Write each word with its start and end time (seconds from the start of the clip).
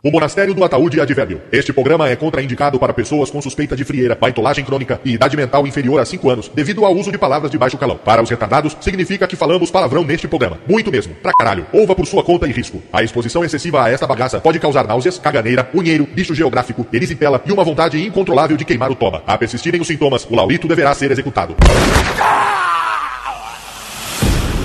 O 0.00 0.12
Monastério 0.12 0.54
do 0.54 0.62
Ataúde 0.62 1.00
Advérbio. 1.00 1.42
Este 1.50 1.72
programa 1.72 2.08
é 2.08 2.14
contraindicado 2.14 2.78
para 2.78 2.94
pessoas 2.94 3.32
com 3.32 3.42
suspeita 3.42 3.74
de 3.74 3.84
frieira, 3.84 4.14
baitolagem 4.14 4.64
crônica 4.64 5.00
e 5.04 5.14
idade 5.14 5.36
mental 5.36 5.66
inferior 5.66 6.00
a 6.00 6.04
5 6.04 6.30
anos, 6.30 6.48
devido 6.54 6.84
ao 6.84 6.94
uso 6.94 7.10
de 7.10 7.18
palavras 7.18 7.50
de 7.50 7.58
baixo 7.58 7.76
calão. 7.76 7.96
Para 7.96 8.22
os 8.22 8.30
retardados, 8.30 8.76
significa 8.80 9.26
que 9.26 9.34
falamos 9.34 9.72
palavrão 9.72 10.04
neste 10.04 10.28
programa. 10.28 10.60
Muito 10.68 10.92
mesmo. 10.92 11.16
Pra 11.16 11.32
caralho. 11.36 11.66
Ouva 11.72 11.96
por 11.96 12.06
sua 12.06 12.22
conta 12.22 12.46
e 12.46 12.52
risco. 12.52 12.80
A 12.92 13.02
exposição 13.02 13.44
excessiva 13.44 13.82
a 13.82 13.90
esta 13.90 14.06
bagaça 14.06 14.38
pode 14.38 14.60
causar 14.60 14.86
náuseas, 14.86 15.18
caganeira, 15.18 15.68
unheiro, 15.74 16.06
bicho 16.06 16.32
geográfico, 16.32 16.86
erisipela 16.92 17.42
e 17.44 17.50
uma 17.50 17.64
vontade 17.64 18.00
incontrolável 18.00 18.56
de 18.56 18.64
queimar 18.64 18.92
o 18.92 18.94
toba. 18.94 19.24
A 19.26 19.36
persistirem 19.36 19.80
os 19.80 19.86
sintomas, 19.88 20.24
o 20.30 20.36
laurito 20.36 20.68
deverá 20.68 20.94
ser 20.94 21.10
executado. 21.10 21.56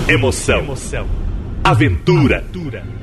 Emoção. 0.08 0.60
Emoção. 0.60 1.08
Aventura. 1.64 2.38
Aventura. 2.38 3.03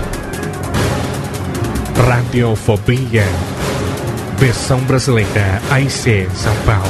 Radiofobia. 1.95 3.25
Versão 4.37 4.79
brasileira 4.79 5.61
AIC 5.69 6.27
São 6.35 6.55
Paulo. 6.65 6.87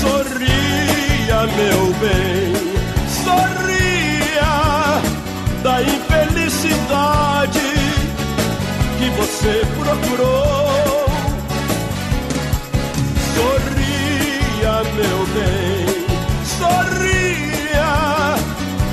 Sorria, 0.00 1.46
meu 1.56 1.94
bem, 1.94 2.52
sorria 3.24 5.00
da 5.62 5.82
infelicidade 5.82 7.60
que 8.98 9.10
você 9.16 9.66
procurou. 9.78 11.06
Sorria, 13.34 14.74
meu 14.94 15.26
bem, 15.34 15.86
sorria. 16.58 17.88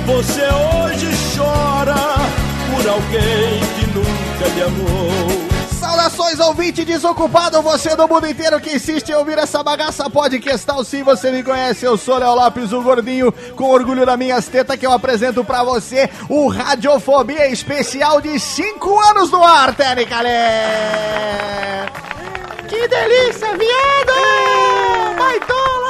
Você 0.06 0.42
hoje 0.42 1.10
chora 1.36 1.75
por 2.86 2.90
alguém 2.90 3.60
que 3.74 3.86
nunca 3.88 4.54
lhe 4.54 4.62
amou. 4.62 5.46
Saudações, 5.80 6.38
ouvinte 6.38 6.84
desocupado, 6.84 7.60
você 7.60 7.96
do 7.96 8.06
mundo 8.06 8.28
inteiro 8.28 8.60
que 8.60 8.76
insiste 8.76 9.08
em 9.08 9.14
ouvir 9.14 9.38
essa 9.38 9.62
bagaça 9.62 10.08
podcastal. 10.08 10.84
Se 10.84 11.02
você 11.02 11.32
me 11.32 11.42
conhece, 11.42 11.84
eu 11.84 11.96
sou 11.96 12.16
Léo 12.18 12.34
Lopes, 12.34 12.72
o 12.72 12.82
gordinho, 12.82 13.32
com 13.56 13.70
orgulho 13.70 14.06
das 14.06 14.16
minhas 14.16 14.46
tetas, 14.46 14.76
que 14.76 14.86
eu 14.86 14.92
apresento 14.92 15.44
pra 15.44 15.64
você 15.64 16.08
o 16.28 16.48
Radiofobia 16.48 17.48
especial 17.48 18.20
de 18.20 18.38
5 18.38 19.00
anos 19.10 19.30
no 19.30 19.42
ar, 19.42 19.74
Terry 19.74 20.06
Calé. 20.06 21.86
Que 22.68 22.88
delícia, 22.88 23.48
viado! 23.56 25.16
Baitola! 25.18 25.85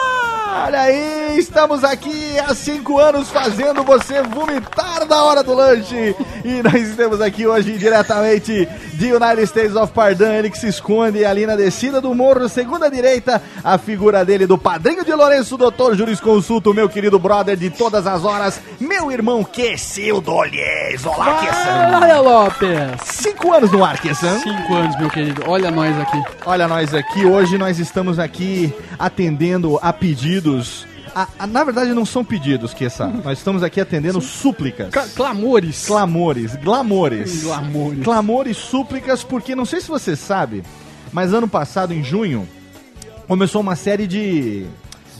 Olha 0.65 0.81
aí, 0.81 1.39
estamos 1.39 1.84
aqui 1.84 2.39
há 2.39 2.55
cinco 2.55 2.99
anos 2.99 3.28
fazendo 3.28 3.84
você 3.84 4.22
vomitar 4.22 5.05
na 5.06 5.22
hora 5.22 5.43
do 5.43 5.53
lanche. 5.53 6.17
E 6.43 6.62
nós 6.62 6.75
estamos 6.89 7.21
aqui 7.21 7.47
hoje 7.47 7.77
diretamente 7.77 8.67
de 8.94 9.12
United 9.12 9.43
States 9.43 9.77
of 9.77 9.93
Pardon, 9.93 10.33
ele 10.33 10.49
que 10.49 10.59
se 10.59 10.69
esconde 10.69 11.25
ali 11.25 11.44
na 11.44 11.55
descida 11.55 12.00
do 12.00 12.15
morro, 12.15 12.49
segunda 12.49 12.91
direita, 12.91 13.43
a 13.62 13.77
figura 13.77 14.25
dele 14.25 14.47
do 14.47 14.56
padrinho 14.56 15.05
de 15.05 15.12
Lourenço, 15.12 15.59
doutor 15.59 15.94
Jurisconsulto, 15.94 16.73
meu 16.73 16.88
querido 16.88 17.19
brother 17.19 17.56
de 17.56 17.69
todas 17.69 18.06
as 18.06 18.25
horas, 18.25 18.59
meu 18.81 19.12
irmão 19.12 19.44
Quessildo 19.44 20.33
Olhês. 20.33 21.05
Olá, 21.05 21.38
Quessan. 21.41 22.00
Olha, 22.00 22.21
Lopes! 22.21 23.00
Cinco 23.05 23.53
anos 23.53 23.71
no 23.71 23.84
ar, 23.84 24.00
Quessan. 24.00 24.38
Cinco 24.38 24.75
anos, 24.75 24.99
meu 24.99 25.11
querido. 25.11 25.43
Olha 25.47 25.71
nós 25.71 25.99
aqui. 26.00 26.23
Olha 26.47 26.67
nós 26.67 26.94
aqui, 26.94 27.27
hoje 27.27 27.59
nós 27.59 27.78
estamos 27.78 28.19
aqui 28.19 28.73
atendendo 28.99 29.78
a 29.83 29.93
pedidos. 30.51 30.87
A- 31.15 31.29
a- 31.39 31.47
na 31.47 31.65
verdade, 31.65 31.93
não 31.95 32.05
são 32.05 32.25
pedidos, 32.25 32.75
Kessa. 32.75 33.07
Nós 33.07 33.39
estamos 33.39 33.62
aqui 33.62 33.81
atendendo 33.81 34.21
súplicas. 34.21 34.91
Cla- 34.91 35.07
clamores. 35.15 35.87
Clamores, 35.87 36.55
glamores. 36.57 37.43
Glamores. 37.43 38.05
Clamores, 38.05 38.56
súplicas, 38.56 39.25
porque 39.25 39.55
não 39.55 39.65
sei 39.65 39.81
se 39.81 39.89
você 39.89 40.15
sabe, 40.15 40.62
mas 41.12 41.33
ano 41.33 41.49
passado, 41.49 41.95
em 41.95 42.03
junho, 42.05 42.47
começou 43.27 43.61
uma 43.61 43.77
série 43.77 44.06
de. 44.06 44.67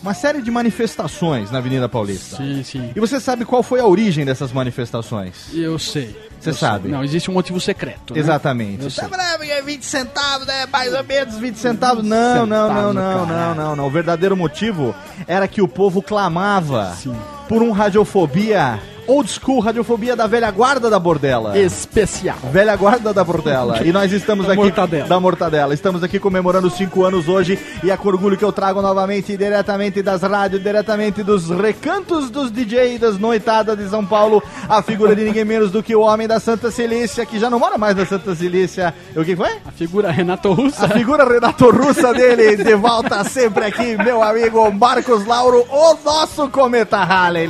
Uma 0.06 0.14
série 0.14 0.40
de 0.40 0.52
manifestações 0.52 1.50
na 1.50 1.58
Avenida 1.58 1.88
Paulista. 1.88 2.36
Sim, 2.36 2.62
sim. 2.62 2.92
E 2.94 3.00
você 3.00 3.18
sabe 3.18 3.44
qual 3.44 3.60
foi 3.60 3.80
a 3.80 3.86
origem 3.86 4.24
dessas 4.24 4.52
manifestações? 4.52 5.48
Eu 5.52 5.80
sei. 5.80 6.16
Você 6.38 6.50
Eu 6.50 6.54
sei. 6.54 6.60
sabe. 6.60 6.88
Não, 6.88 7.02
existe 7.02 7.28
um 7.28 7.34
motivo 7.34 7.58
secreto. 7.60 8.14
né? 8.14 8.20
Exatamente. 8.20 8.84
Eu 8.84 8.90
sei. 8.90 9.08
Tá, 9.08 9.16
né, 9.16 9.62
20 9.62 9.82
centavos, 9.84 10.46
né? 10.46 10.64
Mais 10.66 10.94
ou 10.94 11.02
menos 11.02 11.36
20 11.38 11.56
centavos. 11.56 12.04
Não, 12.04 12.46
não, 12.46 12.72
não, 12.72 12.92
não, 12.94 13.26
não, 13.26 13.54
não, 13.56 13.74
não. 13.74 13.86
O 13.88 13.90
verdadeiro 13.90 14.36
motivo 14.36 14.94
era 15.26 15.48
que 15.48 15.60
o 15.60 15.66
povo 15.66 16.00
clamava 16.00 16.94
Sim. 16.94 17.16
por 17.48 17.60
um 17.60 17.72
radiofobia, 17.72 18.78
old 19.06 19.30
school 19.30 19.60
radiofobia 19.60 20.14
da 20.16 20.26
velha 20.26 20.50
guarda 20.50 20.88
da 20.90 20.98
bordela. 20.98 21.58
Especial. 21.58 22.36
Velha 22.52 22.76
guarda 22.76 23.12
da 23.12 23.22
Bordela. 23.24 23.82
E 23.84 23.92
nós 23.92 24.12
estamos 24.12 24.46
Da 24.46 24.52
aqui. 24.52 24.62
mortadela. 24.62 25.08
Da 25.08 25.20
Mortadela. 25.20 25.74
Estamos 25.74 26.02
aqui 26.02 26.18
comemorando 26.18 26.66
os 26.68 26.74
5 26.74 27.04
anos 27.04 27.28
hoje. 27.28 27.58
E 27.82 27.90
é 27.90 27.96
com 27.96 28.08
orgulho 28.08 28.36
que 28.36 28.44
eu 28.44 28.52
trago 28.52 28.80
novamente, 28.82 29.36
diretamente 29.36 30.02
das 30.02 30.22
rádios, 30.22 30.62
diretamente 30.62 31.22
dos 31.22 31.48
recantos 31.50 32.30
dos 32.30 32.50
DJ 32.50 32.98
das 32.98 33.18
noitadas 33.18 33.76
de 33.78 33.88
São 33.88 34.04
Paulo, 34.04 34.42
a 34.68 34.82
figura 34.82 35.14
de 35.14 35.24
ninguém 35.24 35.44
menos 35.44 35.70
do 35.70 35.82
que 35.82 35.94
o 35.94 36.00
homem 36.00 36.26
da 36.28 36.38
Santa 36.40 36.70
Cilícia, 36.70 37.24
que 37.26 37.38
já 37.38 37.48
não 37.50 37.58
mora 37.58 37.76
mais 37.78 37.96
na 37.96 38.04
Santa 38.06 38.34
Cilícia. 38.34 38.94
O 39.14 39.24
que 39.24 39.34
foi? 39.36 39.50
A 39.64 39.72
figura 39.72 40.10
Renato 40.10 40.52
Russa. 40.52 40.86
A 40.86 40.88
figura 40.88 41.24
Renato 41.24 41.70
Russa 41.70 42.12
dele, 42.12 42.56
de 42.56 42.74
volta 42.74 43.22
sempre 43.24 43.64
aqui, 43.64 43.97
meu 43.97 44.22
amigo 44.22 44.70
Marcos 44.72 45.24
Lauro, 45.26 45.64
o 45.70 45.94
nosso 46.04 46.48
Cometa 46.48 46.98
Halley. 47.04 47.47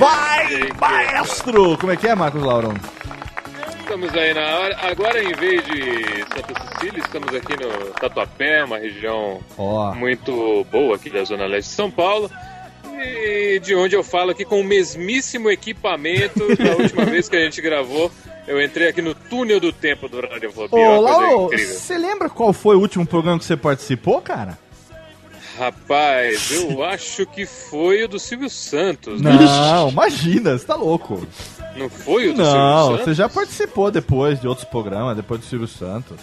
Vai, 0.00 0.68
maestro! 0.80 1.76
Como 1.76 1.92
é 1.92 1.96
que 1.96 2.08
é, 2.08 2.14
Marcos 2.14 2.42
Lauro? 2.42 2.72
Estamos 3.80 4.14
aí 4.14 4.32
na 4.32 4.58
hora. 4.58 4.78
Agora, 4.82 5.22
em 5.22 5.34
vez 5.34 5.62
de 5.64 6.24
Santa 6.34 6.54
Cecília, 6.78 7.00
estamos 7.00 7.34
aqui 7.34 7.54
no 7.54 7.92
Tatuapé, 7.92 8.64
uma 8.64 8.78
região 8.78 9.40
Ó. 9.58 9.94
muito 9.94 10.64
boa 10.70 10.96
aqui 10.96 11.10
da 11.10 11.22
Zona 11.24 11.44
Leste 11.44 11.68
de 11.68 11.74
São 11.74 11.90
Paulo. 11.90 12.30
E 12.98 13.60
de 13.60 13.74
onde 13.74 13.94
eu 13.94 14.02
falo 14.02 14.30
aqui 14.30 14.44
com 14.44 14.60
o 14.60 14.64
mesmíssimo 14.64 15.50
equipamento 15.50 16.48
da 16.56 16.76
última 16.76 17.04
vez 17.04 17.28
que 17.28 17.36
a 17.36 17.40
gente 17.40 17.60
gravou. 17.60 18.10
Eu 18.46 18.62
entrei 18.62 18.88
aqui 18.88 19.02
no 19.02 19.14
túnel 19.14 19.60
do 19.60 19.72
tempo 19.72 20.08
do 20.08 20.20
Radiofobia. 20.20 20.78
Ô, 20.78 21.48
você 21.48 21.98
lembra 21.98 22.30
qual 22.30 22.52
foi 22.52 22.76
o 22.76 22.80
último 22.80 23.04
programa 23.04 23.38
que 23.38 23.44
você 23.44 23.56
participou, 23.56 24.22
cara? 24.22 24.58
Rapaz, 25.60 26.50
eu 26.52 26.82
acho 26.88 27.26
que 27.26 27.44
foi 27.44 28.02
o 28.04 28.08
do 28.08 28.18
Silvio 28.18 28.48
Santos. 28.48 29.20
Não, 29.20 29.90
imagina, 29.90 30.56
você 30.56 30.64
tá 30.64 30.74
louco. 30.74 31.26
Não 31.76 31.90
foi 31.90 32.30
o 32.30 32.32
do 32.32 32.38
Não, 32.38 32.46
Silvio 32.46 32.96
você 32.96 32.98
Santos? 33.04 33.16
já 33.18 33.28
participou 33.28 33.90
depois 33.90 34.40
de 34.40 34.48
outros 34.48 34.66
programas, 34.66 35.14
depois 35.14 35.40
do 35.40 35.46
Silvio 35.46 35.68
Santos. 35.68 36.16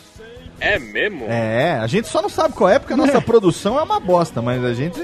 É 0.59 0.79
mesmo? 0.79 1.25
É, 1.29 1.73
a 1.79 1.85
gente 1.87 2.07
só 2.07 2.21
não 2.21 2.29
sabe 2.29 2.53
qual 2.55 2.69
é 2.69 2.79
porque 2.79 2.93
a 2.93 2.97
nossa 2.97 3.19
produção 3.21 3.77
é 3.79 3.83
uma 3.83 3.99
bosta, 3.99 4.41
mas 4.41 4.63
a 4.63 4.73
gente, 4.73 4.99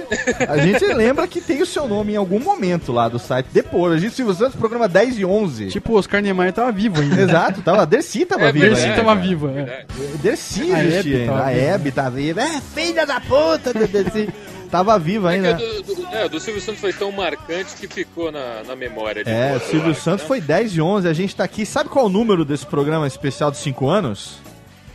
a 0.50 0.58
gente 0.58 0.86
lembra 0.94 1.28
que 1.28 1.40
tem 1.40 1.62
o 1.62 1.66
seu 1.66 1.88
nome 1.88 2.14
em 2.14 2.16
algum 2.16 2.40
momento 2.40 2.92
lá 2.92 3.08
do 3.08 3.20
site. 3.20 3.48
Depois, 3.52 3.94
a 3.94 3.98
gente, 3.98 4.16
Silvio 4.16 4.34
Santos, 4.34 4.56
programa 4.56 4.88
10 4.88 5.20
e 5.20 5.26
11. 5.26 5.68
Tipo, 5.68 5.94
o 5.94 5.96
Oscar 5.98 6.22
Niemeyer 6.22 6.54
tava 6.54 6.72
vivo 6.72 7.02
ainda. 7.02 7.22
Exato, 7.22 7.62
tava, 7.62 7.84
a 7.84 7.86
Dercy 7.86 8.26
tava 8.26 8.46
É 8.50 8.52
viva. 8.52 8.66
Dercy 8.68 8.84
ainda, 8.86 8.96
tava 8.96 9.16
viva, 9.16 9.52
é. 9.52 9.86
Dercy 10.22 10.72
A 10.74 10.84
existia 10.84 11.00
Hebe 11.00 11.16
ainda, 11.22 11.32
tava 11.34 11.44
a 11.44 11.52
viva. 11.52 11.62
Hebe 11.62 11.92
tava 11.92 12.10
viva. 12.12 12.42
É, 12.42 12.62
filha 12.74 13.06
da 13.06 13.20
puta 13.22 13.74
do 13.74 13.88
Dercy. 13.88 14.30
Tava 14.72 14.98
viva 14.98 15.32
É 15.32 15.36
ainda. 15.36 15.52
o 15.56 15.84
do, 15.84 15.96
do- 15.96 16.08
é, 16.16 16.26
o 16.26 16.30
do 16.30 16.40
Silvio 16.40 16.60
Santos 16.60 16.82
foi 16.82 16.92
tão 16.92 17.12
marcante 17.12 17.76
que 17.76 17.88
ficou 17.88 18.32
na, 18.32 18.64
na 18.68 18.76
memória 18.76 19.24
de 19.24 19.30
É, 19.30 19.52
todos, 19.52 19.68
Silvio 19.68 19.92
acho, 19.92 20.02
Santos 20.02 20.22
né? 20.24 20.28
foi 20.28 20.42
10 20.42 20.76
e 20.78 20.82
11, 20.82 21.08
a 21.08 21.14
gente 21.14 21.36
tá 21.36 21.44
aqui. 21.44 21.64
Sabe 21.64 21.90
qual 21.90 22.06
é 22.06 22.08
o 22.08 22.12
número 22.12 22.44
desse 22.44 22.66
programa 22.66 23.06
especial 23.06 23.52
de 23.52 23.58
5 23.58 23.88
anos? 23.88 24.40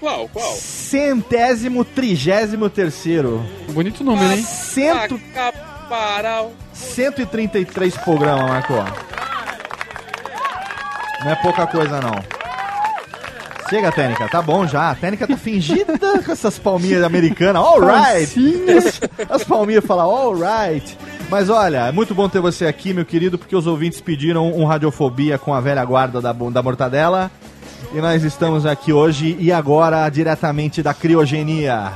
Qual, 0.00 0.28
qual? 0.28 0.54
Centésimo 0.54 1.84
trigésimo 1.84 2.70
terceiro. 2.70 3.44
Bonito 3.70 4.04
número, 4.04 4.32
hein? 4.32 4.42
Cento, 4.42 5.20
Caparal. 5.34 6.52
133 6.72 7.96
programa, 7.98 8.46
Marco. 8.46 8.74
Não 11.24 11.30
é 11.32 11.34
pouca 11.36 11.66
coisa, 11.66 12.00
não. 12.00 12.14
Chega, 13.68 13.92
Técnica, 13.92 14.28
tá 14.28 14.40
bom 14.40 14.66
já. 14.66 14.90
A 14.90 14.94
Técnica 14.94 15.26
tá 15.26 15.36
fingida 15.36 15.98
com 16.24 16.32
essas 16.32 16.58
palminhas 16.58 17.02
americanas. 17.02 17.62
Alright! 17.62 18.34
As, 18.70 19.00
as 19.28 19.44
palminhas 19.44 19.84
falam 19.84 20.08
alright. 20.08 20.96
Mas 21.28 21.50
olha, 21.50 21.88
é 21.88 21.92
muito 21.92 22.14
bom 22.14 22.28
ter 22.28 22.40
você 22.40 22.66
aqui, 22.66 22.94
meu 22.94 23.04
querido, 23.04 23.36
porque 23.36 23.54
os 23.54 23.66
ouvintes 23.66 24.00
pediram 24.00 24.50
um 24.50 24.64
Radiofobia 24.64 25.36
com 25.38 25.52
a 25.52 25.60
velha 25.60 25.84
guarda 25.84 26.20
da, 26.20 26.32
da 26.32 26.62
mortadela. 26.62 27.30
E 27.92 28.00
nós 28.00 28.22
estamos 28.22 28.66
aqui 28.66 28.92
hoje 28.92 29.34
e 29.40 29.50
agora 29.50 30.08
diretamente 30.10 30.82
da 30.82 30.92
criogenia, 30.92 31.90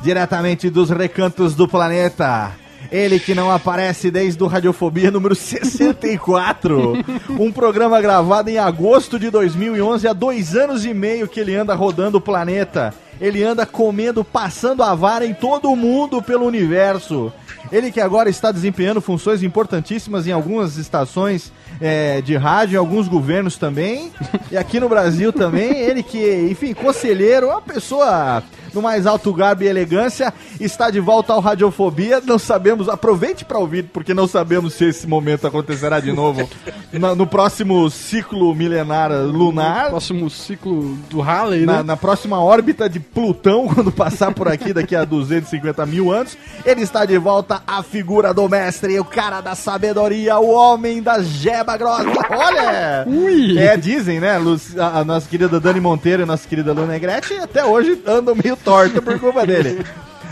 diretamente 0.00 0.70
dos 0.70 0.88
recantos 0.88 1.56
do 1.56 1.66
planeta. 1.66 2.52
Ele 2.92 3.18
que 3.18 3.34
não 3.34 3.50
aparece 3.50 4.08
desde 4.08 4.42
o 4.42 4.46
Radiofobia 4.46 5.10
número 5.10 5.34
64. 5.34 6.92
Um 7.30 7.50
programa 7.50 8.00
gravado 8.00 8.50
em 8.50 8.58
agosto 8.58 9.18
de 9.18 9.30
2011, 9.30 10.06
há 10.06 10.12
dois 10.12 10.54
anos 10.54 10.84
e 10.84 10.94
meio 10.94 11.26
que 11.26 11.40
ele 11.40 11.56
anda 11.56 11.74
rodando 11.74 12.18
o 12.18 12.20
planeta. 12.20 12.94
Ele 13.20 13.42
anda 13.42 13.66
comendo, 13.66 14.24
passando 14.24 14.82
a 14.82 14.94
vara 14.94 15.26
em 15.26 15.34
todo 15.34 15.74
mundo 15.74 16.22
pelo 16.22 16.46
universo. 16.46 17.32
Ele 17.70 17.92
que 17.92 18.00
agora 18.00 18.28
está 18.28 18.50
desempenhando 18.50 19.00
funções 19.00 19.42
importantíssimas 19.42 20.26
em 20.26 20.32
algumas 20.32 20.76
estações 20.76 21.52
é, 21.80 22.20
de 22.20 22.36
rádio, 22.36 22.74
em 22.74 22.78
alguns 22.78 23.08
governos 23.08 23.56
também. 23.56 24.12
E 24.50 24.56
aqui 24.56 24.80
no 24.80 24.88
Brasil 24.88 25.32
também. 25.32 25.72
Ele 25.78 26.02
que, 26.02 26.48
enfim, 26.50 26.74
conselheiro, 26.74 27.48
uma 27.48 27.62
pessoa 27.62 28.42
no 28.74 28.82
mais 28.82 29.06
alto 29.06 29.32
garbo 29.32 29.62
e 29.62 29.68
elegância, 29.68 30.32
está 30.60 30.90
de 30.90 31.00
volta 31.00 31.32
ao 31.32 31.40
Radiofobia. 31.40 32.20
Não 32.24 32.38
sabemos, 32.38 32.88
aproveite 32.88 33.44
para 33.44 33.58
ouvir, 33.58 33.84
porque 33.92 34.12
não 34.14 34.26
sabemos 34.26 34.74
se 34.74 34.84
esse 34.86 35.06
momento 35.06 35.46
acontecerá 35.46 36.00
de 36.00 36.12
novo 36.12 36.48
na- 36.92 37.14
no 37.14 37.26
próximo 37.26 37.88
ciclo 37.90 38.54
milenar 38.54 39.10
lunar. 39.12 39.90
Próximo 39.90 40.28
ciclo 40.30 40.96
do 41.10 41.20
Halley, 41.20 41.64
Na, 41.66 41.78
né? 41.78 41.82
na 41.82 41.96
próxima 41.96 42.42
órbita 42.42 42.88
de 42.88 42.98
Plutão, 43.00 43.68
quando 43.74 43.90
passar 43.92 44.32
por 44.34 44.48
aqui 44.48 44.72
daqui 44.72 44.94
a 44.96 45.04
250 45.04 45.84
mil 45.86 46.12
anos, 46.12 46.36
ele 46.64 46.82
está 46.82 47.04
de 47.04 47.16
volta, 47.18 47.62
a 47.66 47.82
figura 47.82 48.32
do 48.34 48.48
mestre, 48.48 48.98
o 48.98 49.04
cara 49.04 49.40
da 49.40 49.54
sabedoria, 49.54 50.38
o 50.38 50.50
homem 50.50 51.02
da 51.02 51.22
jeba 51.22 51.76
grossa. 51.76 52.02
Olha! 52.30 53.04
Ui! 53.06 53.58
É, 53.58 53.76
dizem, 53.76 54.20
né? 54.20 54.36
A, 54.78 55.00
a 55.00 55.04
nossa 55.04 55.28
querida 55.28 55.60
Dani 55.60 55.80
Monteiro 55.80 56.22
e 56.22 56.24
a 56.24 56.26
nossa 56.26 56.46
querida 56.48 56.72
Luna 56.72 56.86
Negrete 56.92 57.34
até 57.34 57.64
hoje 57.64 58.00
andam 58.06 58.34
meio 58.34 58.56
torta 58.64 59.02
por 59.02 59.18
culpa 59.18 59.46
dele. 59.46 59.84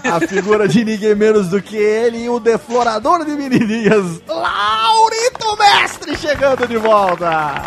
A 0.04 0.20
figura 0.26 0.66
de 0.66 0.82
ninguém 0.84 1.14
menos 1.14 1.48
do 1.48 1.60
que 1.60 1.76
ele, 1.76 2.26
o 2.28 2.40
deflorador 2.40 3.24
de 3.24 3.32
menininhas, 3.32 4.22
Laurito 4.26 5.56
Mestre, 5.58 6.16
chegando 6.16 6.66
de 6.66 6.78
volta. 6.78 7.62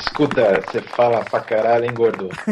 Escuta, 0.00 0.60
você 0.66 0.80
fala 0.80 1.24
pra 1.24 1.40
caralho, 1.40 1.84
hein, 1.84 1.92
gordo? 1.94 2.28
Porra, 2.28 2.50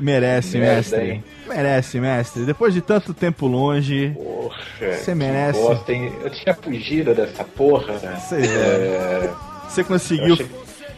Merece, 0.00 0.58
Merda, 0.58 0.74
mestre. 0.76 1.10
hein? 1.10 1.24
Merece, 1.46 2.00
mestre. 2.00 2.44
Depois 2.44 2.74
de 2.74 2.80
tanto 2.80 3.14
tempo 3.14 3.46
longe, 3.46 4.10
porra. 4.14 4.56
Você 4.96 5.14
merece. 5.14 5.60
Bosta? 5.60 5.92
Eu 5.92 6.30
tinha 6.30 6.54
fugido 6.54 7.14
dessa 7.14 7.44
porra. 7.44 7.92
né? 7.94 8.16
Sei, 8.28 8.44
É, 8.44 9.30
você 9.68 9.84
conseguiu 9.84 10.36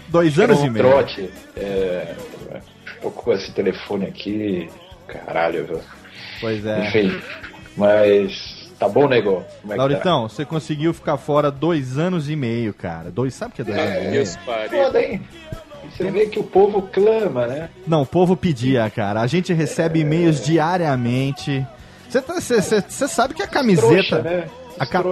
dois 0.08 0.38
anos 0.38 0.60
um 0.60 0.66
e 0.66 0.70
meio. 0.70 0.84
trote. 0.84 1.30
É, 1.56 2.14
tocou 3.00 3.32
esse 3.34 3.52
telefone 3.52 4.06
aqui. 4.06 4.68
Caralho, 5.06 5.66
viu? 5.66 5.80
Pois 6.40 6.64
é. 6.64 6.86
Enfim, 6.86 7.20
mas 7.76 8.70
tá 8.78 8.88
bom, 8.88 9.08
nego? 9.08 9.44
Como 9.60 9.72
é 9.72 9.76
que 9.76 9.78
Lauritão, 9.78 10.28
você 10.28 10.44
conseguiu 10.44 10.92
ficar 10.92 11.16
fora 11.16 11.50
dois 11.50 11.98
anos 11.98 12.28
e 12.28 12.36
meio, 12.36 12.74
cara. 12.74 13.10
Dois, 13.10 13.34
sabe 13.34 13.52
o 13.52 13.54
que 13.56 13.62
é 13.62 13.64
dois 13.64 13.78
anos 13.78 14.04
e 14.04 14.10
meio? 14.10 14.26
Tá? 14.26 14.40
pariu. 14.44 14.84
Foda, 14.84 15.02
hein? 15.02 15.22
Você 15.90 16.10
vê 16.10 16.26
que 16.26 16.38
o 16.38 16.44
povo 16.44 16.82
clama, 16.82 17.46
né? 17.46 17.70
Não, 17.86 18.02
o 18.02 18.06
povo 18.06 18.36
pedia, 18.36 18.88
cara. 18.90 19.20
A 19.20 19.26
gente 19.26 19.52
recebe 19.52 20.00
e-mails 20.00 20.44
diariamente. 20.44 21.66
Você 22.08 22.22
tá, 22.22 22.40
sabe 23.08 23.34
que 23.34 23.42
a 23.42 23.46
camiseta. 23.46 23.88
Trouxa, 23.88 24.22
né? 24.22 24.48
A, 24.80 24.86
ca- 24.86 25.02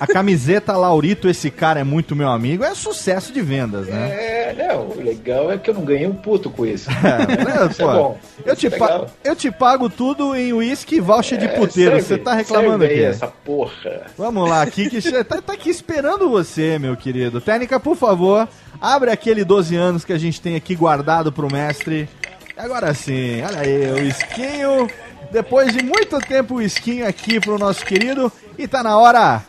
a 0.00 0.06
camiseta 0.06 0.76
Laurito, 0.76 1.28
esse 1.28 1.50
cara 1.50 1.80
é 1.80 1.84
muito 1.84 2.14
meu 2.16 2.28
amigo, 2.28 2.62
é 2.64 2.74
sucesso 2.74 3.32
de 3.32 3.40
vendas, 3.40 3.86
né? 3.86 4.08
É, 4.10 4.54
não, 4.68 4.88
o 4.88 5.00
legal 5.02 5.50
é 5.50 5.58
que 5.58 5.70
eu 5.70 5.74
não 5.74 5.84
ganhei 5.84 6.06
um 6.06 6.14
puto 6.14 6.50
com 6.50 6.64
isso. 6.66 6.88
É, 7.06 7.70
Isso 7.70 7.82
é 7.82 7.84
pô, 7.84 7.92
bom. 7.92 8.18
eu, 8.44 8.52
Isso 8.52 8.60
te 8.60 8.66
é 8.74 8.78
pa- 8.78 9.06
eu 9.24 9.36
te 9.36 9.50
pago 9.50 9.88
tudo 9.88 10.34
em 10.36 10.52
uísque 10.52 10.96
e 10.96 11.00
voucher 11.00 11.38
de 11.38 11.46
É, 11.46 11.48
puteiro. 11.48 11.96
Você 12.00 12.18
tá 12.18 12.34
reclamando 12.34 12.84
aqui? 12.84 13.02
essa 13.02 13.26
porra. 13.28 14.02
Vamos 14.16 14.48
lá, 14.48 14.62
aqui 14.62 14.88
que 14.90 15.00
tá, 15.24 15.40
tá 15.40 15.52
aqui 15.52 15.70
esperando 15.70 16.28
você, 16.28 16.78
meu 16.78 16.96
querido. 16.96 17.40
Técnica, 17.40 17.78
por 17.80 17.96
favor, 17.96 18.48
abre 18.80 19.10
aquele 19.10 19.44
12 19.44 19.74
anos 19.76 20.04
que 20.04 20.12
a 20.12 20.18
gente 20.18 20.40
tem 20.40 20.56
aqui 20.56 20.74
guardado 20.74 21.30
pro 21.32 21.50
mestre. 21.52 22.08
Agora 22.56 22.92
sim, 22.94 23.42
olha 23.42 23.60
aí, 23.60 23.92
o 23.92 23.98
esquinho. 24.06 24.88
Depois 25.30 25.72
de 25.72 25.82
muito 25.82 26.18
tempo, 26.20 26.54
o 26.56 26.62
esquinho 26.62 27.06
aqui 27.06 27.40
pro 27.40 27.58
nosso 27.58 27.84
querido. 27.84 28.30
E 28.58 28.66
tá 28.66 28.82
na 28.82 28.96
hora 28.96 29.44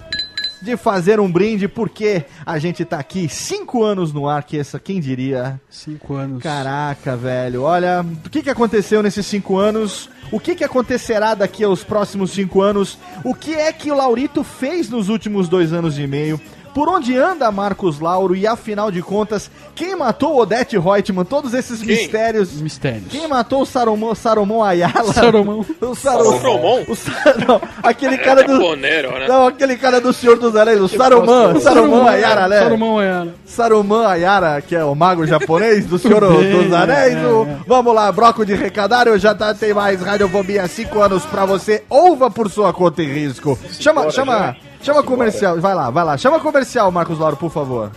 de 0.61 0.75
fazer 0.75 1.19
um 1.19 1.31
brinde, 1.31 1.67
porque 1.67 2.25
a 2.45 2.57
gente 2.57 2.83
tá 2.83 2.99
aqui 2.99 3.29
cinco 3.29 3.83
anos 3.83 4.11
no 4.11 4.27
ar, 4.27 4.43
que 4.43 4.57
essa, 4.57 4.79
quem 4.79 4.99
diria? 4.99 5.61
Cinco 5.69 6.15
anos. 6.15 6.43
Caraca, 6.43 7.15
velho. 7.15 7.63
Olha, 7.63 8.05
o 8.25 8.29
que, 8.29 8.41
que 8.41 8.49
aconteceu 8.49 9.01
nesses 9.01 9.25
cinco 9.25 9.57
anos? 9.57 10.09
O 10.31 10.39
que, 10.39 10.55
que 10.55 10.63
acontecerá 10.63 11.35
daqui 11.35 11.63
aos 11.63 11.83
próximos 11.83 12.31
cinco 12.31 12.61
anos? 12.61 12.97
O 13.23 13.33
que 13.33 13.53
é 13.53 13.71
que 13.71 13.91
o 13.91 13.95
Laurito 13.95 14.43
fez 14.43 14.89
nos 14.89 15.09
últimos 15.09 15.47
dois 15.47 15.71
anos 15.71 15.97
e 15.97 16.05
meio? 16.05 16.41
Por 16.77 16.89
onde 16.89 17.17
anda 17.17 17.51
Marcos 17.51 17.99
Lauro? 17.99 18.35
E 18.35 18.45
afinal 18.45 18.91
de 18.91 19.01
contas, 19.01 19.49
quem 19.73 19.95
matou 19.95 20.37
Odete 20.39 20.77
Reutemann? 20.77 21.25
Todos 21.25 21.55
esses 21.55 21.79
Quem? 21.79 21.87
mistérios. 21.87 22.61
Mistérios. 22.61 23.05
Quem 23.09 23.27
matou 23.27 23.63
o 23.63 23.65
Saromon, 23.65 24.13
Saromon 24.13 24.61
Ayala? 24.63 25.11
Saromão. 25.11 25.65
O 25.81 25.95
Saromon. 25.95 26.37
Saromon? 26.39 26.83
O 26.87 26.95
Sar... 26.95 27.35
Não, 27.47 27.59
aquele 27.81 28.19
cara 28.19 28.43
do. 28.43 28.59
Caponero, 28.59 29.11
né? 29.11 29.27
Não, 29.27 29.47
aquele 29.47 29.75
cara 29.75 29.99
do 29.99 30.13
Senhor 30.13 30.37
dos 30.37 30.55
Anéis, 30.55 30.79
o 30.79 30.87
Saruman. 30.87 31.59
Saruman 31.59 32.07
Ayara, 32.07 32.47
né? 32.47 32.59
Sarumão 32.59 32.99
Ayara. 32.99 33.33
Saruman 33.43 34.05
Ayara, 34.07 34.61
que 34.61 34.75
é 34.75 34.83
o 34.83 34.93
mago 34.93 35.25
japonês 35.25 35.83
do 35.87 35.97
Senhor 35.97 36.21
Bem, 36.37 36.63
dos 36.63 36.71
Anéis. 36.73 37.15
é, 37.15 37.25
o- 37.25 37.43
é. 37.43 37.57
Vamos 37.65 37.95
lá, 37.95 38.11
bloco 38.11 38.45
de 38.45 38.53
recadário, 38.53 39.17
já 39.17 39.33
tá, 39.33 39.51
tem 39.51 39.73
mais 39.73 39.99
Radiofobia 39.99 40.67
5 40.67 40.99
anos 41.01 41.25
pra 41.25 41.43
você. 41.43 41.83
Ouva 41.89 42.29
por 42.29 42.51
sua 42.51 42.71
conta 42.71 43.01
e 43.01 43.05
risco. 43.11 43.57
Chama, 43.79 44.01
Bora, 44.01 44.13
chama, 44.13 44.33
já. 44.37 44.55
Chama 44.81 45.01
Posso 45.03 45.07
comercial. 45.15 45.59
Vai 45.59 45.73
lá, 45.75 45.89
vai 45.89 46.03
lá. 46.05 46.17
Chama 46.17 46.39
comercial, 46.39 46.91
Marcos 46.91 47.19
Lauro, 47.19 47.37
por 47.37 47.51
favor. 47.51 47.91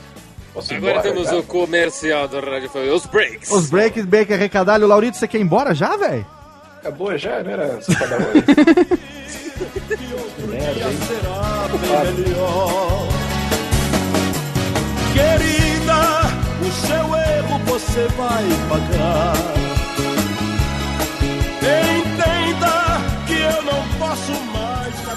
Posso 0.52 0.75
Agora 0.75 0.92
embora, 0.94 1.08
temos 1.08 1.26
cara? 1.26 1.38
o 1.38 1.42
comercial 1.44 2.26
do 2.28 2.40
Rádio 2.40 2.68
Família, 2.70 2.94
os 2.94 3.06
breaks. 3.06 3.50
Os 3.50 3.70
breaks, 3.70 4.04
break, 4.04 4.34
recadário. 4.34 4.87
Laurito, 4.87 5.16
você 5.16 5.28
quer 5.28 5.38
ir 5.38 5.42
embora 5.42 5.75
já, 5.75 5.96
velho? 5.96 6.26
Acabou 6.80 7.16
já, 7.16 7.42
não 7.42 7.50
era 7.50 7.80
só 7.82 7.92
cada 7.94 8.18
melhor. 8.18 8.32
Querida, 15.12 16.00
o 16.62 16.70
seu 16.87 17.16
erro 17.16 17.58
você 17.66 18.06
vai 18.16 18.44
pagar. 18.68 19.34
Entenda 21.62 23.00
que 23.26 23.34
eu 23.40 23.62
não 23.62 23.82
posso 23.99 24.32
mais 24.52 24.94
dar 25.04 25.16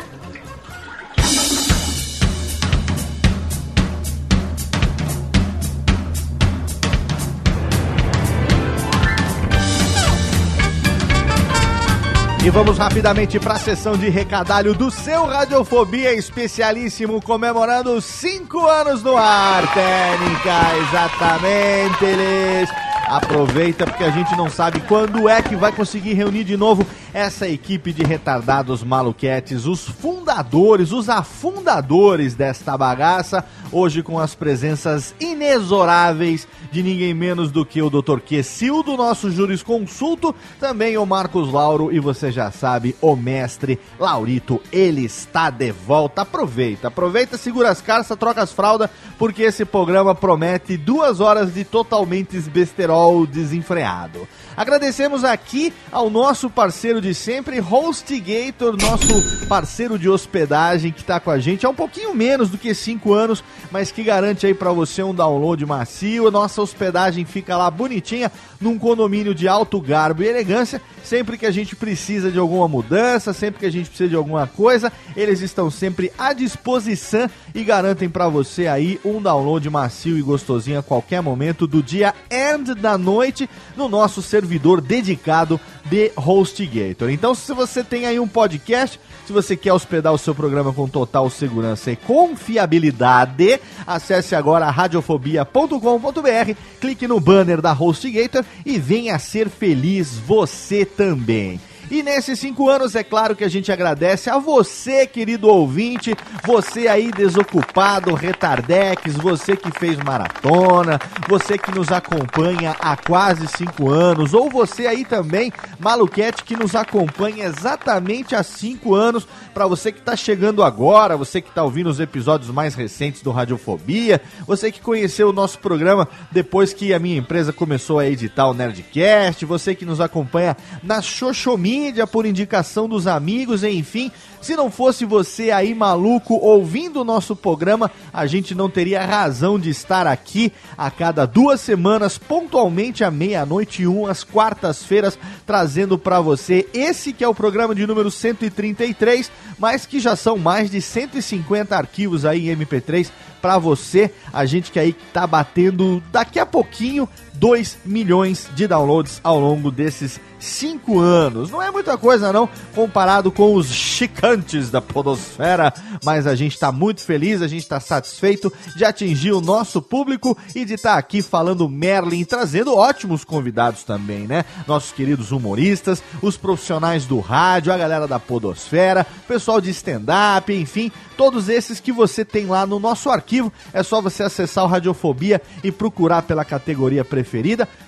E 12.43 12.49
vamos 12.49 12.79
rapidamente 12.79 13.39
para 13.39 13.53
a 13.53 13.59
sessão 13.59 13.95
de 13.95 14.09
recadalho 14.09 14.73
do 14.73 14.89
seu 14.89 15.27
Radiofobia 15.27 16.11
especialíssimo, 16.11 17.21
comemorando 17.21 18.01
cinco 18.01 18.65
anos 18.65 19.03
no 19.03 19.15
ar, 19.15 19.61
Técnica, 19.71 20.75
exatamente, 20.87 22.03
eles. 22.03 22.67
Aproveita 23.07 23.85
porque 23.85 24.05
a 24.05 24.09
gente 24.09 24.35
não 24.37 24.49
sabe 24.49 24.79
quando 24.87 25.29
é 25.29 25.41
que 25.41 25.55
vai 25.55 25.71
conseguir 25.71 26.13
reunir 26.13 26.45
de 26.45 26.55
novo 26.57 26.87
essa 27.13 27.47
equipe 27.47 27.91
de 27.91 28.03
retardados 28.03 28.83
maluquetes, 28.83 29.65
os 29.65 29.87
fundadores, 29.87 30.91
os 30.91 31.09
afundadores 31.09 32.33
desta 32.33 32.77
bagaça, 32.77 33.43
hoje 33.71 34.03
com 34.03 34.19
as 34.19 34.35
presenças 34.35 35.15
inexoráveis 35.19 36.47
de 36.71 36.83
ninguém 36.83 37.13
menos 37.13 37.51
do 37.51 37.65
que 37.65 37.81
o 37.81 37.89
Dr. 37.89 38.19
Quessil, 38.19 38.83
do 38.83 38.97
nosso 38.97 39.31
jurisconsulto, 39.31 40.35
também 40.59 40.97
o 40.97 41.05
Marcos 41.05 41.51
Lauro 41.51 41.91
e 41.91 41.99
você 41.99 42.31
já 42.31 42.51
sabe, 42.51 42.95
o 43.01 43.15
mestre 43.15 43.79
Laurito, 43.99 44.61
ele 44.71 45.05
está 45.05 45.49
de 45.49 45.71
volta. 45.71 46.21
Aproveita, 46.21 46.87
aproveita, 46.87 47.37
segura 47.37 47.69
as 47.69 47.81
carças, 47.81 48.17
troca 48.17 48.41
as 48.41 48.51
fraldas, 48.51 48.89
porque 49.17 49.43
esse 49.43 49.65
programa 49.65 50.13
promete 50.13 50.77
duas 50.77 51.19
horas 51.19 51.53
de 51.53 51.63
totalmente 51.63 52.39
besterol 52.41 53.25
desenfreado. 53.25 54.27
Agradecemos 54.55 55.23
aqui 55.23 55.73
ao 55.91 56.09
nosso 56.09 56.49
parceiro 56.49 57.01
de 57.01 57.13
sempre, 57.13 57.61
HostGator, 57.61 58.75
nosso 58.79 59.47
parceiro 59.47 59.97
de 59.97 60.09
hospedagem 60.09 60.91
que 60.91 61.01
está 61.01 61.19
com 61.19 61.31
a 61.31 61.39
gente 61.39 61.65
há 61.65 61.69
um 61.69 61.75
pouquinho 61.75 62.13
menos 62.13 62.49
do 62.49 62.57
que 62.57 62.73
5 62.73 63.13
anos, 63.13 63.43
mas 63.71 63.91
que 63.91 64.03
garante 64.03 64.45
aí 64.45 64.53
para 64.53 64.71
você 64.71 65.01
um 65.01 65.15
download 65.15 65.65
macio. 65.65 66.29
Nossa 66.29 66.61
hospedagem 66.61 67.25
fica 67.25 67.55
lá 67.55 67.71
bonitinha 67.71 68.31
num 68.59 68.77
condomínio 68.77 69.33
de 69.33 69.47
alto 69.47 69.79
garbo 69.79 70.21
e 70.21 70.27
elegância. 70.27 70.81
Sempre 71.03 71.37
que 71.37 71.45
a 71.45 71.51
gente 71.51 71.75
precisa 71.75 72.31
de 72.31 72.37
alguma 72.37 72.67
mudança, 72.67 73.33
sempre 73.33 73.59
que 73.59 73.65
a 73.65 73.71
gente 73.71 73.89
precisa 73.89 74.09
de 74.09 74.15
alguma 74.15 74.45
coisa, 74.45 74.91
eles 75.15 75.41
estão 75.41 75.71
sempre 75.71 76.11
à 76.17 76.33
disposição 76.33 77.29
e 77.55 77.63
garantem 77.63 78.09
para 78.09 78.27
você 78.27 78.67
aí 78.67 78.99
um 79.03 79.21
download 79.21 79.67
macio 79.69 80.17
e 80.17 80.21
gostosinho 80.21 80.79
a 80.79 80.83
qualquer 80.83 81.21
momento 81.21 81.65
do 81.65 81.81
dia 81.81 82.13
e 82.29 82.41
da 82.75 82.97
noite 82.97 83.49
no 83.75 83.87
nosso 83.87 84.21
servidor 84.41 84.81
dedicado 84.81 85.59
de 85.85 86.11
HostGator. 86.15 87.09
Então, 87.09 87.35
se 87.35 87.53
você 87.53 87.83
tem 87.83 88.07
aí 88.07 88.19
um 88.19 88.27
podcast, 88.27 88.99
se 89.25 89.31
você 89.31 89.55
quer 89.55 89.71
hospedar 89.71 90.11
o 90.11 90.17
seu 90.17 90.33
programa 90.33 90.73
com 90.73 90.87
total 90.87 91.29
segurança 91.29 91.91
e 91.91 91.95
confiabilidade, 91.95 93.59
acesse 93.85 94.35
agora 94.35 94.69
radiofobia.com.br, 94.71 96.53
clique 96.79 97.07
no 97.07 97.19
banner 97.19 97.61
da 97.61 97.71
HostGator 97.71 98.43
e 98.65 98.79
venha 98.79 99.19
ser 99.19 99.47
feliz 99.47 100.17
você 100.17 100.85
também. 100.85 101.59
E 101.91 102.01
nesses 102.01 102.39
cinco 102.39 102.69
anos, 102.69 102.95
é 102.95 103.03
claro 103.03 103.35
que 103.35 103.43
a 103.43 103.49
gente 103.49 103.69
agradece 103.69 104.29
a 104.29 104.37
você, 104.37 105.05
querido 105.05 105.49
ouvinte, 105.49 106.15
você 106.41 106.87
aí 106.87 107.11
desocupado, 107.11 108.13
retardex, 108.13 109.13
você 109.17 109.57
que 109.57 109.69
fez 109.77 109.97
maratona, 109.97 110.97
você 111.27 111.57
que 111.57 111.69
nos 111.69 111.91
acompanha 111.91 112.77
há 112.79 112.95
quase 112.95 113.45
cinco 113.45 113.89
anos, 113.89 114.33
ou 114.33 114.49
você 114.49 114.87
aí 114.87 115.03
também, 115.03 115.51
maluquete, 115.77 116.45
que 116.45 116.55
nos 116.55 116.75
acompanha 116.75 117.43
exatamente 117.43 118.35
há 118.35 118.41
cinco 118.41 118.95
anos, 118.95 119.27
para 119.53 119.67
você 119.67 119.91
que 119.91 119.99
está 119.99 120.15
chegando 120.15 120.63
agora, 120.63 121.17
você 121.17 121.41
que 121.41 121.49
está 121.49 121.61
ouvindo 121.61 121.89
os 121.89 121.99
episódios 121.99 122.49
mais 122.49 122.73
recentes 122.73 123.21
do 123.21 123.31
Radiofobia, 123.31 124.21
você 124.47 124.71
que 124.71 124.79
conheceu 124.79 125.27
o 125.27 125.33
nosso 125.33 125.59
programa 125.59 126.07
depois 126.31 126.71
que 126.71 126.93
a 126.93 126.99
minha 126.99 127.17
empresa 127.17 127.51
começou 127.51 127.99
a 127.99 128.07
editar 128.07 128.47
o 128.47 128.53
Nerdcast, 128.53 129.45
você 129.45 129.75
que 129.75 129.85
nos 129.85 129.99
acompanha 129.99 130.55
na 130.81 131.01
Xoxomia, 131.01 131.80
mídia, 131.81 132.05
por 132.05 132.27
indicação 132.27 132.87
dos 132.87 133.07
amigos, 133.07 133.63
enfim. 133.63 134.11
Se 134.39 134.55
não 134.55 134.69
fosse 134.69 135.03
você 135.03 135.49
aí 135.49 135.73
maluco 135.73 136.35
ouvindo 136.35 137.01
o 137.01 137.03
nosso 137.03 137.35
programa, 137.35 137.89
a 138.13 138.27
gente 138.27 138.53
não 138.53 138.69
teria 138.69 139.03
razão 139.03 139.59
de 139.59 139.71
estar 139.71 140.05
aqui 140.05 140.51
a 140.77 140.91
cada 140.91 141.25
duas 141.25 141.59
semanas, 141.59 142.19
pontualmente 142.19 143.03
à 143.03 143.09
meia-noite 143.09 143.81
e 143.81 143.87
um, 143.87 144.05
às 144.05 144.23
quartas-feiras, 144.23 145.17
trazendo 145.45 145.97
para 145.97 146.21
você 146.21 146.67
esse 146.71 147.13
que 147.13 147.23
é 147.23 147.27
o 147.27 147.35
programa 147.35 147.73
de 147.73 147.87
número 147.87 148.11
133, 148.11 149.31
mas 149.57 149.85
que 149.85 149.99
já 149.99 150.15
são 150.15 150.37
mais 150.37 150.69
de 150.69 150.81
150 150.81 151.75
arquivos 151.75 152.25
aí 152.25 152.49
em 152.49 152.55
MP3 152.55 153.09
para 153.41 153.57
você. 153.57 154.11
A 154.31 154.45
gente 154.45 154.71
que 154.71 154.79
aí 154.79 154.93
tá 155.11 155.25
batendo 155.25 156.01
daqui 156.11 156.39
a 156.39 156.45
pouquinho 156.45 157.09
2 157.41 157.79
milhões 157.83 158.47
de 158.53 158.67
downloads 158.67 159.19
ao 159.23 159.39
longo 159.39 159.71
desses 159.71 160.21
5 160.37 160.99
anos. 160.99 161.49
Não 161.49 161.59
é 161.59 161.71
muita 161.71 161.97
coisa 161.97 162.31
não, 162.31 162.47
comparado 162.75 163.31
com 163.31 163.55
os 163.55 163.65
chicantes 163.73 164.69
da 164.69 164.79
podosfera, 164.79 165.73
mas 166.05 166.27
a 166.27 166.35
gente 166.35 166.53
está 166.53 166.71
muito 166.71 167.01
feliz, 167.01 167.41
a 167.41 167.47
gente 167.47 167.63
está 167.63 167.79
satisfeito 167.79 168.53
de 168.75 168.85
atingir 168.85 169.31
o 169.31 169.41
nosso 169.41 169.81
público 169.81 170.37
e 170.53 170.63
de 170.63 170.75
estar 170.75 170.93
tá 170.93 170.97
aqui 170.99 171.23
falando 171.23 171.67
Merlin, 171.67 172.23
trazendo 172.25 172.75
ótimos 172.75 173.23
convidados 173.23 173.83
também, 173.83 174.27
né? 174.27 174.45
Nossos 174.67 174.91
queridos 174.91 175.31
humoristas, 175.31 176.03
os 176.21 176.37
profissionais 176.37 177.05
do 177.05 177.19
rádio, 177.19 177.73
a 177.73 177.77
galera 177.77 178.07
da 178.07 178.19
podosfera, 178.19 179.03
pessoal 179.27 179.59
de 179.59 179.71
stand-up, 179.71 180.53
enfim, 180.53 180.91
todos 181.17 181.49
esses 181.49 181.79
que 181.79 181.91
você 181.91 182.23
tem 182.23 182.45
lá 182.45 182.67
no 182.67 182.79
nosso 182.79 183.09
arquivo. 183.09 183.51
É 183.73 183.81
só 183.81 183.99
você 183.99 184.21
acessar 184.21 184.63
o 184.63 184.67
Radiofobia 184.67 185.41
e 185.63 185.71
procurar 185.71 186.21
pela 186.21 186.45
categoria 186.45 187.03
preferida. 187.03 187.30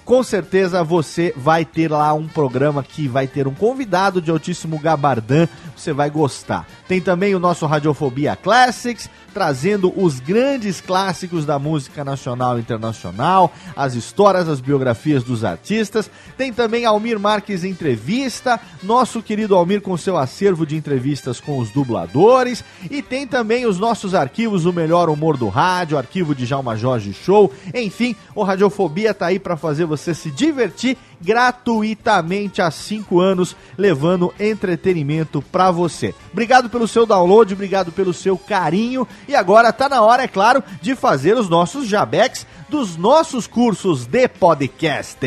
Com 0.05 0.23
certeza 0.23 0.83
você 0.83 1.33
vai 1.35 1.65
ter 1.65 1.91
lá 1.91 2.13
um 2.13 2.27
programa 2.27 2.83
que 2.83 3.07
vai 3.07 3.27
ter 3.27 3.47
um 3.47 3.53
convidado 3.53 4.21
de 4.21 4.31
altíssimo 4.31 4.79
gabardão. 4.79 5.47
Você 5.75 5.91
vai 5.91 6.09
gostar. 6.09 6.67
Tem 6.88 7.01
também 7.01 7.35
o 7.35 7.39
nosso 7.39 7.65
Radiofobia 7.65 8.35
Classics 8.35 9.09
trazendo 9.34 9.92
os 9.96 10.20
grandes 10.20 10.80
clássicos 10.80 11.46
da 11.46 11.58
música 11.58 12.04
nacional 12.04 12.58
e 12.58 12.62
internacional, 12.62 13.52
as 13.75 13.96
histórias, 13.96 14.48
as 14.48 14.62
biografias 14.62 15.24
dos 15.24 15.44
artistas. 15.44 16.10
Tem 16.38 16.54
também 16.54 16.86
Almir 16.86 17.20
Marques 17.20 17.63
Entrevista, 17.63 18.60
nosso 18.84 19.22
querido 19.22 19.56
Almir 19.56 19.82
com 19.82 19.98
seu 19.98 20.18
acervo 20.18 20.66
de 20.66 20.75
entrevistas 20.75 21.40
com 21.40 21.58
os 21.58 21.72
dubladores. 21.72 22.63
E 22.90 23.02
tem 23.02 23.25
também 23.25 23.66
os 23.66 23.80
nossos 23.80 24.13
arquivos, 24.13 24.66
o 24.66 24.74
melhor 24.74 25.10
humor 25.10 25.38
do 25.38 25.50
rádio, 25.50 25.98
arquivo 25.98 26.36
de 26.36 26.46
Jalma 26.46 26.75
Jorge 26.75 27.13
Show. 27.13 27.52
Enfim, 27.74 28.16
o 28.36 28.44
Radiofobia 28.44 29.13
tá 29.13 29.28
aí 29.28 29.40
para 29.40 29.58
fazer 29.58 29.86
você 29.86 30.13
se 30.13 30.30
divertir 30.30 30.98
gratuitamente 31.24 32.62
há 32.62 32.70
5 32.70 33.20
anos, 33.20 33.56
levando 33.78 34.34
entretenimento 34.40 35.42
para 35.42 35.72
você. 35.72 36.13
Obrigado 36.32 36.70
pelo 36.70 36.88
seu 36.88 37.06
download, 37.06 37.54
obrigado 37.54 37.92
pelo 37.92 38.13
seu 38.13 38.38
carinho. 38.38 39.08
E 39.27 39.36
agora 39.36 39.74
tá 39.74 39.88
na 39.88 40.01
hora, 40.01 40.24
é 40.24 40.27
claro, 40.27 40.63
de 40.82 40.96
fazer 40.96 41.36
os 41.36 41.50
nossos 41.50 41.88
jabecs 41.88 42.46
dos 42.70 42.98
nossos 42.98 43.48
cursos 43.48 44.06
de 44.06 44.27
podcast. 44.27 45.18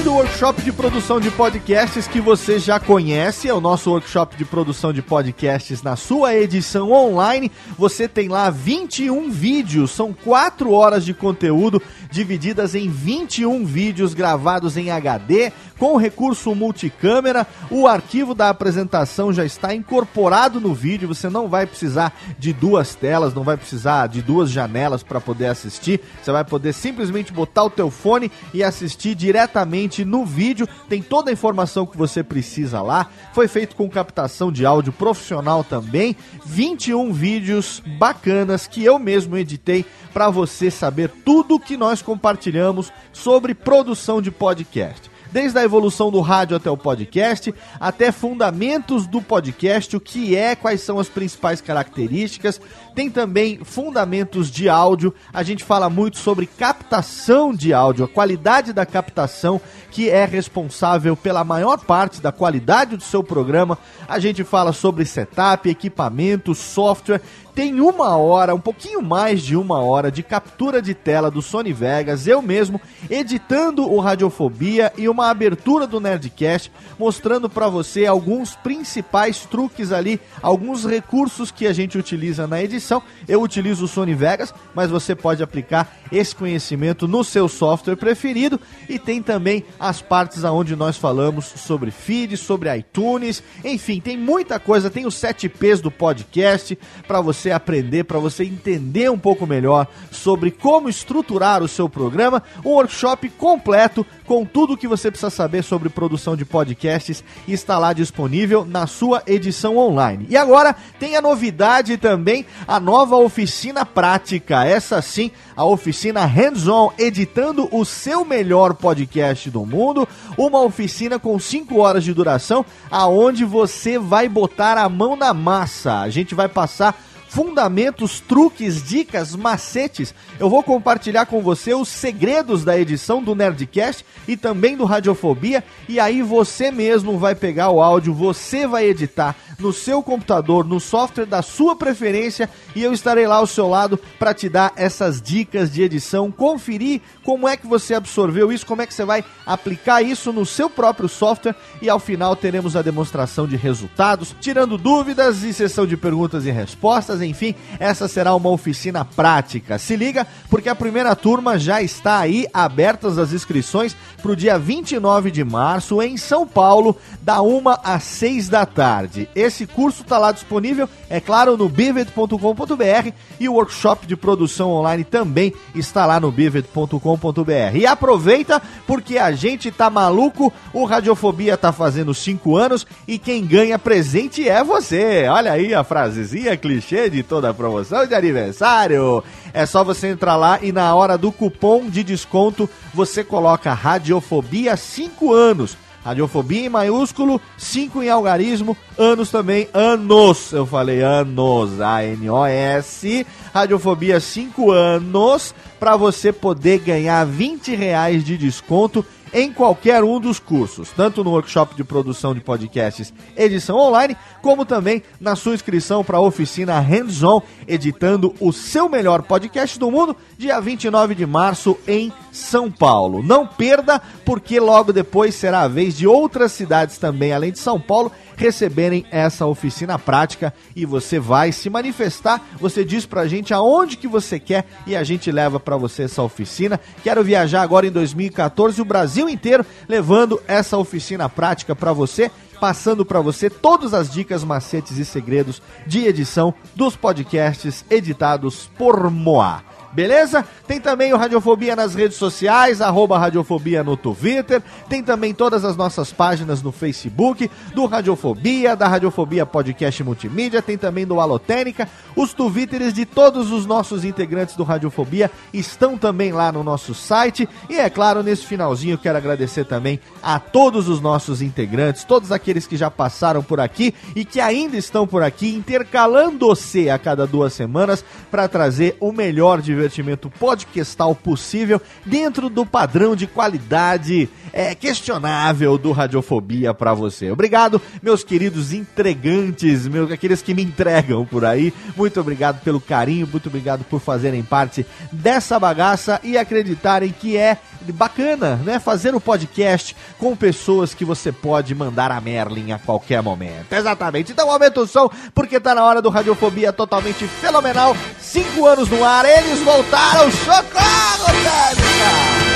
Além 0.00 0.12
do 0.12 0.16
workshop 0.16 0.62
de 0.62 0.72
produção 0.72 1.20
de 1.20 1.30
podcasts 1.30 2.08
que 2.08 2.22
você 2.22 2.58
já 2.58 2.80
conhece, 2.80 3.48
é 3.48 3.52
o 3.52 3.60
nosso 3.60 3.90
workshop 3.90 4.34
de 4.34 4.46
produção 4.46 4.94
de 4.94 5.02
podcasts 5.02 5.82
na 5.82 5.94
sua 5.94 6.34
edição 6.34 6.90
online. 6.90 7.52
Você 7.76 8.08
tem 8.08 8.26
lá 8.26 8.48
21 8.48 9.30
vídeos, 9.30 9.90
são 9.90 10.14
4 10.14 10.72
horas 10.72 11.04
de 11.04 11.12
conteúdo 11.12 11.82
divididas 12.10 12.74
em 12.74 12.88
21 12.88 13.66
vídeos 13.66 14.14
gravados 14.14 14.78
em 14.78 14.90
HD 14.90 15.52
com 15.78 15.96
recurso 15.96 16.54
multicâmera. 16.54 17.46
O 17.70 17.86
arquivo 17.86 18.34
da 18.34 18.48
apresentação 18.48 19.32
já 19.32 19.44
está 19.44 19.74
incorporado 19.74 20.60
no 20.60 20.74
vídeo, 20.74 21.08
você 21.08 21.28
não 21.28 21.46
vai 21.46 21.66
precisar 21.66 22.18
de 22.38 22.54
duas 22.54 22.94
telas, 22.94 23.34
não 23.34 23.42
vai 23.42 23.56
precisar 23.56 24.06
de 24.06 24.22
duas 24.22 24.50
janelas 24.50 25.02
para 25.02 25.20
poder 25.20 25.46
assistir. 25.46 26.00
Você 26.22 26.32
vai 26.32 26.44
poder 26.44 26.72
simplesmente 26.72 27.32
botar 27.32 27.64
o 27.64 27.70
teu 27.70 27.90
fone 27.90 28.30
e 28.54 28.62
assistir 28.62 29.14
diretamente 29.14 29.89
no 29.98 30.24
vídeo, 30.24 30.68
tem 30.88 31.02
toda 31.02 31.30
a 31.30 31.32
informação 31.32 31.86
que 31.86 31.96
você 31.96 32.22
precisa 32.22 32.80
lá. 32.80 33.08
Foi 33.32 33.48
feito 33.48 33.76
com 33.76 33.88
captação 33.88 34.50
de 34.50 34.64
áudio 34.64 34.92
profissional 34.92 35.62
também. 35.64 36.16
21 36.44 37.12
vídeos 37.12 37.82
bacanas 37.98 38.66
que 38.66 38.84
eu 38.84 38.98
mesmo 38.98 39.36
editei 39.36 39.84
para 40.12 40.30
você 40.30 40.70
saber 40.70 41.10
tudo 41.24 41.60
que 41.60 41.76
nós 41.76 42.02
compartilhamos 42.02 42.92
sobre 43.12 43.54
produção 43.54 44.20
de 44.22 44.30
podcast 44.30 45.10
desde 45.32 45.58
a 45.58 45.64
evolução 45.64 46.10
do 46.10 46.20
rádio 46.20 46.56
até 46.56 46.70
o 46.70 46.76
podcast, 46.76 47.54
até 47.78 48.12
fundamentos 48.12 49.06
do 49.06 49.22
podcast, 49.22 49.96
o 49.96 50.00
que 50.00 50.36
é, 50.36 50.54
quais 50.54 50.80
são 50.80 50.98
as 50.98 51.08
principais 51.08 51.60
características. 51.60 52.60
Tem 52.94 53.08
também 53.08 53.60
fundamentos 53.62 54.50
de 54.50 54.68
áudio. 54.68 55.14
A 55.32 55.42
gente 55.42 55.64
fala 55.64 55.88
muito 55.88 56.18
sobre 56.18 56.46
captação 56.46 57.54
de 57.54 57.72
áudio, 57.72 58.04
a 58.04 58.08
qualidade 58.08 58.72
da 58.72 58.84
captação 58.84 59.60
que 59.90 60.08
é 60.08 60.24
responsável 60.24 61.16
pela 61.16 61.44
maior 61.44 61.78
parte 61.78 62.20
da 62.20 62.30
qualidade 62.30 62.96
do 62.96 63.02
seu 63.02 63.22
programa. 63.22 63.78
A 64.08 64.18
gente 64.18 64.44
fala 64.44 64.72
sobre 64.72 65.04
setup, 65.04 65.68
equipamento, 65.68 66.54
software. 66.54 67.20
Tem 67.54 67.80
uma 67.80 68.16
hora, 68.16 68.54
um 68.54 68.60
pouquinho 68.60 69.02
mais 69.02 69.42
de 69.42 69.56
uma 69.56 69.80
hora 69.80 70.10
de 70.10 70.22
captura 70.22 70.80
de 70.80 70.94
tela 70.94 71.30
do 71.30 71.42
Sony 71.42 71.72
Vegas, 71.72 72.26
eu 72.26 72.40
mesmo 72.40 72.80
editando 73.10 73.90
o 73.90 73.98
Radiofobia 73.98 74.92
e 74.96 75.08
uma 75.08 75.28
abertura 75.28 75.86
do 75.86 76.00
Nerdcast, 76.00 76.70
mostrando 76.98 77.50
para 77.50 77.68
você 77.68 78.06
alguns 78.06 78.54
principais 78.54 79.44
truques 79.44 79.90
ali, 79.90 80.20
alguns 80.40 80.84
recursos 80.84 81.50
que 81.50 81.66
a 81.66 81.72
gente 81.72 81.98
utiliza 81.98 82.46
na 82.46 82.62
edição. 82.62 82.79
Eu 83.28 83.42
utilizo 83.42 83.84
o 83.84 83.88
Sony 83.88 84.14
Vegas, 84.14 84.54
mas 84.74 84.90
você 84.90 85.14
pode 85.14 85.42
aplicar 85.42 85.98
esse 86.10 86.34
conhecimento 86.34 87.06
no 87.06 87.22
seu 87.22 87.48
software 87.48 87.96
preferido. 87.96 88.60
E 88.88 88.98
tem 88.98 89.22
também 89.22 89.64
as 89.78 90.00
partes 90.00 90.44
aonde 90.44 90.74
nós 90.74 90.96
falamos 90.96 91.44
sobre 91.44 91.90
feed, 91.90 92.36
sobre 92.36 92.74
iTunes, 92.76 93.42
enfim, 93.64 94.00
tem 94.00 94.16
muita 94.16 94.58
coisa, 94.58 94.90
tem 94.90 95.06
os 95.06 95.14
7 95.14 95.48
P's 95.48 95.80
do 95.80 95.90
podcast 95.90 96.78
para 97.06 97.20
você 97.20 97.50
aprender, 97.50 98.04
para 98.04 98.18
você 98.18 98.44
entender 98.44 99.10
um 99.10 99.18
pouco 99.18 99.46
melhor 99.46 99.86
sobre 100.10 100.50
como 100.50 100.88
estruturar 100.88 101.62
o 101.62 101.68
seu 101.68 101.88
programa, 101.88 102.42
um 102.64 102.70
workshop 102.70 103.28
completo 103.30 104.06
com 104.30 104.44
tudo 104.44 104.74
o 104.74 104.76
que 104.76 104.86
você 104.86 105.10
precisa 105.10 105.28
saber 105.28 105.64
sobre 105.64 105.88
produção 105.88 106.36
de 106.36 106.44
podcasts 106.44 107.24
está 107.48 107.76
lá 107.76 107.92
disponível 107.92 108.64
na 108.64 108.86
sua 108.86 109.24
edição 109.26 109.76
online. 109.76 110.24
E 110.30 110.36
agora 110.36 110.72
tem 111.00 111.16
a 111.16 111.20
novidade 111.20 111.96
também, 111.96 112.46
a 112.64 112.78
nova 112.78 113.16
oficina 113.16 113.84
prática, 113.84 114.64
essa 114.64 115.02
sim, 115.02 115.32
a 115.56 115.64
oficina 115.64 116.24
hands-on, 116.26 116.92
editando 116.96 117.68
o 117.72 117.84
seu 117.84 118.24
melhor 118.24 118.74
podcast 118.74 119.50
do 119.50 119.66
mundo, 119.66 120.06
uma 120.38 120.62
oficina 120.62 121.18
com 121.18 121.36
5 121.36 121.76
horas 121.80 122.04
de 122.04 122.14
duração, 122.14 122.64
aonde 122.88 123.44
você 123.44 123.98
vai 123.98 124.28
botar 124.28 124.78
a 124.78 124.88
mão 124.88 125.16
na 125.16 125.34
massa. 125.34 126.02
A 126.02 126.08
gente 126.08 126.36
vai 126.36 126.48
passar 126.48 126.96
fundamentos, 127.30 128.18
truques, 128.18 128.82
dicas, 128.82 129.36
macetes. 129.36 130.12
Eu 130.36 130.50
vou 130.50 130.64
compartilhar 130.64 131.26
com 131.26 131.40
você 131.40 131.72
os 131.72 131.88
segredos 131.88 132.64
da 132.64 132.76
edição 132.76 133.22
do 133.22 133.36
Nerdcast 133.36 134.04
e 134.26 134.36
também 134.36 134.76
do 134.76 134.84
Radiofobia. 134.84 135.62
E 135.88 136.00
aí 136.00 136.22
você 136.22 136.72
mesmo 136.72 137.18
vai 137.18 137.36
pegar 137.36 137.70
o 137.70 137.80
áudio, 137.80 138.12
você 138.12 138.66
vai 138.66 138.86
editar 138.86 139.36
no 139.60 139.72
seu 139.72 140.02
computador, 140.02 140.64
no 140.64 140.80
software 140.80 141.26
da 141.26 141.42
sua 141.42 141.76
preferência 141.76 142.50
e 142.74 142.82
eu 142.82 142.92
estarei 142.92 143.26
lá 143.26 143.36
ao 143.36 143.46
seu 143.46 143.68
lado 143.68 143.98
para 144.18 144.34
te 144.34 144.48
dar 144.48 144.72
essas 144.74 145.20
dicas 145.20 145.70
de 145.70 145.82
edição, 145.82 146.32
conferir 146.32 147.00
como 147.22 147.46
é 147.46 147.56
que 147.56 147.66
você 147.66 147.94
absorveu 147.94 148.50
isso, 148.50 148.66
como 148.66 148.82
é 148.82 148.86
que 148.86 148.94
você 148.94 149.04
vai 149.04 149.24
aplicar 149.46 150.02
isso 150.02 150.32
no 150.32 150.46
seu 150.46 150.68
próprio 150.68 151.08
software 151.08 151.54
e 151.80 151.88
ao 151.88 152.00
final 152.00 152.34
teremos 152.34 152.74
a 152.74 152.82
demonstração 152.82 153.46
de 153.46 153.56
resultados, 153.56 154.34
tirando 154.40 154.78
dúvidas 154.78 155.42
e 155.42 155.52
sessão 155.52 155.86
de 155.86 155.96
perguntas 155.96 156.46
e 156.46 156.50
respostas, 156.50 157.19
enfim, 157.20 157.54
essa 157.78 158.08
será 158.08 158.34
uma 158.34 158.50
oficina 158.50 159.04
prática. 159.04 159.78
Se 159.78 159.96
liga, 159.96 160.26
porque 160.48 160.68
a 160.68 160.74
primeira 160.74 161.14
turma 161.14 161.58
já 161.58 161.82
está 161.82 162.18
aí, 162.18 162.46
abertas 162.52 163.18
as 163.18 163.32
inscrições 163.32 163.96
para 164.20 164.32
o 164.32 164.36
dia 164.36 164.58
29 164.58 165.30
de 165.30 165.44
março 165.44 166.00
em 166.02 166.16
São 166.16 166.46
Paulo, 166.46 166.96
da 167.22 167.42
1 167.42 167.62
às 167.82 168.02
6 168.04 168.48
da 168.48 168.64
tarde. 168.64 169.28
Esse 169.34 169.66
curso 169.66 170.02
está 170.02 170.18
lá 170.18 170.32
disponível, 170.32 170.88
é 171.08 171.20
claro, 171.20 171.56
no 171.56 171.68
bivet.com.br 171.68 173.12
e 173.38 173.48
o 173.48 173.54
workshop 173.54 174.06
de 174.06 174.16
produção 174.16 174.70
online 174.70 175.04
também 175.04 175.52
está 175.74 176.06
lá 176.06 176.20
no 176.20 176.30
bivet.com.br. 176.30 177.76
E 177.76 177.86
aproveita 177.86 178.62
porque 178.86 179.18
a 179.18 179.32
gente 179.32 179.70
tá 179.70 179.90
maluco, 179.90 180.52
o 180.72 180.84
Radiofobia 180.84 181.56
tá 181.56 181.72
fazendo 181.72 182.14
5 182.14 182.56
anos 182.56 182.86
e 183.06 183.18
quem 183.18 183.44
ganha 183.44 183.78
presente 183.78 184.48
é 184.48 184.62
você. 184.62 185.26
Olha 185.28 185.52
aí 185.52 185.74
a 185.74 185.84
frasezinha 185.84 186.56
clichê 186.56 187.09
de 187.10 187.22
toda 187.22 187.50
a 187.50 187.54
promoção 187.54 188.06
de 188.06 188.14
aniversário. 188.14 189.22
É 189.52 189.66
só 189.66 189.84
você 189.84 190.08
entrar 190.08 190.36
lá 190.36 190.58
e 190.62 190.72
na 190.72 190.94
hora 190.94 191.18
do 191.18 191.30
cupom 191.30 191.88
de 191.88 192.02
desconto 192.02 192.70
você 192.94 193.22
coloca 193.22 193.74
Radiofobia 193.74 194.76
5 194.76 195.32
anos. 195.32 195.76
Radiofobia 196.02 196.64
em 196.64 196.68
maiúsculo, 196.70 197.38
5 197.58 198.02
em 198.02 198.08
algarismo, 198.08 198.74
anos 198.96 199.30
também, 199.30 199.68
anos. 199.74 200.50
Eu 200.50 200.64
falei 200.64 201.02
anos, 201.02 201.78
A-N-O-S. 201.78 203.26
Radiofobia 203.52 204.18
5 204.18 204.70
anos, 204.70 205.54
para 205.78 205.96
você 205.96 206.32
poder 206.32 206.78
ganhar 206.78 207.26
20 207.26 207.74
reais 207.74 208.24
de 208.24 208.38
desconto 208.38 209.04
em 209.32 209.52
qualquer 209.52 210.02
um 210.02 210.18
dos 210.18 210.38
cursos, 210.38 210.90
tanto 210.90 211.22
no 211.22 211.30
workshop 211.30 211.74
de 211.74 211.84
produção 211.84 212.34
de 212.34 212.40
podcasts, 212.40 213.12
edição 213.36 213.76
online, 213.76 214.16
como 214.42 214.64
também 214.64 215.02
na 215.20 215.36
sua 215.36 215.54
inscrição 215.54 216.02
para 216.04 216.18
a 216.18 216.20
oficina 216.20 216.80
Hands-On, 216.80 217.40
editando 217.66 218.34
o 218.40 218.52
seu 218.52 218.88
melhor 218.88 219.22
podcast 219.22 219.78
do 219.78 219.90
mundo, 219.90 220.16
dia 220.36 220.60
29 220.60 221.14
de 221.14 221.26
março 221.26 221.78
em 221.86 222.12
São 222.32 222.70
Paulo. 222.70 223.22
Não 223.22 223.46
perda, 223.46 224.00
porque 224.24 224.58
logo 224.58 224.92
depois 224.92 225.34
será 225.34 225.62
a 225.62 225.68
vez 225.68 225.96
de 225.96 226.06
outras 226.06 226.52
cidades 226.52 226.98
também, 226.98 227.32
além 227.32 227.52
de 227.52 227.58
São 227.58 227.80
Paulo, 227.80 228.12
receberem 228.40 229.04
essa 229.10 229.44
oficina 229.44 229.98
prática 229.98 230.54
e 230.74 230.86
você 230.86 231.20
vai 231.20 231.52
se 231.52 231.68
manifestar. 231.68 232.42
Você 232.58 232.82
diz 232.82 233.04
pra 233.04 233.28
gente 233.28 233.52
aonde 233.52 233.98
que 233.98 234.08
você 234.08 234.40
quer 234.40 234.66
e 234.86 234.96
a 234.96 235.04
gente 235.04 235.30
leva 235.30 235.60
para 235.60 235.76
você 235.76 236.04
essa 236.04 236.22
oficina. 236.22 236.80
Quero 237.02 237.22
viajar 237.22 237.60
agora 237.60 237.86
em 237.86 237.90
2014 237.90 238.80
o 238.80 238.84
Brasil 238.84 239.28
inteiro 239.28 239.64
levando 239.86 240.40
essa 240.48 240.78
oficina 240.78 241.28
prática 241.28 241.76
para 241.76 241.92
você 241.92 242.30
passando 242.58 243.06
para 243.06 243.22
você 243.22 243.48
todas 243.48 243.94
as 243.94 244.10
dicas, 244.10 244.44
macetes 244.44 244.98
e 244.98 245.04
segredos 245.04 245.62
de 245.86 246.06
edição 246.06 246.52
dos 246.74 246.94
podcasts 246.94 247.86
editados 247.88 248.70
por 248.76 249.10
Moá. 249.10 249.69
Beleza? 249.92 250.44
Tem 250.68 250.80
também 250.80 251.12
o 251.12 251.16
Radiofobia 251.16 251.74
nas 251.74 251.94
redes 251.94 252.16
sociais, 252.16 252.80
arroba 252.80 253.18
Radiofobia 253.18 253.82
no 253.82 253.96
Twitter. 253.96 254.62
Tem 254.88 255.02
também 255.02 255.34
todas 255.34 255.64
as 255.64 255.76
nossas 255.76 256.12
páginas 256.12 256.62
no 256.62 256.70
Facebook, 256.70 257.50
do 257.74 257.86
Radiofobia, 257.86 258.76
da 258.76 258.86
Radiofobia 258.86 259.44
Podcast 259.44 260.04
Multimídia, 260.04 260.62
tem 260.62 260.78
também 260.78 261.04
do 261.04 261.18
Alotênica. 261.18 261.88
Os 262.14 262.32
Twitters 262.32 262.94
de 262.94 263.04
todos 263.04 263.50
os 263.50 263.66
nossos 263.66 264.04
integrantes 264.04 264.54
do 264.54 264.62
Radiofobia 264.62 265.30
estão 265.52 265.98
também 265.98 266.30
lá 266.32 266.52
no 266.52 266.62
nosso 266.62 266.94
site. 266.94 267.48
E 267.68 267.78
é 267.78 267.90
claro, 267.90 268.22
nesse 268.22 268.46
finalzinho 268.46 268.98
quero 268.98 269.18
agradecer 269.18 269.64
também 269.64 269.98
a 270.22 270.38
todos 270.38 270.88
os 270.88 271.00
nossos 271.00 271.42
integrantes, 271.42 272.04
todos 272.04 272.30
aqueles 272.30 272.66
que 272.66 272.76
já 272.76 272.90
passaram 272.90 273.42
por 273.42 273.58
aqui 273.58 273.92
e 274.14 274.24
que 274.24 274.40
ainda 274.40 274.76
estão 274.76 275.06
por 275.06 275.22
aqui, 275.22 275.54
intercalando-se 275.54 276.88
a 276.88 276.98
cada 276.98 277.26
duas 277.26 277.52
semanas 277.52 278.04
para 278.30 278.46
trazer 278.46 278.96
o 279.00 279.12
melhor 279.12 279.60
divertimento 279.80 280.28
podcastal 280.28 281.14
possível 281.14 281.80
dentro 282.04 282.50
do 282.50 282.66
padrão 282.66 283.16
de 283.16 283.26
qualidade 283.26 284.28
é, 284.52 284.74
questionável 284.74 285.78
do 285.78 285.90
Radiofobia 285.92 286.74
para 286.74 286.92
você. 286.92 287.30
Obrigado, 287.30 287.80
meus 288.02 288.22
queridos 288.22 288.72
entregantes, 288.72 289.88
meus, 289.88 290.10
aqueles 290.10 290.42
que 290.42 290.52
me 290.52 290.62
entregam 290.62 291.24
por 291.24 291.44
aí. 291.44 291.72
Muito 291.96 292.20
obrigado 292.20 292.62
pelo 292.62 292.80
carinho, 292.80 293.26
muito 293.26 293.48
obrigado 293.48 293.84
por 293.84 294.00
fazerem 294.00 294.42
parte 294.42 294.84
dessa 295.10 295.58
bagaça 295.58 296.20
e 296.22 296.36
acreditarem 296.36 297.12
que 297.12 297.36
é 297.36 297.56
bacana, 297.92 298.56
né? 298.56 298.78
Fazer 298.78 299.14
o 299.14 299.20
podcast 299.20 299.96
com 300.18 300.36
pessoas 300.36 300.94
que 300.94 301.04
você 301.04 301.32
pode 301.32 301.74
mandar 301.74 302.10
a 302.10 302.20
Merlin 302.20 302.72
a 302.72 302.78
qualquer 302.78 303.22
momento. 303.22 303.72
Exatamente. 303.72 304.32
Então 304.32 304.50
aumenta 304.50 304.80
o 304.80 304.86
som, 304.86 305.10
porque 305.34 305.58
tá 305.58 305.74
na 305.74 305.84
hora 305.84 306.02
do 306.02 306.08
Radiofobia 306.10 306.72
totalmente 306.72 307.26
fenomenal. 307.26 307.96
Cinco 308.20 308.66
anos 308.66 308.88
no 308.88 309.04
ar, 309.04 309.24
eles 309.24 309.60
voltaram. 309.60 310.30
Socorro, 310.30 311.26
Tânica! 311.42 312.50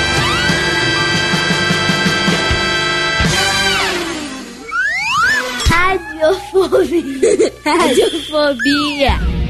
Radiofobia. 5.69 7.53
Radiofobia. 7.65 9.44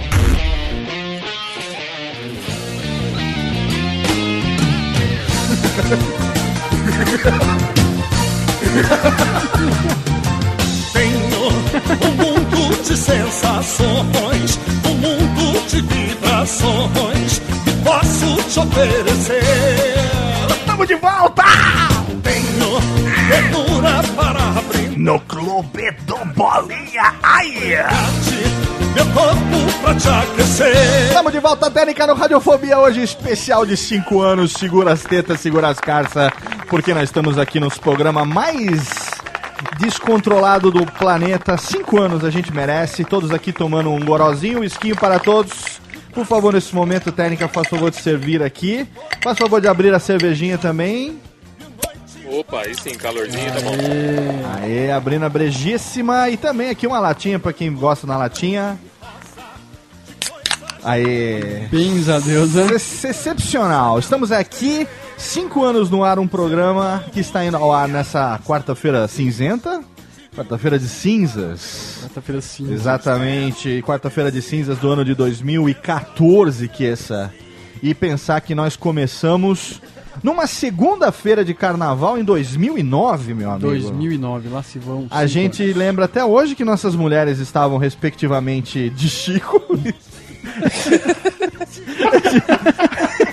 Tenho 10.94 11.48
um 12.02 12.12
mundo 12.16 12.76
de 12.84 12.98
sensações, 12.98 14.60
um 14.84 14.96
mundo 14.96 15.68
de 15.68 15.82
vibrações 15.82 17.40
que 17.64 17.72
posso 17.84 18.36
te 18.50 18.60
oferecer. 18.60 19.44
Estamos 20.50 20.88
de 20.88 20.96
volta! 20.96 21.44
Tenho 22.24 22.82
abrir 23.38 23.75
No 24.96 25.20
Clube 25.22 25.92
do 26.06 26.16
Bolinha, 26.34 27.14
ai! 27.22 27.54
meu 28.94 29.06
corpo 29.08 29.82
pra 29.82 29.96
te 29.96 30.08
aquecer. 30.08 31.08
Estamos 31.08 31.34
de 31.34 31.40
volta, 31.40 31.70
Técnica, 31.70 32.08
no 32.08 32.14
Radiofobia, 32.14 32.80
hoje 32.80 33.04
especial 33.04 33.66
de 33.66 33.76
5 33.76 34.22
anos. 34.22 34.54
Segura 34.54 34.94
as 34.94 35.04
tetas, 35.04 35.42
segura 35.42 35.68
as 35.68 35.82
carças, 35.82 36.32
porque 36.70 36.94
nós 36.94 37.04
estamos 37.04 37.38
aqui 37.38 37.60
nos 37.60 37.78
programa 37.78 38.24
mais 38.24 39.12
descontrolado 39.80 40.72
do 40.72 40.86
planeta. 40.86 41.58
5 41.58 42.00
anos 42.00 42.24
a 42.24 42.30
gente 42.30 42.54
merece, 42.54 43.04
todos 43.04 43.32
aqui 43.32 43.52
tomando 43.52 43.90
um 43.90 44.00
gorozinho, 44.00 44.62
um 44.62 44.64
esquinho 44.64 44.96
para 44.96 45.20
todos. 45.20 45.82
Por 46.14 46.26
favor, 46.26 46.54
nesse 46.54 46.74
momento, 46.74 47.12
Técnica, 47.12 47.50
faz 47.50 47.68
favor 47.68 47.92
de 47.92 47.98
servir 47.98 48.42
aqui. 48.42 48.88
Faz 49.22 49.38
favor 49.38 49.60
de 49.60 49.68
abrir 49.68 49.94
a 49.94 50.00
cervejinha 50.00 50.58
também. 50.58 51.20
Opa, 52.28 52.62
aí 52.62 52.76
sim, 52.76 52.96
calorzinho, 52.96 53.52
tá 53.54 53.62
bom. 53.62 54.62
Aê, 54.62 54.92
abrindo 54.92 55.26
a 55.26 55.30
brejíssima. 55.30 56.30
E 56.30 56.38
também 56.38 56.70
aqui 56.70 56.88
uma 56.88 57.00
latinha 57.00 57.38
pra 57.40 57.54
quem 57.54 57.74
gosta 57.74 58.06
na 58.08 58.18
latinha. 58.18 58.78
Aê. 60.84 61.68
Bens 61.72 62.10
a 62.10 62.20
Deus, 62.20 62.54
né? 62.54 62.68
Ex- 62.72 63.04
Excepcional. 63.04 63.98
Estamos 64.00 64.32
aqui, 64.32 64.88
cinco 65.18 65.64
anos 65.64 65.90
no 65.90 66.04
ar, 66.04 66.20
um 66.20 66.28
programa 66.28 67.04
que 67.12 67.20
está 67.20 67.44
indo 67.44 67.58
ao 67.58 67.74
ar 67.74 67.88
nessa 67.88 68.40
quarta-feira 68.46 69.08
cinzenta. 69.08 69.82
Quarta-feira 70.36 70.78
de 70.78 70.88
cinzas. 70.90 72.00
Quarta-feira 72.02 72.42
cinza. 72.42 72.74
Exatamente, 72.74 73.82
quarta-feira 73.84 74.32
de 74.32 74.42
cinzas 74.42 74.78
do 74.78 74.90
ano 74.92 75.06
de 75.06 75.16
2014, 75.16 76.68
que 76.68 76.86
essa. 76.86 77.34
E 77.82 77.94
pensar 77.94 78.42
que 78.42 78.54
nós 78.54 78.76
começamos 78.76 79.82
numa 80.26 80.48
segunda-feira 80.48 81.46
de 81.46 81.54
carnaval 81.54 82.18
em 82.18 82.24
2009, 82.24 83.36
meu 83.36 83.52
amigo. 83.52 83.68
2009, 83.68 84.50
lá 84.50 84.64
se 84.64 84.80
vão. 84.80 85.06
A 85.12 85.28
gente 85.28 85.64
lembra 85.72 86.06
até 86.06 86.26
hoje 86.26 86.56
que 86.56 86.66
nossas 86.66 86.96
mulheres 86.96 87.38
estavam 87.38 87.78
respectivamente 87.78 88.90
de 88.90 89.08
Chico. 89.08 89.64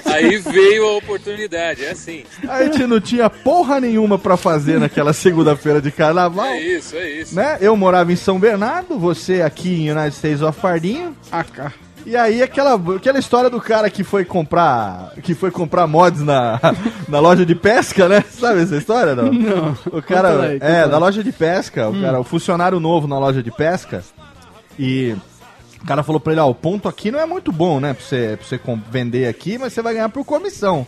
Aí 0.05 0.37
veio 0.37 0.87
a 0.87 0.99
oportunidade, 0.99 1.83
é 1.83 1.93
assim. 1.93 2.25
A 2.47 2.63
gente 2.65 2.87
não 2.87 3.01
tinha 3.01 3.31
porra 3.31 3.81
nenhuma 3.81 4.19
pra 4.19 4.37
fazer 4.37 4.79
naquela 4.79 5.15
segunda-feira 5.15 5.81
de 5.81 5.91
carnaval. 5.91 6.45
É 6.45 6.61
isso, 6.61 6.95
é 6.95 7.11
isso. 7.11 7.35
Né? 7.35 7.57
Eu 7.63 7.75
morava 7.75 8.13
em 8.13 8.17
São 8.17 8.39
Bernardo, 8.39 8.99
você 8.99 9.41
aqui 9.41 9.71
em 9.71 9.91
United 9.91 10.15
States 10.15 10.43
of 10.43 10.61
Fardinho. 10.61 11.17
AK. 11.31 11.73
E 12.05 12.17
aí 12.17 12.43
aquela, 12.43 12.75
aquela 12.97 13.19
história 13.19 13.49
do 13.49 13.61
cara 13.61 13.89
que 13.89 14.03
foi 14.03 14.25
comprar 14.25 15.13
que 15.23 15.35
foi 15.35 15.51
comprar 15.51 15.87
mods 15.87 16.21
na, 16.23 16.59
na 17.09 17.21
loja 17.21 17.47
de 17.47 17.55
pesca, 17.55 18.09
né? 18.09 18.25
Sabe 18.31 18.63
essa 18.63 18.77
história 18.77 19.15
não? 19.15 19.33
Não. 19.33 19.77
O 19.93 20.03
cara 20.03 20.43
aí, 20.43 20.59
é 20.61 20.89
da 20.89 20.99
loja 20.99 21.23
de 21.23 21.33
pesca, 21.33 21.89
o 21.89 21.93
Hum. 21.93 22.03
cara, 22.03 22.21
o 22.21 22.25
funcionário 22.25 22.81
novo 22.81 23.07
na 23.07 23.19
loja 23.19 23.43
de 23.43 23.51
pesca. 23.51 24.03
E 24.79 25.15
o 25.83 25.87
cara 25.87 26.03
falou 26.03 26.21
pra 26.21 26.33
ele, 26.33 26.41
ó, 26.41 26.49
o 26.49 26.55
ponto 26.55 26.89
aqui 26.89 27.11
não 27.11 27.21
é 27.21 27.27
muito 27.27 27.53
bom, 27.53 27.79
né, 27.81 27.93
pra 27.95 28.05
você, 28.05 28.37
pra 28.39 28.47
você 28.47 28.61
vender 28.91 29.29
aqui, 29.29 29.59
mas 29.59 29.73
você 29.73 29.83
vai 29.83 29.95
ganhar 29.95 30.09
por 30.09 30.25
comissão. 30.25 30.87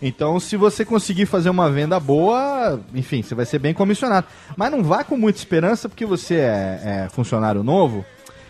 Então, 0.00 0.38
se 0.38 0.56
você 0.56 0.84
conseguir 0.84 1.26
fazer 1.26 1.48
uma 1.48 1.70
venda 1.70 1.98
boa, 1.98 2.80
enfim, 2.94 3.22
você 3.22 3.34
vai 3.34 3.46
ser 3.46 3.58
bem 3.58 3.72
comissionado. 3.72 4.26
Mas 4.56 4.70
não 4.70 4.82
vá 4.82 5.02
com 5.04 5.16
muita 5.16 5.38
esperança, 5.38 5.88
porque 5.88 6.04
você 6.04 6.34
é, 6.34 6.80
é 7.04 7.08
funcionário 7.10 7.62
novo 7.62 8.04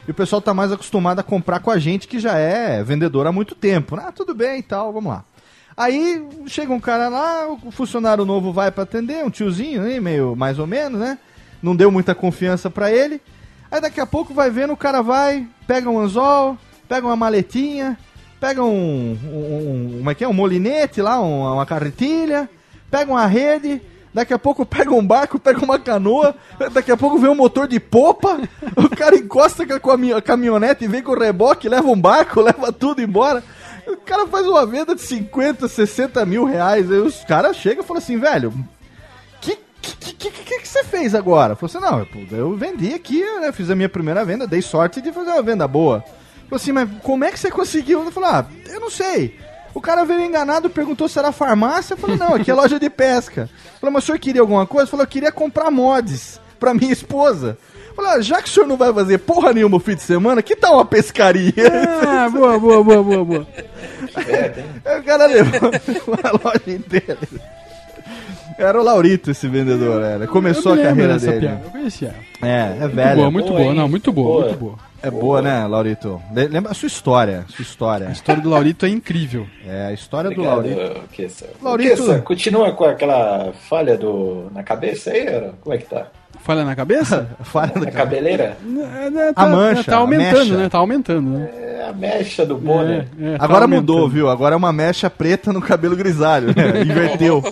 e 0.07 0.11
o 0.11 0.15
pessoal 0.15 0.41
tá 0.41 0.55
mais 0.55 0.71
acostumado 0.73 1.19
a 1.19 1.23
comprar 1.23 1.61
com 1.61 1.71
a 1.71 1.79
gente 1.79 2.07
que 2.09 2.19
já 2.21 2.37
é 2.39 2.83
vendedor 2.83 3.27
há 3.27 3.33
muito 3.33 3.55
tempo. 3.55 3.97
Ah, 3.97 4.13
tudo 4.13 4.35
bem 4.35 4.61
e 4.61 4.63
tal, 4.63 4.93
vamos 4.93 5.13
lá. 5.13 5.25
Aí 5.77 6.27
chega 6.47 6.73
um 6.73 6.81
cara 6.81 7.09
lá, 7.09 7.49
o 7.49 7.71
funcionário 7.71 8.25
novo 8.25 8.53
vai 8.53 8.71
pra 8.71 8.85
atender, 8.85 9.25
um 9.25 9.31
tiozinho, 9.31 9.83
né, 9.83 10.01
meio 10.01 10.35
mais 10.35 10.59
ou 10.59 10.67
menos, 10.67 10.99
né? 10.99 11.19
Não 11.63 11.77
deu 11.77 11.91
muita 11.91 12.15
confiança 12.15 12.71
pra 12.71 12.91
ele. 12.91 13.21
Aí 13.71 13.81
daqui 13.81 14.01
a 14.01 14.07
pouco 14.07 14.33
vai 14.33 14.49
vendo, 14.51 14.73
o 14.73 14.77
cara 14.77 15.03
vai, 15.03 15.47
pega 15.67 15.91
um 15.91 15.99
anzol, 15.99 16.57
pega 16.89 17.07
uma 17.07 17.17
maletinha, 17.17 17.99
pega 18.41 18.63
um, 18.63 19.19
um, 19.25 19.37
um- 19.37 19.95
como 19.99 20.11
é 20.11 20.15
que 20.15 20.25
é, 20.25 20.29
um 20.29 20.33
molinete 20.33 21.03
lá, 21.03 21.21
um- 21.21 21.53
uma 21.55 21.67
carretilha, 21.67 22.49
pega 22.91 23.11
uma 23.11 23.27
rede, 23.27 23.83
daqui 24.17 24.33
a 24.33 24.39
pouco 24.39 24.65
pega 24.65 24.95
um 24.95 25.07
barco, 25.07 25.39
pega 25.39 25.63
uma 25.63 25.79
canoa, 25.79 26.35
daqui 26.73 26.91
a 26.91 26.97
pouco 26.97 27.19
vem 27.19 27.29
um 27.29 27.35
motor 27.35 27.69
de 27.69 27.79
popa, 27.79 28.41
o 28.75 28.89
cara 28.89 29.15
encosta 29.15 29.67
com 29.67 29.75
a 29.75 29.79
cami- 29.79 30.13
a 30.15 30.23
caminhonete 30.23 30.85
e 30.85 30.89
vem 30.89 31.03
com 31.03 31.13
o 31.13 31.19
reboque, 31.19 31.69
leva 31.69 31.87
um 31.87 32.01
barco, 32.01 32.41
leva 32.41 32.73
tudo 32.73 33.03
embora. 33.03 33.45
O 33.87 33.99
cara 33.99 34.27
faz 34.27 34.47
uma 34.47 34.65
venda 34.65 34.95
de 34.95 35.03
50, 35.03 35.69
60 35.69 36.25
mil 36.25 36.47
reais, 36.47 36.91
aí 36.91 36.99
os 36.99 37.25
caras 37.25 37.59
chegam 37.59 37.85
e 37.85 37.87
falam 37.87 38.03
assim, 38.03 38.19
velho, 38.19 38.55
que 39.39 39.59
que, 39.83 40.15
que, 40.15 40.31
que, 40.31 40.67
você 40.67 40.83
fez 40.83 41.15
agora? 41.15 41.55
Falou 41.55 41.71
assim, 41.71 42.11
não, 42.11 42.37
eu 42.37 42.57
vendi 42.57 42.95
aqui, 42.95 43.23
né, 43.39 43.53
fiz 43.53 43.69
a 43.69 43.77
minha 43.77 43.89
primeira 43.89 44.25
venda, 44.25 44.47
dei 44.47 44.63
sorte 44.63 45.03
de 45.03 45.13
fazer 45.13 45.31
uma 45.31 45.43
venda 45.43 45.69
boa. 45.69 46.03
Falou 46.49 46.57
assim, 46.57 46.73
mas 46.73 46.89
como 47.03 47.23
é 47.23 47.31
que 47.31 47.39
você 47.39 47.51
conseguiu? 47.51 48.03
Eu 48.03 48.11
falei, 48.11 48.31
ah, 48.31 48.47
eu 48.73 48.81
não 48.81 48.91
sei. 48.91 49.39
O 49.77 49.81
cara 49.83 50.07
veio 50.07 50.23
enganado, 50.23 50.71
perguntou 50.71 51.07
se 51.07 51.19
era 51.19 51.31
farmácia, 51.31 51.93
eu 51.93 51.99
falei, 51.99 52.17
não, 52.17 52.35
aqui 52.35 52.51
é 52.51 52.55
loja 52.55 52.81
de 52.81 52.89
pesca. 52.89 53.47
Falei, 53.79 53.93
mas 53.93 54.05
o 54.05 54.07
senhor 54.07 54.19
queria 54.19 54.41
alguma 54.41 54.67
coisa? 54.67 54.87
Falou, 54.91 55.05
eu 55.05 55.09
queria 55.09 55.31
comprar 55.31 55.71
mods 55.71 56.41
pra 56.59 56.73
minha 56.73 56.91
esposa. 56.91 57.59
Falei, 57.95 58.13
ah, 58.13 58.21
já 58.23 58.41
que 58.41 58.49
o 58.49 58.51
senhor 58.51 58.67
não 58.67 58.79
vai 58.79 58.91
fazer 58.91 59.19
porra 59.19 59.53
nenhuma 59.53 59.77
o 59.77 59.81
fim 59.81 59.95
de 59.95 60.01
semana, 60.03 60.41
que 60.41 60.57
tal 60.57 60.77
uma 60.77 60.85
pescaria? 60.87 61.53
Ah, 62.09 62.27
boa, 62.31 62.59
boa, 62.59 62.83
boa, 62.83 63.03
boa, 63.03 63.25
boa. 63.25 63.47
Aí 64.85 64.99
o 64.99 65.05
cara 65.05 65.27
levou 65.27 65.71
a 66.25 66.31
loja 66.33 66.71
inteira. 66.71 67.19
Era 68.59 68.81
o 68.81 68.83
Laurito 68.83 69.31
esse 69.31 69.47
vendedor, 69.47 70.03
era. 70.03 70.27
Começou 70.27 70.73
a 70.73 70.79
carreira 70.79 71.13
dessa 71.15 71.27
dele. 71.33 71.41
piada, 71.41 71.61
Eu 71.67 71.71
conhecia. 71.71 72.15
É, 72.43 72.49
é 72.49 72.81
Muito 72.81 72.95
velho. 72.95 73.17
boa, 73.17 73.31
muito 73.31 73.53
boa. 73.53 73.75
Não, 73.75 73.89
muito 73.89 74.11
boa, 74.13 74.45
muito 74.47 74.59
boa. 74.59 74.75
É 75.07 75.11
boa, 75.11 75.41
né, 75.43 75.67
Laurito? 75.67 76.21
Le- 76.33 76.49
Lembra 76.49 76.73
a 76.73 76.75
sua 76.75 76.87
história, 76.87 77.45
sua 77.49 77.63
história. 77.63 78.09
A 78.09 78.13
história 78.13 78.43
do 78.43 78.51
Laurito 78.51 78.85
é 78.87 78.89
incrível. 78.89 79.47
É, 79.67 79.87
a 79.87 79.93
história 79.93 80.31
do 80.31 80.43
Obrigado, 80.43 80.77
Laurito. 80.79 81.01
Kessa. 81.13 81.47
Laurito- 81.63 81.91
Kessa, 81.97 82.19
continua 82.21 82.73
com 82.73 82.85
aquela 82.85 83.53
falha 83.69 83.97
do... 83.97 84.51
na 84.55 84.63
cabeça 84.63 85.11
aí, 85.11 85.21
era? 85.27 85.55
Como 85.61 85.75
é 85.75 85.79
que 85.79 85.87
tá? 85.87 86.07
Falha 86.41 86.65
na 86.65 86.77
cabeça? 86.77 87.29
Falha 87.43 87.73
Na 87.75 87.91
cabeleira? 87.91 88.57
É, 88.65 89.33
A 89.35 89.47
mancha, 89.47 89.85
Tá 89.85 89.97
a 89.97 89.99
aumentando, 90.01 90.39
mecha. 90.39 90.57
né? 90.57 90.69
Tá 90.69 90.79
aumentando, 90.79 91.31
né? 91.39 91.51
É 91.57 91.87
a 91.89 91.93
mecha 91.93 92.47
do 92.47 92.57
Bonner. 92.57 93.07
É, 93.21 93.35
é, 93.35 93.39
tá 93.39 93.45
Agora 93.45 93.65
aumentando. 93.65 93.93
mudou, 93.95 94.09
viu? 94.09 94.29
Agora 94.29 94.55
é 94.55 94.57
uma 94.57 94.73
mecha 94.73 95.09
preta 95.11 95.53
no 95.53 95.61
cabelo 95.61 95.97
grisalho. 95.97 96.49
né? 96.49 96.83
Inverteu. 96.87 97.43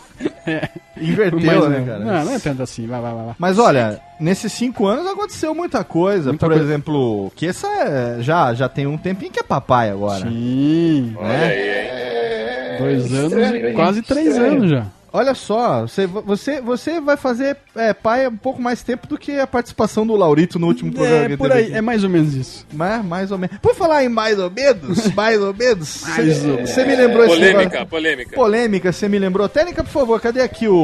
Inverteu, 1.00 1.40
Mas 1.60 1.68
né, 1.70 1.84
cara? 1.86 1.98
Não, 2.00 2.24
não 2.26 2.32
é 2.34 2.38
tanto 2.38 2.62
assim. 2.62 2.86
Vai, 2.86 3.00
vai, 3.00 3.12
vai. 3.14 3.34
Mas 3.38 3.58
olha, 3.58 4.00
nesses 4.20 4.52
cinco 4.52 4.86
anos 4.86 5.06
aconteceu 5.06 5.54
muita 5.54 5.82
coisa. 5.84 6.30
Muita 6.30 6.46
Por 6.46 6.52
coisa. 6.54 6.64
exemplo, 6.64 7.32
que 7.34 7.46
essa 7.48 7.66
é- 7.66 8.16
já, 8.20 8.54
já 8.54 8.68
tem 8.68 8.86
um 8.86 8.96
tempinho 8.98 9.32
que 9.32 9.40
é 9.40 9.42
papai 9.42 9.90
agora. 9.90 10.28
Sim. 10.28 11.14
Olha 11.16 11.30
aí, 11.38 11.68
hein? 11.68 12.78
Dois 12.78 13.12
anos, 13.14 13.32
estranho, 13.32 13.74
quase 13.74 14.02
três 14.02 14.26
Estranho. 14.28 14.52
anos 14.56 14.70
já. 14.70 14.86
Olha 15.16 15.32
só, 15.32 15.82
você, 15.82 16.08
você, 16.08 16.60
você 16.60 17.00
vai 17.00 17.16
fazer 17.16 17.56
é, 17.76 17.94
pai 17.94 18.26
um 18.26 18.36
pouco 18.36 18.60
mais 18.60 18.82
tempo 18.82 19.06
do 19.06 19.16
que 19.16 19.38
a 19.38 19.46
participação 19.46 20.04
do 20.04 20.16
Laurito 20.16 20.58
no 20.58 20.66
último 20.66 20.92
programa 20.92 21.24
É, 21.24 21.28
que 21.28 21.36
por 21.36 21.46
teve 21.46 21.58
aí, 21.60 21.64
aqui. 21.66 21.74
é 21.76 21.80
mais 21.80 22.02
ou 22.02 22.10
menos 22.10 22.34
isso. 22.34 22.66
Mas, 22.72 23.04
mais 23.04 23.30
ou 23.30 23.38
menos. 23.38 23.56
Por 23.58 23.76
falar 23.76 24.02
em 24.02 24.08
mais 24.08 24.36
ou 24.40 24.50
menos, 24.50 25.06
mais 25.14 25.40
ou 25.40 25.54
menos, 25.54 26.02
Mais 26.02 26.36
você 26.38 26.50
ou 26.50 26.56
menos. 26.56 26.70
você 26.70 26.84
me 26.84 26.96
lembrou 26.96 27.24
esse 27.26 27.34
Polêmica, 27.36 27.58
negócio- 27.64 27.86
polêmica. 27.86 28.34
Polêmica, 28.34 28.92
você 28.92 29.08
me 29.08 29.18
lembrou. 29.20 29.48
Técnica, 29.48 29.84
por 29.84 29.90
favor, 29.92 30.20
cadê 30.20 30.40
aqui 30.42 30.66
o, 30.66 30.74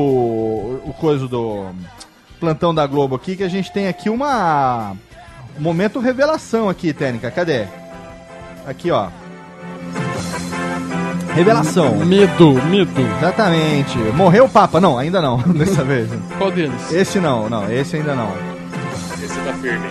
o 0.85 0.95
coisa 1.01 1.27
do 1.27 1.67
plantão 2.39 2.73
da 2.73 2.87
Globo 2.87 3.17
aqui, 3.17 3.35
que 3.35 3.43
a 3.43 3.49
gente 3.49 3.73
tem 3.73 3.89
aqui 3.89 4.09
uma... 4.09 4.93
Um 5.59 5.63
momento 5.63 5.99
revelação 5.99 6.69
aqui, 6.69 6.93
Técnica, 6.93 7.33
cadê? 7.33 7.65
Aqui, 8.65 8.93
ó. 8.93 9.09
Revelação. 11.35 11.97
Medo, 12.05 12.55
medo. 12.65 13.01
Exatamente. 13.19 13.97
Morreu 14.15 14.45
o 14.47 14.49
Papa? 14.49 14.81
Não, 14.81 14.99
ainda 14.99 15.21
não, 15.23 15.39
dessa 15.55 15.85
vez. 15.85 16.09
Qual 16.39 16.51
deles? 16.51 16.93
Esse 16.93 17.21
não, 17.21 17.49
não, 17.49 17.71
esse 17.73 17.97
ainda 17.97 18.15
não. 18.15 18.33
Esse 19.23 19.39
tá 19.41 19.53
firme. 19.55 19.91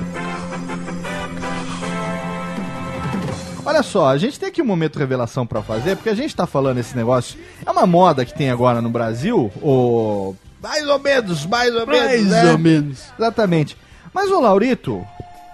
Olha 3.65 3.83
só, 3.83 4.09
a 4.09 4.17
gente 4.17 4.39
tem 4.39 4.49
aqui 4.49 4.61
um 4.61 4.65
momento 4.65 4.97
revelação 4.97 5.45
pra 5.45 5.61
fazer, 5.61 5.95
porque 5.95 6.09
a 6.09 6.15
gente 6.15 6.35
tá 6.35 6.47
falando 6.47 6.79
esse 6.79 6.95
negócio. 6.95 7.39
É 7.65 7.69
uma 7.69 7.85
moda 7.85 8.25
que 8.25 8.33
tem 8.33 8.49
agora 8.49 8.81
no 8.81 8.89
Brasil, 8.89 9.51
o. 9.61 10.35
Mais 10.61 10.87
ou 10.87 10.99
menos, 10.99 11.45
mais 11.45 11.73
ou 11.73 11.85
menos. 11.87 12.03
Mais 12.03 12.25
né? 12.25 12.51
ou 12.51 12.57
menos. 12.57 13.03
Exatamente. 13.17 13.77
Mas 14.13 14.29
o 14.29 14.41
Laurito, 14.41 15.05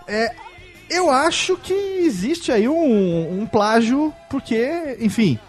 é. 0.07 0.31
Eu 0.89 1.09
acho 1.09 1.57
que 1.57 1.73
existe 1.73 2.51
aí 2.51 2.69
um, 2.69 3.41
um 3.41 3.45
plágio, 3.45 4.13
porque, 4.29 4.97
enfim. 4.99 5.39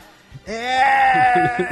É. 0.46 1.66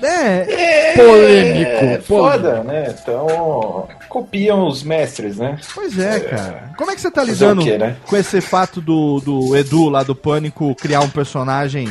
né? 0.00 0.46
Polêmico, 0.94 1.70
É 1.70 1.76
polêmico. 1.76 2.02
foda, 2.04 2.62
né? 2.62 2.94
Então, 3.00 3.88
copiam 4.08 4.66
os 4.66 4.82
mestres, 4.82 5.36
né? 5.38 5.58
Pois 5.74 5.98
é, 5.98 6.20
cara. 6.20 6.70
Como 6.76 6.90
é 6.90 6.94
que 6.94 7.00
você 7.00 7.10
tá 7.10 7.22
lidando 7.22 7.62
quê, 7.62 7.78
né? 7.78 7.96
com 8.06 8.16
esse 8.16 8.40
fato 8.40 8.80
do, 8.80 9.20
do 9.20 9.56
Edu 9.56 9.88
lá 9.88 10.02
do 10.02 10.14
Pânico 10.14 10.74
criar 10.74 11.00
um 11.00 11.08
personagem? 11.08 11.88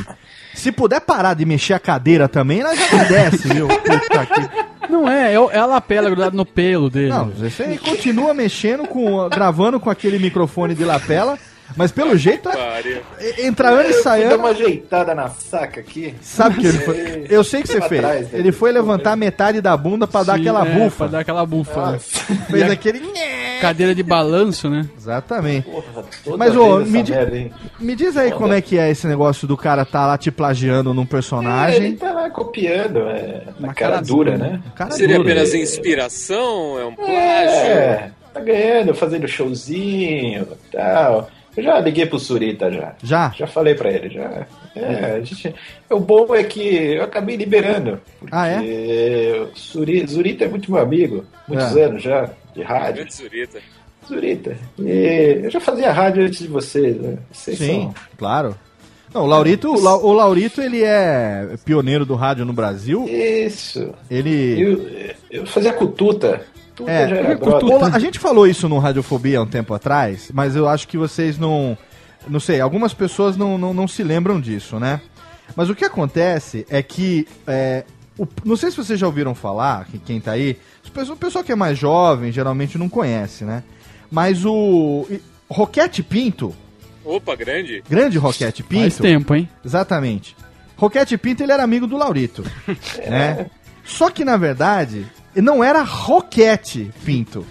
Se 0.53 0.71
puder 0.71 1.01
parar 1.01 1.33
de 1.33 1.45
mexer 1.45 1.73
a 1.73 1.79
cadeira 1.79 2.29
também, 2.29 2.63
nós 2.63 2.79
já 2.79 2.85
agradece, 2.85 3.47
viu? 3.49 3.67
Puta 3.67 4.25
que... 4.25 4.65
Não 4.89 5.09
é, 5.09 5.33
é, 5.33 5.39
o- 5.39 5.49
é 5.49 5.57
a 5.57 5.65
lapela 5.65 6.09
grudada 6.09 6.37
no 6.37 6.45
pelo 6.45 6.89
dele. 6.91 7.09
Não, 7.09 7.25
você 7.31 7.77
continua 7.83 8.33
mexendo 8.35 8.87
com. 8.87 9.27
gravando 9.29 9.79
com 9.79 9.89
aquele 9.89 10.19
microfone 10.19 10.75
de 10.75 10.85
lapela, 10.85 11.39
mas 11.75 11.91
pelo 11.91 12.15
jeito 12.17 12.49
é. 12.49 12.55
Pariu. 12.55 13.01
Entra 13.39 13.69
ano 13.69 13.89
e 13.89 13.93
sai 13.93 14.21
Dá 14.23 14.29
ano. 14.29 14.37
uma 14.37 14.49
ajeitada 14.49 15.15
na 15.15 15.29
saca 15.29 15.79
aqui. 15.79 16.13
Sabe 16.21 16.57
o 16.57 16.61
que 16.61 16.67
ele 16.67 16.77
foi? 16.79 17.25
Eu 17.29 17.43
sei 17.43 17.61
que 17.61 17.67
você 17.67 17.81
fez. 17.81 18.01
trás, 18.01 18.31
né? 18.31 18.39
Ele 18.39 18.51
foi 18.51 18.71
levantar 18.71 19.15
metade 19.15 19.61
da 19.61 19.75
bunda 19.75 20.05
pra 20.07 20.23
dar 20.23 20.35
aquela 20.35 20.65
é, 20.65 20.69
bufa. 20.71 20.97
Pra 20.97 21.07
dar 21.07 21.19
aquela 21.19 21.45
bufa. 21.45 21.91
né? 21.91 21.99
Fez 21.99 22.69
a 22.69 22.73
aquele. 22.73 23.01
Cadeira 23.61 23.95
de 23.95 24.03
balanço, 24.03 24.69
né? 24.69 24.85
Exatamente. 24.97 25.67
Toda 26.23 26.37
Mas, 26.37 26.55
ô, 26.55 26.79
me, 26.79 27.01
di- 27.01 27.11
merda, 27.13 27.49
me 27.79 27.95
diz 27.95 28.17
aí 28.17 28.31
como 28.31 28.53
é 28.53 28.61
que 28.61 28.77
é 28.77 28.91
esse 28.91 29.07
negócio 29.07 29.47
do 29.47 29.55
cara 29.55 29.85
tá 29.85 30.05
lá 30.05 30.17
te 30.17 30.29
plagiando 30.29 30.93
num 30.93 31.01
É, 31.01 31.03
Ele 31.03 31.09
personagem. 31.09 31.95
tá 31.95 32.11
lá 32.11 32.29
copiando, 32.29 32.99
é. 33.09 33.43
Uma 33.59 33.73
cara 33.73 33.93
cara 33.93 34.01
dura, 34.01 34.31
dura. 34.33 34.37
né? 34.49 34.61
Cara 34.75 34.91
Seria 34.91 35.15
duro. 35.17 35.29
apenas 35.29 35.53
inspiração? 35.53 36.77
É 36.79 36.85
um 36.85 36.93
plágio? 36.95 37.13
É, 37.15 38.11
tá 38.33 38.39
ganhando, 38.41 38.93
fazendo 38.93 39.27
showzinho 39.27 40.47
tal. 40.71 41.29
Eu 41.55 41.63
já 41.63 41.79
liguei 41.79 42.05
pro 42.05 42.19
Surita 42.19 42.71
já. 42.71 42.93
Já? 43.03 43.33
Já 43.37 43.47
falei 43.47 43.75
pra 43.75 43.89
ele, 43.91 44.09
já. 44.09 44.45
É, 44.75 45.13
a 45.15 45.21
gente, 45.21 45.53
o 45.89 45.99
bom 45.99 46.35
é 46.35 46.43
que 46.43 46.59
eu 46.95 47.03
acabei 47.03 47.35
liberando. 47.37 47.99
Porque 48.19 48.35
Ah, 48.35 48.49
o 49.53 49.55
Suri, 49.57 50.05
Zurita 50.05 50.43
é 50.45 50.47
muito 50.49 50.71
meu 50.71 50.81
amigo. 50.81 51.23
Muitos 51.47 51.75
É. 51.77 51.83
anos 51.83 52.03
já, 52.03 52.29
de 52.53 52.61
rádio. 52.61 52.95
Grande 52.95 53.13
Zurita. 53.13 53.59
Zurita. 54.07 54.57
E 54.79 55.41
eu 55.45 55.49
já 55.49 55.59
fazia 55.59 55.91
rádio 55.91 56.25
antes 56.25 56.39
de 56.39 56.47
vocês, 56.47 56.97
né? 56.97 57.17
Vocês 57.31 57.57
Sim, 57.57 57.83
são- 57.83 57.95
claro. 58.17 58.55
Não, 59.13 59.23
o 59.23 59.27
Laurito, 59.27 59.71
o, 59.73 59.81
La- 59.81 59.95
o 59.97 60.11
Laurito, 60.11 60.61
ele 60.61 60.83
é 60.83 61.55
pioneiro 61.63 62.05
do 62.05 62.15
rádio 62.15 62.43
no 62.43 62.51
Brasil. 62.51 63.05
Isso. 63.07 63.93
Ele. 64.11 64.61
Eu, 64.61 65.15
eu 65.31 65.45
fazia 65.47 65.71
cututa. 65.71 66.41
É, 66.85 67.07
já 67.07 67.15
era 67.15 67.35
o 67.35 67.39
brother. 67.39 67.59
Tola- 67.69 67.89
a 67.95 67.99
gente 67.99 68.19
falou 68.19 68.45
isso 68.47 68.67
no 68.67 68.77
Radiofobia 68.79 69.39
há 69.39 69.41
um 69.43 69.47
tempo 69.47 69.73
atrás, 69.73 70.29
mas 70.33 70.55
eu 70.55 70.67
acho 70.67 70.87
que 70.87 70.97
vocês 70.97 71.37
não. 71.37 71.77
Não 72.27 72.39
sei, 72.39 72.59
algumas 72.59 72.93
pessoas 72.93 73.37
não, 73.37 73.57
não, 73.57 73.73
não 73.73 73.87
se 73.87 74.03
lembram 74.03 74.41
disso, 74.41 74.79
né? 74.79 74.99
Mas 75.55 75.69
o 75.69 75.75
que 75.75 75.85
acontece 75.85 76.65
é 76.69 76.81
que. 76.81 77.27
é, 77.47 77.83
o- 78.17 78.27
não 78.43 78.55
sei 78.57 78.71
se 78.71 78.77
vocês 78.77 78.99
já 78.99 79.05
ouviram 79.05 79.35
falar, 79.35 79.85
que 79.85 79.97
quem 79.99 80.19
tá 80.19 80.31
aí. 80.31 80.57
O 80.87 80.91
pessoal, 80.91 81.15
o 81.15 81.19
pessoal 81.19 81.43
que 81.43 81.51
é 81.51 81.55
mais 81.55 81.77
jovem 81.77 82.31
geralmente 82.31 82.77
não 82.77 82.89
conhece, 82.89 83.43
né? 83.45 83.63
Mas 84.11 84.43
o. 84.45 85.05
Roquete 85.49 86.01
Pinto, 86.01 86.55
Opa, 87.03 87.35
grande. 87.35 87.83
grande 87.87 88.17
Roquete 88.17 88.63
Pinto. 88.63 88.81
Faz 88.81 88.97
tempo, 88.97 89.35
hein? 89.35 89.47
Exatamente. 89.63 90.35
Roquete 90.75 91.17
Pinto, 91.19 91.43
ele 91.43 91.51
era 91.51 91.63
amigo 91.63 91.85
do 91.85 91.95
Laurito. 91.97 92.43
né? 93.07 93.45
Só 93.83 94.09
que, 94.09 94.25
na 94.25 94.35
verdade, 94.37 95.05
não 95.41 95.63
era 95.63 95.81
Roquete 95.81 96.91
Pinto. 97.03 97.45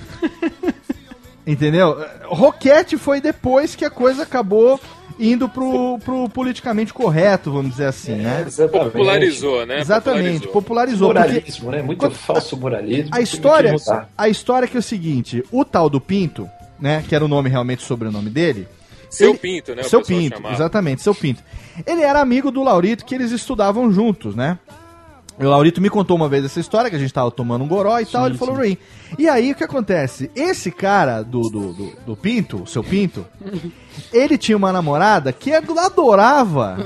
Entendeu? 1.47 2.03
Roquete 2.25 2.97
foi 2.97 3.20
depois 3.20 3.75
que 3.75 3.85
a 3.85 3.90
coisa 3.90 4.23
acabou 4.23 4.81
indo 5.20 5.49
pro, 5.49 5.99
pro 5.99 6.29
politicamente 6.29 6.92
correto, 6.92 7.53
vamos 7.53 7.73
dizer 7.73 7.87
assim, 7.87 8.14
né? 8.16 8.44
Exatamente. 8.47 8.90
Popularizou, 8.92 9.66
né? 9.66 9.79
Exatamente, 9.81 10.49
popularizou. 10.49 11.09
Moralismo, 11.09 11.70
né? 11.70 11.83
Muito 11.83 12.11
falso 12.11 12.57
moralismo. 12.57 13.11
a 13.12 13.20
história, 13.20 13.75
a 14.16 14.29
história 14.29 14.66
é 14.66 14.68
que 14.68 14.77
é 14.77 14.81
o 14.81 14.83
seguinte, 14.83 15.44
o 15.53 15.64
tal 15.64 15.88
do 15.90 16.01
Pinto, 16.01 16.49
né, 16.81 17.05
que 17.07 17.14
era 17.14 17.25
o 17.25 17.29
nome 17.29 17.49
realmente 17.49 17.85
o 17.85 17.87
sobrenome 17.87 18.31
dele, 18.31 18.66
Seu 19.11 19.31
Ele- 19.31 19.38
Pinto, 19.38 19.75
né? 19.77 19.83
Seu 19.85 20.03
Pinto, 20.03 20.37
chamava. 20.38 20.55
exatamente, 20.55 21.03
seu 21.03 21.14
Pinto. 21.14 21.40
Ele 21.87 22.03
era 22.03 22.20
amigo 22.20 22.51
do 22.51 22.64
Laurito, 22.64 23.05
que 23.05 23.14
eles 23.14 23.31
estudavam 23.31 23.92
juntos, 23.92 24.35
né? 24.35 24.59
O 25.38 25.44
Laurito 25.44 25.81
me 25.81 25.90
contou 25.90 26.16
uma 26.16 26.29
vez 26.29 26.44
essa 26.44 26.61
história, 26.61 26.88
que 26.88 26.97
a 26.97 26.99
gente 26.99 27.12
tava 27.12 27.31
tomando 27.31 27.64
um 27.64 27.68
goró 27.68 27.99
e 27.99 28.07
tal, 28.07 28.27
ele 28.27 28.38
falou 28.38 28.55
pra 28.55 28.64
mim. 28.64 28.79
E 29.18 29.29
aí, 29.29 29.51
o 29.51 29.55
que 29.55 29.64
acontece? 29.64 30.31
Esse 30.35 30.70
cara 30.70 31.23
do, 31.23 31.42
do, 31.42 31.73
do, 31.73 31.92
do 32.07 32.16
Pinto, 32.16 32.62
o 32.62 32.66
seu 32.66 32.85
Pinto, 32.85 33.27
ele 34.12 34.38
tinha 34.38 34.57
uma 34.57 34.73
namorada 34.73 35.33
que 35.33 35.53
adorava 35.53 36.79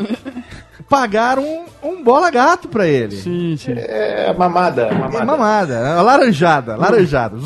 pagar 0.89 1.39
um, 1.39 1.67
um 1.83 2.03
bola 2.03 2.31
gato 2.31 2.69
pra 2.69 2.87
ele. 2.87 3.17
Sim, 3.17 3.57
sim. 3.59 3.73
É, 3.77 4.33
mamada, 4.33 4.91
mamada. 4.93 5.19
É 5.19 5.25
mamada, 5.25 6.03
laranjada, 6.03 6.77
laranjada. 6.77 7.37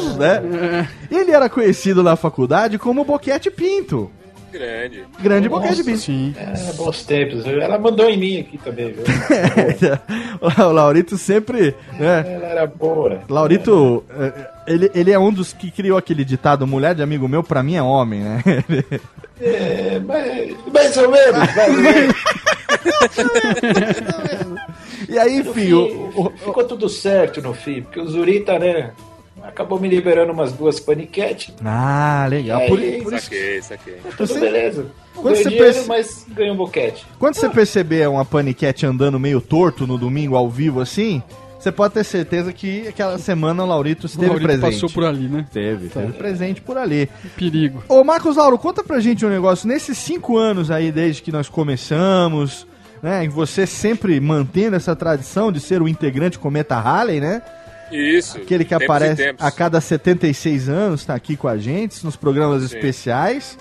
Zzz, 0.00 0.16
né? 0.16 0.88
Ele 1.10 1.32
era 1.32 1.48
conhecido 1.50 2.02
na 2.02 2.16
faculdade 2.16 2.78
como 2.78 3.04
Boquete 3.04 3.50
Pinto. 3.50 4.10
Grande. 4.50 5.04
Grande 5.20 5.48
Nossa, 5.48 5.62
Boquete 5.62 5.84
Pinto. 5.84 5.98
Sim. 5.98 6.34
É, 6.36 6.72
bons 6.72 7.04
tempos. 7.04 7.46
Ela 7.46 7.78
mandou 7.78 8.08
em 8.08 8.16
mim 8.18 8.40
aqui 8.40 8.58
também, 8.58 8.92
viu? 8.92 9.04
o 10.42 10.72
Laurito 10.72 11.16
sempre. 11.16 11.74
Né? 11.98 12.24
Ela 12.26 12.46
era 12.46 12.66
boa. 12.66 13.20
Laurito, 13.28 14.04
eh, 14.10 14.32
ele, 14.66 14.90
ele 14.94 15.12
é 15.12 15.18
um 15.18 15.32
dos 15.32 15.52
que 15.52 15.70
criou 15.70 15.96
aquele 15.96 16.24
ditado: 16.24 16.66
mulher 16.66 16.94
de 16.94 17.02
amigo 17.02 17.28
meu, 17.28 17.42
pra 17.42 17.62
mim 17.62 17.76
é 17.76 17.82
homem, 17.82 18.20
né? 18.20 18.42
É, 19.42 19.98
mais, 20.00 20.54
mais 20.70 20.94
ou 20.98 21.10
menos, 21.10 21.54
mais 21.56 21.74
ou 21.74 21.80
menos. 21.82 22.14
e 25.08 25.18
aí, 25.18 25.38
enfim, 25.38 25.52
fim, 25.52 25.72
o, 25.72 26.10
o- 26.14 26.30
ficou 26.36 26.62
tudo 26.64 26.90
certo 26.90 27.40
no 27.40 27.54
fim, 27.54 27.80
porque 27.80 28.00
o 28.00 28.06
Zurita, 28.06 28.58
né? 28.58 28.90
Acabou 29.50 29.78
me 29.80 29.88
liberando 29.88 30.32
umas 30.32 30.52
duas 30.52 30.78
paniquete. 30.80 31.52
Ah, 31.64 32.26
legal. 32.30 32.60
E 32.62 32.68
Por, 32.68 32.78
por 32.78 33.12
isso, 33.14 33.24
Saquei, 33.24 33.62
saquei. 33.62 33.94
Tudo 34.16 34.26
Você- 34.26 34.40
beleza. 34.40 34.86
Não 35.14 35.22
Quando 35.22 35.36
você 35.36 35.44
dinheiro, 35.44 35.64
perce- 35.66 35.88
mas 35.88 36.26
ganhou 36.34 36.54
um 36.54 36.56
boquete. 36.56 37.04
quando 37.18 37.34
você 37.34 37.48
perceber 37.50 38.08
uma 38.08 38.24
paniquete 38.24 38.86
andando 38.86 39.18
meio 39.20 39.40
torto 39.40 39.86
no 39.86 39.98
domingo 39.98 40.34
ao 40.36 40.48
vivo 40.48 40.80
assim, 40.80 41.22
você 41.58 41.70
pode 41.70 41.92
ter 41.92 42.04
certeza 42.04 42.52
que 42.54 42.88
aquela 42.88 43.18
semana 43.18 43.62
o 43.62 43.66
Laurito 43.66 44.04
O 44.04 44.06
esteve 44.06 44.26
Laurito 44.28 44.46
presente. 44.48 44.72
passou 44.72 44.88
por 44.88 45.04
ali, 45.04 45.28
né? 45.28 45.44
Teve, 45.52 45.88
teve 45.88 46.12
presente 46.12 46.60
por 46.62 46.78
ali. 46.78 47.06
Perigo. 47.36 47.82
Ô, 47.88 48.02
Marcos 48.02 48.36
Lauro, 48.36 48.56
conta 48.56 48.82
pra 48.82 48.98
gente 49.00 49.26
um 49.26 49.28
negócio. 49.28 49.68
Nesses 49.68 49.98
cinco 49.98 50.38
anos 50.38 50.70
aí, 50.70 50.90
desde 50.90 51.20
que 51.20 51.30
nós 51.30 51.48
começamos, 51.50 52.66
né? 53.02 53.24
E 53.24 53.28
você 53.28 53.66
sempre 53.66 54.18
mantendo 54.20 54.76
essa 54.76 54.94
tradição 54.96 55.50
de 55.52 55.60
ser 55.60 55.82
o 55.82 55.88
integrante 55.88 56.38
Cometa 56.38 56.76
Halley, 56.78 57.20
né? 57.20 57.42
Isso. 57.90 58.38
Aquele 58.38 58.64
que 58.64 58.74
aparece 58.74 59.34
a 59.38 59.50
cada 59.50 59.80
76 59.80 60.68
anos, 60.68 61.04
tá 61.04 61.14
aqui 61.14 61.36
com 61.36 61.48
a 61.48 61.56
gente, 61.58 62.04
nos 62.04 62.16
programas 62.16 62.62
Sim. 62.62 62.76
especiais. 62.76 63.58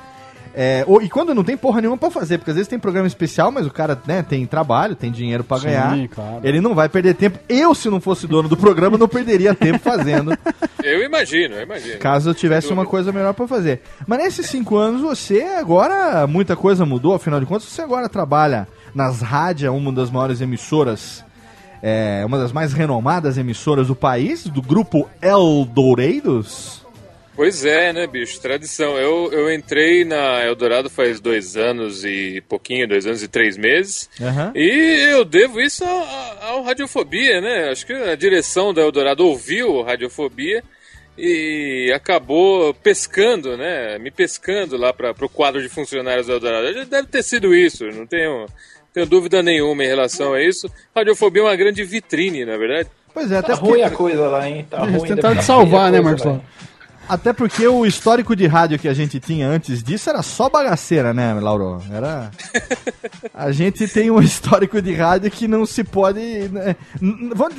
É, 0.56 0.84
ou- 0.88 1.00
e 1.02 1.08
quando 1.08 1.34
não 1.36 1.44
tem 1.44 1.56
porra 1.56 1.80
nenhuma 1.80 1.96
pra 1.98 2.10
fazer, 2.10 2.40
porque 2.40 2.50
às 2.50 2.56
vezes 2.58 2.68
tem 2.68 2.80
programa 2.80 3.08
especial, 3.08 3.52
mas 3.52 3.68
o 3.68 3.70
cara 3.72 3.98
né, 4.08 4.24
tem 4.24 4.46
trabalho, 4.48 4.96
tem 4.96 5.12
dinheiro 5.12 5.44
pra 5.44 5.58
Sim, 5.58 5.66
ganhar. 5.68 6.08
claro. 6.10 6.40
Ele 6.44 6.60
não 6.60 6.74
vai 6.74 6.90
perder 6.90 7.14
tempo. 7.14 7.38
Eu, 7.48 7.76
se 7.76 7.88
não 7.88 8.02
fosse 8.02 8.26
dono 8.26 8.50
do 8.50 8.58
programa, 8.58 8.98
não 8.98 9.08
perderia 9.08 9.54
tempo 9.54 9.78
fazendo, 9.80 10.36
Eu 10.84 11.04
imagino, 11.04 11.56
eu 11.56 11.62
imagino. 11.64 12.00
caso 12.00 12.30
eu 12.32 12.34
tivesse 12.34 12.74
uma 12.74 12.84
coisa 12.86 13.12
melhor 13.12 13.34
pra 13.34 13.48
fazer. 13.48 13.82
Mas 14.08 14.20
nesses 14.20 14.48
cinco 14.48 14.76
anos, 14.76 15.02
você 15.02 15.44
agora, 15.44 16.26
muita 16.26 16.56
coisa 16.56 16.84
mudou, 16.86 17.14
afinal 17.14 17.40
de 17.40 17.46
contas, 17.46 17.66
você 17.70 17.82
agora 17.84 18.10
trabalha 18.10 18.68
nas 18.94 19.22
rádios, 19.22 19.72
uma 19.72 19.92
das 19.94 20.10
maiores 20.10 20.42
emissoras, 20.42 21.24
é, 21.82 22.24
uma 22.26 22.38
das 22.38 22.52
mais 22.52 22.74
renomadas 22.74 23.38
emissoras 23.38 23.88
do 23.88 23.96
país, 23.96 24.46
do 24.46 24.62
grupo 24.62 25.10
Eldorado. 25.22 26.46
Pois 27.40 27.64
é, 27.64 27.94
né, 27.94 28.06
bicho? 28.06 28.42
Tradição. 28.42 28.98
Eu, 28.98 29.32
eu 29.32 29.50
entrei 29.54 30.04
na 30.04 30.44
Eldorado 30.44 30.90
faz 30.90 31.22
dois 31.22 31.56
anos 31.56 32.04
e 32.04 32.44
pouquinho, 32.50 32.86
dois 32.86 33.06
anos 33.06 33.24
e 33.24 33.30
três 33.30 33.56
meses. 33.56 34.10
Aham. 34.20 34.52
E 34.54 35.08
eu 35.10 35.24
devo 35.24 35.62
isso 35.62 35.86
ao, 35.86 36.44
ao 36.44 36.64
Radiofobia, 36.64 37.40
né? 37.40 37.70
Acho 37.70 37.86
que 37.86 37.94
a 37.94 38.14
direção 38.16 38.74
da 38.74 38.82
Eldorado 38.82 39.26
ouviu 39.26 39.82
Radiofobia 39.82 40.62
e 41.18 41.90
acabou 41.96 42.74
pescando, 42.74 43.56
né? 43.56 43.98
Me 44.00 44.12
pescando 44.12 44.76
lá 44.76 44.92
para 44.92 45.14
o 45.22 45.30
quadro 45.30 45.62
de 45.62 45.70
funcionários 45.70 46.28
da 46.28 46.34
Eldorado. 46.34 46.86
Deve 46.86 47.08
ter 47.08 47.24
sido 47.24 47.56
isso, 47.56 47.86
não 47.86 48.06
tenho, 48.06 48.48
tenho 48.94 49.06
dúvida 49.06 49.42
nenhuma 49.44 49.84
em 49.84 49.88
relação 49.88 50.34
a 50.34 50.44
isso. 50.44 50.70
Radiofobia 50.96 51.42
é 51.42 51.46
uma 51.46 51.56
grande 51.56 51.84
vitrine, 51.84 52.46
na 52.46 52.58
verdade. 52.58 52.90
Pois 53.14 53.32
é, 53.32 53.38
até 53.38 53.50
Tá 53.50 53.56
ruim 53.56 53.82
a 53.82 53.90
porque, 53.90 53.96
coisa 53.98 54.28
lá, 54.28 54.48
hein? 54.50 54.66
Tá 54.70 54.84
Eles 54.88 54.96
ruim. 54.98 55.08
tentaram 55.10 55.36
tá 55.36 55.42
salvar, 55.42 55.92
né, 55.92 56.02
coisa 56.02 56.04
Marcos 56.04 56.26
lá, 56.26 56.42
até 57.10 57.34
porque 57.34 57.68
o 57.68 57.88
histórico 57.88 58.36
de 58.36 58.46
rádio 58.46 58.78
que 58.78 58.88
a 58.88 58.94
gente 58.94 59.20
tinha 59.20 59.48
antes 59.48 59.82
disso 59.82 60.12
era 60.12 60.22
só 60.22 60.48
bagaceira, 60.48 61.12
né, 61.12 61.34
Lauro? 61.34 61.82
Era. 61.92 62.30
A 63.34 63.52
gente 63.52 63.88
tem 63.88 64.12
um 64.12 64.22
histórico 64.22 64.80
de 64.80 64.94
rádio 64.94 65.32
que 65.32 65.48
não 65.48 65.66
se 65.66 65.84
pode. 65.84 66.20
né, 66.20 66.76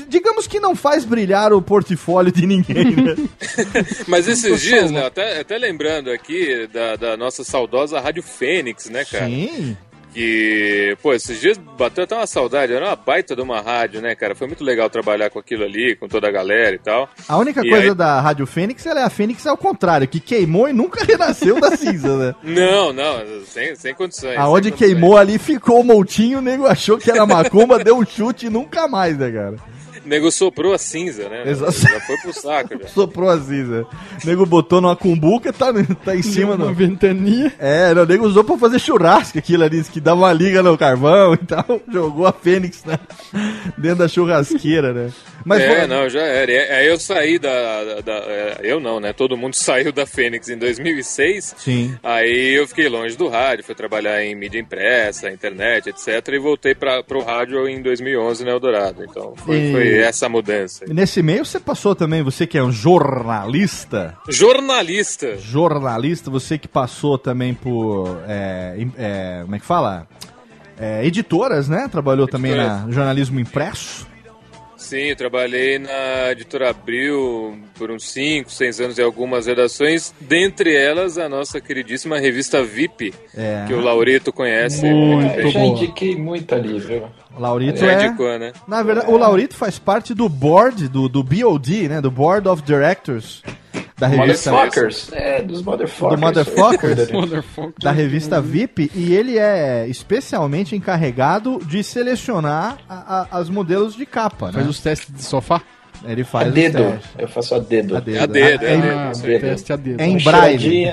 Digamos 0.09 0.47
que 0.47 0.61
não 0.61 0.77
faz 0.77 1.05
brilhar 1.05 1.53
o 1.53 1.61
portfólio 1.61 2.31
de 2.31 2.47
ninguém, 2.47 2.95
né? 2.95 3.17
Mas 4.07 4.29
esses 4.29 4.61
dias, 4.61 4.89
Léo, 4.91 5.07
até, 5.07 5.41
até 5.41 5.59
lembrando 5.59 6.11
aqui 6.13 6.69
da, 6.73 6.95
da 6.95 7.17
nossa 7.17 7.43
saudosa 7.43 7.99
Rádio 7.99 8.23
Fênix, 8.23 8.89
né, 8.89 9.05
cara? 9.05 9.27
Sim. 9.27 9.77
Que, 10.13 10.97
pô, 11.03 11.15
esses 11.15 11.41
dias 11.41 11.57
bateu 11.79 12.03
até 12.05 12.17
uma 12.17 12.27
saudade, 12.27 12.73
era 12.73 12.85
uma 12.85 12.97
baita 12.97 13.37
de 13.37 13.43
uma 13.43 13.61
rádio, 13.61 14.01
né, 14.03 14.15
cara? 14.17 14.35
Foi 14.35 14.49
muito 14.49 14.65
legal 14.65 14.91
trabalhar 14.91 15.31
com 15.31 15.39
aquilo 15.39 15.63
ali, 15.65 15.95
com 15.95 16.09
toda 16.09 16.27
a 16.27 16.33
galera 16.33 16.75
e 16.75 16.79
tal. 16.79 17.09
A 17.29 17.37
única 17.39 17.65
E 17.65 17.71
coisa 17.71 17.91
aí- 17.91 17.95
da 17.95 18.21
Rádio 18.21 18.45
Fênix 18.47 18.85
ela 18.87 19.01
é 19.01 19.05
a 19.05 19.11
Fênix 19.11 19.47
ao 19.47 19.57
contrário, 19.57 20.09
que 20.09 20.19
queimou 20.19 20.69
e 20.69 20.73
nunca 20.73 21.05
renasceu 21.07 21.61
da 21.61 21.77
cinza, 21.77 22.17
né? 22.17 22.35
Não, 22.43 22.93
não, 22.93 23.21
sem, 23.47 23.77
sem 23.77 23.95
condições. 23.95 24.37
Aonde 24.37 24.65
sem 24.69 24.73
condições. 24.73 24.93
queimou 24.93 25.17
ali 25.17 25.39
ficou 25.39 25.81
o 25.81 25.85
montinho, 25.85 26.39
o 26.39 26.43
nego 26.43 26.67
achou 26.67 26.99
que 26.99 27.11
era 27.11 27.25
macumba, 27.25 27.79
deu 27.85 27.97
um 27.97 28.05
chute 28.05 28.47
e 28.47 28.51
nunca 28.51 28.89
mais, 28.89 29.17
né, 29.17 29.31
cara? 29.31 29.57
O 30.05 30.09
nego 30.09 30.31
soprou 30.31 30.73
a 30.73 30.79
cinza, 30.79 31.29
né? 31.29 31.43
Exato. 31.47 31.73
Já 31.73 32.01
foi 32.01 32.17
pro 32.19 32.33
saco, 32.33 32.79
já. 32.83 32.89
Soprou 32.89 33.29
a 33.29 33.39
cinza. 33.41 33.87
O 34.23 34.27
nego 34.27 34.47
botou 34.47 34.81
numa 34.81 34.97
cumbuca, 34.97 35.53
tá, 35.53 35.67
tá 36.05 36.17
em 36.17 36.23
cima 36.23 36.55
Uma 36.55 36.73
ventania. 36.73 37.53
É, 37.59 37.93
não, 37.95 38.03
o 38.03 38.07
nego 38.07 38.27
usou 38.27 38.43
pra 38.43 38.57
fazer 38.57 38.79
churrasco 38.79 39.39
aquilo 39.39 39.63
ali, 39.65 39.79
disse 39.79 39.91
que 39.91 40.01
dava 40.01 40.21
uma 40.21 40.33
liga 40.33 40.63
no 40.63 40.77
carvão 40.79 41.35
e 41.35 41.39
tal. 41.39 41.65
Jogou 41.93 42.27
a 42.27 42.33
Fênix 42.33 42.85
né, 42.85 42.99
dentro 43.77 43.99
da 43.99 44.09
churrasqueira, 44.09 44.93
né? 44.93 45.11
Mas 45.45 45.63
é, 45.63 45.69
foi- 45.79 45.87
não, 45.87 46.09
já 46.09 46.21
era. 46.21 46.53
Aí 46.77 46.87
eu 46.87 46.99
saí 46.99 47.39
da. 47.39 47.85
da- 47.85 48.01
da- 48.01 48.25
é, 48.27 48.57
eu 48.63 48.79
não, 48.81 49.01
né? 49.01 49.13
Todo 49.13 49.37
mundo 49.37 49.55
saiu 49.61 49.91
da 49.93 50.07
Fênix 50.07 50.49
em 50.49 50.57
2006. 50.59 51.55
Sim. 51.59 51.95
Aí 52.03 52.59
eu 52.59 52.67
fiquei 52.69 52.89
longe 52.89 53.17
do 53.17 53.29
rádio, 53.29 53.65
fui 53.65 53.75
trabalhar 53.75 54.23
em 54.25 54.35
mídia 54.35 54.59
impressa, 54.59 55.31
internet, 55.31 55.89
etc. 55.89 56.27
E 56.33 56.39
voltei 56.39 56.75
para 56.75 57.03
pro 57.03 57.23
rádio 57.23 57.67
em 57.69 57.81
2011 57.83 58.45
no 58.45 58.51
Eldorado. 58.51 59.05
Então 59.05 59.35
foi, 59.37 59.71
foi 59.73 59.90
essa 59.99 60.29
mudança. 60.29 60.85
E 60.89 60.95
nesse 60.95 61.23
meio 61.23 61.45
você 61.45 61.59
passou 61.61 61.95
também, 61.95 62.23
você 62.23 62.47
que 62.47 62.57
é 62.59 62.63
um 62.63 62.73
jornalista. 62.73 64.17
Jornalista. 64.29 65.37
Jornalista, 65.39 66.31
você 66.31 66.59
que 66.59 66.69
passou 66.69 67.19
também 67.19 67.55
por. 67.55 68.21
é, 68.29 68.77
é, 68.99 69.41
como 69.43 69.55
é 69.55 69.59
que 69.59 69.67
fala? 69.67 70.07
É, 70.79 71.05
editoras, 71.05 71.69
né? 71.69 71.89
Trabalhou 71.91 72.27
também 72.27 72.53
Editoras. 72.53 72.87
na 72.87 72.91
jornalismo 72.93 73.39
impresso. 73.39 74.09
Sim, 74.77 75.09
eu 75.11 75.17
trabalhei 75.17 75.79
na 75.79 76.31
Editora 76.33 76.71
Abril 76.71 77.59
por 77.79 77.91
uns 77.91 78.11
5, 78.11 78.51
6 78.51 78.81
anos 78.81 78.99
em 78.99 79.03
algumas 79.03 79.45
redações, 79.47 80.15
dentre 80.19 80.75
elas 80.75 81.19
a 81.19 81.29
nossa 81.29 81.61
queridíssima 81.61 82.19
revista 82.19 82.63
VIP, 82.65 83.13
É. 83.37 83.67
que 83.69 83.75
o 83.75 83.81
Laurito 83.81 84.33
conhece 84.33 84.87
Muito 84.87 85.27
muito 85.27 85.37
bem. 85.37 85.53
já 85.53 85.61
indiquei 85.67 86.17
muito 86.17 86.55
ali, 86.55 86.79
viu? 86.79 87.05
O 87.37 87.41
Laurito 87.41 87.85
é. 87.85 88.07
indicou, 88.07 88.39
né? 88.39 88.53
Na 88.67 88.83
verdade, 88.83 89.11
o 89.11 89.17
Laurito 89.17 89.55
faz 89.55 89.79
parte 89.79 90.13
do 90.15 90.29
board, 90.29 90.89
do, 90.89 91.09
do 91.09 91.23
BOD, 91.23 91.89
né? 91.89 92.01
Do 92.01 92.11
Board 92.11 92.47
of 92.49 92.63
Directors 92.63 93.43
da 93.99 94.07
revista. 94.07 94.51
Motherfuckers. 94.51 95.11
É, 95.13 95.43
dos 95.43 95.63
motherfuckers. 95.63 96.19
Do 96.21 96.27
Motherfuckers? 96.27 97.11
Motherfucker. 97.13 97.75
da 97.81 97.93
revista 97.93 98.41
VIP 98.41 98.91
e 98.95 99.15
ele 99.15 99.39
é 99.39 99.87
especialmente 99.89 100.75
encarregado 100.75 101.59
de 101.67 101.85
selecionar 101.85 102.79
a- 102.89 103.27
a- 103.31 103.39
as 103.39 103.49
modelos 103.49 103.95
de 103.95 104.07
capa, 104.07 104.47
né? 104.47 104.53
Faz 104.55 104.69
os 104.69 104.81
testes 104.81 105.15
de 105.15 105.23
sofá? 105.23 105.61
Ele 106.07 106.23
A 106.23 106.25
faz 106.25 106.49
os 106.49 106.55
dedo. 106.55 106.99
Eu 107.19 107.29
faço 107.29 107.55
a 107.55 107.59
dedo. 107.59 107.97
A 107.97 108.01
dedo. 108.01 108.23
A 108.23 108.27
dedo, 108.27 108.65
É, 108.65 108.75
é. 108.75 108.91
Ah, 108.91 109.13
aí. 109.35 109.41
teste 109.41 109.73
a 109.73 109.77
dedo. 109.77 110.01
É 110.01 110.07
em 110.07 110.19
braille. 110.19 110.59
cheiradinha, 110.59 110.93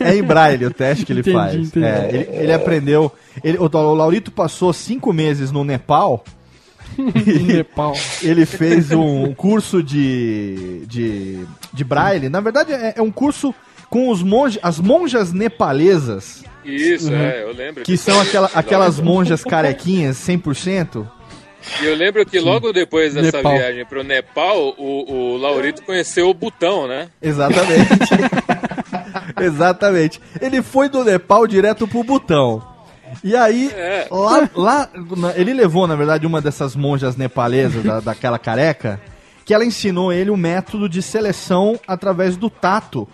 é 0.00 0.14
em 0.16 0.22
braille 0.22 0.66
o 0.66 0.70
teste 0.70 1.04
que 1.06 1.12
ele 1.12 1.20
Entendi, 1.20 1.36
faz. 1.36 1.54
entendi. 1.54 1.86
É, 1.86 2.08
ele, 2.12 2.28
ele 2.32 2.52
aprendeu. 2.52 3.12
ele- 3.42 3.58
o, 3.58 3.68
Laurito 3.94 4.30
passou 4.30 4.72
cinco 4.72 5.12
meses 5.12 5.50
no 5.50 5.64
Nepal. 5.64 6.22
Nepal. 7.46 7.94
Ele 8.22 8.44
fez 8.46 8.90
um 8.92 9.32
curso 9.34 9.82
de, 9.82 10.82
de, 10.86 11.44
de 11.72 11.84
braille. 11.84 12.28
Na 12.28 12.40
verdade, 12.40 12.72
é, 12.72 12.94
é 12.96 13.02
um 13.02 13.10
curso 13.10 13.54
com 13.88 14.10
os 14.10 14.22
monge, 14.22 14.58
as 14.62 14.78
monjas 14.78 15.32
nepalesas, 15.32 16.44
Isso, 16.64 17.10
é, 17.12 17.42
eu 17.42 17.52
lembro. 17.54 17.78
Uhum. 17.80 17.84
que 17.84 17.92
disso. 17.92 18.04
são 18.04 18.20
aquela, 18.20 18.50
aquelas 18.54 19.00
monjas 19.00 19.42
carequinhas 19.42 20.16
100%. 20.18 21.06
E 21.82 21.86
eu 21.86 21.94
lembro 21.96 22.24
que 22.24 22.38
logo 22.40 22.72
depois 22.72 23.14
dessa 23.14 23.38
Nepal. 23.38 23.52
viagem 23.56 23.84
pro 23.84 24.02
Nepal, 24.04 24.74
o, 24.78 25.12
o 25.34 25.36
Laurito 25.36 25.82
conheceu 25.82 26.28
o 26.30 26.34
Butão, 26.34 26.86
né? 26.86 27.08
Exatamente. 27.20 27.88
Exatamente. 29.40 30.20
Ele 30.40 30.62
foi 30.62 30.88
do 30.88 31.04
Nepal 31.04 31.46
direto 31.46 31.86
pro 31.86 32.04
Butão. 32.04 32.62
E 33.24 33.34
aí, 33.34 33.70
É. 33.74 34.06
lá, 34.10 34.48
lá 34.54 34.88
ele 35.34 35.52
levou, 35.54 35.86
na 35.86 35.96
verdade, 35.96 36.26
uma 36.26 36.40
dessas 36.40 36.76
monjas 36.76 37.16
nepalesas, 37.16 37.82
da, 37.82 38.00
daquela 38.00 38.38
careca, 38.38 39.00
que 39.44 39.54
ela 39.54 39.64
ensinou 39.64 40.12
ele 40.12 40.30
o 40.30 40.36
método 40.36 40.88
de 40.88 41.00
seleção 41.00 41.78
através 41.86 42.36
do 42.36 42.50
tato. 42.50 43.08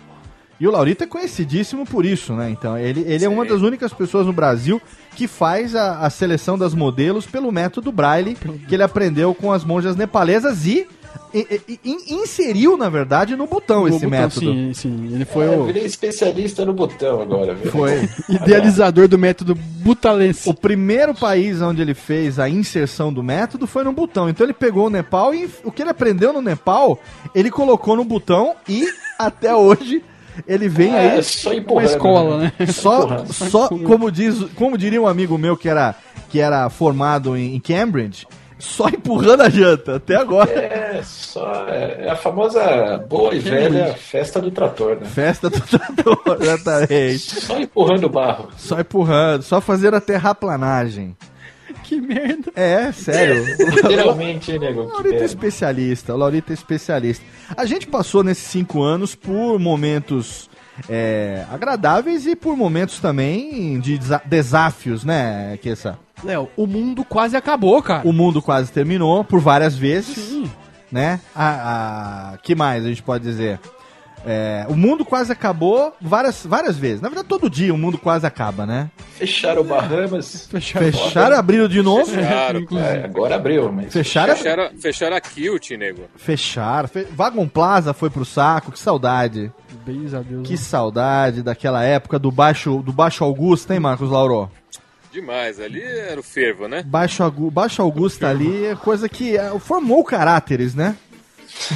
E 0.59 0.67
o 0.67 0.71
Laurito 0.71 1.03
é 1.03 1.07
conhecidíssimo 1.07 1.85
por 1.85 2.05
isso, 2.05 2.33
né? 2.33 2.49
Então, 2.49 2.77
ele, 2.77 3.01
ele 3.07 3.25
é 3.25 3.29
uma 3.29 3.43
das 3.45 3.61
únicas 3.61 3.91
pessoas 3.93 4.25
no 4.25 4.31
Brasil 4.33 4.81
que 5.15 5.27
faz 5.27 5.75
a, 5.75 5.99
a 5.99 6.09
seleção 6.09 6.57
das 6.57 6.73
modelos 6.73 7.25
pelo 7.25 7.51
método 7.51 7.91
Braille, 7.91 8.35
que 8.67 8.73
ele 8.75 8.83
aprendeu 8.83 9.33
com 9.35 9.51
as 9.51 9.65
monjas 9.65 9.95
nepalesas 9.97 10.65
e, 10.65 10.87
e- 11.33 11.61
e- 11.67 11.79
e 11.83 12.13
inseriu, 12.13 12.77
na 12.77 12.87
verdade, 12.87 13.35
no 13.35 13.45
botão 13.47 13.83
O 13.83 13.87
esse 13.89 13.97
botão, 14.05 14.09
método. 14.09 14.45
Sim, 14.53 14.71
sim. 14.73 15.09
Ele 15.13 15.25
foi 15.25 15.45
É, 15.45 15.53
eu 15.55 15.59
o 15.61 15.65
virei 15.65 15.83
especialista 15.85 16.65
no 16.65 16.73
botão 16.73 17.21
agora, 17.21 17.53
viu? 17.53 17.71
Foi. 17.71 18.09
idealizador 18.29 19.09
do 19.09 19.17
método 19.17 19.55
butalense. 19.55 20.49
O 20.49 20.53
primeiro 20.53 21.13
país 21.13 21.61
onde 21.61 21.81
ele 21.81 21.93
fez 21.93 22.39
a 22.39 22.47
inserção 22.49 23.11
do 23.11 23.21
método 23.21 23.67
foi 23.67 23.83
no 23.83 23.91
botão. 23.91 24.29
Então 24.29 24.45
ele 24.45 24.53
pegou 24.53 24.87
o 24.87 24.89
Nepal 24.89 25.33
e 25.35 25.49
o 25.65 25.71
que 25.71 25.81
ele 25.81 25.89
aprendeu 25.91 26.31
no 26.31 26.41
Nepal, 26.41 26.97
ele 27.33 27.51
colocou 27.51 27.95
no 27.97 28.05
botão 28.05 28.55
e 28.69 28.87
até 29.19 29.53
hoje 29.53 30.01
ele 30.47 30.67
vem 30.67 30.93
É, 30.95 31.11
aí 31.13 31.23
só 31.23 31.49
Uma 31.49 31.55
empurrando. 31.57 31.85
escola, 31.89 32.37
né? 32.39 32.51
só, 32.67 33.25
só 33.27 33.69
como 33.69 34.11
diz, 34.11 34.45
como 34.55 34.77
diria 34.77 35.01
um 35.01 35.07
amigo 35.07 35.37
meu 35.37 35.55
que 35.57 35.69
era 35.69 35.95
que 36.29 36.39
era 36.39 36.69
formado 36.69 37.37
em, 37.37 37.55
em 37.55 37.59
Cambridge, 37.59 38.27
só 38.57 38.87
empurrando 38.89 39.41
a 39.41 39.49
janta 39.49 39.97
até 39.97 40.15
agora. 40.15 40.51
É, 40.51 41.01
só 41.03 41.67
é 41.67 42.09
a 42.09 42.15
famosa 42.15 42.97
boa 43.07 43.33
e 43.33 43.39
velha 43.39 43.93
festa 43.93 44.41
do 44.41 44.49
trator, 44.51 44.97
né? 44.99 45.05
Festa 45.05 45.49
do 45.49 45.59
trator, 45.61 46.19
exatamente. 46.41 47.41
Só 47.41 47.59
empurrando 47.59 48.05
o 48.05 48.09
barro. 48.09 48.49
Só 48.57 48.79
empurrando, 48.79 49.43
só 49.43 49.61
fazendo 49.61 49.95
a 49.95 50.01
terraplanagem. 50.01 51.15
Que 51.87 52.01
merda. 52.01 52.51
É, 52.55 52.91
sério. 52.91 53.45
Literalmente, 53.75 54.57
nego? 54.57 54.81
O 54.81 54.87
Que 54.87 54.93
Laurito 54.93 55.21
é 55.21 55.25
especialista, 55.25 56.13
o 56.13 56.17
Laurito 56.17 56.51
é 56.51 56.53
especialista. 56.53 57.23
A 57.55 57.65
gente 57.65 57.85
passou 57.87 58.23
nesses 58.23 58.45
cinco 58.47 58.81
anos 58.81 59.13
por 59.13 59.59
momentos 59.59 60.49
é, 60.89 61.45
agradáveis 61.51 62.25
e 62.25 62.35
por 62.35 62.57
momentos 62.57 62.99
também 62.99 63.79
de 63.79 63.97
desa- 63.97 64.21
desafios, 64.25 65.03
né, 65.03 65.57
Kessa? 65.61 65.97
Léo, 66.23 66.49
o 66.57 66.65
mundo 66.65 67.03
quase 67.05 67.37
acabou, 67.37 67.81
cara. 67.83 68.07
O 68.07 68.11
mundo 68.11 68.41
quase 68.41 68.71
terminou 68.71 69.23
por 69.23 69.39
várias 69.39 69.77
vezes, 69.77 70.15
Sim. 70.15 70.49
né? 70.91 71.19
A, 71.35 72.31
a- 72.33 72.37
que 72.39 72.55
mais 72.55 72.83
a 72.83 72.87
gente 72.89 73.03
pode 73.03 73.23
dizer? 73.23 73.59
É, 74.25 74.65
o 74.67 74.75
mundo 74.75 75.05
quase 75.05 75.31
acabou 75.31 75.93
várias, 76.01 76.45
várias 76.45 76.77
vezes. 76.77 76.99
Na 77.01 77.09
verdade, 77.09 77.27
todo 77.27 77.49
dia 77.49 77.73
o 77.73 77.77
mundo 77.77 77.97
quase 77.97 78.25
acaba, 78.25 78.65
né? 78.65 78.89
Fecharam 79.11 79.61
o 79.61 79.63
Bahamas. 79.63 80.47
Fecharam. 80.49 80.91
Fecharam, 80.91 81.37
abriram 81.37 81.67
de 81.67 81.81
novo. 81.81 82.05
Fecharam. 82.05 82.65
É, 82.75 83.05
agora 83.05 83.35
abriu, 83.35 83.71
mas. 83.71 83.93
Fecharam, 83.93 84.35
Fecharam, 84.35 84.69
fecharam 84.79 85.15
a 85.15 85.21
Kilt, 85.21 85.71
nego. 85.71 86.03
fecharam. 86.15 86.87
Fe... 86.87 87.05
Vagon 87.11 87.47
Plaza 87.47 87.93
foi 87.93 88.09
pro 88.09 88.25
saco, 88.25 88.71
que 88.71 88.79
saudade. 88.79 89.51
A 90.13 90.19
Deus. 90.21 90.47
Que 90.47 90.57
saudade 90.57 91.43
daquela 91.43 91.83
época 91.83 92.17
do 92.17 92.31
Baixo, 92.31 92.81
do 92.81 92.91
Baixo 92.91 93.23
Augusto, 93.23 93.71
hein, 93.71 93.79
Marcos 93.79 94.09
Lauro? 94.09 94.49
Demais. 95.15 95.59
Ali 95.61 95.81
era 95.81 96.19
o 96.19 96.23
fervo, 96.23 96.67
né? 96.67 96.83
Baixo, 96.83 97.31
Baixo 97.51 97.81
Augusto 97.81 98.25
ali 98.25 98.65
é 98.65 98.75
coisa 98.75 99.07
que 99.07 99.37
é, 99.37 99.57
formou 99.59 100.03
caráteres, 100.03 100.75
né? 100.75 100.95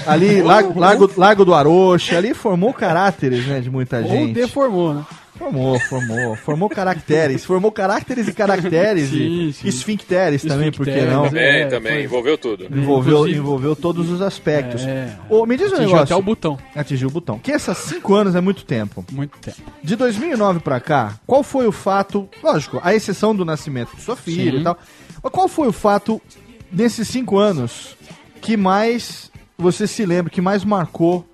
Ali, 0.06 0.42
Lago, 0.42 0.80
Lago, 0.80 1.12
Lago 1.18 1.46
do 1.46 1.54
Arocha, 1.54 2.18
ali 2.18 2.34
formou 2.34 2.74
caráteres, 2.74 3.46
né, 3.48 3.60
de 3.60 3.70
muita 3.70 3.98
Ou 4.00 4.04
gente. 4.08 4.34
deformou, 4.34 4.94
né? 4.94 5.06
Formou, 5.38 5.80
formou. 5.80 6.36
Formou 6.36 6.70
caracteres. 6.70 7.46
Formou 7.46 7.72
caracteres 7.72 8.28
e 8.28 8.34
caracteres 8.34 9.10
Sim, 9.10 9.54
e 9.64 9.70
esfincteres 9.70 10.44
também, 10.44 10.70
por 10.70 10.86
que 10.86 10.92
não? 10.92 11.24
Esfincteres, 11.28 11.30
Também, 11.30 11.62
É, 11.62 11.66
também. 11.68 11.94
foi. 11.94 12.04
Envolveu 12.04 12.38
tudo. 12.38 12.66
Envolveu, 12.66 13.14
Inclusive- 13.14 13.38
envolveu 13.40 13.74
todos 13.76 14.10
os 14.10 14.22
aspectos. 14.22 14.82
É. 14.86 15.16
Ô, 15.30 15.46
me 15.46 15.56
diz 15.56 15.68
um 15.68 15.76
Atingiu 15.76 15.86
negócio. 15.94 16.04
até 16.04 16.16
o 16.18 16.22
botão. 16.22 16.60
Atingiu 16.76 17.08
o 17.08 17.12
botão. 17.12 17.40
Que 17.40 17.52
esses 17.54 17.78
cinco 17.78 18.14
anos 18.16 18.36
é 18.36 18.42
muito 18.42 18.66
tempo. 18.66 19.06
Muito 19.14 19.38
tempo. 19.40 19.58
De 19.82 19.96
2009 19.96 20.60
pra 20.60 20.82
cá, 20.82 21.14
qual 21.26 21.42
foi 21.42 21.66
o 21.66 21.72
fato, 21.72 22.28
lógico, 22.44 22.82
a 22.84 22.94
exceção 22.94 23.34
do 23.34 23.46
nascimento 23.46 23.96
de 23.96 24.02
sua 24.02 24.18
filha 24.18 24.52
Sim. 24.52 24.58
e 24.60 24.64
tal, 24.64 24.78
mas 25.24 25.32
qual 25.32 25.48
foi 25.48 25.70
o 25.70 25.74
fato 25.74 26.22
desses 26.70 27.08
cinco 27.08 27.38
anos 27.38 27.96
que 28.42 28.58
mais 28.58 29.29
você 29.60 29.88
se 29.88 30.06
lembra, 30.06 30.32
que 30.32 30.42
mais 30.42 30.64
marcou 30.64 31.26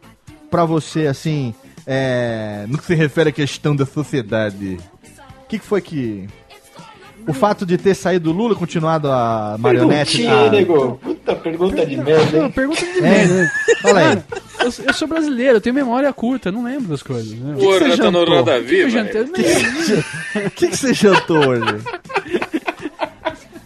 pra 0.49 0.65
você, 0.65 1.07
assim, 1.07 1.53
é, 1.85 2.65
no 2.67 2.77
que 2.77 2.85
se 2.85 2.95
refere 2.95 3.29
à 3.29 3.31
questão 3.31 3.75
da 3.75 3.85
sociedade? 3.85 4.77
O 5.43 5.47
que, 5.47 5.59
que 5.59 5.65
foi 5.65 5.81
que... 5.81 6.27
O 7.27 7.33
fato 7.33 7.65
de 7.65 7.75
ter 7.75 7.95
saído 7.95 8.31
do 8.31 8.37
Lula, 8.37 8.53
continuado 8.55 9.11
a 9.11 9.55
marionete... 9.59 10.17
Perguntinha, 10.17 10.47
a- 10.47 10.51
nego. 10.51 10.99
Puta 11.01 11.35
pergunta 11.35 11.83
de 11.85 11.97
merda, 11.97 12.41
Não, 12.41 12.51
pergunta 12.51 12.85
de 12.85 12.99
É, 12.99 13.01
merda? 13.01 13.51
Fala 13.81 13.99
aí. 13.99 14.23
Eu, 14.59 14.73
eu 14.87 14.93
sou 14.93 15.07
brasileiro, 15.07 15.57
eu 15.57 15.61
tenho 15.61 15.73
memória 15.73 16.11
curta, 16.13 16.51
não 16.51 16.63
lembro 16.63 16.89
das 16.89 17.01
coisas. 17.01 17.31
Né? 17.33 17.55
Porra, 17.59 17.79
você 17.79 17.97
tá 17.97 18.11
no? 18.11 18.25
Roda 18.25 18.59
que 18.59 18.65
Viva. 18.65 18.85
O 19.01 19.09
que, 20.51 20.67
que 20.67 20.77
você 20.77 20.93
jantou 20.93 21.47
hoje? 21.47 21.63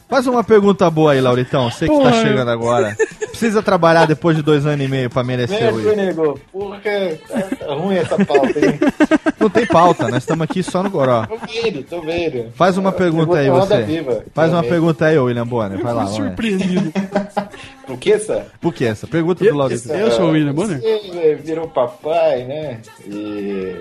Faz 0.07 0.25
uma 0.25 0.43
pergunta 0.43 0.89
boa 0.89 1.11
aí, 1.11 1.21
Lauritão. 1.21 1.69
Você 1.69 1.87
que 1.87 1.99
tá 2.01 2.11
chegando 2.13 2.49
agora. 2.49 2.97
Precisa 3.39 3.63
trabalhar 3.63 4.05
depois 4.05 4.35
de 4.35 4.43
dois 4.43 4.65
anos 4.65 4.85
e 4.85 4.89
meio 4.89 5.09
pra 5.09 5.23
merecer 5.23 5.73
o 5.73 5.95
nego. 5.95 6.37
Porra, 6.51 6.77
tá, 6.79 7.55
tá 7.55 7.73
ruim 7.73 7.95
essa 7.95 8.25
pauta, 8.25 8.59
hein? 8.59 8.77
Não 9.39 9.49
tem 9.49 9.65
pauta, 9.65 10.09
nós 10.09 10.23
estamos 10.23 10.43
aqui 10.43 10.61
só 10.61 10.83
no 10.83 10.89
goró. 10.89 11.25
Tô 11.25 11.37
vendo, 11.37 11.83
tô 11.83 12.01
vendo. 12.01 12.51
Faz 12.51 12.77
uma 12.77 12.91
pergunta 12.91 13.37
aí, 13.37 13.49
você. 13.49 13.81
Viva. 13.83 14.25
Faz 14.33 14.51
uma 14.51 14.61
pergunta 14.61 15.05
aí, 15.05 15.17
ô 15.17 15.23
William 15.23 15.47
Bonner. 15.47 15.81
Vai 15.81 15.93
lá, 15.93 16.05
Fui 16.05 16.17
surpreendido. 16.17 16.91
Por 17.87 17.97
que 17.97 18.11
essa? 18.11 18.45
Por 18.59 18.73
que 18.73 18.85
essa? 18.85 19.07
Pergunta 19.07 19.43
do 19.43 19.57
Laurito. 19.57 19.89
Eu 19.89 20.11
sou 20.11 20.25
o 20.25 20.31
William 20.31 20.53
Bonner? 20.53 20.81
Você 20.81 21.09
é, 21.17 21.35
virou 21.35 21.69
papai, 21.69 22.43
né? 22.43 22.81
E. 23.07 23.77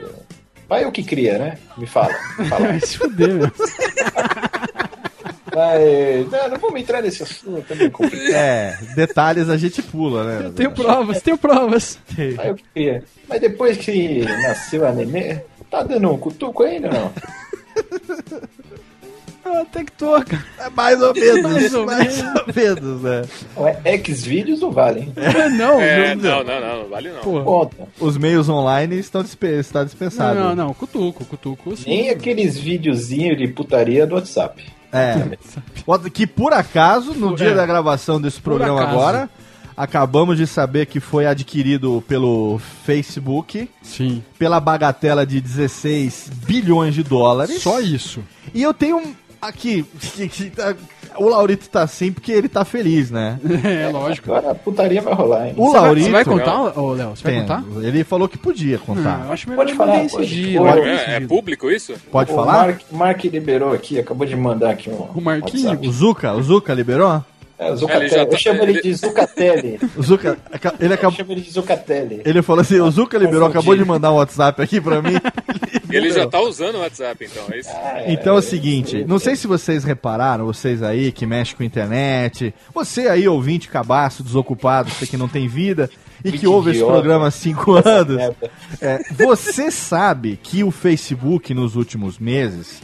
Pai 0.69 0.85
é 0.85 0.87
o 0.87 0.93
que 0.93 1.03
cria, 1.03 1.37
né? 1.37 1.59
Me 1.77 1.87
fala. 1.87 2.15
Me 2.39 2.45
fala. 2.47 2.79
Se 2.81 2.97
fuder, 2.97 3.35
meu. 3.35 3.51
Mas, 5.59 6.31
não, 6.31 6.49
não 6.51 6.59
vamos 6.59 6.81
entrar 6.81 7.03
nesse 7.03 7.23
assunto, 7.23 7.65
é 7.73 7.75
meio 7.75 7.91
complicado. 7.91 8.33
É, 8.33 8.79
detalhes 8.95 9.49
a 9.49 9.57
gente 9.57 9.83
pula, 9.83 10.23
né? 10.25 10.47
Eu 10.47 10.53
tenho 10.53 10.71
provas, 10.71 11.21
tenho 11.21 11.37
provas. 11.37 11.99
Pai 12.37 12.49
é 12.49 12.53
o 12.53 12.55
que 12.55 12.65
cria. 12.73 13.05
Mas 13.29 13.41
depois 13.41 13.77
que 13.77 14.21
nasceu 14.43 14.87
a 14.87 14.93
nenê, 14.93 15.41
tá 15.69 15.83
dando 15.83 16.11
um 16.13 16.17
cutuco 16.19 16.63
ainda 16.63 16.89
ou 16.89 16.95
não? 16.95 17.13
Até 19.63 19.83
que 19.83 19.93
toca. 19.93 20.45
É 20.59 20.69
mais 20.69 21.01
ou 21.01 21.15
menos, 21.15 21.43
Mais 21.43 21.75
ou 21.75 21.87
mais 21.87 22.23
ou 22.23 22.55
menos, 22.55 23.03
né? 23.03 23.23
Ué, 23.57 23.81
X-Vídeos 23.97 24.61
não 24.61 24.71
vale, 24.71 25.01
hein? 25.01 25.13
Não, 25.57 25.81
É, 25.81 26.15
não, 26.15 26.45
não, 26.45 26.61
não, 26.61 26.83
não, 26.83 26.89
vale 26.89 27.09
não. 27.11 27.21
Porra. 27.21 27.45
Conta. 27.45 27.89
Os 27.99 28.19
meios 28.19 28.49
online 28.49 28.99
estão 28.99 29.23
dispe 29.23 29.47
está 29.59 29.87
Não, 30.11 30.35
não, 30.35 30.55
não, 30.55 30.75
cutuco, 30.75 31.25
cutuco. 31.25 31.77
sim. 31.77 31.89
Nem 31.89 32.11
aqueles 32.11 32.59
videozinhos 32.59 33.39
de 33.39 33.49
putaria 33.49 34.07
do 34.07 34.17
WhatsApp. 34.17 34.65
É. 34.93 35.37
Que 36.13 36.27
por 36.27 36.53
acaso, 36.53 37.13
no 37.15 37.37
dia 37.37 37.49
É. 37.51 37.55
da 37.55 37.67
gravação 37.67 38.21
desse 38.21 38.41
programa 38.41 38.83
agora, 38.83 39.29
acabamos 39.77 40.37
de 40.37 40.47
saber 40.47 40.87
que 40.87 40.99
foi 41.01 41.27
adquirido 41.27 42.03
pelo 42.09 42.59
Facebook 42.85 43.69
Sim. 43.83 44.23
pela 44.39 44.59
bagatela 44.61 45.25
de 45.27 45.41
16 45.41 46.31
bilhões 46.47 46.95
de 46.95 47.03
dólares. 47.03 47.61
Só 47.63 47.81
isso. 47.81 48.21
E 48.55 48.63
eu 48.63 48.73
tenho 48.75 48.97
um- 48.99 49.15
aqui. 49.41 49.85
O 51.17 51.29
Laurito 51.29 51.69
tá 51.69 51.83
assim 51.83 52.13
porque 52.13 52.31
ele 52.31 52.49
tá 52.49 52.65
feliz, 52.65 53.11
né? 53.11 53.41
É, 53.65 53.89
lógico. 53.91 54.33
Agora 54.33 54.53
a 54.53 54.55
putaria 54.55 55.01
vai 55.03 55.15
rolar, 55.15 55.49
hein? 55.49 55.55
O 55.57 55.67
Você 55.67 55.73
vai, 55.73 55.81
Laurito. 55.83 56.07
você 56.07 56.13
vai 56.13 56.25
contar, 56.25 56.79
ô 56.79 56.93
Léo? 56.93 57.17
Você 57.17 57.23
vai 57.25 57.33
Tem, 57.33 57.41
contar? 57.43 57.65
Ele 57.83 58.05
falou 58.05 58.29
que 58.29 58.39
podia 58.39 58.77
Ah, 58.77 58.87
contar. 58.87 59.25
eu 59.27 59.33
acho 59.33 59.49
melhor 59.49 59.63
Pode 59.63 59.71
eu 59.73 59.77
falar, 59.77 60.05
esse 60.05 60.15
pode. 60.17 60.29
dia. 60.29 60.61
Pode. 60.61 60.81
É, 60.81 61.15
é 61.17 61.21
público 61.21 61.71
isso? 61.71 61.95
Pode 62.13 62.31
o 62.31 62.35
falar? 62.37 62.53
Mark, 62.53 62.81
Mark 62.93 63.25
liberou 63.25 63.73
aqui, 63.73 63.99
acabou 63.99 64.27
de 64.27 64.37
mandar 64.37 64.71
aqui 64.71 64.91
um. 64.91 65.09
O 65.15 65.21
Marquinho? 65.21 65.65
WhatsApp. 65.71 65.89
O 65.89 65.93
Zuka, 65.93 66.33
o 66.35 66.43
Zuka 66.43 66.75
liberou? 66.75 67.25
É, 67.59 67.73
o 67.73 67.77
Zucatelli. 67.77 68.11
tá- 68.11 68.23
Eu 68.31 68.39
chamo 68.39 68.63
ele 68.63 68.81
de 68.83 68.95
Zucatelli. 68.95 69.81
Zuka, 70.01 70.37
ele 70.79 70.91
Eu 70.93 70.95
acabou. 70.95 71.17
chamo 71.17 71.33
ele 71.33 71.41
de 71.41 71.51
Zucatelli. 71.51 72.23
Ele 72.25 72.43
falou 72.43 72.61
assim, 72.61 72.79
o 72.81 72.89
Zuka 72.93 73.19
liberou, 73.19 73.49
acabou 73.49 73.75
de 73.77 73.85
mandar 73.85 74.13
um 74.13 74.17
WhatsApp 74.17 74.63
aqui 74.63 74.81
pra 74.81 75.03
mim. 75.03 75.15
Ele 75.91 76.11
já 76.11 76.27
tá 76.27 76.41
usando 76.41 76.77
o 76.77 76.81
WhatsApp, 76.81 77.25
então, 77.25 77.45
é 77.51 77.59
isso? 77.59 77.71
Então 78.07 78.37
é 78.37 78.39
o 78.39 78.43
seguinte, 78.43 79.05
não 79.07 79.19
sei 79.19 79.37
se 79.37 79.47
vocês 79.47 79.85
repararam, 79.85 80.47
vocês 80.47 80.83
aí 80.83 81.11
que 81.13 81.27
mexem 81.27 81.57
com 81.57 81.63
internet, 81.63 82.55
você 82.75 83.09
aí 83.09 83.27
ouvinte 83.27 83.69
cabaço, 83.69 84.23
desocupado, 84.23 84.91
você 84.91 85.07
que 85.07 85.17
não 85.17 85.29
tem 85.29 85.49
vida 85.49 85.91
e 86.25 86.33
que 86.33 86.39
Que 86.39 86.47
ouve 86.47 86.73
esse 86.73 86.85
programa 86.85 87.29
há 87.29 87.31
cinco 87.31 87.73
anos, 87.73 88.35
é, 88.81 88.99
você 89.13 89.71
sabe 89.71 90.39
que 90.43 90.65
o 90.65 90.71
Facebook 90.71 91.55
nos 91.55 91.77
últimos 91.77 92.19
meses 92.19 92.81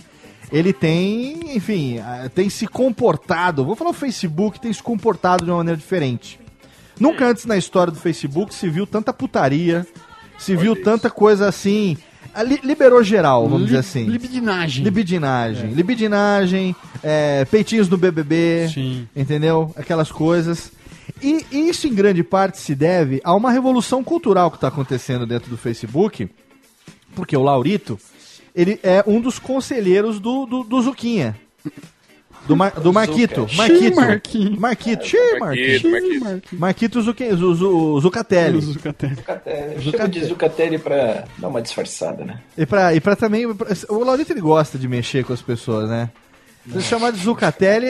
ele 0.53 0.73
tem, 0.73 1.57
enfim, 1.57 1.99
ah, 1.99 2.31
tem 2.33 2.49
se 2.49 2.67
comportado, 2.67 3.65
vou 3.65 3.75
falar 3.75 3.91
o 3.91 3.95
Facebook, 3.95 4.61
tem 4.61 4.73
se 4.73 4.83
comportado 4.83 5.45
de 5.45 5.51
uma 5.51 5.59
maneira 5.59 5.77
diferente. 5.77 6.39
Nunca 6.99 7.27
antes 7.27 7.45
na 7.45 7.57
história 7.57 7.93
do 7.93 7.99
Facebook 7.99 8.55
se 8.55 8.69
viu 8.69 8.87
tanta 8.87 9.13
putaria, 9.13 9.85
se 10.39 10.55
viu 10.55 10.81
tanta 10.81 11.11
coisa 11.11 11.49
assim, 11.49 11.97
ah, 11.97 12.14
li- 12.43 12.61
liberou 12.64 13.03
geral, 13.03 13.49
vamos 13.49 13.66
dizer 13.66 13.78
assim. 13.78 14.05
Libidinagem. 14.05 14.82
Libidinagem. 14.85 15.70
Libidinagem, 15.72 16.74
é, 17.03 17.45
peitinhos 17.45 17.89
no 17.89 17.97
BBB, 17.97 18.68
Sim. 18.72 19.09
entendeu? 19.14 19.72
Aquelas 19.76 20.11
coisas. 20.11 20.72
E 21.22 21.45
isso 21.53 21.87
em 21.87 21.95
grande 21.95 22.22
parte 22.24 22.59
se 22.59 22.74
deve 22.74 23.20
a 23.22 23.35
uma 23.35 23.51
revolução 23.51 24.03
cultural 24.03 24.51
que 24.51 24.57
está 24.57 24.68
acontecendo 24.68 25.26
dentro 25.26 25.49
do 25.51 25.57
Facebook, 25.57 26.28
porque 27.14 27.37
o 27.37 27.43
Laurito, 27.43 27.99
ele 28.55 28.80
é 28.82 29.05
um 29.07 29.20
dos 29.20 29.39
conselheiros 29.39 30.18
do, 30.18 30.45
do, 30.47 30.64
do 30.64 30.82
Zuquinha. 30.82 31.37
Do, 32.47 32.57
Mar, 32.57 32.72
do 32.72 32.92
Marquito. 32.92 33.47
Marquito. 33.55 33.97
Marquito. 33.97 34.61
Marquito. 34.61 35.90
Marquito, 35.90 36.57
Marquito. 36.57 37.03
Zucatelli. 37.03 38.61
Zucatelli. 38.61 39.16
Zucatelli. 39.80 40.11
De 40.11 40.24
Zucatelli 40.24 40.78
pra 40.78 41.24
dar 41.38 41.49
uma 41.49 41.62
disfarçada, 41.62 42.24
né? 42.24 42.40
E 42.57 42.66
pra, 42.66 42.95
e 42.95 43.01
pra 43.01 43.16
também. 43.16 43.47
O 43.47 44.05
Laurito 44.05 44.32
ele 44.32 44.40
gosta 44.40 44.78
de 44.78 44.86
mexer 44.86 45.24
com 45.24 45.32
as 45.32 45.42
pessoas, 45.42 45.88
né? 45.88 46.11
Se 46.70 46.80
chamar 46.80 47.12
de 47.12 47.22
Zucatelli, 47.22 47.86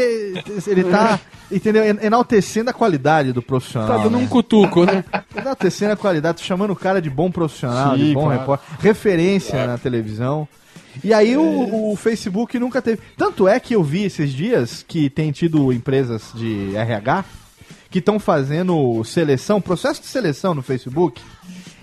ele 0.67 0.85
tá, 0.85 1.21
entendeu? 1.51 1.85
Enaltecendo 1.85 2.71
a 2.71 2.73
qualidade 2.73 3.33
do 3.33 3.41
profissional. 3.41 3.89
Tá 3.89 3.97
dando 3.99 4.19
né? 4.19 4.25
um 4.25 4.27
cutuco, 4.27 4.85
né? 4.85 5.05
Enaltecendo 5.37 5.93
a 5.93 5.97
qualidade, 5.97 6.39
tô 6.39 6.45
chamando 6.45 6.73
o 6.73 6.77
cara 6.77 7.01
de 7.01 7.09
bom 7.09 7.31
profissional, 7.31 7.97
Sim, 7.97 8.07
de 8.07 8.15
bom 8.15 8.25
claro. 8.25 8.41
repórter, 8.41 8.67
referência 8.81 9.65
na 9.67 9.79
televisão. 9.79 10.49
E 11.03 11.13
aí 11.13 11.37
o, 11.37 11.93
o 11.93 11.97
Facebook 11.97 12.59
nunca 12.59 12.81
teve. 12.83 13.01
Tanto 13.17 13.49
é 13.49 13.59
que 13.59 13.75
eu 13.75 13.83
vi 13.83 14.05
esses 14.05 14.33
dias 14.33 14.85
que 14.87 15.09
tem 15.11 15.33
tido 15.33 15.73
empresas 15.73 16.31
de 16.35 16.77
RH 16.77 17.25
que 17.91 17.99
estão 18.01 18.19
fazendo 18.19 19.03
seleção, 19.05 19.61
processo 19.61 20.01
de 20.01 20.09
seleção 20.09 20.53
no 20.53 20.63
Facebook, 20.63 21.23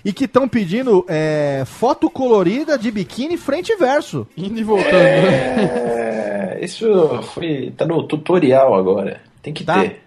e 0.04 0.12
que 0.12 0.24
estão 0.24 0.46
pedindo 0.46 1.04
é, 1.08 1.62
foto 1.64 2.10
colorida 2.10 2.76
de 2.76 2.90
biquíni 2.90 3.36
frente 3.38 3.72
e 3.72 3.76
verso. 3.76 4.26
Indo 4.36 4.60
e 4.60 4.62
voltando. 4.62 4.92
né? 4.92 6.58
É, 6.60 6.64
isso 6.64 6.86
foi. 7.32 7.72
tá 7.76 7.86
no 7.86 8.02
tutorial 8.06 8.74
agora. 8.74 9.20
Tem 9.42 9.52
que 9.54 9.64
Tá. 9.64 9.80
ter. 9.80 10.02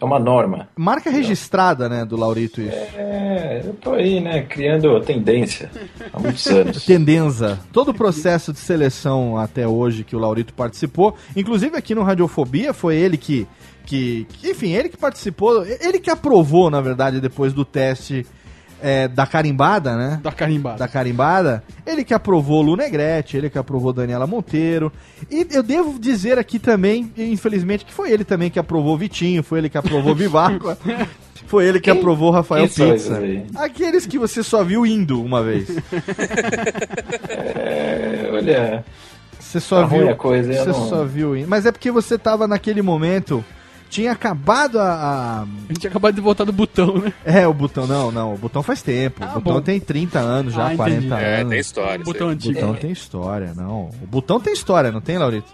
É 0.00 0.04
uma 0.04 0.18
norma. 0.18 0.68
Marca 0.76 1.10
registrada, 1.10 1.88
né, 1.88 2.04
do 2.04 2.16
Laurito 2.16 2.60
isso. 2.60 2.76
É, 2.96 3.62
eu 3.64 3.72
tô 3.74 3.92
aí, 3.94 4.20
né, 4.20 4.42
criando 4.42 5.00
tendência 5.00 5.70
há 6.12 6.18
muitos 6.18 6.46
anos. 6.48 6.84
Tendenza. 6.86 7.58
Todo 7.72 7.90
o 7.90 7.94
processo 7.94 8.52
de 8.52 8.58
seleção 8.58 9.38
até 9.38 9.66
hoje 9.66 10.04
que 10.04 10.14
o 10.14 10.18
Laurito 10.18 10.52
participou, 10.52 11.16
inclusive 11.34 11.76
aqui 11.76 11.94
no 11.94 12.02
Radiofobia, 12.02 12.72
foi 12.74 12.96
ele 12.96 13.16
que, 13.16 13.46
que, 13.86 14.26
que- 14.28 14.50
enfim, 14.50 14.70
ele 14.72 14.88
que 14.88 14.96
participou, 14.98 15.64
ele 15.64 15.98
que 15.98 16.10
aprovou, 16.10 16.68
na 16.70 16.80
verdade, 16.80 17.20
depois 17.20 17.52
do 17.54 17.64
teste 17.64 18.26
é, 18.82 19.08
da 19.08 19.26
carimbada, 19.26 19.96
né? 19.96 20.20
Da 20.22 20.32
carimbada. 20.32 20.78
Da 20.78 20.88
carimbada, 20.88 21.62
ele 21.86 22.04
que 22.04 22.12
aprovou 22.14 22.62
Lu 22.62 22.76
Negrete, 22.76 23.36
ele 23.36 23.48
que 23.50 23.58
aprovou 23.58 23.92
Daniela 23.92 24.26
Monteiro. 24.26 24.92
E 25.30 25.46
eu 25.50 25.62
devo 25.62 25.98
dizer 25.98 26.38
aqui 26.38 26.58
também, 26.58 27.12
infelizmente, 27.16 27.84
que 27.84 27.92
foi 27.92 28.10
ele 28.12 28.24
também 28.24 28.50
que 28.50 28.58
aprovou 28.58 28.96
Vitinho, 28.98 29.42
foi 29.42 29.58
ele 29.60 29.68
que 29.68 29.78
aprovou 29.78 30.14
Vivaco. 30.16 30.76
Foi 31.46 31.64
ele 31.64 31.78
que 31.78 31.90
Quem- 31.92 32.00
aprovou 32.00 32.32
Rafael 32.32 32.68
quem 32.68 32.92
Pizza. 32.92 33.20
Aqueles 33.54 34.04
que 34.04 34.18
você 34.18 34.42
só 34.42 34.64
viu 34.64 34.84
indo 34.84 35.22
uma 35.22 35.42
vez. 35.44 35.68
É, 37.28 38.28
olha, 38.32 38.84
Você 39.38 39.60
só 39.60 39.82
Tá 39.82 39.86
viu. 39.86 40.10
a 40.10 40.14
coisa, 40.14 40.52
você 40.52 40.66
não- 40.70 40.88
só 40.88 41.04
viu. 41.04 41.36
indo. 41.36 41.48
Mas 41.48 41.66
é 41.66 41.72
porque 41.72 41.90
você 41.90 42.18
tava 42.18 42.46
naquele 42.48 42.82
momento. 42.82 43.44
Tinha 43.88 44.12
acabado 44.12 44.78
a, 44.80 44.84
a- 44.92 45.42
A 45.42 45.46
gente 45.68 45.80
tinha 45.80 45.90
acabado 45.90 46.14
de 46.14 46.20
voltar 46.20 46.44
do 46.44 46.52
botão, 46.52 46.98
né? 46.98 47.12
É, 47.24 47.46
o 47.46 47.54
botão. 47.54 47.86
Não, 47.86 48.10
não. 48.10 48.34
O 48.34 48.38
botão 48.38 48.62
faz 48.62 48.82
tempo. 48.82 49.20
Ah, 49.22 49.32
o 49.36 49.40
botão 49.40 49.54
bom. 49.54 49.60
tem 49.60 49.78
30 49.80 50.18
anos 50.18 50.52
já, 50.54 50.66
Ah, 50.66 50.74
entendi. 50.74 51.06
40 51.08 51.18
É, 51.20 51.36
anos. 51.40 51.50
tem 51.50 51.60
história. 51.60 51.92
aí. 51.92 52.02
Botão 52.04 52.26
O 52.26 52.30
antigo. 52.30 52.54
botão 52.54 52.74
tem 52.74 52.90
história, 52.90 53.52
não. 53.56 53.90
O 54.02 54.06
botão 54.06 54.40
tem 54.40 54.52
história, 54.52 54.90
não 54.92 55.00
tem, 55.00 55.16
Laurito? 55.18 55.52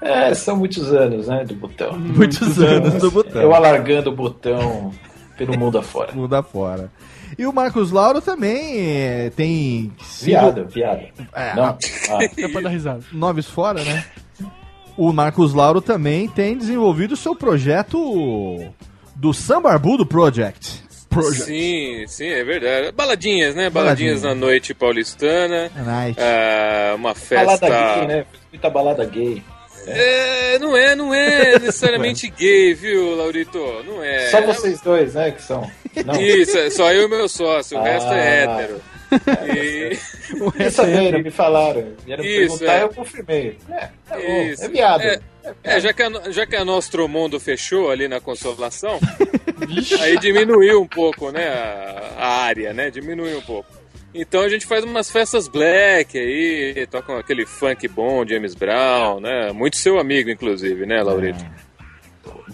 é, 0.00 0.34
são 0.34 0.56
muitos 0.56 0.92
anos, 0.92 1.28
né, 1.28 1.44
do 1.44 1.54
botão. 1.54 1.98
Muitos 1.98 2.58
anos 2.60 2.94
do 2.94 3.10
botão. 3.10 3.40
Eu 3.40 3.54
alargando 3.54 4.10
o 4.10 4.14
botão 4.14 4.92
pelo 5.38 5.58
mundo 5.58 5.78
afora. 5.78 6.12
Muda 6.14 6.42
fora. 6.42 6.90
E 7.38 7.46
o 7.46 7.52
Marcos 7.52 7.90
Lauro 7.90 8.20
também 8.20 8.76
é, 8.78 9.30
tem 9.34 9.90
sido 10.04 10.26
Viado, 10.26 10.66
viado. 10.68 11.00
É, 11.32 11.54
Não? 11.56 11.64
a- 11.64 11.78
Ah, 12.10 12.18
É 12.36 12.48
pra 12.48 12.60
dar 12.60 12.68
risada. 12.68 13.00
noves 13.12 13.46
fora, 13.46 13.82
né? 13.82 14.04
O 14.96 15.12
Marcos 15.12 15.52
Lauro 15.52 15.80
também 15.80 16.28
tem 16.28 16.56
desenvolvido 16.56 17.12
o 17.12 17.16
seu 17.16 17.34
projeto 17.34 18.64
do 19.16 19.32
Sambarbudo 19.32 20.06
Project. 20.06 20.82
Sim, 21.32 22.04
sim, 22.08 22.26
é 22.26 22.42
verdade. 22.42 22.90
Baladinhas, 22.92 23.54
né? 23.54 23.70
Baladinhas. 23.70 24.20
Baladinhas 24.20 24.22
na 24.22 24.34
noite 24.34 24.74
paulistana. 24.74 25.70
Night. 25.76 26.18
Ah, 26.20 26.94
uma 26.96 27.14
balada 27.14 27.58
festa. 27.58 27.68
gay, 27.98 28.06
né? 28.08 28.26
Muita 28.52 28.70
balada 28.70 29.04
gay. 29.04 29.42
É, 29.86 30.58
não 30.58 30.76
é, 30.76 30.96
não 30.96 31.12
é 31.14 31.58
necessariamente 31.60 32.28
gay, 32.30 32.74
viu, 32.74 33.16
Laurito? 33.16 33.58
Não 33.86 34.02
é. 34.02 34.28
Só 34.30 34.40
vocês 34.42 34.80
dois, 34.80 35.14
né, 35.14 35.30
que 35.30 35.42
são. 35.42 35.70
Não. 36.04 36.20
Isso, 36.20 36.56
é 36.58 36.70
só 36.70 36.90
eu 36.92 37.06
e 37.06 37.08
meu 37.08 37.28
sócio, 37.28 37.78
o 37.78 37.82
resto 37.82 38.10
é 38.12 38.46
Ah. 38.46 38.60
hétero. 38.60 38.80
E... 39.54 39.94
Fiquei 39.94 40.70
sabendo, 40.70 41.18
me 41.20 41.30
falaram. 41.30 41.92
Vieram 42.04 42.24
Isso, 42.24 42.58
perguntar, 42.58 42.72
é. 42.72 42.82
eu 42.82 42.88
confirmei. 42.88 43.58
É, 43.68 43.88
tá 44.08 44.16
bom, 44.16 44.42
Isso. 44.42 44.64
é 44.64 44.68
viado. 44.68 45.02
É, 45.02 45.20
é, 45.62 45.80
já 45.80 45.92
que 45.92 46.02
a, 46.02 46.30
já 46.30 46.46
que 46.46 46.56
a 46.56 46.64
Nostromondo 46.64 47.38
fechou 47.38 47.90
ali 47.90 48.08
na 48.08 48.20
Consolação, 48.20 48.98
aí 50.00 50.18
diminuiu 50.18 50.80
um 50.80 50.88
pouco, 50.88 51.30
né, 51.30 51.48
a, 51.48 52.14
a 52.16 52.28
área, 52.44 52.72
né, 52.72 52.90
diminuiu 52.90 53.38
um 53.38 53.42
pouco. 53.42 53.68
Então 54.14 54.42
a 54.42 54.48
gente 54.48 54.64
faz 54.64 54.84
umas 54.84 55.10
festas 55.10 55.48
black 55.48 56.16
aí, 56.16 56.86
tocam 56.86 57.16
aquele 57.18 57.44
funk 57.44 57.86
bom, 57.88 58.26
James 58.26 58.54
Brown, 58.54 59.20
né, 59.20 59.52
muito 59.52 59.76
seu 59.76 59.98
amigo, 59.98 60.30
inclusive, 60.30 60.86
né, 60.86 61.02
Laurito? 61.02 61.44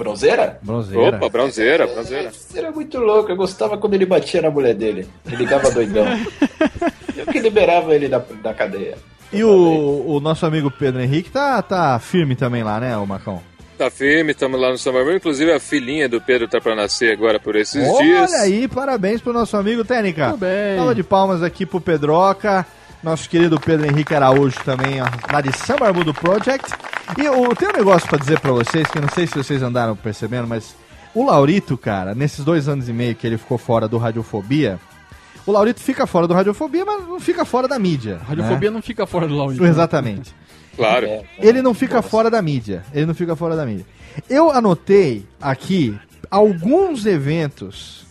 Bronzeira? 0.01 0.59
Bronzeira. 0.63 1.17
Opa, 1.17 1.29
bronzeira, 1.29 1.87
bronzeira. 1.87 2.33
Ele 2.51 2.59
era 2.59 2.73
muito 2.73 2.99
louco, 2.99 3.31
eu 3.31 3.37
gostava 3.37 3.77
quando 3.77 3.93
ele 3.93 4.07
batia 4.07 4.41
na 4.41 4.51
mulher 4.51 4.75
dele. 4.75 5.07
Ele 5.27 5.37
ligava 5.37 5.71
doidão. 5.71 6.07
eu 7.15 7.27
que 7.27 7.39
liberava 7.39 7.95
ele 7.95 8.09
da, 8.09 8.19
da 8.43 8.55
cadeia. 8.55 8.97
E 9.31 9.45
o, 9.45 10.05
o 10.07 10.19
nosso 10.19 10.47
amigo 10.47 10.71
Pedro 10.71 11.03
Henrique 11.03 11.31
tá, 11.31 11.61
tá 11.61 11.99
firme 11.99 12.35
também 12.35 12.63
lá, 12.63 12.81
né, 12.81 12.97
o 12.97 13.07
Macão? 13.07 13.43
Tá 13.77 13.91
firme, 13.91 14.33
estamos 14.33 14.59
lá 14.59 14.71
no 14.71 14.79
São 14.79 14.91
Barbara, 14.93 15.17
inclusive 15.17 15.53
a 15.53 15.61
filhinha 15.61 16.09
do 16.09 16.19
Pedro 16.19 16.49
tá 16.49 16.63
pra 16.63 16.75
nascer 16.75 17.13
agora 17.13 17.39
por 17.39 17.55
esses 17.55 17.87
Olha 17.87 18.03
dias. 18.03 18.33
aí, 18.33 18.69
parabéns 18.69 19.21
pro 19.21 19.35
nosso 19.35 19.55
amigo 19.55 19.85
Técnica. 19.85 20.31
Tudo 20.31 20.39
bem. 20.39 20.77
Salva 20.77 20.95
de 20.95 21.03
palmas 21.03 21.43
aqui 21.43 21.67
pro 21.67 21.81
Pedroca, 21.81 22.67
nosso 23.03 23.29
querido 23.29 23.61
Pedro 23.61 23.87
Henrique 23.87 24.15
Araújo 24.15 24.59
também, 24.65 25.03
ó, 25.03 25.07
lá 25.31 25.43
de 25.43 25.53
São 25.59 25.77
Barbudo 25.77 26.15
Project. 26.15 26.73
E 27.19 27.25
eu 27.25 27.55
tenho 27.57 27.73
um 27.73 27.77
negócio 27.77 28.09
pra 28.09 28.19
dizer 28.19 28.41
pra 28.41 28.53
vocês, 28.53 28.87
que 28.89 28.99
eu 28.99 29.03
não 29.03 29.09
sei 29.09 29.27
se 29.27 29.35
vocês 29.35 29.63
andaram 29.63 29.97
percebendo, 29.97 30.47
mas 30.47 30.75
o 31.15 31.25
Laurito, 31.25 31.77
cara, 31.77 32.15
nesses 32.15 32.45
dois 32.45 32.69
anos 32.69 32.89
e 32.89 32.93
meio 32.93 33.15
que 33.15 33.27
ele 33.27 33.37
ficou 33.39 33.59
fora 33.59 33.89
do 33.89 33.99
Radiofobia, 33.99 34.79
o 35.47 35.53
Laurito 35.53 35.81
fica 35.81 36.07
fora 36.07 36.27
do 36.29 36.35
Radiofobia, 36.35 36.85
mas 36.85 37.07
não 37.07 37.19
fica 37.21 37.45
fora 37.45 37.67
da 37.67 37.79
mídia. 37.79 38.15
né? 38.17 38.21
Radiofobia 38.29 38.71
não 38.71 38.81
fica 38.83 39.07
fora 39.07 39.27
do 39.27 39.37
Laurito. 39.37 39.65
Exatamente. 39.65 40.35
Claro. 40.77 41.05
É, 41.07 41.25
Ele 41.39 41.61
não 41.63 41.75
fica 41.75 42.01
fora 42.01 42.31
da 42.31 42.41
mídia. 42.41 42.85
Ele 42.95 43.07
não 43.07 43.15
fica 43.15 43.35
fora 43.35 43.57
da 43.57 43.67
mídia. 43.67 43.85
Eu 44.29 44.51
anotei 44.51 45.27
aqui 45.41 45.99
alguns 46.31 47.05
eventos 47.07 48.07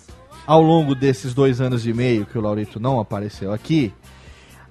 ao 0.45 0.61
longo 0.61 0.93
desses 0.93 1.33
dois 1.33 1.61
anos 1.61 1.85
e 1.87 1.93
meio 1.93 2.25
que 2.25 2.37
o 2.37 2.41
Laurito 2.41 2.79
não 2.79 2.99
apareceu 2.99 3.53
aqui, 3.53 3.93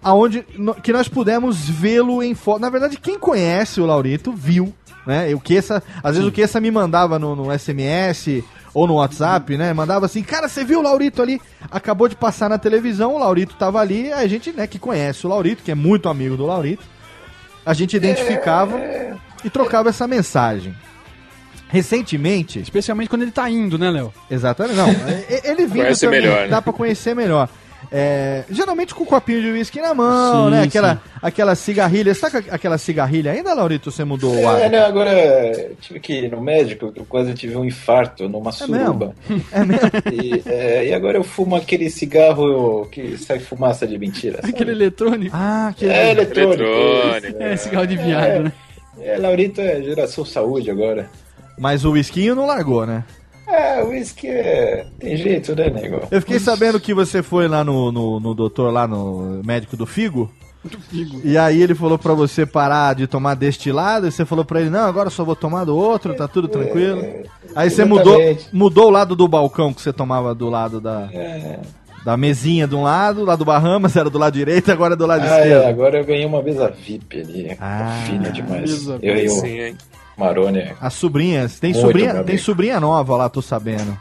aonde 0.03 0.45
no- 0.57 0.75
que 0.75 0.93
nós 0.93 1.09
pudemos 1.09 1.69
vê-lo 1.69 2.23
em 2.23 2.35
foto. 2.35 2.61
Na 2.61 2.71
verdade, 2.71 2.99
quem 2.99 3.19
conhece 3.19 3.81
o 3.81 3.87
Laurito 3.87 4.33
viu, 4.33 4.73
né? 5.07 5.35
O 5.35 5.41
Queça, 5.41 5.83
às 6.03 6.15
vezes 6.17 6.29
o 6.29 6.33
Queça 6.33 6.61
me 6.61 6.71
mandava 6.71 7.19
no, 7.19 7.35
no 7.35 7.53
SMS 7.53 8.43
ou 8.75 8.87
no 8.87 8.95
WhatsApp, 8.97 9.57
né? 9.57 9.73
Mandava 9.73 10.07
assim, 10.07 10.23
cara, 10.23 10.49
você 10.49 10.65
viu 10.65 10.79
o 10.81 10.83
Laurito 10.83 11.23
ali? 11.23 11.41
Acabou 11.71 12.07
de 12.09 12.15
passar 12.17 12.49
na 12.51 12.59
televisão, 12.59 13.15
o 13.15 13.19
Laurito 13.19 13.55
tava 13.57 13.81
ali, 13.81 14.13
a 14.13 14.27
gente, 14.27 14.53
né, 14.53 14.67
que 14.67 14.79
conhece 14.79 15.27
o 15.27 15.31
Laurito, 15.31 15.63
que 15.63 15.71
é 15.71 15.75
muito 15.75 16.09
amigo 16.09 16.37
do 16.37 16.47
Laurito, 16.47 16.85
a 17.65 17.73
gente 17.75 17.97
identificava 17.97 18.79
e 19.45 19.51
trocava 19.51 19.89
essa 19.89 20.07
mensagem. 20.07 20.75
Recentemente, 21.71 22.61
Especialmente 22.61 23.09
quando 23.11 23.23
ele 23.23 23.31
tá 23.31 23.49
indo, 23.51 23.77
né, 23.79 23.91
Léo? 23.91 24.13
exatamente, 24.31 24.77
não, 24.77 24.89
ele 25.45 25.67
vindo 25.67 25.83
Conhece 25.83 26.01
também, 26.07 26.21
melhor, 26.23 26.43
né? 26.43 26.49
dá 26.49 26.63
pra 26.63 26.73
conhecer 26.73 27.15
melhor. 27.15 27.49
É, 27.91 28.45
geralmente 28.51 28.95
com 28.95 29.03
um 29.03 29.07
copinho 29.07 29.41
de 29.41 29.49
uísque 29.49 29.81
na 29.81 29.95
mão, 29.95 30.45
Sim, 30.47 30.51
né? 30.51 30.63
Aquela, 30.65 30.95
sim. 30.97 31.01
aquela 31.23 31.55
cigarrilha. 31.55 32.15
Você 32.15 32.21
tá 32.21 32.31
com 32.43 32.55
aquela 32.55 32.77
cigarrilha 32.79 33.33
ainda, 33.33 33.55
Laurito? 33.55 33.91
Você 33.91 34.05
mudou 34.05 34.35
o 34.35 34.39
É, 34.39 34.45
hábito? 34.45 34.71
não, 34.77 34.85
agora 34.87 35.71
tive 35.81 36.01
que 36.01 36.13
ir 36.13 36.31
no 36.31 36.41
médico, 36.41 36.93
eu 36.95 37.05
quase 37.07 37.33
tive 37.35 37.57
um 37.57 37.65
infarto 37.65 38.29
numa 38.29 38.53
suruba. 38.53 39.15
É 39.53 39.65
mesmo? 39.65 39.91
E, 40.13 40.43
é, 40.47 40.89
e 40.89 40.95
agora 40.95 41.17
eu 41.17 41.25
fumo 41.25 41.57
aquele 41.57 41.89
cigarro 41.89 42.87
que 42.93 43.17
sai 43.17 43.39
fumaça 43.39 43.87
de 43.87 43.97
mentira. 43.99 44.37
sabe? 44.43 44.51
Aquele 44.51 44.73
eletrônico. 44.73 45.35
Ah, 45.35 45.73
que 45.77 45.87
É 45.87 46.11
eletrônico. 46.11 46.63
Eletrônico. 46.63 47.43
É, 47.43 47.57
cigarro 47.57 47.87
de 47.87 47.97
viado, 47.97 48.43
né? 48.45 48.53
É, 49.01 49.17
Laurito 49.17 49.61
é 49.61 49.81
geração 49.83 50.25
saúde 50.25 50.71
agora. 50.71 51.09
Mas 51.59 51.85
o 51.85 51.93
whiskinho 51.93 52.35
não 52.35 52.47
largou, 52.47 52.85
né? 52.87 53.05
É, 53.49 53.83
o 53.83 53.89
uísque 53.89 54.27
é... 54.29 54.85
tem 54.99 55.17
jeito, 55.17 55.55
né, 55.57 55.71
nego? 55.71 56.01
Eu 56.11 56.21
fiquei 56.21 56.39
sabendo 56.39 56.79
que 56.79 56.93
você 56.93 57.23
foi 57.23 57.49
lá 57.49 57.65
no, 57.65 57.91
no, 57.91 58.21
no 58.21 58.35
doutor, 58.35 58.71
lá 58.73 58.87
no 58.87 59.41
médico 59.45 59.77
do 59.77 59.87
Figo. 59.87 60.31
E 61.25 61.39
aí 61.39 61.63
ele 61.63 61.75
falou 61.75 61.97
pra 61.99 62.13
você 62.15 62.45
parar 62.45 62.95
de 62.95 63.07
tomar 63.07 63.35
destilado, 63.35 64.07
e 64.07 64.13
você 64.13 64.25
falou 64.25 64.45
pra 64.45 64.61
ele, 64.61 64.69
não, 64.69 64.81
agora 64.87 65.07
eu 65.07 65.11
só 65.13 65.25
vou 65.25 65.37
tomar 65.37 65.65
do 65.65 65.75
outro, 65.77 66.15
tá 66.15 66.27
tudo 66.29 66.49
tranquilo. 66.49 67.03
Aí 67.55 67.71
você 67.71 67.85
mudou, 67.85 68.19
mudou 68.53 68.89
o 68.89 68.91
lado 68.91 69.15
do 69.17 69.27
balcão 69.29 69.73
que 69.73 69.81
você 69.81 69.93
tomava 69.93 70.35
do 70.35 70.51
lado 70.51 70.81
da, 70.81 71.09
É. 71.13 71.61
da 72.05 72.17
mesinha 72.17 72.67
de 72.67 72.75
um 72.75 72.83
lado, 72.83 73.25
lá 73.25 73.37
do 73.37 73.45
Bahamas 73.45 73.97
era 73.97 74.11
do 74.11 74.19
lado 74.19 74.35
direito, 74.35 74.71
agora 74.71 74.93
é 74.95 74.97
do 74.97 75.07
lado 75.07 75.23
Ah, 75.23 75.39
esquerdo. 75.39 75.63
é, 75.63 75.69
agora 75.69 75.99
eu 76.01 76.05
ganhei 76.05 76.27
uma 76.27 76.43
mesa 76.43 76.69
VIP 76.71 77.21
ali. 77.21 77.57
Ah, 77.61 78.03
fina 78.05 78.31
demais. 78.31 78.61
mesa 78.63 78.99
Eu 79.01 79.17
e 79.17 79.27
o 79.27 79.31
Sim, 79.31 79.61
hein? 79.61 79.77
Marone. 80.19 80.73
As 80.81 80.95
sobrinhas, 80.95 81.59
tem 81.61 81.73
Muito, 81.73 81.87
sobrinha, 81.87 82.25
tem 82.25 82.37
sobrinha 82.37 82.81
nova 82.81 83.17
lá, 83.17 83.29
tô 83.29 83.41
sabendo. 83.41 83.97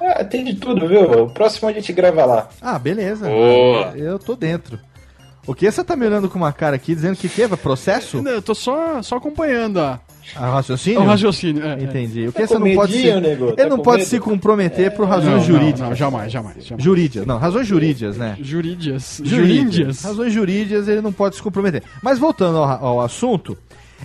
Ah, 0.00 0.24
tem 0.24 0.44
de 0.44 0.54
tudo, 0.54 0.86
viu? 0.88 1.02
O 1.24 1.30
próximo 1.30 1.68
a 1.68 1.72
gente 1.72 1.92
grava 1.92 2.24
lá. 2.24 2.48
Ah, 2.60 2.78
beleza. 2.78 3.26
Boa. 3.28 3.92
Eu 3.96 4.18
tô 4.18 4.34
dentro. 4.34 4.78
O 5.46 5.54
que 5.54 5.70
você 5.70 5.84
tá 5.84 5.94
me 5.94 6.06
olhando 6.06 6.28
com 6.28 6.38
uma 6.38 6.52
cara 6.52 6.76
aqui 6.76 6.94
dizendo 6.94 7.16
que 7.16 7.28
que? 7.28 7.46
Processo? 7.56 8.22
Não, 8.22 8.30
eu 8.32 8.40
tô 8.42 8.54
só, 8.54 9.02
só 9.02 9.16
acompanhando 9.16 9.78
a, 9.78 10.00
A 10.36 10.46
raciocínio? 10.52 11.00
o 11.02 11.04
raciocínio. 11.04 11.62
É, 11.62 11.74
é. 11.74 11.82
Entendi. 11.82 12.26
O 12.28 12.32
Tá 12.32 12.40
que 12.40 12.46
você 12.46 12.54
com 12.54 12.60
não 12.66 12.74
pode 12.74 12.92
se... 12.94 13.20
nego? 13.20 13.46
Ele 13.48 13.56
Tá 13.56 13.66
não 13.68 13.78
pode 13.78 13.98
medo? 13.98 14.08
se 14.08 14.20
comprometer 14.20 14.90
por 14.92 15.02
Não, 15.02 15.08
razões 15.08 15.34
não, 15.34 15.40
jurídicas. 15.44 15.80
Não, 15.80 15.94
jamais, 15.94 16.32
jamais. 16.32 16.64
jamais. 16.64 16.82
Jurídicas, 16.82 17.26
não, 17.26 17.36
razões 17.38 17.66
jurídicas, 17.66 18.16
né? 18.16 18.36
Jurídias. 18.40 19.20
Jurídicas. 19.22 19.38
Juríndias. 19.38 20.02
Razões 20.02 20.32
jurídicas 20.32 20.88
ele 20.88 21.02
não 21.02 21.12
pode 21.12 21.36
se 21.36 21.42
comprometer. 21.42 21.82
Mas 22.02 22.18
voltando 22.18 22.56
ao, 22.58 22.84
ao 22.86 23.00
assunto, 23.02 23.56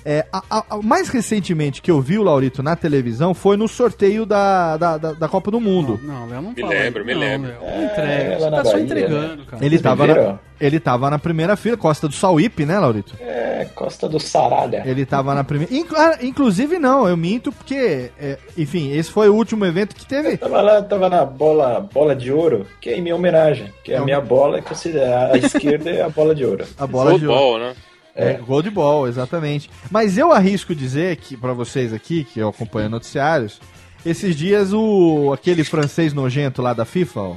é, 0.06 0.26
a- 0.32 0.44
a- 0.50 0.64
a- 0.72 0.78
mais 0.82 1.10
recentemente 1.10 1.82
que 1.82 1.92
eu 1.92 2.00
vi 2.02 2.18
o 2.18 2.24
Laurito 2.24 2.64
na 2.64 2.76
televisão 2.76 3.34
foi 3.34 3.58
no 3.58 3.68
sorteio 3.68 4.26
da, 4.26 4.78
da, 4.78 4.98
da, 4.98 5.14
da 5.14 5.28
Copa 5.28 5.52
do 5.52 5.60
Mundo. 5.60 6.00
Não, 6.04 6.28
Léo, 6.28 6.42
não 6.42 6.52
Me 6.54 6.64
lembro, 6.64 7.06
me 7.06 7.14
não, 7.14 7.20
lembro. 7.20 7.50
Léo, 7.50 7.60
não 7.78 7.84
entrega. 7.86 8.30
lá 8.32 8.50
Você 8.50 8.52
tá 8.52 8.66
só 8.66 8.72
Bahia, 8.72 8.84
entregando, 8.86 9.46
cara. 9.46 9.66
Ele 9.66 9.80
tava, 9.80 10.08
na, 10.08 10.40
ele 10.60 10.80
tava 10.80 11.10
na 11.10 11.20
primeira 11.20 11.56
fila, 11.56 11.76
Costa 11.78 12.08
do 12.08 12.14
Sauípe, 12.14 12.66
né, 12.66 12.80
Laurito? 12.80 13.14
É, 13.20 13.68
Costa 13.76 14.08
do 14.08 14.20
Saralha. 14.20 14.84
Ele 14.86 15.06
tava 15.06 15.36
na 15.36 15.44
primeira. 15.44 15.74
Inclu- 15.74 15.98
ah, 15.98 16.18
inclusive, 16.22 16.80
não, 16.80 17.08
eu 17.08 17.18
minto, 17.18 17.52
porque, 17.52 18.10
é, 18.20 18.38
enfim, 18.58 18.92
esse 18.92 19.12
foi 19.12 19.28
o 19.30 19.36
último 19.36 19.66
evento 19.66 19.96
que 19.96 20.06
teve. 20.06 20.38
Tava 20.38 20.62
lá, 20.62 20.82
tava 20.82 21.10
na 21.10 21.26
bola, 21.26 21.82
bola 21.94 22.16
de 22.16 22.32
ouro, 22.32 22.66
que 22.80 22.90
é 22.90 22.98
em 22.98 23.02
minha 23.02 23.16
homenagem. 23.16 23.72
Que 23.84 23.94
é 23.94 23.98
a 23.98 24.02
minha 24.06 24.22
bola 24.22 24.58
é 24.60 24.62
considerada. 24.62 25.34
A 25.36 25.38
esquerda 25.38 25.90
é 25.90 26.02
a 26.02 26.10
bola 26.10 26.34
de 26.34 26.46
ouro. 26.46 26.66
A 26.78 26.88
bola 26.88 27.18
de 27.20 27.28
ouro. 27.28 27.38
Futebol, 27.40 27.60
né? 27.60 27.74
É, 28.16 28.34
gol 28.34 28.62
de 28.62 28.70
bola, 28.70 29.08
exatamente. 29.08 29.70
Mas 29.90 30.18
eu 30.18 30.32
arrisco 30.32 30.74
dizer 30.76 31.16
que, 31.18 31.38
pra 31.38 31.54
vocês 31.54 31.94
aqui, 31.94 32.24
que 32.24 32.40
eu 32.40 32.50
acompanho 32.50 32.90
noticiários, 32.90 33.60
esses 34.06 34.36
dias 34.36 34.74
o 34.74 35.32
aquele 35.34 35.64
francês 35.64 36.14
nojento 36.14 36.62
lá 36.62 36.74
da 36.74 36.86
FIFA, 36.86 37.20
ó, 37.22 37.36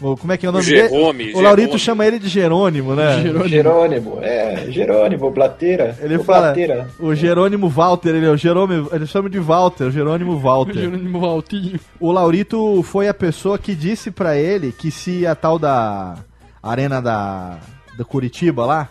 o- 0.00 0.16
como 0.16 0.32
é 0.32 0.36
que 0.36 0.44
é 0.44 0.48
o 0.48 0.52
nome 0.52 0.64
Jerome, 0.64 1.24
dele? 1.26 1.36
O 1.36 1.40
Laurito 1.40 1.66
Jerome. 1.68 1.78
chama 1.78 2.06
ele 2.06 2.18
de 2.18 2.28
Jerônimo, 2.28 2.94
né? 2.94 3.22
Jerônimo. 3.22 3.48
Jerônimo, 3.48 4.18
é, 4.22 4.66
Jerônimo, 4.70 5.30
Blateira. 5.30 5.96
Ele 6.00 6.16
o 6.16 6.24
fala, 6.24 6.46
Blateira. 6.48 6.88
o 6.98 7.14
Jerônimo 7.14 7.68
Walter, 7.68 8.08
ele 8.14 8.26
é 8.26 8.30
o 8.30 8.36
Jerônimo, 8.36 8.88
ele 8.92 9.06
chama 9.06 9.30
de 9.30 9.38
Walter, 9.38 9.84
o 9.84 9.90
Jerônimo 9.90 10.38
Walter. 10.38 10.74
Jerônimo 10.82 11.20
Valtinho. 11.20 11.78
O 12.00 12.10
Laurito 12.10 12.82
foi 12.82 13.08
a 13.08 13.14
pessoa 13.14 13.56
que 13.58 13.74
disse 13.74 14.10
pra 14.10 14.36
ele 14.36 14.72
que 14.72 14.90
se 14.90 15.26
a 15.26 15.34
tal 15.34 15.58
da 15.58 16.16
arena 16.62 17.00
da, 17.00 17.58
da 17.96 18.04
Curitiba 18.04 18.66
lá, 18.66 18.88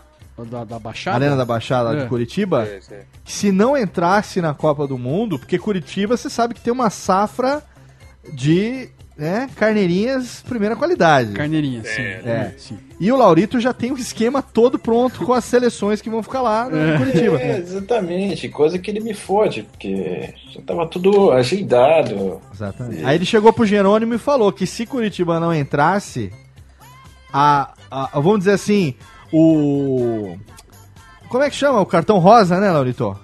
Da, 0.50 0.64
da 0.64 0.78
Baixada. 0.80 1.16
arena 1.16 1.36
da 1.36 1.44
Baixada 1.44 1.96
É. 1.96 2.02
de 2.02 2.08
Curitiba, 2.08 2.64
É, 2.64 2.80
é. 2.90 3.02
que 3.24 3.30
se 3.32 3.52
não 3.52 3.76
entrasse 3.76 4.40
na 4.40 4.52
Copa 4.52 4.86
do 4.86 4.98
Mundo, 4.98 5.38
porque 5.38 5.58
Curitiba 5.58 6.16
você 6.16 6.28
sabe 6.28 6.54
que 6.54 6.60
tem 6.60 6.72
uma 6.72 6.90
safra 6.90 7.62
de 8.32 8.88
né, 9.16 9.48
carneirinhas 9.54 10.42
primeira 10.42 10.74
qualidade. 10.74 11.32
Carneirinha, 11.34 11.84
sim. 11.84 12.02
É. 12.02 12.52
sim. 12.58 12.76
E 12.98 13.12
o 13.12 13.16
Laurito 13.16 13.60
já 13.60 13.72
tem 13.72 13.92
o 13.92 13.96
esquema 13.98 14.42
todo 14.42 14.76
pronto 14.76 15.24
com 15.24 15.32
as 15.32 15.44
seleções 15.44 16.00
que 16.02 16.10
vão 16.10 16.20
ficar 16.20 16.42
lá 16.42 16.68
no 16.68 16.98
Curitiba. 16.98 17.40
É, 17.40 17.58
exatamente, 17.58 18.48
coisa 18.48 18.76
que 18.76 18.90
ele 18.90 18.98
me 18.98 19.14
fode, 19.14 19.62
porque 19.62 20.34
já 20.50 20.60
tava 20.62 20.84
tudo 20.88 21.30
agendado. 21.30 22.40
Exatamente. 22.52 23.04
Aí 23.04 23.14
ele 23.16 23.24
chegou 23.24 23.52
pro 23.52 23.64
Jerônimo 23.64 24.14
e 24.14 24.18
falou 24.18 24.50
que 24.52 24.66
se 24.66 24.84
Curitiba 24.84 25.38
não 25.38 25.54
entrasse, 25.54 26.32
a, 27.32 27.72
a- 27.90 28.10
a- 28.12 28.20
vamos 28.20 28.38
dizer 28.40 28.52
assim, 28.52 28.94
o 29.36 30.38
como 31.34 31.42
é 31.42 31.50
que 31.50 31.56
chama? 31.56 31.80
O 31.80 31.86
cartão 31.86 32.18
rosa, 32.20 32.60
né, 32.60 32.70
Laurito? 32.70 33.18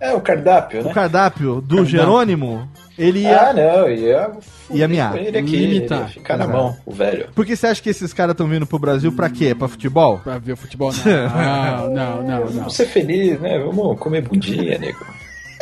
É, 0.00 0.14
o 0.14 0.22
cardápio, 0.22 0.82
né? 0.82 0.90
O 0.90 0.94
cardápio 0.94 1.60
do 1.60 1.76
Cardápio. 1.76 1.84
Jerônimo 1.84 2.66
Ele 2.98 3.20
ia. 3.20 3.50
Ah, 3.50 3.52
não, 3.52 3.90
ia. 3.90 4.30
Ia 4.70 4.88
miar. 4.88 5.16
Ele 5.18 5.36
aqui, 5.36 5.56
Limitar. 5.56 6.00
ele 6.04 6.08
ficar 6.12 6.38
na 6.38 6.48
mão, 6.48 6.74
o 6.86 6.92
velho. 6.92 7.28
Por 7.34 7.44
que 7.44 7.54
você 7.54 7.66
acha 7.66 7.82
que 7.82 7.90
esses 7.90 8.14
caras 8.14 8.32
estão 8.32 8.48
vindo 8.48 8.66
pro 8.66 8.78
Brasil 8.78 9.12
pra 9.12 9.28
quê? 9.28 9.54
Pra 9.54 9.68
futebol? 9.68 10.18
Pra 10.20 10.38
ver 10.38 10.52
o 10.52 10.56
futebol? 10.56 10.90
Não, 11.04 11.90
não, 11.92 12.22
não, 12.22 12.22
não. 12.22 12.46
Vamos 12.46 12.74
ser 12.74 12.86
felizes, 12.86 13.38
né? 13.38 13.58
Vamos 13.58 13.98
comer 13.98 14.22
bundinha, 14.22 14.78
nego. 14.78 15.04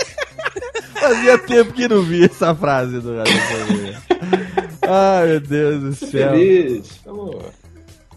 Fazia 0.95 1.39
tempo 1.39 1.73
que 1.73 1.89
não 1.89 2.03
vi 2.03 2.25
essa 2.25 2.55
frase 2.55 3.01
do. 3.01 3.15
Ai, 4.89 5.27
meu 5.27 5.41
Deus 5.41 5.83
do 5.83 5.93
céu. 5.95 6.31
feliz. 6.31 7.01
Vamos 7.05 7.60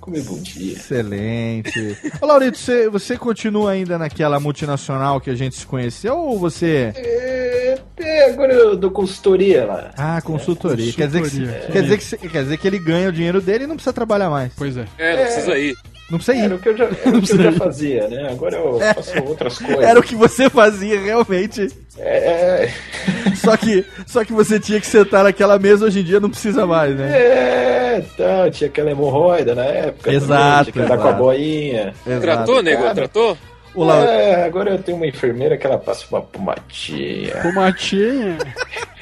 comer 0.04 0.22
bundinha. 0.24 0.74
Excelente. 0.74 1.98
Ô, 2.20 2.26
Laurito, 2.26 2.58
você, 2.58 2.90
você 2.90 3.18
continua 3.18 3.72
ainda 3.72 3.98
naquela 3.98 4.40
multinacional 4.40 5.22
que 5.22 5.30
a 5.30 5.36
gente 5.36 5.56
se 5.56 5.66
conheceu 5.66 6.18
ou 6.18 6.38
você. 6.38 6.92
É, 6.96 7.80
é, 7.98 8.30
agora 8.30 8.54
eu 8.54 8.76
dou 8.76 8.92
consultoria 8.92 9.66
lá. 9.66 9.92
Ah, 9.98 10.22
consultoria. 10.22 10.92
Quer, 10.92 11.08
dizer 11.08 11.22
que, 11.22 11.30
Consultoria. 11.30 11.70
quer, 11.72 11.82
dizer 11.84 11.98
que, 11.98 12.30
quer 12.30 12.44
dizer 12.44 12.58
que 12.58 12.68
ele 12.68 12.80
ganha 12.80 13.10
o 13.10 13.14
dinheiro 13.14 13.40
dele 13.40 13.64
e 13.64 13.68
não 13.68 13.76
precisa 13.76 13.94
trabalhar 13.94 14.30
mais. 14.30 14.52
Pois 14.58 14.76
é. 14.76 14.86
É, 14.98 15.16
não 15.16 15.24
precisa 15.24 15.58
ir. 15.58 15.74
Não 16.10 16.18
precisa 16.20 16.38
Era 16.38 16.54
ir. 16.54 16.58
o 16.58 16.60
que 16.60 16.70
eu 16.70 16.78
já, 16.78 16.84
era 16.86 17.18
o 17.18 17.22
que 17.24 17.32
eu 17.32 17.42
já 17.44 17.52
fazia, 17.54 18.08
né? 18.08 18.28
Agora 18.32 18.58
eu 18.58 18.80
faço 18.94 19.24
outras 19.24 19.58
coisas. 19.60 19.84
Era 19.84 20.00
o 20.00 20.04
que 20.04 20.16
você 20.16 20.50
fazia 20.50 21.00
realmente. 21.00 21.68
É, 21.98 22.70
Só 23.38 23.56
que, 23.58 23.86
só 24.08 24.24
que 24.26 24.34
você 24.34 24.60
tinha 24.60 24.80
que 24.80 24.88
sentar 24.88 25.24
naquela 25.24 25.60
mesa 25.60 25.86
hoje 25.86 26.00
em 26.00 26.04
dia 26.04 26.20
não 26.20 26.30
precisa 26.30 26.66
mais, 26.66 26.96
né? 26.96 27.10
é, 27.12 28.04
tá, 28.18 28.50
tinha 28.50 28.68
aquela 28.70 28.90
hemorroida 28.92 29.54
na 29.54 29.64
época. 29.66 30.04
também, 30.12 30.18
Exato, 30.18 30.72
Tinha 30.72 30.86
que 30.88 30.92
andar 30.94 31.02
com 31.04 31.08
a 31.10 31.14
boinha. 31.14 31.94
Exato. 32.06 32.22
Tratou, 32.22 32.64
nego? 32.64 32.82
Cara. 32.84 32.96
Tratou? 32.96 33.38
O 33.76 33.84
Lau- 33.84 34.04
É, 34.04 34.44
agora 34.46 34.72
eu 34.72 34.78
tenho 34.80 34.98
uma 34.98 35.08
enfermeira 35.08 35.58
que 35.58 35.66
ela 35.68 35.78
passa 35.80 36.06
uma 36.12 36.22
pomadinha. 36.22 37.36
Tomatinha. 37.42 38.38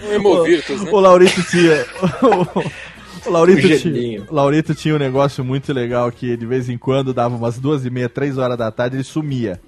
Um 0.02 0.14
hemovirtus, 0.14 0.82
né? 0.84 0.90
O 0.92 1.00
Laurito 1.00 1.44
tinha. 1.44 1.86
O 3.26 3.30
Laurito 3.32 3.68
Um 3.68 3.78
tinha, 3.78 4.22
o 4.30 4.34
Laurito 4.36 4.76
tinha 4.76 4.96
um 4.96 5.00
negócio 5.00 5.44
muito 5.44 5.72
legal 5.74 6.12
que 6.12 6.36
de 6.36 6.46
vez 6.46 6.70
em 6.70 6.78
quando 6.78 7.14
dava 7.14 7.36
umas 7.36 7.60
duas 7.60 7.86
e 7.86 7.90
meia, 7.90 8.10
três 8.10 8.38
horas 8.38 8.58
da 8.58 8.72
tarde 8.72 8.96
ele 8.98 9.04
sumia. 9.04 9.60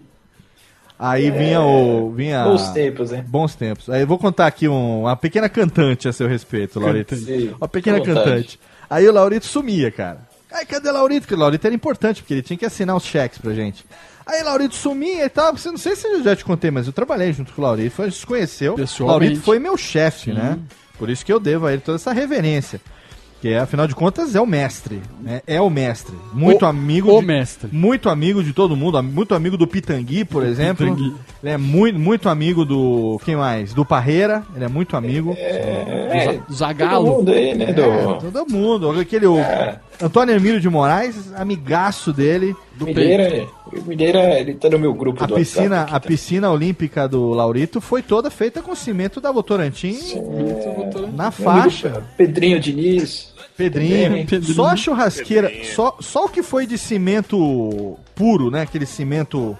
Aí 0.98 1.30
vinha 1.32 1.62
o. 1.62 2.12
Vinha, 2.12 2.44
Bons 2.46 2.70
tempos, 2.70 3.12
hein? 3.12 3.24
Bons 3.28 3.56
tempos. 3.56 3.90
Aí 3.90 4.02
eu 4.02 4.08
vou 4.08 4.18
contar 4.18 4.48
aqui 4.48 4.68
um- 4.68 5.02
uma 5.02 5.16
pequena 5.16 5.50
cantante 5.50 6.08
a 6.08 6.14
seu 6.14 6.28
respeito, 6.28 6.80
Laurito. 6.80 7.16
Sim, 7.16 7.54
Uma 7.60 7.68
pequena 7.68 7.98
cantante. 8.02 8.60
Aí 8.90 9.08
o 9.08 9.12
Laurito 9.12 9.46
sumia, 9.46 9.92
cara. 9.92 10.20
Aí 10.52 10.66
cadê 10.66 10.90
o 10.90 10.94
Laurito? 10.94 11.22
Porque 11.22 11.34
o 11.34 11.38
Laurito 11.38 11.66
era 11.66 11.76
importante, 11.76 12.22
porque 12.22 12.36
ele 12.36 12.42
tinha 12.44 12.56
que 12.58 12.66
assinar 12.66 12.96
os 12.96 13.04
cheques 13.04 13.40
pra 13.40 13.54
gente. 13.54 13.84
Aí 14.26 14.42
o 14.42 14.46
Laurito 14.46 14.76
sumia 14.76 15.26
e 15.26 15.30
tal. 15.30 15.58
Você 15.58 15.70
não 15.70 15.78
sei 15.78 15.96
se 15.96 16.08
eu 16.08 16.24
já 16.24 16.36
te 16.36 16.46
contei, 16.46 16.70
mas 16.72 16.86
eu 16.88 16.94
trabalhei 16.94 17.34
junto 17.34 17.52
com 17.54 17.62
o 17.62 17.66
Laurito. 17.66 18.02
A 18.02 18.06
gente 18.06 18.18
se 18.20 18.26
conheceu. 18.26 18.76
Laurito 19.08 19.42
foi 19.42 19.60
meu 19.60 19.76
chefe, 19.76 20.32
né? 20.32 20.60
Por 20.98 21.10
isso 21.10 21.26
que 21.26 21.34
eu 21.34 21.40
devo 21.40 21.66
a 21.66 21.74
ele 21.74 21.82
toda 21.82 21.96
essa 21.96 22.14
reverência. 22.14 22.80
Que 23.44 23.56
afinal 23.56 23.86
de 23.88 23.94
contas 23.94 24.36
é 24.36 24.40
o 24.40 24.46
mestre, 24.46 25.02
né? 25.20 25.42
É 25.46 25.60
o 25.60 25.70
mestre. 25.70 26.16
Muito 26.32 26.64
O- 26.64 26.66
amigo 26.66 27.12
o 27.14 27.20
de, 27.20 27.26
mestre. 27.28 27.70
Muito 27.74 28.08
amigo 28.08 28.42
de 28.42 28.54
todo 28.54 28.74
mundo, 28.74 29.04
muito 29.04 29.36
amigo 29.36 29.58
do 29.58 29.68
Pitangui, 29.68 30.24
por 30.24 30.46
exemplo. 30.46 30.86
Pitangui. 30.86 31.14
Ele 31.44 31.52
é 31.52 31.58
muito, 31.58 32.00
muito 32.00 32.30
amigo 32.30 32.64
do. 32.64 33.20
Quem 33.26 33.36
mais? 33.36 33.74
Do 33.74 33.84
Parreira. 33.84 34.44
Ele 34.56 34.64
é 34.64 34.70
muito 34.70 34.96
amigo. 34.96 35.36
É, 35.38 36.40
todo 36.48 36.56
Zagalo. 36.56 37.06
mundo 37.18 37.32
aí, 37.34 37.54
né? 37.54 37.74
Do... 37.74 37.82
É, 37.82 38.14
todo 38.32 38.50
mundo. 38.50 38.98
Aquele 38.98 39.26
o 39.28 39.38
É. 39.38 39.78
Antônio 40.02 40.34
Emílio 40.34 40.62
de 40.62 40.70
Moraes, 40.70 41.34
amigaço 41.36 42.14
dele. 42.14 42.56
Milheira, 42.80 43.46
o 43.72 43.82
Milheira, 43.88 44.40
ele 44.40 44.56
tá 44.56 44.70
no 44.70 44.80
meu 44.80 44.94
grupo 44.94 45.22
A 45.24 45.28
do 45.28 45.36
piscina, 45.36 45.82
WhatsApp 45.82 45.96
a 45.96 46.00
piscina 46.00 46.50
olímpica 46.50 47.08
do 47.08 47.30
Laurito 47.30 47.80
foi 47.80 48.02
toda 48.02 48.32
feita 48.32 48.62
com 48.64 48.74
cimento 48.74 49.22
da 49.22 49.32
Votorantim 49.32 49.96
na 51.14 51.30
tá? 51.30 51.38
Meu 51.40 51.52
faixa. 51.54 52.04
Pedrinho 52.18 52.60
Diniz. 52.60 53.33
Pedrinho, 53.70 54.26
Pedrinho. 54.28 54.54
só 54.56 54.68
a 54.68 54.76
churrasqueira, 54.76 55.52
só, 55.76 55.98
só 56.00 56.26
o 56.26 56.30
que 56.30 56.42
foi 56.44 56.66
de 56.68 56.78
cimento 56.78 57.98
puro, 58.16 58.50
né? 58.52 58.62
Aquele 58.62 58.86
cimento. 58.86 59.58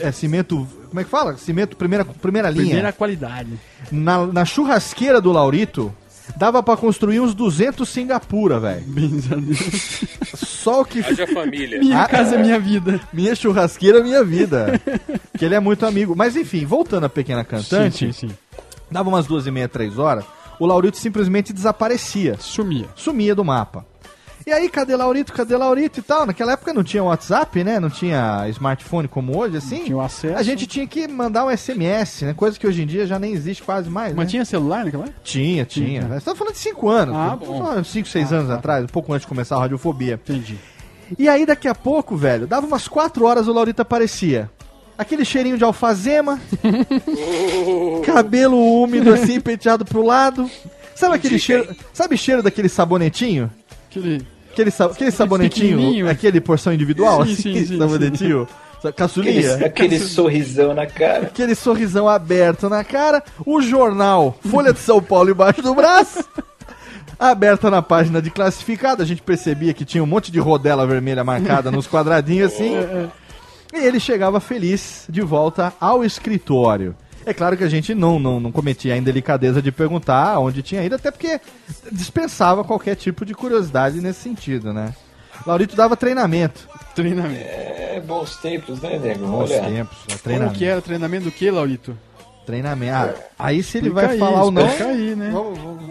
É 0.00 0.10
cimento. 0.10 0.66
Como 0.88 1.00
é 1.00 1.04
que 1.04 1.10
fala? 1.10 1.36
Cimento 1.36 1.76
primeira, 1.76 2.04
primeira 2.04 2.50
linha. 2.50 2.64
Primeira 2.64 2.92
qualidade. 2.92 3.50
Na, 3.92 4.26
na 4.26 4.44
churrasqueira 4.44 5.20
do 5.20 5.30
Laurito, 5.30 5.94
dava 6.36 6.60
pra 6.62 6.76
construir 6.76 7.20
uns 7.20 7.34
200 7.34 7.88
Singapura, 7.88 8.58
velho. 8.58 8.84
Só 10.34 10.80
o 10.80 10.84
que. 10.84 11.00
Haja 11.00 11.26
família. 11.28 11.78
Minha 11.78 12.02
Ah, 12.02 12.08
casa 12.08 12.34
é 12.34 12.42
minha 12.42 12.58
vida. 12.58 13.00
Minha 13.12 13.34
churrasqueira, 13.34 14.02
minha 14.02 14.24
vida. 14.24 14.80
que 15.38 15.44
ele 15.44 15.54
é 15.54 15.60
muito 15.60 15.86
amigo. 15.86 16.14
Mas 16.16 16.36
enfim, 16.36 16.64
voltando 16.64 17.04
à 17.04 17.08
pequena 17.08 17.44
cantante, 17.44 17.98
Sim, 18.06 18.12
sim, 18.12 18.28
sim. 18.28 18.34
dava 18.90 19.08
umas 19.08 19.26
duas 19.26 19.46
e 19.46 19.50
meia, 19.50 19.68
três 19.68 19.98
horas, 19.98 20.24
o 20.58 20.66
Laurito 20.66 20.96
simplesmente 20.96 21.52
desaparecia. 21.52 22.36
Sumia. 22.38 22.86
Sumia 22.94 23.34
do 23.34 23.44
mapa. 23.44 23.84
E 24.46 24.52
aí, 24.52 24.68
cadê 24.68 24.94
Laurito, 24.94 25.32
cadê 25.32 25.56
Laurito 25.56 25.98
e 25.98 26.02
tal? 26.04 26.24
Naquela 26.24 26.52
época 26.52 26.72
não 26.72 26.84
tinha 26.84 27.02
WhatsApp, 27.02 27.64
né? 27.64 27.80
Não 27.80 27.90
tinha 27.90 28.48
smartphone 28.50 29.08
como 29.08 29.36
hoje, 29.36 29.56
assim. 29.56 29.82
Tinha 29.82 29.96
o 29.96 30.00
acesso. 30.00 30.38
A 30.38 30.42
gente 30.44 30.68
tinha 30.68 30.86
que 30.86 31.08
mandar 31.08 31.44
um 31.44 31.50
SMS, 31.50 32.22
né? 32.22 32.32
Coisa 32.32 32.56
que 32.56 32.64
hoje 32.64 32.80
em 32.80 32.86
dia 32.86 33.08
já 33.08 33.18
nem 33.18 33.32
existe 33.32 33.60
quase 33.64 33.90
mais, 33.90 34.14
Mas 34.14 34.26
né? 34.26 34.30
tinha 34.30 34.44
celular 34.44 34.84
naquela 34.84 35.02
época? 35.02 35.18
Tinha, 35.24 35.64
tinha. 35.64 36.02
Você 36.02 36.26
tá 36.26 36.34
falando 36.36 36.52
de 36.52 36.60
5 36.60 36.88
anos. 36.88 37.16
Ah, 37.16 37.34
bom. 37.34 37.58
falando 37.58 37.82
de 37.82 37.88
5, 37.88 38.06
6 38.08 38.32
anos 38.32 38.50
atrás, 38.52 38.84
um 38.84 38.86
pouco 38.86 39.12
antes 39.12 39.22
de 39.22 39.28
começar 39.28 39.56
a 39.56 39.58
radiofobia. 39.58 40.14
Entendi. 40.14 40.56
E 41.18 41.28
aí, 41.28 41.44
daqui 41.44 41.66
a 41.66 41.74
pouco, 41.74 42.16
velho, 42.16 42.46
dava 42.46 42.68
umas 42.68 42.86
4 42.86 43.24
horas 43.24 43.48
o 43.48 43.52
Laurito 43.52 43.82
aparecia. 43.82 44.48
Aquele 44.98 45.24
cheirinho 45.24 45.58
de 45.58 45.64
alfazema, 45.64 46.40
cabelo 48.04 48.56
úmido 48.82 49.12
assim, 49.12 49.40
penteado 49.40 49.84
pro 49.84 50.02
lado. 50.04 50.50
Sabe 50.94 51.16
aquele 51.16 51.38
cheiro. 51.38 51.68
Sabe 51.92 52.16
cheiro 52.16 52.42
daquele 52.42 52.68
sabonetinho? 52.68 53.50
Aquele. 53.90 54.26
Aquele, 54.52 54.70
sa- 54.70 54.86
aquele 54.86 55.10
sabonetinho, 55.10 56.08
aquele 56.08 56.40
porção 56.40 56.72
individual, 56.72 57.26
Sim, 57.26 57.32
assim, 57.32 57.42
sim, 57.42 57.66
sim, 57.66 57.78
sabonetinho, 57.78 58.48
sa- 58.82 58.90
caçulinha. 58.90 59.50
Aquele, 59.52 59.64
aquele 59.66 59.98
sorrisão 60.00 60.72
na 60.72 60.86
cara. 60.86 61.26
Aquele 61.26 61.54
sorrisão 61.54 62.08
aberto 62.08 62.66
na 62.70 62.82
cara, 62.82 63.22
o 63.44 63.60
jornal 63.60 64.34
Folha 64.50 64.72
de 64.72 64.78
São 64.78 65.02
Paulo 65.02 65.28
embaixo 65.30 65.60
do 65.60 65.74
braço, 65.74 66.24
aberta 67.18 67.70
na 67.70 67.82
página 67.82 68.22
de 68.22 68.30
classificado, 68.30 69.02
a 69.02 69.04
gente 69.04 69.20
percebia 69.20 69.74
que 69.74 69.84
tinha 69.84 70.02
um 70.02 70.06
monte 70.06 70.32
de 70.32 70.38
rodela 70.38 70.86
vermelha 70.86 71.22
marcada 71.22 71.70
nos 71.70 71.86
quadradinhos 71.86 72.50
assim, 72.54 72.72
e 73.76 73.84
ele 73.84 74.00
chegava 74.00 74.40
feliz 74.40 75.04
de 75.08 75.20
volta 75.20 75.72
ao 75.80 76.04
escritório. 76.04 76.94
É 77.24 77.34
claro 77.34 77.56
que 77.56 77.64
a 77.64 77.68
gente 77.68 77.92
não, 77.94 78.20
não, 78.20 78.38
não 78.38 78.52
cometia 78.52 78.94
a 78.94 78.96
indelicadeza 78.96 79.60
de 79.60 79.72
perguntar 79.72 80.38
onde 80.38 80.62
tinha 80.62 80.84
ido, 80.84 80.94
até 80.94 81.10
porque 81.10 81.40
dispensava 81.90 82.62
qualquer 82.62 82.94
tipo 82.94 83.24
de 83.24 83.34
curiosidade 83.34 84.00
nesse 84.00 84.20
sentido, 84.20 84.72
né? 84.72 84.94
Laurito 85.44 85.74
dava 85.74 85.96
treinamento. 85.96 86.68
Treinamento. 86.94 87.40
É, 87.44 88.00
bons 88.06 88.36
tempos, 88.36 88.80
né, 88.80 88.98
nego? 88.98 89.26
Bons 89.26 89.50
Olha, 89.50 89.62
tempos, 89.62 89.98
Como 90.06 90.18
treinamento. 90.20 90.58
que 90.58 90.64
era? 90.64 90.80
Treinamento 90.80 91.24
do 91.24 91.30
que, 91.32 91.50
Laurito? 91.50 91.98
Treinamento. 92.46 92.94
Ah, 92.94 93.14
aí 93.38 93.62
se 93.62 93.78
ele 93.78 93.88
Explica 93.88 94.06
vai 94.06 94.14
aí, 94.14 94.20
falar 94.20 94.44
ou 94.44 94.50
não. 94.52 94.64
aí, 94.64 95.16
né? 95.16 95.30
Vamos, 95.32 95.58
vamos. 95.58 95.82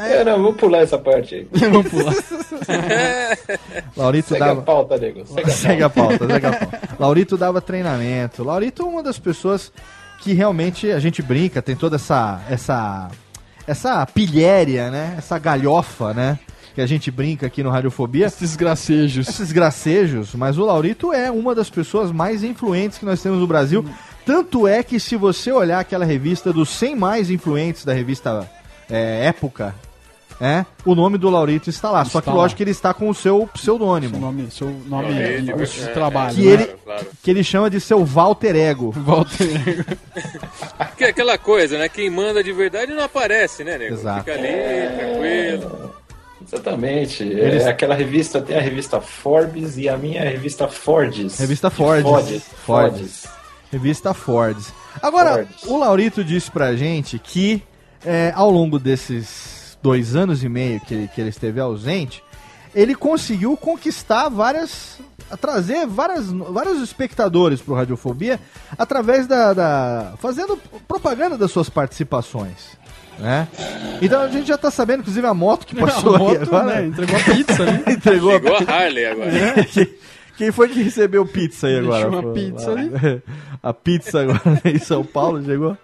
É, 0.00 0.24
não, 0.24 0.42
vamos 0.42 0.56
pular 0.56 0.78
essa 0.78 0.98
parte 0.98 1.34
aí. 1.34 1.48
Vamos 1.70 1.88
pular. 1.88 2.14
Laurito 3.96 4.28
Segue 4.28 4.42
a 4.42 4.46
dava. 4.46 4.62
pauta, 4.62 4.96
nego. 4.96 5.26
Segue 5.26 5.50
a 5.50 5.54
Segue 5.54 5.82
a 5.82 5.90
pauta, 5.90 6.26
segue 6.26 6.46
a 6.46 6.52
pauta. 6.52 6.80
Laurito 6.98 7.36
dava 7.36 7.60
treinamento. 7.60 8.44
Laurito 8.44 8.82
é 8.82 8.84
uma 8.86 9.02
das 9.02 9.18
pessoas 9.18 9.72
que 10.20 10.32
realmente 10.32 10.90
a 10.90 10.98
gente 10.98 11.22
brinca, 11.22 11.62
tem 11.62 11.74
toda 11.74 11.96
essa 11.96 12.40
essa 12.48 13.08
essa 13.66 14.04
pilhéria, 14.06 14.90
né? 14.90 15.14
Essa 15.18 15.38
galhofa, 15.38 16.12
né? 16.14 16.38
Que 16.74 16.80
a 16.80 16.86
gente 16.86 17.10
brinca 17.10 17.46
aqui 17.46 17.62
no 17.62 17.70
Radiofobia. 17.70 18.26
Esses 18.26 18.56
gracejos. 18.56 19.28
Esses 19.28 19.52
gracejos, 19.52 20.34
mas 20.34 20.56
o 20.58 20.64
Laurito 20.64 21.12
é 21.12 21.30
uma 21.30 21.54
das 21.54 21.68
pessoas 21.68 22.12
mais 22.12 22.44
influentes 22.44 22.98
que 22.98 23.04
nós 23.04 23.20
temos 23.20 23.38
no 23.40 23.46
Brasil. 23.46 23.84
Tanto 24.24 24.66
é 24.68 24.82
que 24.82 25.00
se 25.00 25.16
você 25.16 25.50
olhar 25.50 25.80
aquela 25.80 26.04
revista 26.04 26.52
dos 26.52 26.68
100 26.70 26.96
mais 26.96 27.30
influentes 27.30 27.84
da 27.84 27.92
revista 27.92 28.48
é, 28.88 29.26
Época, 29.26 29.74
é, 30.40 30.64
o 30.86 30.94
nome 30.94 31.18
do 31.18 31.28
Laurito 31.28 31.68
está 31.68 31.90
lá. 31.90 32.04
Só 32.04 32.18
Está 32.18 32.22
que 32.22 32.28
lá. 32.30 32.34
lógico 32.42 32.56
que 32.56 32.62
ele 32.62 32.70
está 32.70 32.94
com 32.94 33.08
o 33.10 33.14
seu 33.14 33.46
pseudônimo. 33.52 34.12
Seu 34.14 34.20
nome, 34.20 34.50
seu 34.50 34.70
nome 34.86 35.12
É, 35.20 35.38
de 35.38 35.50
é, 35.50 35.52
curso 35.54 35.74
de 35.80 35.88
é, 35.88 35.92
trabalho. 35.92 36.34
que 36.34 36.42
né? 36.46 36.52
ele, 36.52 36.66
claro. 36.84 37.06
que 37.22 37.30
ele 37.30 37.44
chama 37.44 37.68
de 37.68 37.80
seu 37.80 38.04
Walter 38.04 38.56
Ego. 38.56 38.90
Walter. 38.96 39.84
Que 40.96 41.04
é 41.04 41.08
aquela 41.08 41.36
coisa, 41.36 41.76
né? 41.78 41.88
Quem 41.88 42.08
manda 42.10 42.42
de 42.42 42.52
verdade 42.52 42.92
não 42.94 43.04
aparece, 43.04 43.62
né, 43.64 43.76
nego? 43.76 43.94
Exato. 43.94 44.20
Fica 44.20 44.32
ali, 44.32 44.96
tranquilo. 44.96 45.94
Exatamente. 46.46 47.22
Eles- 47.22 47.64
É, 47.64 47.68
aquela 47.68 47.94
revista 47.94 48.40
tem 48.40 48.56
a 48.56 48.60
revista 48.60 49.00
Forbes 49.00 49.76
e 49.76 49.88
a 49.88 49.96
minha 49.96 50.20
é 50.22 50.26
a 50.28 50.30
revista 50.30 50.66
Fords. 50.68 51.38
Revista. 51.38 51.70
Fords. 51.70 52.02
Fords. 52.02 52.42
Fords. 52.64 53.28
Revista 53.70 54.14
Fords. 54.14 54.72
Agora, 55.02 55.34
Fords. 55.46 55.64
o 55.66 55.76
Laurito 55.78 56.24
disse 56.24 56.50
pra 56.50 56.74
gente 56.74 57.18
que 57.18 57.62
é, 58.04 58.32
ao 58.34 58.50
longo 58.50 58.78
desses 58.78 59.59
dois 59.82 60.14
anos 60.16 60.42
e 60.44 60.48
meio 60.48 60.80
que, 60.80 61.08
que 61.08 61.20
ele 61.20 61.30
esteve 61.30 61.60
ausente, 61.60 62.22
ele 62.74 62.94
conseguiu 62.94 63.56
conquistar 63.56 64.28
várias. 64.28 64.98
a 65.30 65.36
trazer 65.36 65.86
várias, 65.86 66.26
vários 66.30 66.82
espectadores 66.82 67.60
pro 67.60 67.74
Radiofobia 67.74 68.38
através 68.78 69.26
da, 69.26 69.52
da- 69.52 70.14
fazendo 70.18 70.58
propaganda 70.88 71.36
das 71.38 71.50
suas 71.50 71.68
participações. 71.70 72.78
né? 73.18 73.46
Então 74.02 74.20
a 74.22 74.28
gente 74.28 74.48
já 74.48 74.56
tá 74.58 74.70
sabendo, 74.70 75.00
inclusive, 75.00 75.26
a 75.26 75.34
moto 75.34 75.66
que 75.66 75.74
passou 75.80 76.16
A 76.16 76.18
moto, 76.18 76.36
aí 76.36 76.42
agora. 76.42 76.64
né, 76.80 76.86
entregou 76.86 77.16
a 77.16 77.22
pizza 77.22 77.62
ali. 77.62 77.84
entregou 77.94 78.32
Chegou 78.32 78.56
a 78.56 78.72
Harley 78.72 79.06
agora. 79.06 79.30
Quem- 79.72 79.88
Quem 80.36 80.52
foi 80.52 80.68
que 80.70 80.82
recebeu 80.82 81.26
pizza 81.26 81.66
aí 81.66 81.74
Deixou 81.74 81.94
agora? 81.94 82.08
uma 82.10 82.22
pô? 82.22 82.32
pizza 82.32 82.70
Lá- 82.70 82.80
ali. 82.80 83.22
A 83.62 83.72
pizza 83.74 84.20
agora 84.22 84.40
em 84.64 84.78
São 84.78 85.04
Paulo 85.04 85.44
chegou. 85.44 85.76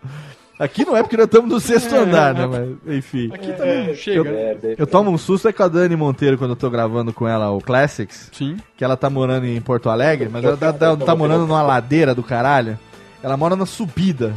Aqui 0.58 0.84
não 0.86 0.96
é 0.96 1.02
porque 1.02 1.16
nós 1.16 1.26
estamos 1.26 1.50
no 1.50 1.60
sexto 1.60 1.94
É, 1.94 1.98
andar, 1.98 2.32
né? 2.34 2.44
é. 2.44 2.46
Mas, 2.46 2.96
enfim. 2.96 3.30
Aqui 3.32 3.52
também 3.52 3.94
chega. 3.94 4.30
Eu, 4.30 4.74
eu 4.78 4.86
tomo 4.86 5.10
um 5.10 5.18
susto 5.18 5.48
é 5.48 5.52
com 5.52 5.62
a 5.62 5.68
Dani 5.68 5.94
Monteiro 5.96 6.38
quando 6.38 6.50
eu 6.50 6.56
tô 6.56 6.70
gravando 6.70 7.12
com 7.12 7.28
ela 7.28 7.50
o 7.50 7.60
Classics. 7.60 8.30
Sim. 8.32 8.56
Que 8.76 8.82
ela 8.82 8.96
tá 8.96 9.10
morando 9.10 9.44
em 9.46 9.60
Porto 9.60 9.90
Alegre, 9.90 10.30
mas 10.32 10.42
ela 10.44 10.56
tá, 10.56 10.72
tá- 10.72 10.96
tá 10.96 11.14
morando 11.14 11.46
numa 11.46 11.62
ladeira 11.62 12.14
do 12.14 12.22
caralho. 12.22 12.78
Ela 13.22 13.36
mora 13.36 13.54
na 13.54 13.66
subida. 13.66 14.32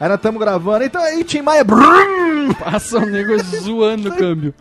Aí 0.00 0.08
nós 0.08 0.16
estamos 0.16 0.40
gravando. 0.40 0.82
Então 0.84 1.02
aí, 1.02 1.22
Tim 1.22 1.42
Maia. 1.42 1.62
brum! 1.62 2.54
Passa 2.58 2.98
o 2.98 3.06
nego 3.06 3.38
zoando 3.38 4.08
o 4.08 4.16
câmbio. 4.16 4.54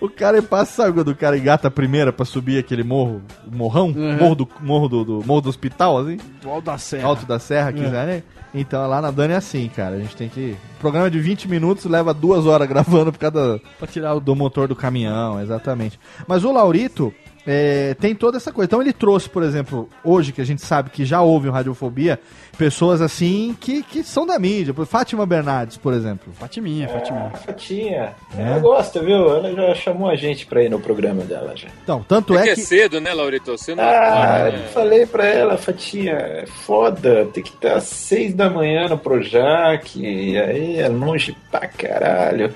O 0.00 0.08
cara 0.08 0.42
passa, 0.42 0.82
sabe 0.82 0.92
quando 0.94 1.08
o 1.08 1.14
cara 1.16 1.38
engata 1.38 1.68
a 1.68 1.70
primeira 1.70 2.12
pra 2.12 2.24
subir 2.26 2.58
aquele 2.58 2.82
morro, 2.82 3.22
o 3.50 3.56
morrão? 3.56 3.86
Uhum. 3.96 4.16
Morro, 4.18 4.34
do, 4.34 4.48
morro, 4.60 4.88
do, 4.88 5.04
do- 5.04 5.24
morro 5.24 5.40
do 5.40 5.48
hospital, 5.48 5.98
assim? 5.98 6.18
Do 6.42 6.50
Alto 6.50 6.64
da 6.66 6.78
Serra. 6.78 7.06
Alto 7.08 7.24
da 7.26 7.38
Serra, 7.38 7.68
É. 7.70 7.72
quiserem. 7.72 8.24
Então 8.54 8.86
lá 8.86 9.00
na 9.00 9.10
Dani 9.10 9.32
é 9.32 9.36
assim, 9.36 9.70
cara. 9.74 9.94
A 9.96 9.98
gente 10.00 10.14
tem 10.16 10.28
que. 10.28 10.56
Programa 10.80 11.10
de 11.10 11.18
20 11.20 11.48
minutos 11.48 11.84
leva 11.86 12.12
duas 12.12 12.44
horas 12.44 12.68
gravando 12.68 13.10
por 13.12 13.18
causa 13.18 13.60
Pra 13.78 13.86
tirar 13.86 14.14
o 14.14 14.20
do 14.20 14.34
motor 14.36 14.66
do 14.68 14.76
caminhão, 14.76 15.40
exatamente. 15.40 15.98
Mas 16.26 16.44
o 16.44 16.52
Laurito 16.52 17.14
é, 17.46 17.94
tem 17.94 18.14
toda 18.14 18.36
essa 18.36 18.52
coisa. 18.52 18.66
Então 18.66 18.80
ele 18.80 18.92
trouxe, 18.92 19.28
por 19.28 19.42
exemplo, 19.42 19.88
hoje 20.04 20.32
que 20.32 20.40
a 20.40 20.44
gente 20.44 20.62
sabe 20.62 20.90
que 20.90 21.04
já 21.04 21.20
houve 21.22 21.48
um 21.48 21.52
Radiofobia, 21.52 22.20
pessoas 22.56 23.00
assim 23.00 23.56
que, 23.58 23.82
que 23.82 24.02
são 24.04 24.26
da 24.26 24.38
mídia. 24.38 24.72
Fátima 24.86 25.26
Bernardes, 25.26 25.76
por 25.76 25.92
exemplo. 25.92 26.32
Fatiminha, 26.34 26.88
Fatiminha. 26.88 27.30
Fatinha. 27.30 28.14
É? 28.38 28.42
Ela 28.42 28.58
gosta, 28.58 29.00
viu? 29.00 29.28
Ela 29.36 29.52
já 29.52 29.74
chamou 29.74 30.08
a 30.08 30.14
gente 30.14 30.46
pra 30.46 30.62
ir 30.62 30.68
no 30.68 30.78
programa 30.80 31.22
dela 31.24 31.52
já. 31.56 31.68
Então, 31.82 32.04
tanto 32.06 32.36
É 32.36 32.40
é 32.40 32.42
que 32.44 32.50
é 32.50 32.54
que. 32.54 32.60
cedo, 32.62 33.00
né, 33.00 33.12
Laurito? 33.12 33.50
Você 33.56 33.74
não 33.74 33.82
Ah, 33.82 34.40
pode, 34.44 34.56
eu 34.56 34.62
né? 34.62 34.68
falei 34.68 35.06
pra 35.06 35.26
ela, 35.26 35.56
Fatinha, 35.58 36.12
é 36.12 36.44
foda, 36.46 37.26
tem 37.32 37.42
que 37.42 37.50
estar 37.50 37.74
às 37.76 37.84
seis 37.84 38.32
da 38.34 38.48
manhã 38.48 38.88
no 38.88 38.96
Projac, 38.98 39.98
e 40.00 40.38
aí 40.38 40.78
é 40.78 40.88
longe 40.88 41.36
pra 41.50 41.66
caralho. 41.66 42.54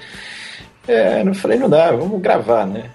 É, 0.88 1.22
eu 1.26 1.34
falei, 1.34 1.58
não 1.58 1.68
dá, 1.68 1.90
vamos 1.90 2.20
gravar, 2.20 2.64
né? 2.64 2.90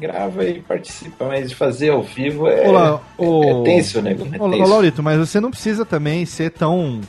Grava 0.00 0.44
e 0.44 0.60
participa, 0.60 1.26
mas 1.26 1.52
fazer 1.52 1.90
ao 1.90 2.02
vivo 2.02 2.46
é, 2.48 2.68
Olá, 2.68 3.00
o- 3.16 3.44
é 3.44 3.64
tenso, 3.64 4.00
né? 4.00 4.12
É 4.12 4.14
tenso. 4.14 4.44
Laurito, 4.70 5.02
mas 5.02 5.18
você 5.18 5.40
não 5.40 5.50
precisa 5.50 5.84
também 5.84 6.24
ser 6.24 6.50
tão. 6.50 7.00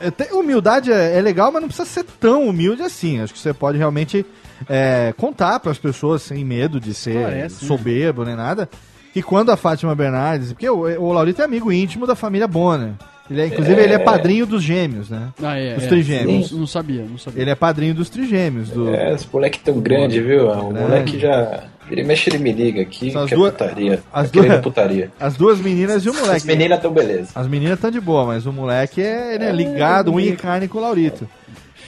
é, 0.00 0.34
Humildade 0.34 0.92
é, 0.92 1.18
é 1.18 1.20
legal, 1.20 1.50
mas 1.50 1.60
não 1.62 1.68
precisa 1.68 1.88
ser 1.88 2.04
tão 2.20 2.46
humilde 2.48 2.82
assim. 2.82 3.20
Acho 3.20 3.32
que 3.32 3.38
você 3.38 3.52
pode 3.52 3.76
realmente 3.78 4.24
é, 4.68 5.12
contar 5.16 5.58
para 5.60 5.72
as 5.72 5.78
pessoas 5.78 6.22
sem 6.22 6.44
medo 6.44 6.78
de 6.78 6.94
ser 6.94 7.16
Esclarece, 7.16 7.62
né? 7.62 7.68
soberbo 7.68 8.24
nem 8.24 8.36
nada. 8.36 8.68
Que 9.12 9.20
quando 9.22 9.50
a 9.50 9.56
Fátima 9.56 9.94
Bernardes. 9.94 10.52
Porque 10.52 10.68
o, 10.70 10.80
o 11.02 11.12
Laurito 11.12 11.42
é 11.42 11.44
amigo 11.44 11.70
íntimo 11.72 12.06
da 12.06 12.14
família 12.14 12.46
Bonner. 12.48 12.92
Ele 13.30 13.40
é, 13.40 13.46
inclusive, 13.46 13.80
É. 13.80 13.84
ele 13.84 13.92
é 13.94 13.98
padrinho 13.98 14.44
dos 14.46 14.62
gêmeos, 14.62 15.08
né? 15.08 15.28
Ah, 15.42 15.56
é. 15.56 15.74
Dos 15.74 15.84
é. 15.84 15.88
trigêmeos. 15.88 16.50
Não, 16.50 16.60
não 16.60 16.66
sabia, 16.66 17.02
não 17.08 17.16
sabia. 17.18 17.42
Ele 17.42 17.50
é 17.50 17.54
padrinho 17.54 17.94
dos 17.94 18.08
trigêmeos. 18.10 18.68
Do... 18.70 18.88
É, 18.94 19.12
esse 19.14 19.26
moleque 19.32 19.60
tão 19.60 19.80
grande, 19.80 20.20
viu? 20.20 20.48
O 20.48 20.68
Grande. 20.68 20.80
moleque 20.80 21.18
já. 21.18 21.64
Ele 21.92 22.02
mexe, 22.04 22.30
ele 22.30 22.38
me 22.38 22.52
liga 22.52 22.80
aqui, 22.82 23.10
São 23.12 23.22
as 23.24 23.28
que 23.28 23.34
duas- 23.36 23.52
é 23.52 23.52
putaria. 23.58 24.02
as 24.12 24.30
Tá 24.30 24.40
duas- 24.40 24.60
putaria. 24.60 25.10
As 25.20 25.36
duas 25.36 25.60
meninas 25.60 26.04
e 26.04 26.08
o 26.10 26.14
moleque. 26.14 26.36
As 26.36 26.44
meninas 26.44 26.80
tão 26.80 26.90
beleza. 26.92 27.30
As 27.34 27.46
meninas 27.46 27.74
estão 27.74 27.90
de 27.90 28.00
boa, 28.00 28.24
mas 28.26 28.46
o 28.46 28.52
moleque 28.52 29.02
é, 29.02 29.34
ele 29.34 29.44
é 29.44 29.52
ligado, 29.52 30.12
unha 30.12 30.30
e 30.30 30.36
carne 30.36 30.66
com 30.68 30.78
o 30.78 30.80
Laurito. 30.80 31.28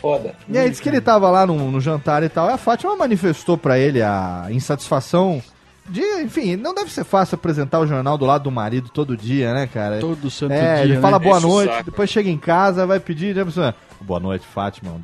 Foda. 0.01 0.35
E 0.49 0.59
aí 0.59 0.69
disse 0.69 0.83
que 0.83 0.89
ele 0.91 1.01
tava 1.01 1.31
lá 1.31 1.47
no, 1.47 1.71
no 1.71 1.81
jantar 1.81 2.23
e 2.23 2.29
tal. 2.29 2.51
E 2.51 2.53
a 2.53 2.59
Fátima 2.59 2.95
manifestou 2.95 3.57
pra 3.57 3.79
ele 3.79 4.03
a 4.03 4.47
insatisfação 4.51 5.43
de, 5.89 6.03
enfim, 6.23 6.57
não 6.57 6.75
deve 6.75 6.91
ser 6.93 7.05
fácil 7.05 7.37
apresentar 7.37 7.81
o 7.81 7.87
jornal 7.87 8.19
do 8.19 8.27
lado 8.27 8.45
do 8.45 8.51
marido 8.51 8.91
todo 8.91 9.17
dia, 9.17 9.55
né, 9.55 9.67
cara? 9.67 10.01
Todo 10.01 10.31
santo 10.31 10.53
é, 10.53 10.77
dia, 10.77 10.85
ele 10.85 11.01
fala 11.01 11.19
né? 11.19 11.25
boa 11.25 11.39
o 11.39 11.41
noite, 11.41 11.71
saco. 11.73 11.85
depois 11.85 12.11
chega 12.11 12.29
em 12.29 12.37
casa, 12.39 12.87
vai 12.87 13.01
pedir, 13.01 13.35
né, 13.35 13.43
pessoa? 13.45 13.75
Boa 14.01 14.21
noite, 14.21 14.47
Fátima. 14.47 15.01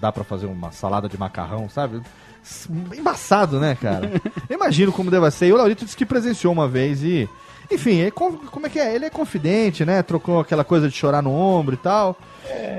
Dá 0.00 0.10
pra 0.10 0.24
fazer 0.24 0.46
uma 0.46 0.72
salada 0.72 1.06
de 1.08 1.18
macarrão, 1.18 1.68
sabe? 1.68 2.00
Embaçado, 2.96 3.58
né, 3.60 3.76
cara? 3.80 4.10
Eu 4.48 4.56
imagino 4.56 4.92
como 4.92 5.10
deve 5.10 5.30
ser. 5.30 5.46
E 5.46 5.52
o 5.52 5.56
Laurito 5.56 5.84
disse 5.84 5.96
que 5.96 6.06
presenciou 6.06 6.52
uma 6.52 6.68
vez 6.68 7.02
e. 7.02 7.28
Enfim, 7.72 7.98
ele, 7.98 8.10
como 8.10 8.40
é 8.64 8.68
que 8.68 8.80
é? 8.80 8.92
Ele 8.94 9.04
é 9.04 9.10
confidente, 9.10 9.84
né? 9.84 10.02
Trocou 10.02 10.40
aquela 10.40 10.64
coisa 10.64 10.88
de 10.88 10.94
chorar 10.96 11.22
no 11.22 11.32
ombro 11.32 11.74
e 11.74 11.78
tal. 11.78 12.16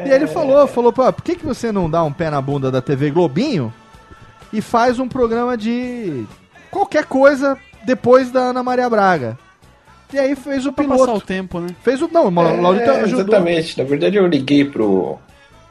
E 0.05 0.09
aí 0.09 0.11
ele 0.11 0.27
falou, 0.27 0.67
falou, 0.67 0.91
pô, 0.91 1.11
por 1.13 1.23
que, 1.23 1.35
que 1.37 1.45
você 1.45 1.71
não 1.71 1.89
dá 1.89 2.03
um 2.03 2.11
pé 2.11 2.29
na 2.29 2.41
bunda 2.41 2.69
da 2.69 2.81
TV 2.81 3.09
Globinho 3.09 3.73
e 4.51 4.59
faz 4.61 4.99
um 4.99 5.07
programa 5.07 5.55
de 5.55 6.25
qualquer 6.69 7.05
coisa 7.05 7.57
depois 7.85 8.31
da 8.31 8.41
Ana 8.49 8.61
Maria 8.61 8.89
Braga? 8.89 9.37
E 10.11 10.19
aí 10.19 10.35
fez 10.35 10.65
o 10.65 10.73
Pra 10.73 10.83
piloto. 10.83 11.05
passar 11.05 11.17
o 11.17 11.21
tempo, 11.21 11.61
né? 11.61 11.69
Fez 11.83 12.01
o. 12.01 12.09
Não, 12.11 12.25
o 12.27 12.41
É, 12.41 12.59
Laurito 12.61 12.91
ajudou. 12.91 13.21
Exatamente. 13.21 13.77
Na 13.77 13.85
verdade, 13.85 14.17
eu 14.17 14.27
liguei 14.27 14.65
pro, 14.65 15.17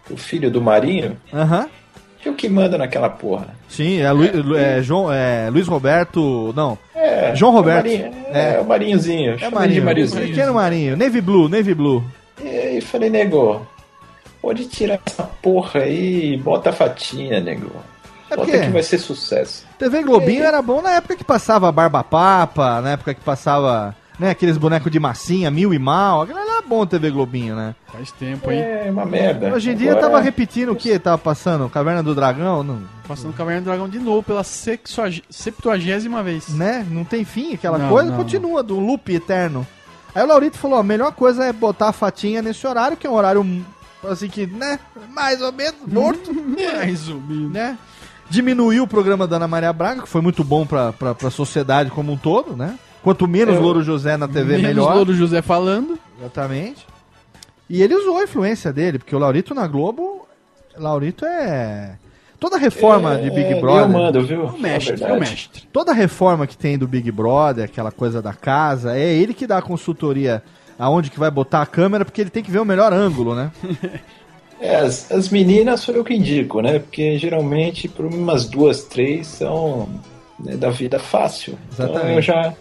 pro 0.07 0.17
filho 0.17 0.51
do 0.51 0.63
Marinho, 0.63 1.19
Aham. 1.31 1.65
que 1.65 1.69
é 1.69 1.80
o 2.29 2.35
que 2.35 2.49
manda 2.49 2.77
naquela 2.77 3.09
porra. 3.09 3.49
Sim, 3.69 4.01
é, 4.01 4.11
Lu, 4.13 4.43
Lu- 4.43 4.57
é, 4.59 4.83
João, 4.83 5.11
é 5.13 5.49
Luiz 5.51 5.67
Roberto. 5.67 6.53
Não. 6.55 6.77
É, 6.95 7.35
João 7.35 7.53
Roberto. 7.53 7.87
É, 7.87 7.91
o 7.91 7.95
Marinho, 7.95 8.15
é, 8.33 8.55
É. 8.57 8.61
o 8.61 8.65
Marinhozinho. 8.65 9.33
É 9.35 9.39
chama 9.39 9.61
Marinho. 9.61 9.81
de 9.81 9.87
Mariozinho. 9.87 10.27
Pequeno 10.29 10.55
Marinho. 10.55 10.97
Navy 10.97 11.21
Blue, 11.21 11.49
Navy 11.49 11.75
Blue. 11.75 12.05
E 12.43 12.49
aí 12.49 12.81
falei, 12.81 13.09
nego, 13.11 13.67
pode 14.43 14.67
tirar 14.67 14.99
essa 15.07 15.23
porra 15.23 15.81
aí 15.81 16.35
e 16.35 16.37
bota 16.37 16.71
a 16.71 16.73
fatinha, 16.73 17.41
nego. 17.41 17.71
É 18.31 18.37
Bota 18.37 18.51
porque- 18.51 18.61
que 18.67 18.71
vai 18.73 18.83
ser 18.83 18.99
sucesso. 18.99 19.65
TV 19.79 20.03
Globinho 20.05 20.45
era 20.45 20.61
bom 20.63 20.81
na 20.81 20.93
época 20.93 21.17
que 21.17 21.25
passava 21.25 21.73
Barba 21.73 22.05
Papa, 22.05 22.81
na 22.81 22.93
época 22.93 23.13
que 23.15 23.21
passava. 23.21 23.95
Né, 24.21 24.29
aqueles 24.29 24.59
bonecos 24.59 24.93
de 24.93 25.01
massinha, 25.01 25.51
mil 25.51 25.73
e 25.73 25.79
mal. 25.79 26.21
Aquilo 26.21 26.39
era 26.39 26.61
bom 26.61 26.85
TV 26.85 27.11
Globinho, 27.11 27.57
né? 27.57 27.75
Faz 27.91 28.13
tempo, 28.13 28.51
hein? 28.51 28.61
É 28.61 28.89
uma 28.91 29.07
merda. 29.07 29.51
Hoje 29.55 29.71
em 29.71 29.75
dia 29.75 29.93
Agora- 29.93 30.07
tava 30.09 30.21
repetindo 30.21 30.73
o 30.73 30.77
que 30.77 30.99
tava 30.99 31.17
passando? 31.17 31.71
Caverna 31.71 32.03
do 32.03 32.15
Dragão? 32.15 32.63
Não, 32.63 32.83
Passando 33.09 33.33
Caverna 33.33 33.63
do 33.63 33.65
Dragão 33.65 33.89
de 33.89 33.99
novo 33.99 34.23
pela 34.23 34.45
sexuag- 34.45 35.23
septuagésima 35.31 36.23
vez. 36.23 36.51
né? 36.51 36.87
Não 36.91 37.03
tem 37.03 37.25
fim 37.25 37.55
aquela 37.55 37.79
Não, 37.79 37.89
coisa, 37.89 38.11
não, 38.11 38.17
continua, 38.19 38.63
do 38.63 38.79
loop 38.79 39.11
eterno. 39.11 39.67
Aí 40.15 40.23
o 40.23 40.27
Laurito 40.27 40.59
falou, 40.59 40.79
a 40.79 40.83
melhor 40.83 41.13
coisa 41.13 41.47
é 41.47 41.53
botar 41.53 41.89
a 41.89 41.93
fatinha 41.93 42.43
nesse 42.43 42.67
horário, 42.67 42.99
que 42.99 43.07
é 43.07 43.11
um 43.11 43.15
horário, 43.15 43.65
assim, 44.07 44.29
que, 44.29 44.47
né, 44.47 44.79
mais 45.15 45.41
ou 45.41 45.51
menos, 45.51 45.77
morto, 45.87 46.31
Mais 46.77 47.09
ou 47.09 47.19
menos. 47.23 47.53
né? 47.53 47.79
Diminuiu 48.29 48.83
o 48.85 48.87
programa 48.87 49.27
da 49.27 49.37
Ana 49.37 49.49
Maria 49.49 49.73
Braga, 49.73 50.03
que 50.03 50.09
foi 50.09 50.21
muito 50.21 50.45
bom 50.45 50.67
pra, 50.67 50.93
pra, 50.93 51.15
pra 51.15 51.31
sociedade 51.31 51.91
como 51.91 52.13
um 52.13 52.17
todo, 52.19 52.55
né? 52.55 52.79
Quanto 53.03 53.27
menos 53.27 53.55
Eu- 53.57 53.63
Louro 53.63 53.83
José 53.83 54.17
na 54.17 54.29
TV, 54.29 54.53
Menos 54.57 54.63
melhor. 54.63 54.95
Louro 54.95 55.15
José 55.15 55.41
falando. 55.43 55.99
Exatamente. 56.19 56.87
E 57.69 57.83
ele 57.83 57.95
usou 57.95 58.19
a 58.19 58.25
influência 58.25 58.73
dele, 58.73 58.99
porque 58.99 59.15
o 59.15 59.19
Laurito 59.19 59.55
na 59.55 59.67
Globo, 59.67 60.27
Laurito 60.77 61.25
é... 61.25 61.97
Toda 62.39 62.57
reforma 62.57 63.17
de 63.17 63.29
Big 63.31 63.53
É, 63.53 63.61
Brother... 63.61 63.83
Eu 63.83 63.89
mando, 63.89 64.23
viu? 64.23 64.45
O 64.47 64.59
mestre, 64.59 65.05
a 65.05 65.09
é 65.09 65.13
o 65.13 65.21
mestre. 65.21 65.63
Toda 65.73 65.93
reforma 65.93 66.47
que 66.47 66.57
tem 66.57 66.79
do 66.79 66.89
Big 66.89 67.11
Brother, 67.13 67.65
aquela 67.67 67.93
coisa 67.93 68.23
da 68.23 68.33
casa, 68.33 68.97
é 68.97 69.13
ele 69.15 69.35
que 69.35 69.47
dá 69.47 69.59
a 69.59 69.63
consultoria 69.63 70.43
aonde 70.79 71.11
que 71.11 71.19
vai 71.21 71.31
botar 71.31 71.61
a 71.61 71.67
câmera, 71.67 72.05
porque 72.05 72.21
ele 72.21 72.31
tem 72.31 72.43
que 72.43 72.51
ver 72.51 72.59
o 72.59 72.65
melhor 72.65 72.93
ângulo, 72.93 73.35
né? 73.35 73.51
É, 74.63 74.77
as, 74.77 75.11
as 75.11 75.31
meninas 75.31 75.81
sou 75.81 75.95
eu 75.95 76.05
que 76.05 76.13
indico, 76.13 76.61
né? 76.61 76.79
Porque 76.81 77.17
geralmente, 77.17 77.89
por 77.89 78.05
umas 78.05 78.45
duas, 78.45 78.83
três, 78.85 79.27
são 79.27 79.89
né, 80.39 80.55
da 80.55 80.69
vida 80.69 80.99
fácil. 80.99 81.59
Então 81.73 81.87
Exatamente. 81.87 82.17
eu 82.17 82.21
já 82.23 82.55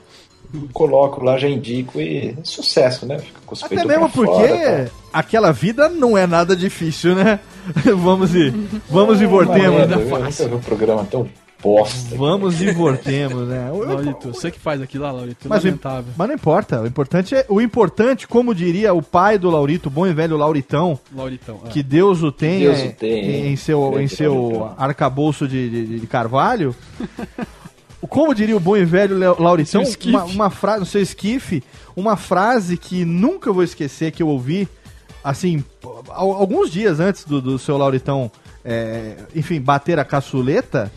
coloco 0.74 1.24
lá, 1.24 1.38
já 1.38 1.48
indico 1.48 2.00
e 2.00 2.36
sucesso, 2.44 3.06
né? 3.06 3.20
Fica 3.20 3.40
com 3.46 3.54
os 3.54 3.64
Até 3.64 3.86
mesmo 3.86 4.10
porque 4.10 4.48
fora, 4.48 4.86
tá? 4.86 4.92
aquela 5.14 5.52
vida 5.52 5.90
não 5.90 6.18
é 6.18 6.26
nada 6.26 6.56
difícil, 6.56 7.16
né? 7.16 7.40
vamos 7.98 8.34
e 8.34 8.54
vamos 8.90 9.22
e 9.22 9.26
voltemos. 9.26 9.78
Merda, 9.78 9.96
né? 9.96 10.04
Eu 10.04 10.20
nunca 10.20 10.48
vi 10.48 10.56
um 10.56 10.60
programa 10.60 11.06
tão 11.06 11.30
bosta. 11.62 12.16
Vamos 12.16 12.62
e 12.62 12.72
voltemos, 12.72 13.48
né? 13.48 13.70
Laurito, 13.72 14.30
você 14.34 14.50
que 14.50 14.60
faz 14.60 14.82
aquilo 14.82 15.04
lá, 15.04 15.12
Laurito. 15.12 15.48
Mas, 15.48 15.64
lamentável. 15.64 16.14
mas 16.18 16.28
não 16.28 16.36
importa, 16.36 16.82
o 16.82 16.88
importante 16.88 17.36
é 17.36 17.46
o 17.50 17.62
importante, 17.62 18.28
como 18.28 18.56
diria 18.56 18.94
o 18.94 19.02
pai 19.02 19.38
do 19.38 19.50
Laurito, 19.50 19.90
o 19.90 19.92
bom 19.92 20.08
e 20.08 20.14
velho 20.14 20.38
Lauritão, 20.38 21.00
Lauritão. 21.14 21.60
é. 21.66 21.70
que 21.70 21.84
Deus 21.84 22.24
o 22.24 22.32
tenha 22.32 22.74
Deus 22.74 22.92
o 22.92 22.94
tenha, 22.94 23.48
em, 23.48 23.54
em 23.54 23.56
seu, 23.56 24.00
em 24.00 24.08
seu 24.08 24.72
arcabouço 24.78 25.48
de, 25.48 25.70
de, 25.70 26.00
de 26.00 26.08
carvalho. 26.08 26.76
Como 28.08 28.34
diria 28.34 28.56
o 28.56 28.60
bom 28.60 28.78
e 28.78 28.86
velho 28.86 29.18
esquife. 29.82 30.10
uma, 30.10 30.24
uma 30.24 30.50
frase, 30.50 30.80
no 30.80 30.86
seu 30.86 31.02
esquife, 31.02 31.62
uma 31.96 32.16
frase 32.16 32.78
que 32.78 33.04
nunca 33.04 33.52
vou 33.52 33.64
esquecer, 33.64 34.12
que 34.12 34.24
eu 34.24 34.28
ouvi, 34.28 34.68
assim, 35.24 35.64
al- 36.10 36.32
alguns 36.34 36.72
dias 36.72 37.00
antes 37.00 37.26
do, 37.26 37.42
do 37.42 37.60
seu 37.60 37.78
Lauritão, 37.78 38.32
é, 38.64 39.16
enfim, 39.36 39.60
bater 39.60 40.00
a 40.00 40.06
caçuleta, 40.06 40.92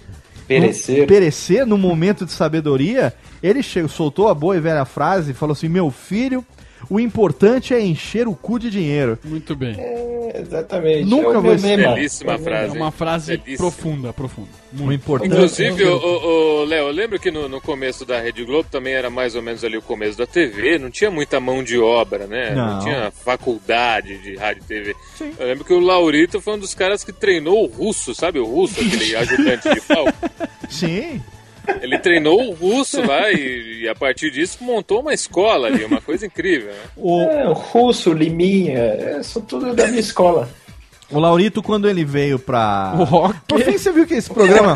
Perecer. 0.46 1.00
no, 1.02 1.06
perecer 1.06 1.66
no 1.66 1.76
momento 1.78 2.24
de 2.24 2.32
sabedoria, 2.32 3.12
ele 3.42 3.62
chegou, 3.62 3.88
soltou 3.88 4.28
a 4.28 4.34
boa 4.34 4.56
e 4.56 4.60
velha 4.60 4.84
frase 4.84 5.30
e 5.32 5.34
falou 5.34 5.52
assim: 5.54 5.68
Meu 5.68 5.90
filho, 5.90 6.44
o 6.90 7.00
importante 7.00 7.74
é 7.74 7.80
encher 7.80 8.26
o 8.28 8.34
cu 8.34 8.58
de 8.58 8.70
dinheiro. 8.70 9.18
Muito 9.24 9.54
bem. 9.56 9.76
Exatamente. 10.34 11.04
Nunca 11.08 11.38
é 11.46 11.56
lema. 11.56 11.94
Belíssima 11.94 12.34
É 12.34 12.38
frase. 12.38 12.76
uma 12.76 12.90
frase 12.90 13.36
Belíssima. 13.36 13.56
profunda, 13.58 14.12
profunda. 14.12 14.48
O 14.80 14.90
importante 14.92 15.32
Inclusive, 15.32 15.84
o, 15.84 16.60
o, 16.60 16.64
Léo, 16.64 16.86
eu 16.86 16.92
lembro 16.92 17.20
que 17.20 17.30
no, 17.30 17.48
no 17.48 17.60
começo 17.60 18.06
da 18.06 18.18
Rede 18.20 18.42
Globo 18.44 18.66
também 18.70 18.94
era 18.94 19.10
mais 19.10 19.34
ou 19.34 19.42
menos 19.42 19.62
ali 19.62 19.76
o 19.76 19.82
começo 19.82 20.16
da 20.16 20.26
TV, 20.26 20.78
não 20.78 20.90
tinha 20.90 21.10
muita 21.10 21.38
mão 21.38 21.62
de 21.62 21.78
obra, 21.78 22.26
né? 22.26 22.54
Não, 22.54 22.74
Não. 22.74 22.78
tinha 22.80 23.10
faculdade 23.10 24.16
de 24.22 24.36
rádio 24.36 24.62
e 24.62 24.66
TV. 24.66 24.96
Eu 25.38 25.46
lembro 25.46 25.64
que 25.64 25.72
o 25.74 25.80
Laurito 25.80 26.40
foi 26.40 26.54
um 26.54 26.58
dos 26.58 26.74
caras 26.74 27.04
que 27.04 27.12
treinou 27.12 27.64
o 27.64 27.66
russo, 27.66 28.14
sabe 28.14 28.38
o 28.38 28.44
russo, 28.46 28.80
aquele 28.80 29.14
ajudante 29.16 29.68
de 29.74 29.80
palco? 29.82 30.12
Sim. 30.70 31.20
Ele 31.80 31.98
treinou 31.98 32.40
o 32.48 32.52
russo 32.54 33.00
lá 33.06 33.30
e, 33.30 33.82
e 33.82 33.88
a 33.88 33.94
partir 33.94 34.30
disso 34.30 34.58
montou 34.62 35.00
uma 35.00 35.12
escola 35.14 35.68
ali, 35.68 35.84
uma 35.84 36.00
coisa 36.00 36.26
incrível, 36.26 36.70
né? 36.70 36.78
O, 36.96 37.20
É, 37.22 37.48
o 37.48 37.52
Russo, 37.52 38.12
Liminha, 38.12 38.78
é, 38.78 39.22
são 39.22 39.42
tudo 39.42 39.74
da 39.74 39.86
minha 39.86 40.00
escola. 40.00 40.48
o 41.10 41.18
Laurito, 41.18 41.62
quando 41.62 41.88
ele 41.88 42.04
veio 42.04 42.38
pra. 42.38 42.94
O 42.98 43.04
rock. 43.04 43.38
Por 43.46 43.60
fim, 43.60 43.78
você 43.78 43.92
viu 43.92 44.06
que 44.06 44.14
esse 44.14 44.30
programa. 44.30 44.74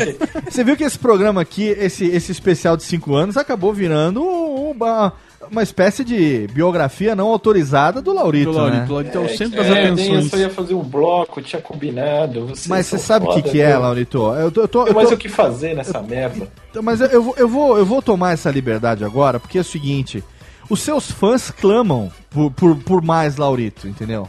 Você 0.49 0.63
viu 0.63 0.77
que 0.77 0.83
esse 0.83 0.97
programa 0.99 1.41
aqui, 1.41 1.63
esse, 1.63 2.05
esse 2.05 2.31
especial 2.31 2.77
de 2.77 2.83
5 2.83 3.15
anos, 3.15 3.37
acabou 3.37 3.73
virando 3.73 4.23
uma, 4.23 5.13
uma 5.51 5.63
espécie 5.63 6.03
de 6.03 6.47
biografia 6.53 7.15
não 7.15 7.27
autorizada 7.29 8.01
do 8.01 8.11
Laurito. 8.13 8.51
Do 8.51 8.57
Laurito. 8.57 8.77
né? 8.79 8.85
O 8.89 8.93
Laurito 8.93 9.17
é 9.17 9.21
o 9.21 9.29
centro 9.29 9.57
das 9.57 9.67
É, 9.67 9.71
nem 9.73 9.85
eu 9.87 9.93
atenções. 9.93 10.29
só 10.31 10.37
ia 10.37 10.49
fazer 10.49 10.73
um 10.73 10.83
bloco, 10.83 11.41
tinha 11.41 11.61
combinado. 11.61 12.47
vocês 12.47 12.67
Mas 12.67 12.85
você 12.87 12.97
sabe 12.97 13.25
o 13.25 13.33
que, 13.33 13.41
que 13.43 13.61
é? 13.61 13.77
Laurito? 13.77 14.17
Eu 14.33 14.51
tô, 14.51 14.61
eu 14.61 14.67
tô, 14.67 14.87
eu 14.87 14.93
mais 14.93 15.09
tô- 15.09 15.15
o 15.15 15.17
que 15.17 15.29
fazer 15.29 15.75
nessa 15.75 16.01
merda. 16.01 16.47
Mas 16.83 16.99
eu, 17.01 17.07
eu, 17.07 17.23
vou, 17.23 17.35
eu, 17.37 17.47
vou, 17.47 17.77
eu 17.77 17.85
vou 17.85 18.01
tomar 18.01 18.33
essa 18.33 18.49
liberdade 18.51 19.03
agora, 19.05 19.39
porque 19.39 19.57
é 19.57 19.61
o 19.61 19.63
seguinte: 19.63 20.23
os 20.69 20.81
seus 20.81 21.09
fãs 21.11 21.49
clamam 21.51 22.11
por, 22.29 22.51
por, 22.51 22.75
por 22.77 23.01
mais 23.03 23.37
Laurito, 23.37 23.87
entendeu? 23.87 24.27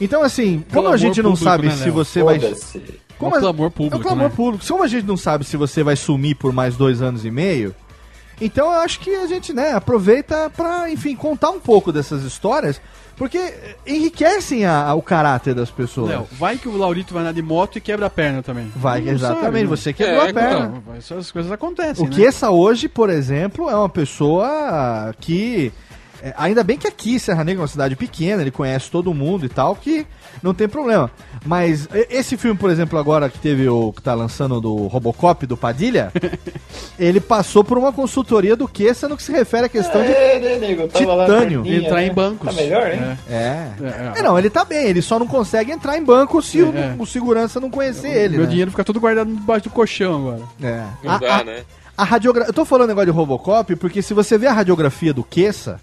Então, 0.00 0.22
assim, 0.22 0.64
como 0.72 0.88
a 0.88 0.96
gente 0.96 1.20
não 1.20 1.30
público, 1.32 1.44
sabe 1.50 1.66
né, 1.66 1.74
se 1.74 1.90
você 1.90 2.22
vai. 2.22 2.38
Como 3.18 3.34
É 3.34 3.34
um 3.34 3.38
a- 3.38 3.40
clamor 3.40 3.66
É 3.66 3.70
público, 3.70 3.96
um 3.98 4.00
clamor 4.00 4.28
né? 4.28 4.32
público. 4.34 4.64
Como 4.66 4.82
a 4.84 4.86
gente 4.86 5.04
não 5.04 5.16
sabe 5.16 5.44
se 5.44 5.56
você 5.56 5.82
vai 5.82 5.96
sumir 5.96 6.36
por 6.36 6.52
mais 6.52 6.76
dois 6.76 7.02
anos 7.02 7.24
e 7.24 7.30
meio, 7.32 7.74
então 8.40 8.66
eu 8.72 8.80
acho 8.80 9.00
que 9.00 9.14
a 9.14 9.26
gente, 9.26 9.52
né, 9.52 9.72
aproveita 9.72 10.50
pra, 10.56 10.90
enfim, 10.90 11.14
contar 11.16 11.50
um 11.50 11.60
pouco 11.60 11.92
dessas 11.92 12.22
histórias, 12.24 12.80
porque 13.16 13.52
enriquecem 13.86 14.64
a- 14.64 14.86
a- 14.86 14.94
o 14.94 15.02
caráter 15.02 15.52
das 15.54 15.70
pessoas. 15.70 16.10
Léo, 16.10 16.26
vai 16.32 16.56
que 16.56 16.68
o 16.68 16.76
Laurito 16.76 17.12
vai 17.12 17.22
andar 17.22 17.32
de 17.32 17.42
moto 17.42 17.76
e 17.76 17.80
quebra 17.80 18.06
a 18.06 18.10
perna 18.10 18.42
também. 18.42 18.70
Vai, 18.76 19.00
Não 19.00 19.12
exatamente, 19.12 19.44
sabe, 19.44 19.60
né? 19.62 19.66
você 19.66 19.92
quebrou 19.92 20.22
É, 20.26 20.30
a 20.30 20.34
perna. 20.34 20.82
Não, 20.86 20.94
essas 20.94 21.30
coisas 21.32 21.50
acontecem, 21.50 22.04
O 22.06 22.08
né? 22.08 22.14
que 22.14 22.24
essa 22.24 22.50
hoje, 22.50 22.88
por 22.88 23.10
exemplo, 23.10 23.68
é 23.68 23.74
uma 23.74 23.88
pessoa 23.88 25.12
que. 25.20 25.72
É, 26.22 26.34
ainda 26.36 26.62
bem 26.64 26.76
que 26.76 26.86
aqui, 26.88 27.18
Serra 27.18 27.44
Negra 27.44 27.60
é 27.60 27.62
uma 27.62 27.68
cidade 27.68 27.94
pequena, 27.96 28.42
ele 28.42 28.50
conhece 28.50 28.90
todo 28.90 29.12
mundo 29.14 29.44
e 29.46 29.48
tal, 29.48 29.76
que 29.76 30.06
não 30.42 30.52
tem 30.54 30.68
problema. 30.68 31.10
Mas 31.44 31.88
esse 32.10 32.36
filme, 32.36 32.58
por 32.58 32.70
exemplo, 32.70 32.98
agora 32.98 33.28
que 33.28 33.38
teve 33.38 33.68
o 33.68 33.92
que 33.92 34.02
tá 34.02 34.14
lançando 34.14 34.60
do 34.60 34.86
Robocop 34.88 35.46
do 35.46 35.56
Padilha, 35.56 36.12
ele 36.98 37.20
passou 37.20 37.62
por 37.62 37.78
uma 37.78 37.92
consultoria 37.92 38.56
do 38.56 38.66
Queça 38.68 39.08
no 39.08 39.16
que 39.16 39.22
se 39.22 39.32
refere 39.32 39.66
à 39.66 39.68
questão 39.68 40.02
de. 40.02 40.08
É, 40.08 40.38
né, 40.40 40.56
nego? 40.58 40.82
Eu 40.82 40.88
tava 40.88 41.14
lá 41.14 41.24
Titânio. 41.26 41.62
pertinho, 41.62 41.84
Entrar 41.86 42.02
em 42.02 42.08
né? 42.08 42.14
bancos. 42.14 42.48
Tá 42.48 42.52
melhor, 42.60 42.92
hein? 42.92 43.00
É. 43.28 43.34
É. 43.34 43.72
É, 43.80 43.86
é. 43.86 44.12
É, 44.18 44.22
não, 44.22 44.38
ele 44.38 44.50
tá 44.50 44.64
bem, 44.64 44.86
ele 44.86 45.02
só 45.02 45.18
não 45.18 45.26
consegue 45.26 45.70
entrar 45.72 45.96
em 45.96 46.04
banco 46.04 46.42
se 46.42 46.62
o, 46.62 46.76
É. 46.76 46.94
o 46.98 47.06
segurança 47.06 47.60
não 47.60 47.70
conhecer 47.70 48.08
ele. 48.10 48.36
Meu 48.36 48.44
né? 48.46 48.50
dinheiro 48.50 48.70
fica 48.70 48.84
todo 48.84 49.00
guardado 49.00 49.32
debaixo 49.32 49.64
do 49.64 49.70
colchão 49.70 50.16
agora. 50.16 50.42
É. 50.62 50.84
Não 51.02 51.12
A- 51.12 51.18
dá, 51.18 51.36
a- 51.38 51.44
né? 51.44 51.62
A 51.96 52.04
radiografia. 52.04 52.48
Eu 52.50 52.54
tô 52.54 52.64
falando 52.64 52.88
negócio 52.88 53.06
de 53.06 53.12
Robocop 53.16 53.74
porque 53.74 54.00
se 54.02 54.14
você 54.14 54.38
vê 54.38 54.46
a 54.46 54.52
radiografia 54.52 55.12
do 55.12 55.24
Queça, 55.24 55.80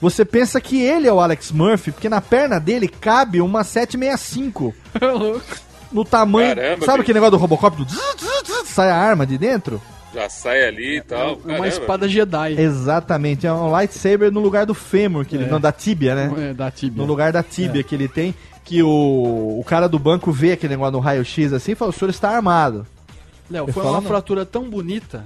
você 0.00 0.24
pensa 0.24 0.60
que 0.60 0.82
ele 0.82 1.08
é 1.08 1.12
o 1.12 1.20
Alex 1.20 1.50
Murphy, 1.52 1.90
porque 1.92 2.08
na 2.08 2.20
perna 2.20 2.58
dele 2.60 2.88
cabe 2.88 3.40
uma 3.40 3.64
765. 3.64 4.74
No 5.92 6.04
tamanho. 6.04 6.54
Caramba, 6.56 6.84
sabe 6.84 7.00
aquele 7.02 7.14
negócio 7.14 7.30
do 7.30 7.36
Robocop 7.36 7.76
do 7.76 7.84
zzz, 7.84 7.96
zzz, 8.18 8.42
zzz, 8.48 8.68
sai 8.68 8.90
a 8.90 8.96
arma 8.96 9.24
de 9.24 9.38
dentro? 9.38 9.80
Já 10.12 10.28
sai 10.28 10.64
ali 10.66 10.96
e 10.96 11.00
tal. 11.00 11.20
É 11.28 11.32
uma 11.34 11.42
caramba. 11.44 11.68
espada 11.68 12.08
Jedi. 12.08 12.60
Exatamente, 12.60 13.46
é 13.46 13.52
um 13.52 13.70
lightsaber 13.70 14.32
no 14.32 14.40
lugar 14.40 14.66
do 14.66 14.74
fêmur, 14.74 15.24
que 15.24 15.36
ele, 15.36 15.44
É. 15.44 15.48
não, 15.48 15.60
da 15.60 15.70
tíbia, 15.70 16.14
né? 16.16 16.50
É, 16.50 16.52
da 16.52 16.72
tíbia. 16.72 17.00
No 17.00 17.06
lugar 17.06 17.32
da 17.32 17.42
tíbia 17.42 17.84
que 17.84 17.94
ele 17.94 18.08
tem, 18.08 18.34
que 18.64 18.82
o, 18.82 18.88
o 19.60 19.64
cara 19.64 19.88
do 19.88 19.98
banco 19.98 20.32
vê 20.32 20.52
aquele 20.52 20.72
negócio 20.74 20.92
no 20.92 20.98
raio-x 20.98 21.52
assim 21.52 21.72
e 21.72 21.74
fala: 21.76 21.90
o 21.92 21.94
senhor 21.94 22.10
está 22.10 22.30
armado. 22.30 22.84
Léo, 23.48 23.66
foi 23.66 23.74
falo 23.84 23.94
uma 23.94 24.00
não. 24.00 24.08
fratura 24.08 24.44
tão 24.44 24.68
bonita 24.68 25.22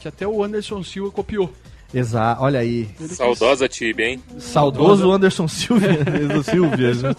que 0.00 0.08
até 0.08 0.26
o 0.26 0.42
Anderson 0.42 0.82
Silva 0.82 1.12
copiou. 1.12 1.50
Exato, 1.92 2.42
olha 2.42 2.60
aí. 2.60 2.88
Saudosa 3.08 3.68
Tibia, 3.68 4.06
hein? 4.10 4.20
Saudoso 4.38 5.10
Anderson 5.10 5.48
Silvia. 5.48 5.90
Anderson 6.06 6.42
Silvia. 6.42 6.94
né? 6.94 7.14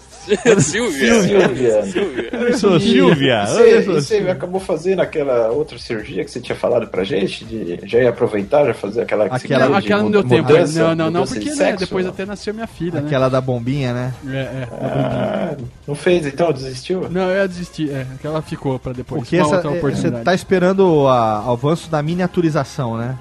Silvia. 0.60 1.22
Silvia. 1.22 1.82
Silvia. 1.86 2.30
Anderson 2.32 2.80
Silvia. 2.80 3.46
Você, 3.46 3.82
você 3.82 4.16
acabou 4.30 4.60
fazendo 4.60 5.00
aquela 5.00 5.48
outra 5.50 5.78
cirurgia 5.78 6.24
que 6.24 6.30
você 6.30 6.40
tinha 6.40 6.56
falado 6.56 6.86
pra 6.88 7.04
gente? 7.04 7.44
De, 7.44 7.80
já 7.84 7.98
ia 7.98 8.08
aproveitar, 8.10 8.64
já 8.64 8.72
fazer 8.74 9.02
aquela 9.02 9.28
que 9.28 9.38
você 9.40 9.46
Aquela- 9.52 9.68
de 9.80 9.86
aquela 9.86 9.98
não 10.02 10.06
mu- 10.06 10.12
deu 10.12 10.24
tempo. 10.24 10.48
mudança, 10.52 10.80
Não, 10.82 10.94
não, 10.94 11.10
não, 11.10 11.26
porque 11.26 11.40
de 11.50 11.54
né, 11.54 11.76
depois 11.76 12.06
até 12.06 12.24
nasceu 12.24 12.54
minha 12.54 12.66
filha, 12.66 13.00
Aquela 13.00 13.28
da 13.28 13.40
bombinha, 13.40 13.92
né? 13.92 14.14
né? 14.22 14.38
É, 14.38 14.38
é. 14.40 14.68
Ah, 14.80 15.56
não 15.86 15.94
fez, 15.94 16.24
então 16.26 16.50
desistiu? 16.52 17.08
Não, 17.10 17.28
eu 17.28 17.36
ia 17.42 17.48
desistir. 17.48 17.90
É, 17.90 18.06
aquela 18.14 18.40
ficou 18.40 18.78
pra 18.78 18.92
depois. 18.92 19.22
Porque 19.22 19.36
essa, 19.36 19.56
outra 19.56 19.68
é, 19.68 19.72
você 19.72 19.78
oportunidade. 19.78 20.24
tá 20.24 20.34
esperando 20.34 20.80
o 21.02 21.08
avanço 21.08 21.90
da 21.90 22.02
miniaturização, 22.02 22.96
né? 22.96 23.16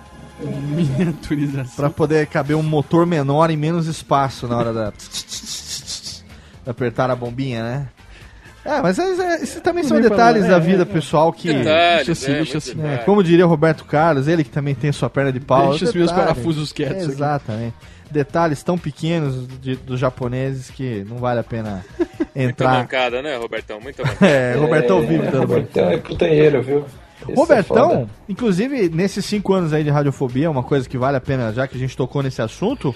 Miniaturização. 0.46 1.76
Pra 1.76 1.89
poder 1.89 2.26
caber 2.28 2.56
um 2.56 2.64
motor 2.64 3.06
menor 3.06 3.50
em 3.50 3.58
menos 3.58 3.88
espaço 3.88 4.48
na 4.48 4.58
hora 4.58 4.74
da. 4.74 4.94
apertar 6.66 7.10
a 7.10 7.16
bombinha, 7.16 7.64
né? 7.64 7.88
É, 8.64 8.80
mas 8.80 9.00
é- 9.00 9.02
é- 9.04 9.36
esses 9.42 9.60
também 9.62 9.84
são 9.84 10.00
detalhes 10.00 10.46
falar, 10.46 10.60
da 10.60 10.64
é, 10.64 10.68
vida 10.68 10.84
é, 10.84 10.86
pessoal 10.86 11.34
que. 11.34 11.52
Detalhes, 11.52 12.06
Deixa 12.06 12.12
assim, 12.12 12.32
é, 12.32 12.36
deixa 12.36 12.54
muito 12.54 12.58
assim. 12.58 12.76
detalhe. 12.78 13.04
como 13.06 13.24
diria 13.24 13.46
Roberto 13.46 13.86
Carlos, 13.86 14.28
ele 14.28 14.44
que 14.44 14.52
também 14.52 14.76
tem 14.76 14.92
sua 14.92 15.10
perna 15.10 15.32
de 15.32 15.39
pau. 15.39 15.70
Deixa 15.72 15.86
os 15.86 15.94
meus 15.94 16.12
parafusos 16.12 16.72
quietos 16.72 17.04
aqui. 17.06 17.12
Exatamente. 17.14 17.76
Detalhes 18.12 18.62
tão 18.62 18.78
pequenos 18.78 19.48
de- 19.60 19.78
dos 19.78 20.00
japoneses 20.00 20.70
que 20.70 21.04
não 21.10 21.18
vale 21.18 21.39
a 21.39 21.44
pena 21.44 21.84
Muita 21.98 22.28
entrar. 22.36 22.74
mancada, 22.80 23.22
né, 23.22 23.36
Robertão? 23.38 23.80
Muita 23.80 24.04
mancada. 24.06 24.28
É, 24.28 24.56
Robertão 24.56 25.02
vive 25.02 25.26
dando 25.28 25.39
Robertão 25.39 25.89
é 25.89 25.98
putanheiro, 25.98 26.62
viu? 26.62 26.86
Esse 27.24 27.32
é 27.32 27.36
Robertão, 27.36 27.90
foda. 27.90 28.08
inclusive, 28.28 28.90
nesses 28.90 29.26
cinco 29.26 29.54
anos 29.54 29.74
aí 29.74 29.84
de 29.84 29.90
radiofobia, 29.90 30.50
uma 30.50 30.64
coisa 30.64 30.88
que 30.90 30.98
vale 30.98 31.18
a 31.18 31.22
pena, 31.22 31.52
já 31.54 31.68
que 31.68 31.76
a 31.76 31.80
gente 31.80 31.96
tocou 31.96 32.22
nesse 32.24 32.42
assunto, 32.42 32.94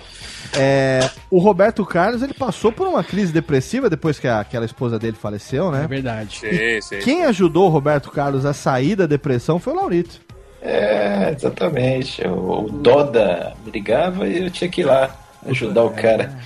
é, 0.58 1.10
o 1.30 1.40
Roberto 1.40 1.86
Carlos, 1.86 2.22
ele 2.22 2.34
passou 2.34 2.72
por 2.72 2.88
uma 2.88 3.04
crise 3.04 3.32
depressiva 3.32 3.90
depois 3.90 4.20
que 4.20 4.28
a- 4.28 4.40
aquela 4.40 4.66
esposa 4.66 4.98
dele 5.00 5.18
faleceu, 5.20 5.68
É 5.74 5.80
né? 5.80 5.88
verdade. 5.88 6.38
Sim, 6.40 6.82
sim. 6.82 7.00
Quem 7.04 7.26
ajudou 7.26 7.66
o 7.68 7.70
Roberto 7.70 8.10
Carlos 8.12 8.46
a 8.46 8.54
sair 8.54 8.96
da 8.96 9.06
depressão 9.06 9.60
foi 9.60 9.74
o 9.74 9.76
Laurito. 9.78 10.20
É, 10.62 11.34
exatamente. 11.36 12.26
O, 12.28 12.66
o 12.66 12.70
Doda 12.70 13.54
me 13.64 13.72
ligava 13.72 14.28
e 14.28 14.44
eu 14.44 14.50
tinha 14.50 14.70
que 14.70 14.82
ir 14.82 14.86
lá 14.86 15.16
ajudar 15.48 15.84
o 15.84 15.92
cara. 15.92 16.38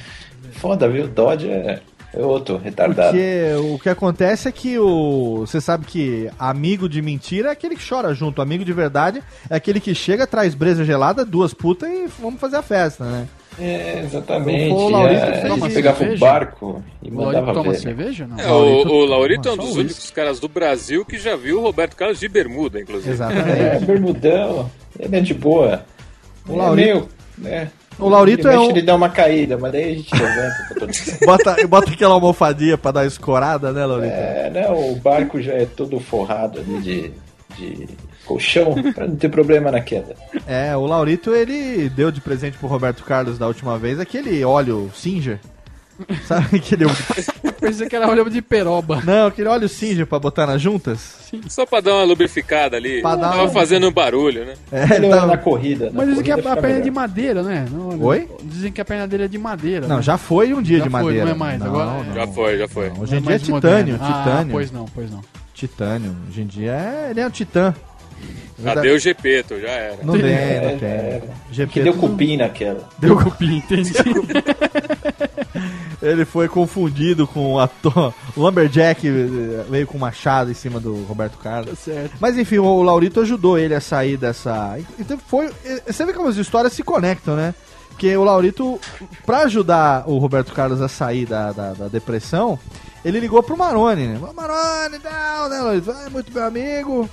Foda, 0.53 0.89
viu? 0.89 1.05
O 1.05 1.07
Dodge 1.07 1.49
é, 1.49 1.79
é 2.13 2.19
outro, 2.21 2.57
retardado. 2.57 3.09
Porque 3.11 3.53
o 3.73 3.79
que 3.79 3.89
acontece 3.89 4.47
é 4.47 4.51
que 4.51 4.77
o. 4.79 5.39
Você 5.45 5.59
sabe 5.61 5.85
que 5.85 6.29
amigo 6.39 6.89
de 6.89 7.01
mentira 7.01 7.49
é 7.49 7.51
aquele 7.51 7.75
que 7.75 7.87
chora 7.87 8.13
junto. 8.13 8.41
Amigo 8.41 8.65
de 8.65 8.73
verdade 8.73 9.21
é 9.49 9.55
aquele 9.55 9.79
que 9.79 9.93
chega, 9.93 10.25
traz 10.27 10.55
breza 10.55 10.83
gelada, 10.83 11.23
duas 11.23 11.53
putas 11.53 11.89
e 11.89 12.07
vamos 12.19 12.39
fazer 12.39 12.57
a 12.57 12.61
festa, 12.61 13.03
né? 13.05 13.27
É, 13.61 14.03
exatamente. 14.05 14.73
O 14.73 14.87
Laurito 14.89 15.21
é, 15.21 15.41
fez 15.41 15.57
isso. 15.57 15.73
pegava 15.73 16.03
o 16.05 16.17
barco 16.17 16.83
e 17.03 17.09
O 17.09 17.15
Laurito 17.15 17.39
mandava 17.41 17.53
toma 17.53 17.71
ver. 17.73 17.77
cerveja? 17.79 18.25
Não. 18.25 18.39
É, 18.39 18.47
o, 18.51 18.87
o 18.87 19.05
Laurito 19.05 19.49
é 19.49 19.51
um 19.51 19.57
dos 19.57 19.65
uísque. 19.65 19.79
únicos 19.81 20.11
caras 20.11 20.39
do 20.39 20.47
Brasil 20.47 21.03
que 21.03 21.17
já 21.17 21.35
viu 21.35 21.59
o 21.59 21.61
Roberto 21.61 21.95
Carlos 21.95 22.19
de 22.19 22.29
bermuda, 22.29 22.79
inclusive. 22.79 23.11
Exatamente. 23.11 23.49
É, 23.59 23.79
bermudão. 23.79 24.69
Ele 24.97 25.15
é 25.17 25.19
de 25.19 25.33
boa. 25.33 25.83
O 26.47 26.53
É 26.53 26.57
Laurito- 26.57 26.75
meio, 26.87 27.09
né? 27.37 27.69
O 27.99 28.09
Laurito 28.09 28.47
Ele 28.47 28.55
é 28.55 28.59
um- 28.59 28.69
Ele 28.69 28.81
dá 28.81 28.95
uma 28.95 29.09
caída, 29.09 29.57
mas 29.57 29.71
daí 29.71 29.83
a 29.83 29.95
gente 29.95 30.13
levanta. 30.15 30.55
tá 30.69 30.75
tudo 30.79 30.93
certo. 30.95 31.25
Bota, 31.27 31.67
bota 31.67 31.91
aquela 31.91 32.13
almofadinha 32.13 32.77
pra 32.77 32.91
dar 32.91 33.05
escorada, 33.05 33.71
né, 33.71 33.85
Laurito? 33.85 34.13
É, 34.13 34.49
não, 34.53 34.91
o 34.91 34.95
barco 34.95 35.41
já 35.41 35.53
é 35.53 35.65
todo 35.65 35.99
forrado 35.99 36.59
ali 36.59 36.79
de, 36.81 37.11
de 37.57 37.87
colchão, 38.25 38.73
pra 38.93 39.07
não 39.07 39.15
ter 39.15 39.29
problema 39.29 39.71
na 39.71 39.81
queda. 39.81 40.15
É, 40.47 40.75
o 40.77 40.85
Laurito, 40.85 41.33
ele 41.33 41.89
deu 41.89 42.11
de 42.11 42.21
presente 42.21 42.57
pro 42.57 42.67
Roberto 42.67 43.03
Carlos 43.03 43.37
da 43.37 43.47
última 43.47 43.77
vez 43.77 43.99
aquele 43.99 44.43
óleo 44.45 44.89
Singer. 44.93 45.39
Sabe 46.25 46.57
aquele. 46.57 46.85
Pensei 47.59 47.87
que 47.89 47.95
era 47.95 48.07
olho 48.09 48.29
de 48.29 48.41
peroba. 48.41 49.01
Não, 49.03 49.27
aquele 49.27 49.47
óleo 49.49 49.67
Singer 49.67 50.05
pra 50.07 50.17
botar 50.19 50.45
nas 50.47 50.61
juntas? 50.61 51.19
Só 51.49 51.65
pra 51.65 51.79
dar 51.81 51.95
uma 51.95 52.03
lubrificada 52.03 52.77
ali. 52.77 53.01
Pra 53.01 53.15
dar 53.15 53.31
Tava 53.31 53.43
um- 53.45 53.49
fazendo 53.49 53.87
um 53.87 53.91
barulho, 53.91 54.45
né? 54.45 54.53
É, 54.71 54.95
Ele 54.95 55.07
anda 55.07 55.17
tá- 55.21 55.25
na 55.27 55.37
corrida. 55.37 55.85
na 55.87 55.91
Mas 55.93 56.07
dizem 56.09 56.23
que 56.23 56.31
a, 56.31 56.35
corrida 56.35 56.53
a 56.53 56.57
perna 56.57 56.77
é 56.77 56.81
de 56.81 56.91
madeira, 56.91 57.43
né? 57.43 57.65
Não, 57.71 58.01
Oi? 58.01 58.27
Dizem 58.43 58.71
que 58.71 58.81
a 58.81 58.85
perna 58.85 59.07
dele 59.07 59.23
é 59.23 59.27
de 59.27 59.37
madeira. 59.37 59.87
Não, 59.87 59.97
né? 59.97 60.01
já 60.01 60.17
foi 60.17 60.53
um 60.53 60.61
dia 60.61 60.77
Já 60.79 60.83
de 60.85 60.89
foi, 60.89 61.01
madeira. 61.03 61.25
não 61.25 61.31
é 61.31 61.35
mais, 61.35 61.61
agora 61.61 61.89
é- 62.09 62.15
Já 62.15 62.27
foi, 62.27 62.57
já 62.57 62.67
foi. 62.67 62.89
Hoje 62.97 63.15
em 63.15 63.19
Não 63.19 63.27
dia 63.27 63.35
é 63.35 63.39
titânio, 63.39 63.53
moderno. 63.93 63.99
Ah, 64.01 64.23
titânio. 64.23 64.51
pois 64.51 64.71
não, 64.71 64.85
pois 64.95 65.11
não. 65.11 65.21
Titânio. 65.53 66.15
Hoje 66.29 66.41
em 66.41 66.47
dia 66.47 66.71
é, 66.71 67.07
ele 67.11 67.19
é 67.19 67.27
um 67.27 67.29
titã. 67.29 67.75
Cadê 68.63 68.91
o 68.91 68.99
Gepeto? 68.99 69.57
Já 69.59 69.69
era. 69.69 69.97
Não 70.03 70.13
tem, 70.19 70.29
É, 70.31 70.71
não 70.71 70.77
tem. 70.79 70.89
é. 70.89 71.21
GP 71.51 71.71
Que 71.71 71.79
deu 71.81 71.93
cupim 71.93 72.35
naquela. 72.35 72.89
Deu 72.99 73.15
cupim, 73.15 73.57
entendi. 73.57 73.93
Ele 76.01 76.23
foi 76.23 76.47
confundido 76.47 77.27
com 77.27 77.53
o 77.53 77.59
ator. 77.59 78.13
Lumberjack 78.37 79.09
veio 79.69 79.85
com 79.85 79.97
um 79.97 80.01
machado 80.01 80.49
em 80.49 80.53
cima 80.53 80.79
do 80.79 81.03
Roberto 81.03 81.37
Carlos. 81.37 81.77
certo. 81.79 82.15
Mas 82.21 82.37
enfim, 82.37 82.57
o 82.59 82.81
Laurito 82.81 83.19
ajudou 83.19 83.57
ele 83.57 83.75
a 83.75 83.81
sair 83.81 84.15
dessa. 84.15 84.79
Então 84.97 85.17
foi. 85.27 85.49
eh, 85.65 85.81
Você 85.87 86.05
vê 86.05 86.13
como 86.13 86.29
as 86.29 86.37
histórias 86.37 86.71
se 86.73 86.83
conectam, 86.83 87.35
né? 87.35 87.53
Porque 87.89 88.15
o 88.15 88.23
Laurito, 88.23 88.79
pra 89.25 89.39
ajudar 89.39 90.05
o 90.07 90.17
Roberto 90.19 90.53
Carlos 90.53 90.81
a 90.81 90.87
sair 90.87 91.25
da, 91.25 91.51
da, 91.51 91.73
da 91.73 91.87
depressão, 91.89 92.57
ele 93.03 93.19
ligou 93.19 93.43
pro 93.43 93.57
Maroni, 93.57 94.07
né? 94.07 94.19
Ô, 94.21 94.31
Maroni, 94.33 94.99
não, 95.03 95.49
né, 95.49 95.57
Laurito? 95.61 95.91
É 95.91 96.09
muito 96.09 96.31
meu 96.31 96.45
amigo. 96.45 97.09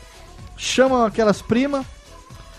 Chama 0.56 1.06
aquelas 1.08 1.42
primas. 1.42 1.84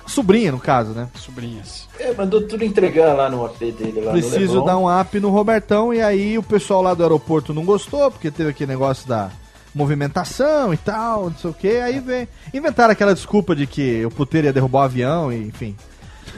Sobrinha, 0.08 0.52
no 0.52 0.60
caso, 0.60 0.92
né? 0.92 1.08
Sobrinhas. 1.16 1.88
É, 2.00 2.14
mandou 2.14 2.42
tudo 2.42 2.64
entregar 2.64 3.14
lá 3.14 3.30
no 3.30 3.46
AP 3.46 3.60
dele. 3.60 4.02
Lá 4.02 4.14
no 4.14 4.20
Preciso 4.20 4.64
dar 4.64 4.78
um 4.78 4.88
up 5.02 5.20
no 5.20 5.30
Robertão. 5.30 5.94
E 5.94 6.02
aí 6.02 6.38
o 6.38 6.44
pessoal 6.44 6.82
lá 6.82 6.94
do 6.94 7.04
aeroporto 7.04 7.54
não 7.54 7.64
gostou, 7.66 8.10
porque 8.10 8.32
teve 8.32 8.50
aquele 8.50 8.72
negócio 8.72 9.08
da 9.08 9.30
movimentação 9.76 10.74
e 10.74 10.78
tal, 10.78 11.26
não 11.30 11.38
sei 11.38 11.50
o 11.50 11.54
que. 11.54 11.78
Aí 11.78 12.00
vem. 12.00 12.28
Inventaram 12.54 12.92
aquela 12.92 13.14
desculpa 13.14 13.56
de 13.56 13.68
que 13.68 14.04
o 14.06 14.10
puteiro 14.12 14.48
ia 14.48 14.54
derrubar 14.54 14.80
o 14.80 14.84
avião, 14.84 15.32
e, 15.32 15.38
enfim. 15.48 15.76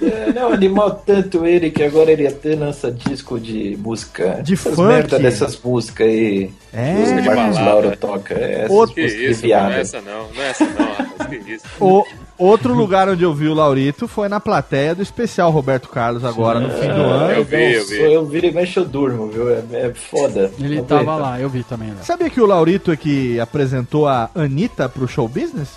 É, 0.02 0.32
não, 0.32 0.54
animou 0.54 0.92
tanto 0.92 1.46
ele 1.46 1.72
que 1.72 1.84
agora 1.84 2.12
ele 2.12 2.26
até 2.28 2.56
lança 2.56 2.92
disco 2.92 3.40
de 3.40 3.76
música. 3.82 4.42
De 4.44 4.54
essas 4.54 4.76
funk. 4.76 4.88
merda 4.88 5.20
dessas 5.20 5.60
músicas 5.62 6.08
aí. 6.08 6.52
É. 6.72 6.94
Música 6.94 7.22
de 7.22 7.28
Marcos 7.30 7.56
balada. 7.58 7.70
Lauro 7.72 7.98
toca. 7.98 8.34
É, 8.36 8.54
essas 8.62 8.72
Outro- 8.72 8.96
Que 8.96 9.02
músicas 9.04 9.38
isso, 9.38 9.48
não 9.48 9.70
é 9.70 9.82
essa 9.82 10.02
não, 10.02 10.32
não 10.34 10.42
é 10.42 10.50
essa 10.50 10.66
não, 10.66 10.94
rapaz, 10.94 11.30
que 11.30 11.52
isso. 11.52 11.66
O, 11.82 12.06
outro 12.40 12.74
lugar 12.74 13.10
onde 13.10 13.24
eu 13.24 13.34
vi 13.34 13.48
o 13.48 13.54
Laurito 13.54 14.08
foi 14.08 14.30
na 14.30 14.40
plateia 14.40 14.96
do 14.96 15.02
especial 15.02 15.52
Roberto 15.52 15.90
Carlos, 15.90 16.24
agora 16.24 16.60
no 16.60 16.70
fim 16.70 16.88
do 16.88 17.02
ano. 17.02 17.32
Eu 17.32 17.44
vi, 17.44 17.74
eu 17.74 17.86
vi. 17.86 18.14
eu 18.14 18.26
viro 18.26 18.48
e 18.48 18.52
mexo 18.52 18.80
eu 18.80 18.86
durmo, 18.86 19.28
viu? 19.28 19.50
É, 19.50 19.64
é 19.74 19.94
foda. 19.94 20.52
Ele 20.60 20.82
tava 20.82 21.16
lá, 21.16 21.40
eu 21.40 21.50
vi 21.50 21.64
também. 21.64 21.90
Né? 21.90 21.98
Sabia 22.02 22.30
que 22.30 22.42
o 22.42 22.46
Laurito 22.46 22.92
é 22.92 22.98
que 22.98 23.40
apresentou 23.40 24.08
a 24.08 24.30
Anitta 24.34 24.88
pro 24.90 25.08
show 25.08 25.28
business? 25.28 25.70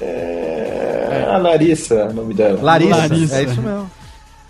É, 0.00 1.26
a 1.30 1.38
Larissa, 1.38 2.06
o 2.06 2.12
nome 2.12 2.34
dela. 2.34 2.60
Larissa, 2.60 2.96
Larissa. 2.96 3.36
é 3.36 3.42
isso 3.44 3.62
mesmo. 3.62 3.90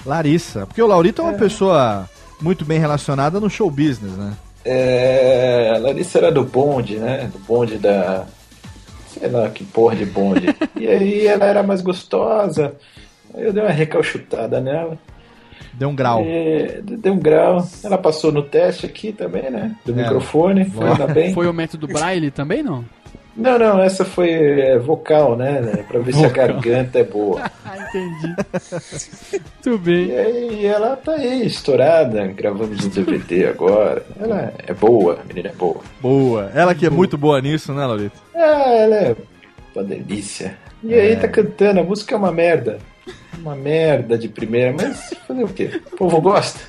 Larissa. 0.05 0.67
Porque 0.67 0.83
o 0.83 0.87
Laurito 0.87 1.23
é 1.23 1.25
uma 1.25 1.35
pessoa 1.35 2.09
muito 2.41 2.65
bem 2.65 2.79
relacionada 2.79 3.41
no 3.41 3.49
show 3.49 3.71
business, 3.71 4.13
né? 4.13 4.33
É, 4.65 5.73
a 5.75 5.79
Larissa 5.79 6.19
era 6.19 6.33
do 6.33 6.45
bonde, 6.45 6.97
né? 6.97 7.31
Do 7.33 7.39
bonde 7.41 7.77
da. 7.77 8.25
Sei 9.19 9.29
lá 9.29 9.49
que 9.51 9.65
porra 9.65 9.97
de 9.97 10.05
bonde. 10.07 10.47
e 10.77 10.87
aí 10.89 11.27
ela 11.27 11.45
era 11.47 11.63
mais 11.63 11.81
gostosa. 11.81 12.75
Aí 13.35 13.45
eu 13.45 13.53
dei 13.53 13.63
uma 13.63 13.71
recalchutada 13.73 14.61
nela. 14.61 14.99
Deu 15.73 15.89
um 15.89 15.95
grau. 15.95 16.25
E, 16.25 16.81
deu 16.83 17.13
um 17.15 17.19
grau. 17.19 17.67
Ela 17.83 17.99
passou 17.99 18.31
no 18.31 18.43
teste 18.43 18.87
aqui 18.87 19.13
também, 19.13 19.51
né? 19.51 19.75
Do 19.85 19.93
É. 19.93 19.97
microfone. 20.03 20.65
Foi 20.67 20.89
ainda 20.89 21.07
bem. 21.07 21.33
Foi 21.35 21.47
o 21.49 21.53
método 21.53 21.87
Braille 21.89 22.31
também, 22.31 22.63
não? 22.63 22.85
Não, 23.37 23.59
não, 23.59 23.81
essa 23.83 24.05
foi 24.05 24.31
é, 24.61 24.79
vocal, 24.79 25.37
né? 25.37 25.61
Pra 25.89 25.99
ver 25.99 26.13
se 26.15 26.25
a 26.25 26.29
Vocal. 26.29 26.47
garganta 26.49 26.99
é 27.01 27.05
boa. 27.05 27.43
Ah, 27.67 27.79
entendi. 27.89 28.35
Muito 29.67 29.79
bem. 29.83 30.09
E 30.11 30.17
aí 30.19 30.67
ela 30.67 30.97
tá 30.97 31.13
aí, 31.13 31.47
estourada, 31.47 32.27
gravamos 32.29 32.85
um 32.85 32.89
DVD 32.91 33.47
agora. 33.47 34.05
Ela 34.21 34.53
é 34.67 34.73
boa, 34.75 35.19
a 35.21 35.25
menina 35.25 35.49
é 35.49 35.53
boa. 35.53 35.81
Boa. 36.01 36.51
Ela 36.55 36.75
que 36.75 36.85
é 36.87 36.91
muito 36.91 37.17
boa 37.19 37.41
nisso, 37.41 37.73
né, 37.73 37.85
Laurito? 37.87 38.21
Ah, 38.35 38.71
ela 38.71 38.97
é 38.97 39.17
uma 39.75 39.83
delícia. 39.85 40.57
E 40.85 40.93
aí 40.95 41.17
tá 41.17 41.27
cantando, 41.27 41.81
a 41.81 41.83
música 41.83 42.15
é 42.15 42.19
uma 42.19 42.31
merda. 42.31 42.79
Uma 43.39 43.57
merda 43.57 44.17
de 44.19 44.29
primeira, 44.29 44.73
mas 44.73 45.13
fazer 45.27 45.43
o 45.45 45.49
quê? 45.49 45.81
O 45.93 45.97
povo 45.97 46.21
gosta. 46.21 46.61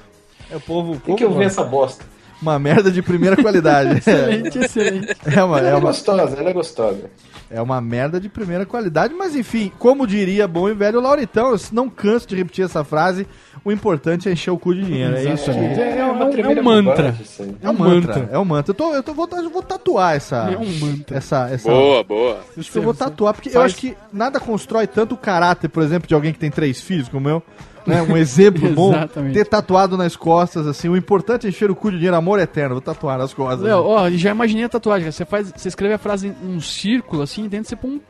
É 0.50 0.56
o 0.56 0.62
povo. 0.62 0.92
o 0.94 0.96
Tem 0.96 1.02
povo 1.02 1.18
que 1.18 1.26
ouvir 1.26 1.44
gosta. 1.44 1.62
essa 1.62 1.70
bosta. 1.70 2.06
Uma 2.42 2.60
merda 2.60 2.92
de 2.92 3.02
primeira 3.02 3.36
qualidade. 3.38 3.98
Excelente, 4.00 4.58
excelente. 4.60 5.16
É 5.26 5.44
uma, 5.44 5.60
Ela 5.60 5.68
é, 5.70 5.72
é 5.72 5.76
uma, 5.76 5.82
gostosa, 5.88 6.38
ela 6.38 6.50
é 6.50 6.54
gostosa. 6.54 7.10
é 7.50 7.62
uma 7.62 7.80
merda 7.82 8.20
de 8.20 8.28
primeira 8.30 8.66
qualidade, 8.66 9.14
mas 9.14 9.36
enfim, 9.36 9.72
como 9.80 10.06
diria 10.06 10.48
bom 10.48 10.70
e 10.70 10.74
velho 10.74 11.00
Lauritão, 11.00 11.52
eu 11.52 11.60
não 11.72 11.90
canso 11.90 12.28
de 12.28 12.36
repetir 12.36 12.66
essa 12.66 12.84
frase, 12.84 13.26
o 13.64 13.72
importante 13.72 14.28
é 14.30 14.32
encher 14.32 14.52
o 14.52 14.58
cu 14.58 14.74
de 14.76 14.84
dinheiro. 14.84 15.16
É 15.16 15.22
isso, 15.34 15.50
Exatamente. 15.50 15.82
amigo. 15.82 15.82
É, 15.82 15.98
é 16.00 16.06
um- 16.06 16.12
uma 16.12 16.24
é 16.26 16.60
um 16.60 16.64
mantra. 16.64 17.16
aí. 17.40 17.56
É 17.62 17.70
um 17.70 17.74
mantra, 17.74 18.30
é 18.32 18.40
um 18.40 18.46
mantra. 18.46 18.72
Eu, 18.72 18.76
tô, 18.76 18.94
eu 18.94 19.04
tô, 19.04 19.14
vou, 19.14 19.28
eu 19.32 19.50
vou 19.50 19.64
tatuar 19.64 20.16
essa. 20.16 20.50
É 20.52 20.58
um 20.58 20.66
mantra. 20.80 21.18
Essa, 21.18 21.50
essa, 21.50 21.70
Boa, 21.70 22.04
boa. 22.04 22.40
Isso 22.58 22.78
eu 22.78 22.82
vou 22.84 22.94
tatuar, 22.94 23.34
porque 23.34 23.50
eu 23.50 23.54
Faz- 23.54 23.66
acho 23.74 23.78
que 23.82 23.96
nada 24.12 24.40
constrói 24.40 24.88
tanto 24.88 25.16
o 25.16 25.18
caráter, 25.18 25.70
por 25.70 25.84
exemplo, 25.84 26.08
de 26.08 26.14
alguém 26.14 26.34
que 26.34 26.40
tem 26.40 26.52
três 26.52 26.82
filhos 26.82 27.08
como 27.10 27.28
eu. 27.30 27.42
Né? 27.88 28.02
Um 28.02 28.18
exemplo 28.18 28.68
bom. 28.74 28.92
Ter 29.32 29.46
tatuado 29.46 29.96
nas 29.96 30.16
costas, 30.16 30.66
assim. 30.66 30.90
O 30.90 30.98
importante 30.98 31.46
é 31.46 31.50
encher 31.50 31.70
o 31.70 31.76
cu 31.76 31.92
de 31.92 31.98
dinheiro, 31.98 32.16
amor 32.18 32.40
eterno. 32.40 32.76
Vou 32.76 32.82
tatuar 32.82 33.18
nas 33.18 33.32
costas. 33.34 33.62
Léo, 33.62 33.84
ó, 33.86 34.10
já 34.10 34.32
imaginei 34.32 34.64
a 34.66 34.70
tatuagem. 34.70 35.04
cara. 35.04 35.12
Você, 35.12 35.24
faz, 35.26 35.54
você 35.56 35.68
escreve 35.68 35.94
a 35.94 35.98
frase 36.00 36.28
em 36.44 36.56
um 36.56 36.60
círculo, 36.60 37.22
assim, 37.22 37.46
e 37.46 37.48
dentro 37.48 37.70
você 37.70 37.76
põe 37.76 37.92
um 37.92 38.02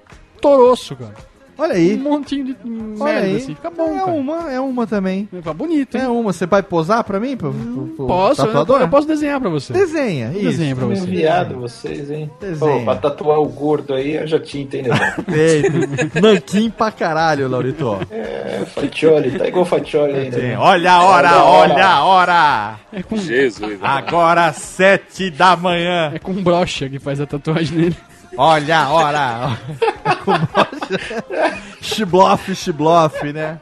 toroço, 0.41 0.95
cara. 0.95 1.13
Olha 1.57 1.73
Um 1.73 1.77
aí. 1.77 1.97
montinho 1.97 2.45
de 2.45 2.55
Olha 2.99 3.13
merda, 3.13 3.27
aí. 3.27 3.35
assim. 3.37 3.55
Fica 3.55 3.69
bom, 3.69 3.95
é 3.95 3.99
cara. 3.99 4.11
uma, 4.11 4.51
é 4.51 4.59
uma 4.59 4.85
também. 4.87 5.27
Fica 5.31 5.53
bonito, 5.53 5.95
hein? 5.95 6.03
É 6.03 6.07
uma. 6.07 6.33
Você 6.33 6.45
vai 6.45 6.61
posar 6.63 7.03
pra 7.03 7.19
mim? 7.19 7.37
Pro, 7.37 7.53
pro- 7.53 7.87
pro 7.95 8.07
Posso, 8.07 8.41
eu, 8.41 8.45
tatuador? 8.47 8.81
eu 8.81 8.89
posso 8.89 9.07
desenhar 9.07 9.39
pra 9.39 9.49
você. 9.49 9.71
Desenha, 9.73 10.31
isso. 10.33 10.41
Desenha 10.43 10.75
pra 10.75 10.85
você. 10.85 11.05
viado 11.05 11.55
vocês, 11.59 12.11
hein? 12.11 12.29
Desenha. 12.41 12.79
Pô, 12.79 12.83
pra 12.83 12.95
tatuar 12.95 13.39
o 13.39 13.45
gordo 13.47 13.93
aí, 13.93 14.15
eu 14.15 14.27
já 14.27 14.39
tinha 14.39 14.63
entendido. 14.63 14.95
Perfeito. 15.25 16.21
Nanquim 16.21 16.69
pra 16.69 16.91
caralho, 16.91 17.47
Laurito. 17.47 17.99
É, 18.11 18.63
Fatioli, 18.73 19.31
tá 19.37 19.47
igual 19.47 19.65
Fatioli 19.65 20.13
ainda. 20.13 20.39
Sim. 20.39 20.53
Olha 20.55 20.91
a 20.91 21.03
hora, 21.03 21.43
olha 21.43 21.85
a 21.85 22.03
hora. 22.05 22.75
É 22.91 23.03
com, 23.03 23.17
Jesus. 23.17 23.77
Agora 23.81 24.51
sete 24.53 25.29
da 25.29 25.55
manhã. 25.55 26.11
é 26.13 26.19
com 26.19 26.33
brocha 26.33 26.89
que 26.89 26.99
faz 26.99 27.19
a 27.21 27.25
tatuagem 27.25 27.77
nele. 27.77 27.97
Olha 28.37 28.79
a 28.79 28.89
hora. 28.89 29.57
Xiblof, 31.81 32.53
xiblof, 32.55 33.23
né? 33.33 33.59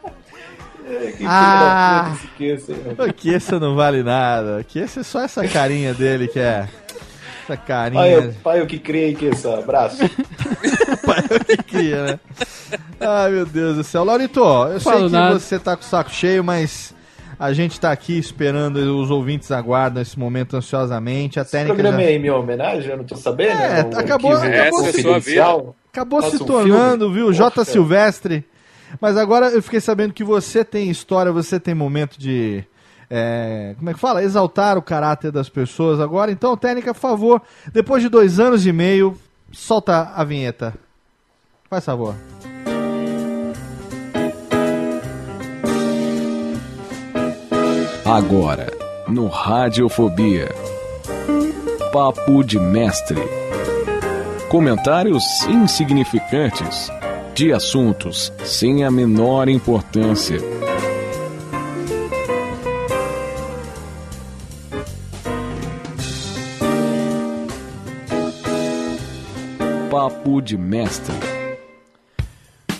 É, 0.85 1.11
que 1.11 1.25
Ah. 1.27 2.11
filho 2.15 2.15
da 2.15 2.15
puta 2.15 2.15
esse 2.15 2.27
que 2.37 2.45
esse 2.45 3.01
O 3.09 3.13
que 3.13 3.29
esse 3.29 3.59
não 3.59 3.75
vale 3.75 4.03
nada. 4.03 4.63
Que 4.67 4.79
esse 4.79 4.99
é 4.99 5.03
só 5.03 5.21
essa 5.21 5.47
carinha 5.47 5.93
dele 5.93 6.27
que 6.27 6.39
é. 6.39 6.67
Essa 7.43 7.57
carinha. 7.57 8.01
Pai, 8.01 8.15
eu, 8.15 8.33
pai, 8.43 8.59
eu 8.61 8.67
que 8.67 8.79
criei 8.79 9.13
que 9.15 9.25
esse 9.25 9.47
abraço. 9.47 9.97
pai 11.05 11.23
eu 11.29 11.39
que 11.45 11.57
cria, 11.63 12.03
né? 12.05 12.19
Ai, 12.99 13.31
meu 13.31 13.45
Deus 13.45 13.77
do 13.77 13.83
céu. 13.83 14.03
Laurito, 14.03 14.39
eu 14.41 14.79
sei 14.79 14.91
Falo 14.91 15.05
que 15.07 15.11
nada. 15.11 15.39
você 15.39 15.59
tá 15.59 15.75
com 15.75 15.83
o 15.83 15.85
saco 15.85 16.11
cheio, 16.11 16.43
mas 16.43 16.93
a 17.43 17.53
gente 17.53 17.79
tá 17.79 17.91
aqui 17.91 18.17
esperando, 18.17 18.77
os 18.77 19.11
ouvintes 19.11 19.51
aguardam 19.51 20.01
esse 20.01 20.17
momento 20.17 20.55
ansiosamente. 20.55 21.39
A 21.39 21.41
Esse 21.41 21.51
técnica 21.51 21.73
programa 21.75 22.01
já 22.03 22.09
é 22.09 22.13
em 22.15 22.19
minha 22.19 22.35
homenagem, 22.35 22.89
eu 22.91 22.97
não 22.97 23.03
tô 23.03 23.15
sabendo. 23.15 23.59
É, 23.61 23.83
o 23.83 23.99
acabou- 23.99 23.99
acabou 23.99 24.41
é 24.41 24.69
acabou 25.91 26.21
Faça 26.21 26.37
se 26.37 26.43
um 26.43 26.45
tornando, 26.45 27.05
filme. 27.05 27.15
viu? 27.15 27.33
J. 27.33 27.51
Poxa. 27.55 27.71
Silvestre. 27.71 28.45
Mas 29.01 29.17
agora 29.17 29.47
eu 29.49 29.61
fiquei 29.61 29.79
sabendo 29.81 30.13
que 30.13 30.23
você 30.23 30.63
tem 30.63 30.89
história, 30.89 31.31
você 31.31 31.59
tem 31.59 31.73
momento 31.73 32.17
de. 32.17 32.63
é, 33.09 33.73
como 33.77 33.89
é 33.89 33.93
que 33.93 33.99
fala? 33.99 34.23
Exaltar 34.23 34.77
o 34.77 34.81
caráter 34.81 35.31
das 35.31 35.49
pessoas 35.49 35.99
agora. 35.99 36.31
Então, 36.31 36.55
técnica, 36.55 36.93
por 36.93 36.99
favor, 36.99 37.41
depois 37.73 38.01
de 38.03 38.09
dois 38.09 38.39
anos 38.39 38.65
e 38.65 38.71
meio, 38.71 39.17
solta 39.51 40.11
a 40.15 40.23
vinheta. 40.23 40.73
Faz 41.69 41.83
favor. 41.85 42.15
Agora, 48.05 48.67
no 49.07 49.27
Radiofobia. 49.27 50.53
Papo 51.93 52.43
de 52.43 52.59
Mestre. 52.59 53.21
Comentários 54.49 55.23
insignificantes 55.47 56.91
de 57.33 57.53
assuntos 57.53 58.33
sem 58.43 58.83
a 58.83 58.91
menor 58.91 59.47
importância. 59.47 60.37
Papo 69.89 70.41
de 70.41 70.57
Mestre. 70.57 71.15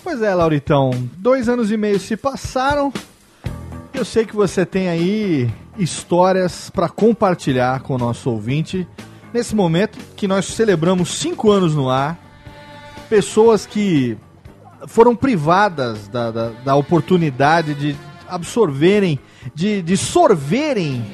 Pois 0.03 0.21
é, 0.21 0.35
Lauritão, 0.35 0.91
dois 1.15 1.47
anos 1.47 1.71
e 1.71 1.77
meio 1.77 1.97
se 1.97 2.17
passaram. 2.17 2.91
Eu 3.93 4.03
sei 4.03 4.25
que 4.25 4.35
você 4.35 4.65
tem 4.65 4.89
aí 4.89 5.49
histórias 5.77 6.69
para 6.69 6.89
compartilhar 6.89 7.81
com 7.81 7.95
o 7.95 7.97
nosso 7.97 8.29
ouvinte. 8.29 8.87
Nesse 9.33 9.55
momento 9.55 9.97
que 10.15 10.27
nós 10.27 10.45
celebramos 10.45 11.09
cinco 11.09 11.51
anos 11.51 11.75
no 11.75 11.89
ar, 11.89 12.17
pessoas 13.09 13.65
que 13.65 14.17
foram 14.87 15.15
privadas 15.15 16.07
da, 16.07 16.31
da, 16.31 16.49
da 16.49 16.75
oportunidade 16.75 17.73
de 17.75 17.95
absorverem, 18.27 19.19
de, 19.53 19.81
de 19.81 19.95
sorverem 19.95 21.05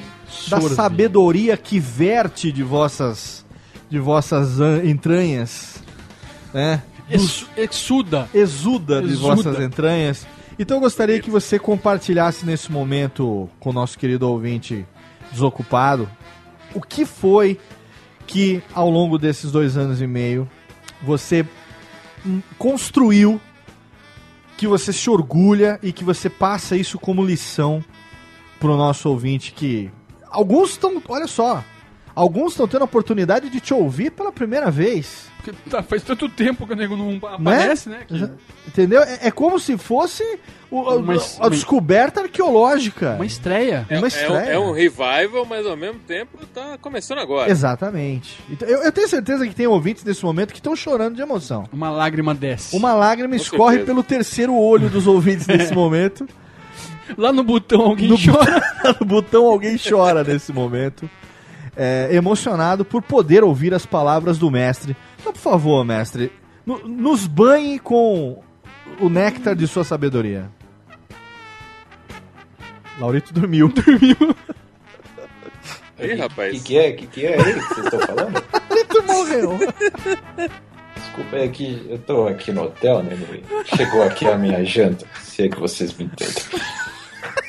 da 0.48 0.60
sabedoria 0.60 1.56
que 1.56 1.78
verte 1.78 2.50
de 2.50 2.62
vossas, 2.62 3.44
de 3.90 3.98
vossas 3.98 4.60
an- 4.60 4.82
entranhas, 4.84 5.82
né? 6.52 6.82
Ex- 7.10 7.44
Exuda. 7.56 8.28
exuda 8.32 9.02
de 9.02 9.12
Exuda. 9.12 9.34
vossas 9.34 9.60
entranhas. 9.60 10.26
Então 10.60 10.76
eu 10.76 10.80
gostaria 10.82 11.18
que 11.22 11.30
você 11.30 11.58
compartilhasse 11.58 12.44
nesse 12.44 12.70
momento 12.70 13.48
com 13.58 13.70
o 13.70 13.72
nosso 13.72 13.98
querido 13.98 14.28
ouvinte 14.28 14.86
desocupado 15.32 16.06
o 16.74 16.82
que 16.82 17.06
foi 17.06 17.58
que 18.26 18.62
ao 18.74 18.90
longo 18.90 19.16
desses 19.16 19.50
dois 19.50 19.78
anos 19.78 20.02
e 20.02 20.06
meio 20.06 20.46
você 21.00 21.46
hum, 22.26 22.42
construiu, 22.58 23.40
que 24.58 24.66
você 24.66 24.92
se 24.92 25.08
orgulha 25.08 25.80
e 25.82 25.94
que 25.94 26.04
você 26.04 26.28
passa 26.28 26.76
isso 26.76 26.98
como 26.98 27.24
lição 27.24 27.82
pro 28.60 28.76
nosso 28.76 29.08
ouvinte 29.08 29.54
que 29.54 29.90
alguns 30.28 30.72
estão, 30.72 31.02
olha 31.08 31.26
só, 31.26 31.64
alguns 32.20 32.52
estão 32.52 32.68
tendo 32.68 32.82
a 32.82 32.84
oportunidade 32.84 33.48
de 33.48 33.60
te 33.60 33.72
ouvir 33.74 34.10
pela 34.10 34.30
primeira 34.32 34.70
vez. 34.70 35.28
Porque 35.36 35.52
tá, 35.70 35.82
faz 35.82 36.02
tanto 36.02 36.28
tempo 36.28 36.66
que 36.66 36.74
o 36.74 36.76
nego 36.76 36.94
não 36.96 37.16
aparece, 37.26 37.88
né? 37.88 38.00
que- 38.06 38.14
Exa- 38.14 38.32
Entendeu? 38.68 39.02
É, 39.02 39.28
é 39.28 39.30
como 39.30 39.58
se 39.58 39.78
fosse 39.78 40.22
o- 40.70 40.82
a, 40.86 40.96
Uma 40.96 41.14
a- 41.14 41.46
a 41.46 41.48
descoberta 41.48 42.20
arqueológica. 42.20 43.14
Uma 43.14 43.24
estreia. 43.24 43.86
É, 43.88 43.94
Uma 43.96 44.00
é 44.00 44.04
um, 44.04 44.06
estreia. 44.06 44.50
é 44.50 44.58
um 44.58 44.72
revival, 44.72 45.46
mas 45.48 45.64
ao 45.66 45.78
mesmo 45.78 45.98
tempo 46.00 46.38
tá 46.54 46.76
começando 46.82 47.20
agora. 47.20 47.50
Exatamente. 47.50 48.38
Então, 48.50 48.68
eu, 48.68 48.82
eu 48.82 48.92
tenho 48.92 49.08
certeza 49.08 49.48
que 49.48 49.54
tem 49.54 49.66
ouvintes 49.66 50.04
nesse 50.04 50.22
momento 50.22 50.50
que 50.52 50.58
estão 50.58 50.76
chorando 50.76 51.14
de 51.16 51.22
emoção. 51.22 51.64
Uma 51.72 51.90
lágrima 51.90 52.34
desce. 52.34 52.76
Uma 52.76 52.92
lágrima 52.92 53.30
Com 53.34 53.42
escorre 53.42 53.76
certeza. 53.76 53.86
pelo 53.86 54.02
terceiro 54.02 54.54
olho 54.54 54.90
dos 54.90 55.06
ouvintes 55.06 55.46
nesse 55.48 55.72
momento. 55.74 56.28
Lá 57.16 57.32
no 57.32 57.42
botão 57.42 57.80
alguém 57.80 58.08
No 58.08 58.16
chora. 58.18 58.62
no 59.00 59.06
botão 59.06 59.46
alguém 59.46 59.76
chora 59.78 60.22
nesse 60.22 60.52
momento. 60.52 61.08
É, 61.82 62.08
emocionado 62.14 62.84
por 62.84 63.00
poder 63.00 63.42
ouvir 63.42 63.72
as 63.72 63.86
palavras 63.86 64.36
do 64.36 64.50
mestre. 64.50 64.94
Então, 65.18 65.32
por 65.32 65.38
favor, 65.38 65.82
mestre, 65.82 66.30
no- 66.66 66.86
nos 66.86 67.26
banhe 67.26 67.78
com 67.78 68.42
o 69.00 69.08
néctar 69.08 69.54
de 69.54 69.66
sua 69.66 69.82
sabedoria. 69.82 70.50
Laurito 72.98 73.32
dormiu. 73.32 73.68
Dormiu. 73.72 74.36
Ih, 75.98 76.14
rapaz. 76.16 76.50
O 76.54 76.58
que, 76.58 76.64
que 76.64 76.78
é? 76.78 76.90
O 76.90 76.96
que, 76.96 77.06
que 77.06 77.26
é 77.26 77.34
aí 77.34 77.54
que 77.54 77.60
vocês 77.74 77.84
estão 77.86 78.00
falando? 78.00 78.44
Laurito 78.68 79.02
morreu. 79.04 79.58
Desculpa, 80.96 81.36
é 81.36 81.48
que 81.48 81.86
eu 81.88 81.98
tô 81.98 82.26
aqui 82.28 82.52
no 82.52 82.64
hotel, 82.64 83.02
né? 83.02 83.16
e 83.16 83.76
Chegou 83.76 84.02
aqui 84.02 84.26
a 84.26 84.36
minha 84.36 84.62
janta, 84.64 85.06
se 85.22 85.44
é 85.44 85.48
que 85.48 85.58
vocês 85.58 85.94
me 85.96 86.04
entendem. 86.04 86.42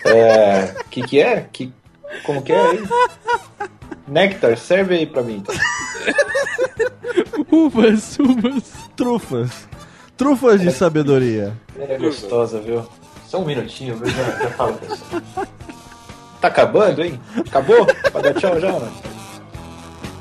É. 0.05 0.73
O 0.79 0.89
que, 0.89 1.01
que 1.03 1.19
é? 1.19 1.47
Que, 1.51 1.71
como 2.23 2.41
que 2.41 2.51
é 2.53 2.61
aí? 2.61 2.84
Néctar, 4.08 4.58
serve 4.58 4.95
aí 4.95 5.06
pra 5.06 5.22
mim. 5.24 5.43
Uvas, 7.52 8.18
uvas. 8.20 8.64
Trufas. 8.95 9.52
Trufas 10.18 10.62
de 10.62 10.72
sabedoria. 10.72 11.54
Ela 11.78 11.93
é 11.93 11.97
gostosa, 11.97 12.60
viu? 12.60 12.86
Só 13.28 13.39
um 13.41 13.45
minutinho, 13.45 13.95
viu? 13.97 14.08
Já, 14.08 14.24
já 14.43 14.49
falo 14.52 14.74
com 14.78 14.86
você. 14.88 15.04
Tá 16.39 16.47
acabando, 16.47 17.04
hein? 17.04 17.20
Acabou? 17.47 17.86
Pra 17.86 18.22
dar 18.22 18.34
tchau 18.34 18.60
já, 18.60 18.72
né? 18.72 18.91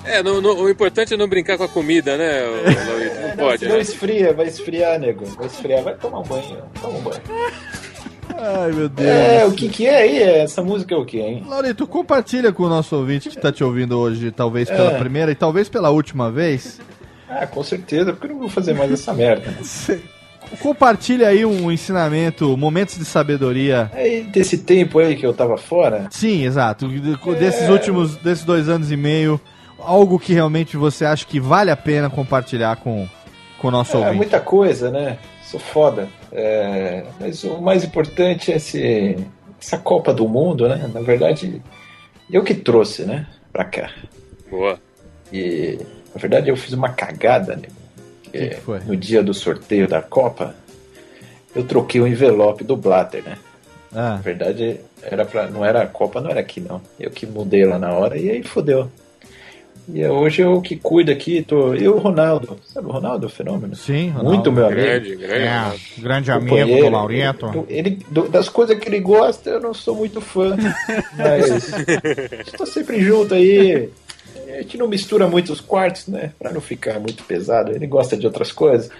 É, 0.04 0.22
no- 0.22 0.40
no- 0.40 0.54
o 0.62 0.68
importante 0.70 1.14
é 1.14 1.16
não 1.16 1.28
brincar 1.28 1.56
com 1.58 1.64
a 1.64 1.68
comida, 1.68 2.16
né, 2.16 2.42
ô, 2.42 2.50
Laurito? 2.90 3.20
Não 3.28 3.36
pode, 3.36 3.58
Senão 3.60 3.76
né? 3.76 3.82
esfria, 3.82 4.32
vai 4.32 4.46
esfriar, 4.46 4.98
nego. 4.98 5.24
Vai 5.26 5.46
esfriar, 5.46 5.82
vai 5.82 5.94
tomar 5.94 6.20
um 6.20 6.24
banho. 6.24 6.62
Toma 6.80 6.98
um 6.98 7.02
banho. 7.02 7.22
Ai, 8.40 8.72
meu 8.72 8.88
Deus. 8.88 9.08
É, 9.08 9.44
o 9.46 9.52
que 9.52 9.68
que 9.68 9.86
é 9.86 9.96
aí? 10.02 10.22
Essa 10.22 10.62
música 10.62 10.94
é 10.94 10.98
o 10.98 11.04
que, 11.04 11.18
hein? 11.20 11.44
Laurito, 11.46 11.86
compartilha 11.86 12.52
com 12.52 12.62
o 12.64 12.68
nosso 12.68 12.96
ouvinte 12.96 13.28
que 13.28 13.36
tá 13.38 13.52
te 13.52 13.62
ouvindo 13.62 13.98
hoje, 13.98 14.30
talvez 14.30 14.68
pela 14.70 14.92
É. 14.92 14.98
primeira 14.98 15.30
e 15.30 15.34
talvez 15.34 15.68
pela 15.68 15.90
última 15.90 16.30
vez. 16.30 16.80
Ah, 17.28 17.46
com 17.46 17.62
certeza, 17.62 18.12
porque 18.12 18.26
eu 18.26 18.30
não 18.32 18.38
vou 18.40 18.48
fazer 18.48 18.74
mais 18.74 18.90
essa 18.90 19.12
merda. 19.12 19.50
né? 19.88 20.00
Compartilha 20.60 21.28
aí 21.28 21.44
um 21.44 21.70
ensinamento, 21.70 22.56
momentos 22.56 22.98
de 22.98 23.04
sabedoria. 23.04 23.90
Aí, 23.94 24.22
desse 24.22 24.58
tempo 24.58 24.98
aí 24.98 25.14
que 25.16 25.24
eu 25.24 25.32
tava 25.32 25.56
fora, 25.56 26.08
Sim, 26.10 26.44
exato. 26.44 26.86
É. 26.86 27.34
Desses 27.34 27.68
últimos, 27.68 28.16
desses 28.16 28.44
dois 28.44 28.68
anos 28.68 28.90
e 28.90 28.96
meio, 28.96 29.40
algo 29.78 30.18
que 30.18 30.32
realmente 30.32 30.76
você 30.76 31.04
acha 31.04 31.24
que 31.24 31.38
vale 31.38 31.70
a 31.70 31.76
pena 31.76 32.10
compartilhar 32.10 32.76
com, 32.76 33.06
com 33.60 33.68
o 33.68 33.70
nosso 33.70 33.96
é 33.96 34.00
ouvinte. 34.00 34.16
muita 34.16 34.40
coisa, 34.40 34.90
né? 34.90 35.18
Sou 35.50 35.58
foda. 35.58 36.08
É, 36.30 37.04
mas 37.18 37.42
o 37.42 37.60
mais 37.60 37.82
importante 37.84 38.52
é 38.52 38.56
esse, 38.56 39.16
essa 39.60 39.76
Copa 39.78 40.14
do 40.14 40.28
Mundo, 40.28 40.68
né? 40.68 40.88
Na 40.94 41.00
verdade, 41.00 41.60
eu 42.30 42.44
que 42.44 42.54
trouxe, 42.54 43.02
né? 43.04 43.26
Pra 43.52 43.64
cá. 43.64 43.90
Boa. 44.48 44.78
E, 45.32 45.78
na 46.14 46.20
verdade, 46.20 46.48
eu 46.48 46.56
fiz 46.56 46.72
uma 46.72 46.90
cagada, 46.90 47.56
né? 47.56 47.68
Que 48.22 48.48
que 48.50 48.60
foi? 48.60 48.78
No 48.80 48.96
dia 48.96 49.22
do 49.24 49.34
sorteio 49.34 49.88
da 49.88 50.00
Copa, 50.00 50.54
eu 51.54 51.64
troquei 51.64 52.00
o 52.00 52.06
envelope 52.06 52.62
do 52.62 52.76
Blatter, 52.76 53.24
né? 53.24 53.36
Na 53.90 54.14
Ah, 54.14 54.16
verdade, 54.18 54.78
era 55.02 55.24
pra, 55.24 55.48
não 55.48 55.64
era 55.64 55.82
a 55.82 55.86
Copa, 55.86 56.20
não 56.20 56.30
era 56.30 56.38
aqui, 56.38 56.60
não. 56.60 56.80
Eu 56.98 57.10
que 57.10 57.26
mudei 57.26 57.64
lá 57.64 57.76
na 57.76 57.90
hora 57.92 58.16
e 58.16 58.30
aí 58.30 58.42
fodeu. 58.44 58.88
E 59.88 60.02
é 60.02 60.10
hoje 60.10 60.42
eu 60.42 60.60
que 60.60 60.76
cuido 60.76 61.10
aqui, 61.10 61.42
tô. 61.42 61.74
Eu, 61.74 61.96
o 61.96 61.98
Ronaldo. 61.98 62.58
Sabe 62.64 62.86
o 62.86 62.90
Ronaldo, 62.92 63.26
o 63.26 63.30
fenômeno? 63.30 63.74
sim, 63.74 64.08
Ronaldo. 64.10 64.28
Muito 64.30 64.52
meu 64.52 64.66
amigo. 64.66 64.80
Grande, 64.82 65.16
grande. 65.16 65.34
É, 65.44 65.72
grande 65.98 66.30
amigo 66.30 66.76
do 66.84 66.90
Laurento. 66.90 67.66
Ele, 67.68 67.98
do- 68.10 68.28
das 68.28 68.48
coisas 68.48 68.78
que 68.78 68.88
ele 68.88 69.00
gosta, 69.00 69.50
eu 69.50 69.60
não 69.60 69.74
sou 69.74 69.96
muito 69.96 70.20
fã. 70.20 70.56
Mas 71.18 71.72
estou 72.46 72.66
sempre 72.66 73.00
junto 73.00 73.34
aí. 73.34 73.88
A 74.48 74.62
gente 74.62 74.76
não 74.78 74.86
mistura 74.88 75.26
muito 75.26 75.52
os 75.52 75.60
quartos, 75.60 76.06
né? 76.06 76.32
Pra 76.38 76.52
não 76.52 76.60
ficar 76.60 77.00
muito 77.00 77.24
pesado. 77.24 77.72
Ele 77.72 77.86
gosta 77.86 78.16
de 78.16 78.26
outras 78.26 78.52
coisas. 78.52 78.90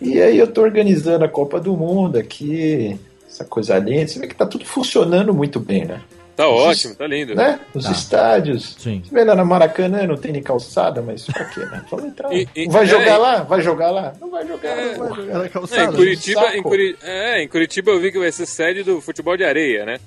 E 0.00 0.20
aí 0.20 0.36
eu 0.38 0.46
tô 0.46 0.62
organizando 0.62 1.24
a 1.24 1.28
Copa 1.28 1.58
do 1.60 1.74
Mundo 1.76 2.16
aqui. 2.18 2.98
Essa 3.26 3.44
coisa 3.44 3.78
linda. 3.78 4.06
Você 4.08 4.18
vê 4.18 4.26
que 4.26 4.34
tá 4.34 4.44
tudo 4.46 4.64
funcionando 4.66 5.32
muito 5.32 5.58
bem, 5.60 5.84
né? 5.84 6.00
Tá 6.36 6.48
ótimo, 6.48 6.94
tá 6.96 7.06
lindo. 7.06 7.34
né? 7.34 7.60
Os 7.72 7.84
Tá. 7.84 7.92
estádios. 7.92 8.74
Sim. 8.78 9.02
Você 9.04 9.14
vê 9.14 9.22
lá 9.24 9.34
na 9.36 9.44
Maracanã, 9.44 10.04
não 10.06 10.16
tem 10.16 10.32
nem 10.32 10.42
calçada, 10.42 11.00
mas 11.00 11.24
pra 11.26 11.44
quê, 11.44 11.60
né? 11.60 11.84
Vamos 11.90 12.06
entrar. 12.06 12.32
E- 12.32 12.48
e- 12.56 12.68
vai 12.68 12.82
é, 12.82 12.86
jogar 12.86 13.14
e- 13.14 13.18
lá? 13.18 13.42
Vai 13.42 13.60
jogar 13.62 13.90
lá? 13.90 14.12
Não 14.20 14.30
vai 14.30 14.46
jogar, 14.46 14.68
É. 14.76 14.96
não 14.96 14.98
vai 15.08 15.14
jogar. 15.16 15.32
Ela 15.32 15.44
é 15.44 15.46
É, 15.46 15.48
calçada. 15.50 15.82
em, 15.84 15.92
Curitiba, 15.96 16.56
em, 16.56 16.62
Curi- 16.62 16.96
é, 17.04 17.42
em 17.42 17.48
Curitiba 17.48 17.90
eu 17.92 18.00
vi 18.00 18.10
que 18.10 18.18
vai 18.18 18.32
ser 18.32 18.46
sede 18.46 18.82
do 18.82 19.00
futebol 19.00 19.36
de 19.36 19.44
areia, 19.44 19.84
né? 19.84 19.98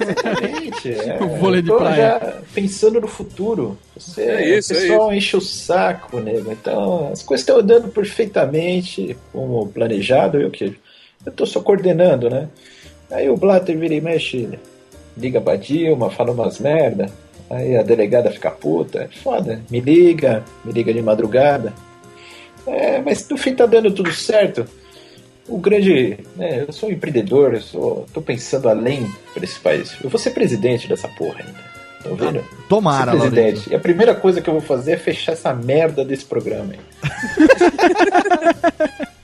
Exatamente. 0.00 0.92
É, 0.92 1.18
O 1.22 1.28
vôlei 1.36 1.62
de 1.62 1.68
praia. 1.72 1.96
já 1.96 2.32
pensando 2.54 3.00
no 3.00 3.08
futuro. 3.08 3.78
Você, 3.96 4.22
É 4.22 4.58
isso, 4.58 4.72
o 4.72 4.76
é 4.76 4.80
pessoal 4.80 5.14
enche 5.14 5.36
o 5.36 5.40
saco, 5.40 6.20
nego. 6.20 6.52
Então, 6.52 7.10
as 7.12 7.22
coisas 7.22 7.42
estão 7.42 7.58
andando 7.58 7.88
perfeitamente 7.88 9.16
como 9.32 9.66
planejado. 9.68 10.40
Eu 10.40 10.50
que 10.50 10.76
eu 11.24 11.32
tô 11.32 11.46
só 11.46 11.60
coordenando, 11.60 12.28
né? 12.30 12.48
Aí 13.10 13.28
o 13.30 13.36
Blatter 13.36 13.78
vira 13.78 13.94
e 13.94 14.00
mexe, 14.00 14.48
liga 15.18 15.40
pra 15.40 15.56
Dilma, 15.56 16.10
fala 16.10 16.32
umas 16.32 16.58
merda. 16.58 17.10
Aí 17.50 17.76
a 17.76 17.82
delegada 17.82 18.30
fica 18.30 18.50
puta. 18.50 19.02
É 19.02 19.08
foda. 19.08 19.62
Me 19.70 19.80
liga, 19.80 20.44
me 20.64 20.72
liga 20.72 20.92
de 20.92 21.02
madrugada. 21.02 21.72
É, 22.66 23.00
mas 23.00 23.26
no 23.28 23.38
fim 23.38 23.54
tá 23.54 23.66
dando 23.66 23.90
tudo 23.90 24.12
certo. 24.12 24.66
O 25.48 25.56
grande. 25.58 26.18
Né, 26.36 26.64
eu 26.66 26.72
sou 26.72 26.90
um 26.90 26.92
empreendedor, 26.92 27.54
eu 27.54 27.60
sou, 27.60 28.06
tô 28.12 28.20
pensando 28.20 28.68
além 28.68 29.10
para 29.32 29.44
esse 29.44 29.58
país. 29.58 29.96
Eu 30.02 30.10
vou 30.10 30.18
ser 30.18 30.30
presidente 30.30 30.86
dessa 30.86 31.08
porra 31.08 31.40
ainda. 31.40 31.68
Tá 32.02 32.10
vendo? 32.10 32.44
Tomara, 32.68 33.12
ser 33.12 33.18
presidente. 33.18 33.54
Laurito. 33.54 33.72
E 33.72 33.74
a 33.74 33.80
primeira 33.80 34.14
coisa 34.14 34.40
que 34.40 34.48
eu 34.48 34.54
vou 34.54 34.62
fazer 34.62 34.92
é 34.92 34.96
fechar 34.96 35.32
essa 35.32 35.54
merda 35.54 36.04
desse 36.04 36.24
programa 36.24 36.74
aí. 36.74 36.78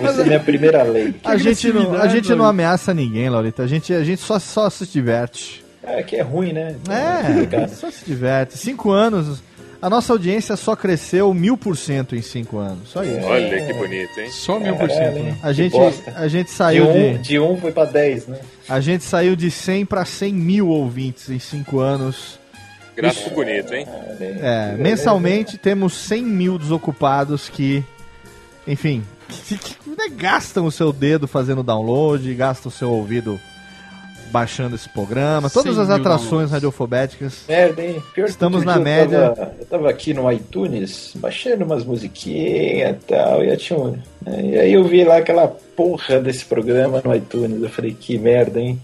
Vai 0.00 0.14
ser 0.14 0.26
minha 0.26 0.40
primeira 0.40 0.82
lei. 0.82 1.14
A 1.24 1.36
gente, 1.36 1.72
não, 1.72 1.94
a 1.94 2.08
gente 2.08 2.34
não 2.34 2.44
ameaça 2.44 2.92
ninguém, 2.94 3.28
Laurito. 3.28 3.62
A 3.62 3.66
gente, 3.66 3.92
a 3.92 4.04
gente 4.04 4.20
só, 4.20 4.38
só 4.38 4.68
se 4.70 4.86
diverte. 4.86 5.64
É 5.82 6.02
que 6.02 6.16
é 6.16 6.22
ruim, 6.22 6.52
né? 6.52 6.76
É, 6.88 7.26
complicado. 7.26 7.68
só 7.70 7.90
se 7.90 8.04
diverte. 8.04 8.56
Cinco 8.56 8.90
anos. 8.90 9.42
A 9.82 9.90
nossa 9.90 10.14
audiência 10.14 10.56
só 10.56 10.74
cresceu 10.74 11.34
mil 11.34 11.58
por 11.58 11.76
cento 11.76 12.16
em 12.16 12.22
cinco 12.22 12.56
anos. 12.56 12.88
Só 12.88 13.04
isso. 13.04 13.20
Olha 13.26 13.66
que 13.66 13.72
bonito, 13.74 14.18
hein? 14.18 14.30
Só 14.30 14.58
mil 14.58 14.74
por 14.76 14.90
cento, 14.90 15.18
né? 15.22 15.36
A 15.42 15.48
Que 15.48 15.54
gente, 15.54 15.76
a 16.16 16.26
gente 16.26 16.46
De 16.46 16.52
saiu 16.52 16.88
um, 16.88 17.12
de, 17.12 17.18
de 17.18 17.38
um 17.38 17.60
foi 17.60 17.70
pra 17.70 17.84
10, 17.84 18.28
né? 18.28 18.38
a 18.66 18.80
gente 18.80 19.04
saiu 19.04 19.36
de 19.36 19.50
100 19.50 19.84
para 19.84 20.06
100 20.06 20.32
mil 20.32 20.68
ouvintes 20.68 21.28
em 21.28 21.38
cinco 21.38 21.80
anos. 21.80 22.38
Gráfico 22.96 23.28
bonito, 23.34 23.74
hein? 23.74 23.86
É, 24.40 24.74
mensalmente 24.78 25.58
temos 25.58 25.92
100 25.94 26.22
mil 26.24 26.58
desocupados 26.58 27.50
que, 27.50 27.84
enfim, 28.66 29.02
que, 29.28 29.58
que- 29.58 29.74
que 29.74 30.10
gastam 30.10 30.66
o 30.66 30.70
seu 30.72 30.92
dedo 30.92 31.26
fazendo 31.28 31.62
download, 31.62 32.32
gastam 32.34 32.68
o 32.70 32.72
seu 32.72 32.90
ouvido 32.90 33.40
baixando 34.30 34.74
esse 34.74 34.88
programa, 34.88 35.48
todas 35.48 35.74
100 35.74 35.82
as 35.84 35.90
atrações 35.90 36.28
downloads. 36.28 36.50
radiofobéticas. 36.50 37.44
Merda, 37.48 37.82
hein? 37.84 38.02
Pior 38.14 38.24
que 38.24 38.30
Estamos 38.30 38.64
na 38.64 38.72
dia 38.72 38.80
eu 38.80 38.84
média. 38.84 39.18
tava- 39.30 39.52
Eu 39.60 39.66
tava, 39.66 39.90
aqui 39.90 40.12
no 40.12 40.30
iTunes, 40.32 41.12
baixando 41.16 41.64
umas 41.64 41.84
musiquinhas 41.84 42.96
e 42.96 43.06
tal, 43.06 43.44
e, 43.44 43.48
eu 43.48 43.56
tinha 43.56 43.78
um- 43.78 43.92
né, 44.22 44.42
e 44.44 44.58
aí 44.58 44.72
eu 44.72 44.82
vi 44.84 45.04
lá 45.04 45.18
aquela 45.18 45.46
porra 45.46 46.18
desse 46.20 46.44
programa 46.44 47.00
no 47.04 47.14
iTunes. 47.14 47.62
Eu 47.62 47.68
falei, 47.68 47.94
que 47.98 48.18
merda, 48.18 48.60
hein? 48.60 48.80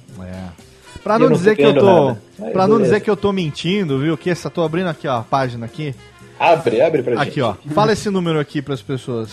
Pra 1.03 1.15
Eu 1.15 1.21
não 1.21 1.31
não 1.31 1.37
dizer 1.37 1.57
que 1.57 1.63
eu 1.63 1.75
tô, 1.75 2.05
nada. 2.09 2.23
Mas 2.39 2.53
para 2.53 2.63
não 2.69 2.75
beleza. 2.77 2.93
dizer 2.93 3.01
que 3.05 3.11
eu 3.11 3.17
tô 3.17 3.33
mentindo, 3.33 3.99
viu? 3.99 4.17
Que 4.19 4.29
essa 4.31 4.51
tô 4.51 4.63
abrindo 4.63 4.89
aqui, 4.89 5.09
ó, 5.09 5.17
a 5.19 5.23
página 5.23 5.65
aqui. 5.67 5.95
Abre, 6.39 6.81
abre 6.83 7.03
pra 7.03 7.17
gente. 7.17 7.29
Aqui, 7.29 7.41
ó. 7.41 7.55
Fala 7.75 7.93
esse 7.93 8.09
número 8.11 8.39
aqui 8.39 8.61
pras 8.63 8.83
pessoas. 8.83 9.31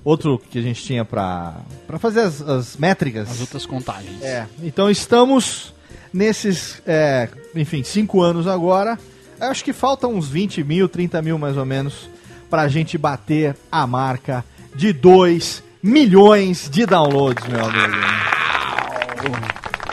outro 0.03 0.40
que 0.40 0.57
a 0.57 0.61
gente 0.61 0.84
tinha 0.84 1.06
pra, 1.06 1.57
pra 1.86 1.99
fazer 1.99 2.22
as, 2.22 2.41
as 2.41 2.78
métricas. 2.78 3.30
As 3.30 3.41
outras 3.41 3.66
contagens. 3.66 4.22
É, 4.22 4.48
então 4.64 4.90
estamos 4.90 5.74
nesses, 6.11 6.82
é, 6.86 7.30
enfim, 7.56 7.84
cinco 7.84 8.22
anos 8.22 8.48
agora. 8.48 8.98
Eu 9.40 9.48
acho 9.48 9.64
que 9.64 9.72
faltam 9.72 10.16
uns 10.16 10.28
20 10.28 10.64
mil, 10.64 10.90
30 10.90 11.22
mil 11.22 11.38
mais 11.38 11.56
ou 11.56 11.66
menos, 11.66 12.10
pra 12.49 12.67
gente 12.67 12.97
bater 12.97 13.55
a 13.71 13.85
marca 13.85 14.43
de 14.76 14.91
2 14.91 15.63
milhões 15.81 16.69
de 16.69 16.85
downloads, 16.85 17.47
meu 17.47 17.65
amigo. 17.65 17.97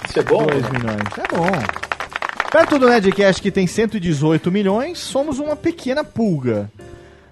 Isso 0.08 0.18
é 0.18 0.22
bom? 0.22 0.46
2 0.46 0.62
né? 0.62 0.70
milhões, 0.70 1.18
é 1.18 1.36
bom. 1.36 1.86
Perto 2.50 2.78
do 2.78 2.88
Nedcast 2.88 3.42
que 3.42 3.50
tem 3.50 3.66
118 3.66 4.50
milhões, 4.50 4.98
somos 4.98 5.38
uma 5.38 5.56
pequena 5.56 6.02
pulga. 6.02 6.70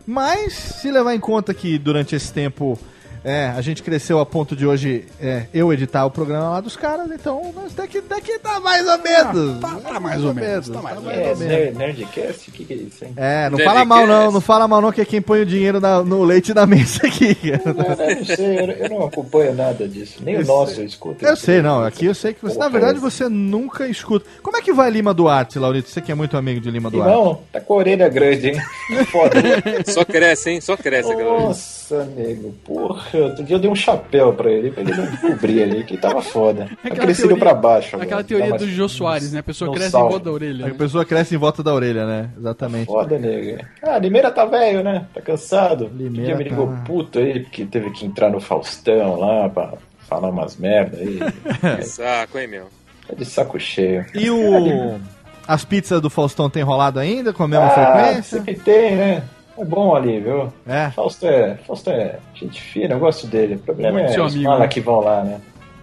Mas, 0.07 0.53
se 0.53 0.91
levar 0.91 1.15
em 1.15 1.21
conta 1.21 1.55
que 1.55 1.79
durante 1.79 2.15
esse 2.15 2.33
tempo 2.33 2.79
é, 3.25 3.47
a 3.57 3.61
gente 3.61 3.83
cresceu 3.83 4.19
a 4.21 4.27
ponto 4.27 4.55
de 4.55 4.67
hoje 4.67 5.07
é, 5.21 5.47
eu 5.55 5.73
editar 5.73 6.05
o 6.05 6.11
programa 6.11 6.51
lá 6.51 6.61
dos 6.61 6.77
caras, 6.77 7.11
então 7.11 7.53
nós 7.55 7.73
daqui, 7.75 8.01
daqui 8.03 8.39
tá 8.39 8.61
mais 8.61 8.87
ou 8.87 8.99
menos. 8.99 9.61
tá- 9.61 9.77
tá 9.83 9.99
mais 10.01 10.23
ou 10.23 10.35
menos, 10.35 10.69
tá 10.69 10.83
mais 10.83 10.99
ou 11.03 11.11
É, 11.11 11.35
Nerd- 11.35 11.77
Nerdcast? 11.79 12.51
O 12.51 12.53
que, 12.53 12.65
que 12.65 12.73
é 12.73 12.77
isso, 12.77 13.05
hein? 13.05 13.13
É, 13.17 13.49
não 13.51 13.57
Nerdcast. 13.59 13.65
fala 13.65 13.85
mal 13.85 14.07
não, 14.07 14.31
não 14.33 14.41
fala 14.41 14.69
mal 14.69 14.81
não, 14.81 14.93
que 14.93 15.01
é 15.01 15.05
quem 15.05 15.23
põe 15.23 15.41
o 15.41 15.47
dinheiro 15.47 15.81
na- 15.81 16.03
no 16.03 16.23
leite 16.23 16.53
da 16.53 16.67
mesa 16.67 17.07
aqui. 17.07 17.37
Não, 17.65 18.07
eu 18.07 18.17
não 18.17 18.25
sei, 18.25 18.59
eu, 18.59 18.71
eu 18.71 18.89
não 18.91 19.07
acompanho 19.07 19.55
nada 19.55 19.89
disso. 19.89 20.19
Nem 20.23 20.37
o 20.37 20.41
Eu 20.41 20.47
nosso 20.47 20.75
sei. 20.75 20.85
eu 20.85 20.89
escuto. 20.89 21.25
Eu 21.25 21.37
sei, 21.37 21.63
não, 21.63 21.83
aqui 21.83 22.07
eu 22.07 22.15
sei 22.15 22.35
que 22.35 22.43
você, 22.43 22.59
na 22.59 22.69
verdade, 22.69 22.99
é. 22.99 23.01
você 23.01 23.29
nunca 23.29 23.87
escuta. 23.89 24.27
Como 24.43 24.57
é 24.57 24.61
que 24.63 24.73
vai 24.73 24.91
Lima 24.91 25.15
Duarte, 25.15 25.59
Laurito? 25.59 25.89
Você 25.89 26.01
que 26.01 26.13
é 26.13 26.15
muito 26.15 26.37
amigo 26.37 26.61
de 26.61 26.71
Lima 26.71 26.91
Duarte. 26.91 27.11
Irmão, 27.17 27.41
tá 27.53 27.61
com 27.61 27.75
a 27.75 27.77
orelha 27.79 28.09
grande, 28.09 28.49
hein? 28.51 28.61
Foda. 29.11 29.41
Só 29.87 30.05
cresce, 30.05 30.51
hein? 30.51 30.61
Só 30.61 30.77
cresce 30.77 31.15
vez. 31.15 31.84
Nossa, 31.99 32.11
nego, 32.11 32.53
porra. 32.65 33.19
Outro 33.21 33.45
dia 33.45 33.57
eu 33.57 33.61
dei 33.61 33.71
um 33.71 33.75
chapéu 33.75 34.33
pra 34.33 34.51
ele, 34.51 34.71
pra 34.71 34.83
ele 34.83 34.95
não 34.95 35.17
cobrir 35.17 35.63
ali, 35.63 35.85
que 35.85 35.97
tava 35.97 36.21
foda. 36.23 36.67
Tá 36.67 36.77
Aquela 36.89 37.05
crescido 37.07 37.29
teoria- 37.29 37.45
pra 37.45 37.55
baixo. 37.55 37.89
agora. 37.97 38.05
Aquela 38.05 38.25
teoria 38.25 38.53
do 38.57 38.69
Jô 38.69 38.89
Soares, 38.89 39.33
né? 39.33 39.41
A 39.41 39.43
pessoa 39.43 39.73
cresce 39.73 39.97
em 39.97 40.01
volta 40.01 40.21
da 40.25 40.31
orelha. 40.33 40.65
A 40.65 40.69
né? 40.69 40.75
pessoa 40.77 41.05
cresce 41.05 41.35
em 41.35 41.39
volta 41.39 41.63
da 41.63 41.75
orelha, 41.75 42.07
né? 42.07 42.31
Exatamente. 42.39 42.87
Foda, 42.87 43.19
nego. 43.19 43.63
Ah, 43.83 43.99
Limeira 43.99 44.31
tá 44.31 44.45
velho, 44.45 44.83
né? 44.83 45.07
Tá 45.15 45.21
cansado. 45.21 45.85
Limeira 45.95 46.11
Limeira 46.35 46.37
me 46.39 46.45
ligou 46.45 46.67
tá- 46.69 46.83
puto 46.87 47.19
aí, 47.19 47.41
porque 47.41 47.65
teve 47.65 47.91
que 47.91 48.05
entrar 48.07 48.31
no 48.31 48.41
Faustão 48.41 49.19
lá 49.19 49.49
pra 49.49 49.75
falar 50.09 50.29
umas 50.31 50.57
merda 50.57 50.99
aí. 50.99 51.19
Que 51.77 51.83
saco, 51.85 52.39
hein, 52.39 52.47
meu? 52.49 52.67
Tá 53.07 53.15
de 53.15 53.25
saco 53.25 53.59
cheio. 53.61 54.05
E 54.15 54.31
o. 54.31 54.99
As 55.47 55.63
pizzas 55.63 56.01
do 56.01 56.09
Faustão 56.09 56.49
tem 56.49 56.63
rolado 56.63 56.99
ainda 56.99 57.31
com 57.31 57.43
a 57.43 57.49
mesma 57.49 57.67
ah, 57.67 57.71
frequência? 57.71 58.39
sempre 58.39 58.55
tem, 58.55 58.97
né? 58.97 59.23
É 59.57 59.65
bom 59.65 59.95
ali, 59.95 60.21
viu? 60.21 60.53
É. 60.67 60.91
Fausto 60.91 61.27
é, 61.27 61.57
Fausto 61.67 61.91
é 61.91 62.19
gente 62.35 62.61
fina, 62.61 62.95
eu 62.95 62.99
gosto 62.99 63.27
dele. 63.27 63.55
O 63.55 63.59
problema 63.61 64.01
Muito 64.01 64.13
é 64.13 64.23
os 64.23 64.35
mala 64.37 64.61
né? 64.61 64.69
que 64.69 64.81
vão 64.81 65.01
lá, 65.01 65.23
né? 65.23 65.41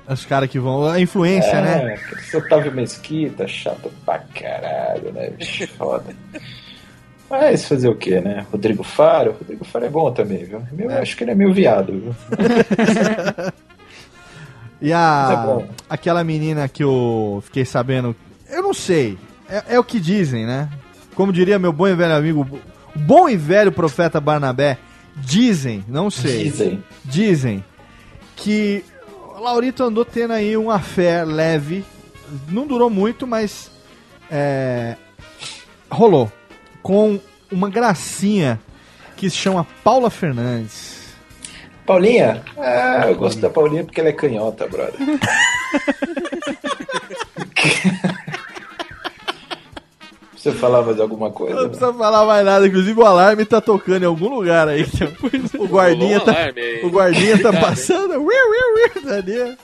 Os 0.08 0.26
caras 0.26 0.50
que 0.50 0.60
vão. 0.60 0.86
A 0.86 1.00
influência, 1.00 1.56
é, 1.56 1.62
né? 1.62 2.00
Esse 2.18 2.36
Otávio 2.36 2.72
Mesquita, 2.72 3.48
chato 3.48 3.92
pra 4.06 4.20
caralho, 4.20 5.14
né? 5.14 5.30
Bicho, 5.30 5.68
foda. 5.78 6.14
Mas 7.30 7.66
fazer 7.66 7.88
o 7.88 7.96
que, 7.96 8.20
né? 8.20 8.46
Rodrigo 8.52 8.84
Faro. 8.84 9.38
Rodrigo 9.40 9.64
Faro 9.64 9.86
é 9.86 9.90
bom 9.90 10.12
também, 10.12 10.44
viu? 10.44 10.62
Meu, 10.74 10.92
Eu 10.92 11.02
acho 11.02 11.16
que 11.16 11.24
ele 11.24 11.32
é 11.32 11.36
meio 11.36 11.54
viado, 11.54 11.94
viu? 11.94 12.16
E 14.82 14.92
é 14.92 14.96
a. 14.96 15.44
bom. 15.46 15.68
Aquela 15.88 16.24
menina 16.24 16.68
que 16.68 16.84
eu 16.84 17.42
fiquei 17.46 17.64
sabendo. 17.64 18.16
Eu 18.50 18.64
não 18.64 18.74
sei. 18.74 19.18
É, 19.48 19.76
é 19.76 19.80
o 19.80 19.84
que 19.84 20.00
dizem, 20.00 20.46
né? 20.46 20.68
Como 21.14 21.32
diria 21.32 21.60
meu 21.60 21.72
bom 21.72 21.88
e 21.88 21.94
velho 21.94 22.16
amigo, 22.16 22.60
bom 22.96 23.30
e 23.30 23.36
velho 23.36 23.72
profeta 23.72 24.20
Barnabé, 24.20 24.78
dizem, 25.16 25.84
não 25.88 26.10
sei. 26.10 26.44
Dizem. 26.44 26.84
Dizem 27.04 27.64
que 28.36 28.84
o 29.36 29.40
Laurito 29.40 29.84
andou 29.84 30.06
tendo 30.06 30.34
aí 30.34 30.56
um 30.58 30.70
affair 30.70 31.26
leve. 31.26 31.86
Não 32.48 32.66
durou 32.66 32.90
muito, 32.90 33.28
mas. 33.28 33.72
É, 34.30 34.96
rolou. 35.90 36.32
Com 36.82 37.20
uma 37.52 37.70
gracinha 37.70 38.60
que 39.16 39.30
se 39.30 39.36
chama 39.36 39.68
Paula 39.84 40.10
Fernandes. 40.10 41.02
Paulinha? 41.86 42.44
Ah, 42.58 43.06
eu 43.08 43.16
gosto 43.16 43.42
da 43.42 43.50
Paulinha 43.50 43.84
porque 43.84 44.00
ela 44.00 44.10
é 44.10 44.14
canhota, 44.14 44.68
brother. 44.68 44.96
Você 50.42 50.52
falar 50.54 50.82
mais 50.82 51.00
alguma 51.00 51.30
coisa? 51.30 51.54
Não 51.54 51.62
né? 51.64 51.68
precisa 51.70 51.94
falar 51.94 52.26
mais 52.26 52.44
nada, 52.44 52.66
inclusive 52.68 53.00
o 53.00 53.06
alarme 53.06 53.46
tá 53.46 53.62
tocando 53.62 54.02
em 54.02 54.08
algum 54.08 54.34
lugar 54.34 54.68
aí. 54.68 54.84
O 55.60 55.68
guardinha 55.68 56.18
Rolou 56.18 56.34
um 56.34 56.34
tá, 56.34 56.54
o 56.84 56.90
guardinha 56.90 57.40
tá 57.42 57.54
passando. 57.54 58.14
Uiu, 58.14 58.26
uiu, 58.26 59.04
uiu, 59.06 59.14
ali. 59.14 59.58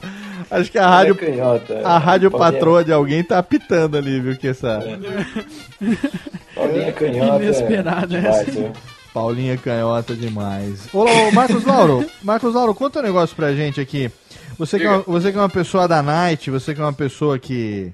Acho 0.51 0.71
que 0.71 0.77
a 0.77 0.87
rádio, 0.87 1.13
é 1.15 1.17
canhota. 1.25 1.81
a 1.83 1.97
rádio 1.97 2.29
Paulinha- 2.29 2.51
patroa 2.53 2.83
de 2.83 2.93
alguém 2.93 3.23
tá 3.23 3.39
apitando 3.39 3.97
ali, 3.97 4.19
viu? 4.19 4.37
Que 4.37 4.49
essa 4.49 4.79
Paulinha 6.55 6.91
canhota. 6.93 7.43
Inesperada 7.43 8.15
é 8.15 8.19
essa. 8.19 8.45
demais, 8.45 8.55
viu? 8.55 8.71
Paulinha 9.13 9.53
é 9.53 9.57
canhota 9.57 10.15
demais. 10.15 10.87
Ô, 10.93 11.05
ô, 11.05 11.31
Marcos 11.31 11.63
Lauro, 11.65 12.05
Marcos 12.21 12.53
Lauro, 12.53 12.75
conta 12.75 12.99
um 12.99 13.03
negócio 13.03 13.35
pra 13.35 13.53
gente 13.53 13.81
aqui. 13.81 14.11
Você 14.59 14.77
que, 14.79 14.85
é 14.85 14.89
uma, 14.89 14.99
você 14.99 15.31
que 15.31 15.37
é 15.37 15.41
uma 15.41 15.49
pessoa 15.49 15.87
da 15.87 16.01
night, 16.03 16.49
você 16.51 16.73
que 16.73 16.81
é 16.81 16.83
uma 16.83 16.93
pessoa 16.93 17.37
que, 17.39 17.91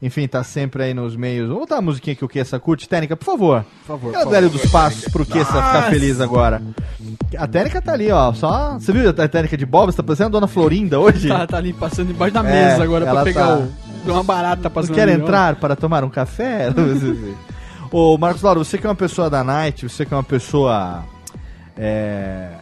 enfim, 0.00 0.28
tá 0.28 0.44
sempre 0.44 0.82
aí 0.84 0.94
nos 0.94 1.16
meios. 1.16 1.46
Vamos 1.48 1.62
botar 1.62 1.78
a 1.78 1.82
musiquinha 1.82 2.14
que 2.14 2.24
o 2.24 2.28
Kessa 2.28 2.58
curte. 2.60 2.88
Técnica, 2.88 3.16
por 3.16 3.24
favor. 3.24 3.64
Por 3.84 3.98
favor. 3.98 4.14
É 4.14 4.24
o 4.24 4.30
velho 4.30 4.48
dos 4.48 4.64
passos 4.70 5.04
pro 5.10 5.26
Kessa 5.26 5.52
ficar 5.52 5.82
feliz 5.90 6.20
agora. 6.20 6.62
A 7.36 7.46
técnica 7.46 7.82
tá 7.82 7.92
ali, 7.92 8.10
ó. 8.10 8.32
Só. 8.32 8.74
Você 8.78 8.92
viu 8.92 9.08
a 9.10 9.12
técnica 9.12 9.56
de 9.56 9.66
Bob? 9.66 9.90
Você 9.90 9.96
tá 9.96 10.02
parecendo 10.02 10.28
a 10.28 10.30
dona 10.30 10.46
Florinda 10.46 11.00
hoje? 11.00 11.28
Tá, 11.28 11.46
tá 11.46 11.56
ali 11.56 11.72
passando 11.72 12.10
embaixo 12.12 12.32
da 12.34 12.40
É, 12.40 12.70
mesa 12.70 12.84
agora 12.84 13.06
pra 13.06 13.22
pegar 13.24 13.46
tá- 13.46 13.56
o. 13.56 13.88
Uma 14.12 14.22
barata 14.22 14.70
passando 14.70 14.94
quer 14.94 15.08
entrar 15.08 15.56
para 15.56 15.74
tomar 15.76 16.04
um 16.04 16.08
café? 16.08 16.68
Ô, 17.90 18.16
Marcos 18.16 18.42
Lauro, 18.42 18.64
você 18.64 18.78
que 18.78 18.86
é 18.86 18.88
uma 18.88 18.94
pessoa 18.94 19.28
da 19.28 19.42
night, 19.42 19.88
você 19.88 20.06
que 20.06 20.14
é 20.14 20.16
uma 20.16 20.22
pessoa. 20.22 21.04
É. 21.76 22.52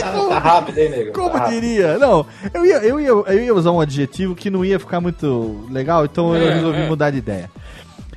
Tá, 0.00 0.12
tá 0.28 0.38
rápido, 0.38 0.78
hein, 0.78 0.88
nego? 0.90 1.12
Como 1.12 1.30
Tá 1.30 1.46
diria? 1.48 1.98
Não, 1.98 2.26
eu 2.54 2.64
ia, 2.66 2.76
eu, 2.78 3.00
ia, 3.00 3.08
eu 3.08 3.40
ia 3.44 3.54
usar 3.54 3.70
um 3.72 3.80
adjetivo 3.80 4.34
que 4.34 4.50
não 4.50 4.64
ia 4.64 4.78
ficar 4.78 5.00
muito 5.00 5.66
legal, 5.70 6.04
então 6.04 6.34
eu 6.36 6.48
É, 6.48 6.54
resolvi 6.54 6.80
é. 6.82 6.86
mudar 6.88 7.10
de 7.10 7.18
ideia. 7.18 7.50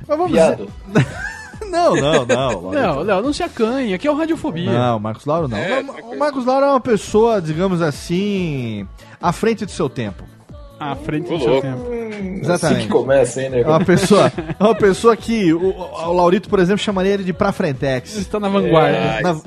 Mas 0.06 0.18
vamos 0.18 0.32
Viado. 0.32 0.68
dizer- 0.88 1.06
Não, 1.70 1.94
não, 1.94 2.26
não. 2.26 2.70
Léo, 2.70 3.00
Léo, 3.02 3.22
não 3.22 3.32
se 3.32 3.44
acanhe, 3.44 3.94
aqui 3.94 4.08
é 4.08 4.10
o 4.10 4.16
Radiofobia. 4.16 4.72
Não, 4.72 4.98
Marcos 4.98 5.24
Lauro 5.24 5.46
não. 5.46 5.56
É, 5.56 5.80
Não, 5.80 5.94
o 5.94 6.18
Marcos 6.18 6.44
Lauro 6.44 6.66
é 6.66 6.70
uma 6.70 6.80
pessoa, 6.80 7.40
digamos 7.40 7.80
assim, 7.80 8.88
à 9.22 9.30
frente 9.32 9.64
do 9.64 9.70
seu 9.70 9.88
tempo. 9.88 10.24
À 10.80 10.96
frente 10.96 11.28
do 11.28 11.38
seu 11.38 11.60
tempo. 11.60 11.86
Exatamente. 11.92 12.50
Assim 12.64 12.74
que 12.76 12.88
começa, 12.88 13.40
hein, 13.40 13.46
É 13.46 13.50
nego? 13.50 13.70
uma 13.70 13.84
pessoa, 13.84 14.32
é 14.58 14.64
uma 14.64 14.74
pessoa 14.74 15.16
que 15.16 15.52
o, 15.52 15.62
o 15.72 16.12
Laurito, 16.12 16.48
por 16.48 16.58
exemplo, 16.58 16.82
chamaria 16.82 17.12
ele 17.12 17.22
de 17.22 17.32
pra 17.32 17.52
frentex. 17.52 18.16
Está 18.16 18.40
na 18.40 18.48
vanguarda. 18.48 18.96
É. 18.96 19.20
Na- 19.22 19.40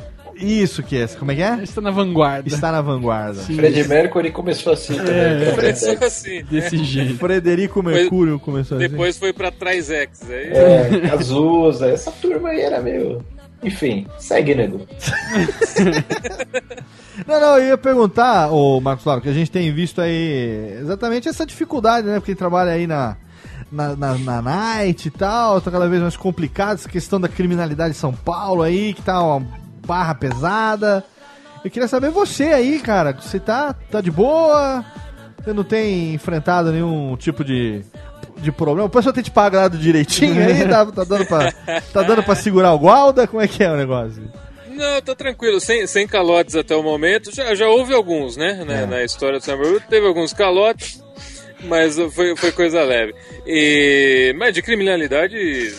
isso 0.44 0.84
que 0.84 0.98
é, 0.98 1.07
como 1.07 1.32
é 1.32 1.36
que 1.36 1.41
é? 1.41 1.64
Está 1.64 1.82
na 1.82 1.91
vanguarda. 1.91 2.48
Está 2.48 2.72
na 2.72 2.82
vanguarda. 2.82 3.41
Sim, 3.41 3.56
Fred 3.56 3.88
Mercury 3.88 4.32
começou 4.32 4.74
assim 4.74 4.95
também. 4.95 5.14
É. 5.15 5.49
a 5.49 5.56
Começou 5.56 5.98
assim. 6.02 6.44
desse 6.44 6.84
jeito. 6.84 7.18
Frederico 7.18 7.82
Mercúrio 7.82 8.40
começou 8.40 8.78
assim. 8.78 8.88
Depois 8.88 9.18
foi 9.18 9.34
pra 9.34 9.52
Trizex. 9.52 10.30
Aí... 10.30 10.52
É, 10.52 11.10
Cazuza, 11.10 11.88
essa 11.88 12.11
turma 12.11 12.49
aí 12.49 12.61
era 12.61 12.82
meio. 12.82 13.24
Enfim, 13.64 14.06
segue, 14.20 14.53
nego. 14.53 14.86
Não, 17.28 17.40
não, 17.40 17.60
eu 17.60 17.68
ia 17.68 17.78
perguntar, 17.78 18.52
ô 18.52 18.82
Marcos 18.82 19.06
Lauro, 19.06 19.22
que 19.22 19.30
a 19.30 19.34
gente 19.34 19.52
tem 19.52 19.72
visto 19.72 20.02
aí 20.02 20.80
exatamente 20.82 21.30
essa 21.30 21.45
dificuldade, 21.45 22.07
né? 22.07 22.15
Porque 22.15 22.32
quem 22.32 22.36
trabalha 22.36 22.72
aí 22.72 22.88
na, 22.88 23.15
na, 23.72 23.95
na, 23.95 24.18
na 24.18 24.41
night 24.41 25.07
e 25.07 25.11
tal, 25.11 25.61
tá 25.61 25.70
cada 25.70 25.88
vez 25.88 26.02
mais 26.02 26.18
complicado, 26.18 26.80
essa 26.80 26.90
questão 26.90 27.22
da 27.22 27.30
criminalidade 27.30 27.91
em 27.91 27.98
São 27.98 28.11
Paulo 28.11 28.64
aí, 28.64 28.95
que 28.95 29.02
tá 29.03 29.22
uma 29.22 29.45
barra 29.85 30.15
pesada. 30.15 31.03
Eu 31.64 31.72
queria 31.72 31.88
saber 31.88 32.10
você 32.10 32.45
aí, 32.45 32.80
cara, 32.80 33.14
você 33.14 33.39
tá, 33.39 33.73
tá 33.89 34.01
de 34.01 34.11
boa? 34.11 34.84
Você 35.43 35.53
não 35.53 35.64
tem 35.64 36.14
enfrentado 36.14 36.72
nenhum 36.72 37.15
tipo 37.15 37.43
de, 37.43 37.81
de 38.38 38.51
problema? 38.51 38.88
O 38.88 38.89
pessoal 38.89 39.14
tem 39.14 39.23
te 39.23 39.31
pagado 39.31 39.77
direitinho 39.77 40.43
aí? 40.45 40.68
Tá, 40.68 40.85
tá, 40.85 41.03
dando 41.03 41.26
pra, 41.26 41.51
tá 41.93 42.01
dando 42.03 42.23
pra 42.23 42.35
segurar 42.35 42.73
o 42.73 42.80
guarda? 42.80 43.27
Como 43.27 43.41
é 43.41 43.47
que 43.47 43.64
é 43.64 43.72
o 43.72 43.77
negócio? 43.77 44.23
Não, 44.69 45.01
tá 45.01 45.14
tranquilo, 45.15 45.60
sem, 45.60 45.85
sem 45.88 46.07
calotes 46.07 46.55
até 46.55 46.76
o 46.76 46.81
momento. 46.84 47.34
Já, 47.34 47.53
já 47.55 47.68
houve 47.69 47.93
alguns, 47.93 48.35
né? 48.35 48.64
Na, 48.65 48.73
É. 48.73 48.85
na 48.85 49.03
história 49.03 49.38
do 49.39 49.45
Samba 49.45 49.64
teve 49.89 50.05
alguns 50.07 50.34
calotes, 50.34 51.01
mas 51.65 51.95
foi, 52.14 52.35
foi 52.35 52.51
coisa 52.51 52.84
leve. 52.84 53.14
E, 53.45 54.34
mas 54.38 54.53
de 54.53 54.61
criminalidade 54.61 55.73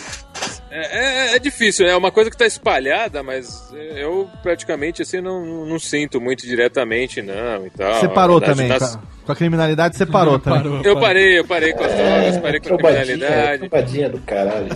É, 0.77 1.33
é- 1.33 1.37
é 1.37 1.39
difícil, 1.39 1.87
né? 1.87 1.93
É 1.93 1.97
uma 1.97 2.11
coisa 2.11 2.29
que 2.31 2.37
tá 2.37 2.45
espalhada, 2.45 3.23
mas 3.23 3.73
eu 3.97 4.29
praticamente 4.43 5.03
assim 5.03 5.21
não, 5.21 5.65
não 5.67 5.79
sinto 5.79 6.21
muito 6.21 6.45
diretamente, 6.47 7.23
não. 7.23 7.65
E 7.67 7.71
tal. 7.71 7.95
Você 7.95 8.09
parou 8.09 8.41
verdade, 8.41 8.59
também. 8.59 8.79
nas- 8.81 8.99
Com, 9.25 9.33
a, 9.33 9.37
criminalidade, 9.37 9.97
você 9.97 10.05
parou 10.05 10.37
também. 10.41 10.83
Eu 10.85 10.99
parei, 10.99 11.39
eu 11.39 11.45
parei 11.47 11.73
com 11.73 11.85
as 11.85 11.93
drogas, 11.95 12.39
parei 12.39 12.61
com 12.61 12.75
a 12.75 12.79
criminalidade. 12.79 13.59
trombadinha 13.69 14.09
do 14.11 14.19
caralho. 14.21 14.67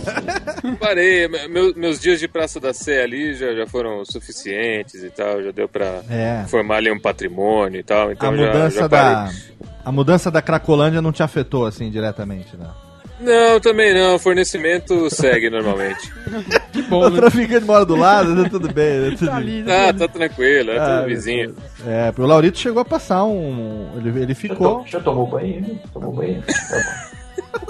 Parei, 0.79 1.27
me- 1.27 1.47
meu- 1.49 1.75
meus 1.75 1.99
dias 1.99 2.19
de 2.19 2.27
Praça 2.27 2.59
da 2.59 2.73
Sé 2.73 3.01
ali 3.03 3.33
já, 3.35 3.53
já 3.53 3.67
foram 3.67 4.03
suficientes 4.05 5.03
e 5.03 5.09
tal, 5.09 5.43
já 5.43 5.51
deu 5.51 5.67
pra 5.67 6.01
É. 6.09 6.45
formar 6.47 6.77
ali 6.77 6.91
um 6.91 6.99
patrimônio 6.99 7.79
e 7.79 7.83
tal, 7.83 8.11
então 8.11 8.29
a 8.31 8.35
já, 8.37 8.45
mudança 8.47 8.79
já 8.79 8.87
da. 8.87 8.97
parei. 9.25 9.39
A 9.85 9.91
mudança 9.91 10.31
da 10.31 10.41
Cracolândia 10.41 11.01
não 11.01 11.11
te 11.11 11.23
afetou 11.23 11.65
assim 11.65 11.89
diretamente, 11.89 12.55
né? 12.57 12.67
Não, 13.19 13.59
também 13.59 13.93
não, 13.93 14.15
o 14.15 14.19
fornecimento 14.19 15.09
segue 15.13 15.49
normalmente. 15.49 16.11
Que 16.71 16.81
o 16.81 16.83
bom, 16.83 17.09
né? 17.09 17.15
traficante 17.19 17.65
mora 17.65 17.83
do 17.83 17.95
lado, 17.95 18.43
tá 18.43 18.49
tudo 18.49 18.71
bem. 18.71 18.99
Né? 18.99 19.09
Tudo 19.17 19.27
Tá 19.27 19.35
ali, 19.37 19.63
Tá, 19.63 19.91
tá 19.93 20.07
tranquilo, 20.07 20.69
é 20.71 20.77
Ah, 20.77 20.97
tudo 20.97 21.07
vizinho. 21.07 21.55
É, 21.85 22.13
o 22.15 22.25
Laurito 22.25 22.59
chegou 22.59 22.81
a 22.81 22.85
passar 22.85 23.23
um. 23.25 23.89
Ele, 23.97 24.09
ele 24.21 24.33
Já, 24.33 24.39
ficou. 24.39 24.83
to, 24.83 24.87
já 24.89 24.99
tomou 24.99 25.25
banho? 25.25 25.79
Tomou 25.91 26.13
banho? 26.13 26.43
Tá 26.43 26.77
bom. 26.77 27.09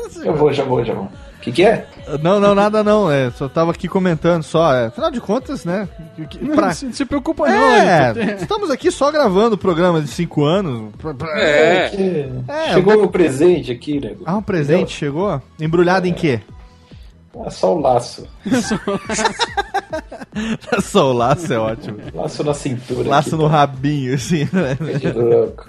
Já 0.24 0.32
vou, 0.34 0.52
já 0.52 0.64
vou, 0.66 0.84
já 0.84 0.94
vou. 0.94 1.10
O 1.50 1.54
que, 1.54 1.62
que 1.64 1.68
é? 1.68 1.86
Não, 2.22 2.40
não, 2.40 2.56
nada 2.56 2.84
não. 2.84 3.12
É, 3.12 3.30
só 3.32 3.48
tava 3.48 3.72
aqui 3.72 3.88
comentando 3.88 4.44
só. 4.44 4.74
É, 4.74 4.86
afinal 4.88 5.12
de 5.12 5.20
contas, 5.22 5.66
né? 5.66 5.88
que- 6.16 6.26
que- 6.28 6.44
Não, 6.46 6.56
pra- 6.56 6.72
se, 6.74 6.92
se 6.94 7.06
preocupa 7.06 7.48
não, 7.48 7.54
É, 7.56 8.12
Laurito. 8.14 8.42
estamos 8.42 8.70
aqui 8.72 8.90
só 8.92 9.12
gravando 9.12 9.58
programa 9.58 10.02
de 10.02 10.08
5 10.08 10.44
anos. 10.44 10.92
pra- 10.98 11.14
pra- 11.14 11.40
É, 11.40 11.90
Que- 11.90 12.30
É, 12.48 12.74
Chegou 12.74 12.94
eu- 12.94 13.04
o 13.04 13.08
presente 13.10 13.72
aqui, 13.72 14.00
né? 14.00 14.14
Ah, 14.26 14.38
um 14.38 14.42
presente 14.42 14.92
chegou? 14.92 15.42
Embrulhado 15.60 16.08
em 16.08 16.14
quê? 16.14 16.42
Ah, 17.46 17.50
só 17.50 17.76
o 17.76 17.80
laço. 17.80 18.28
Só 20.82 21.12
o 21.12 21.14
laço 21.14 21.52
é 21.54 21.58
ótimo. 21.60 21.98
Laço 22.14 22.44
na 22.44 22.54
cintura. 22.54 23.10
Laço 23.10 23.30
aqui, 23.30 23.38
no 23.38 23.48
rabinho, 23.48 24.14
assim, 24.16 24.48
né? 24.52 24.76
tá 24.76 24.98
de 24.98 25.12
louco. 25.18 25.66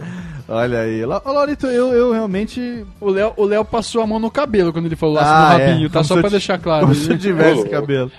Olha 0.49 0.81
aí. 0.81 1.05
Laurito, 1.05 1.67
eu, 1.67 1.89
eu 1.93 2.13
realmente. 2.13 2.85
O 3.01 3.11
Léo, 3.11 3.33
o 3.37 3.45
Léo 3.45 3.65
passou 3.65 4.03
a 4.03 4.07
mão 4.07 4.19
no 4.19 4.31
cabelo 4.31 4.73
quando 4.73 4.87
ele 4.87 4.97
falou 4.97 5.15
laço 5.15 5.31
Ah, 5.31 5.55
no 5.55 5.61
é. 5.61 5.67
rabinho, 5.67 5.89
tá? 5.89 5.95
Como 6.01 6.05
Só 6.05 6.21
pra 6.21 6.29
deixar 6.31 6.59
claro. 6.59 6.83
Como 6.87 6.95
se 6.95 7.11
eu 7.11 7.19
tivesse 7.19 7.69
cabelo. 7.69 8.11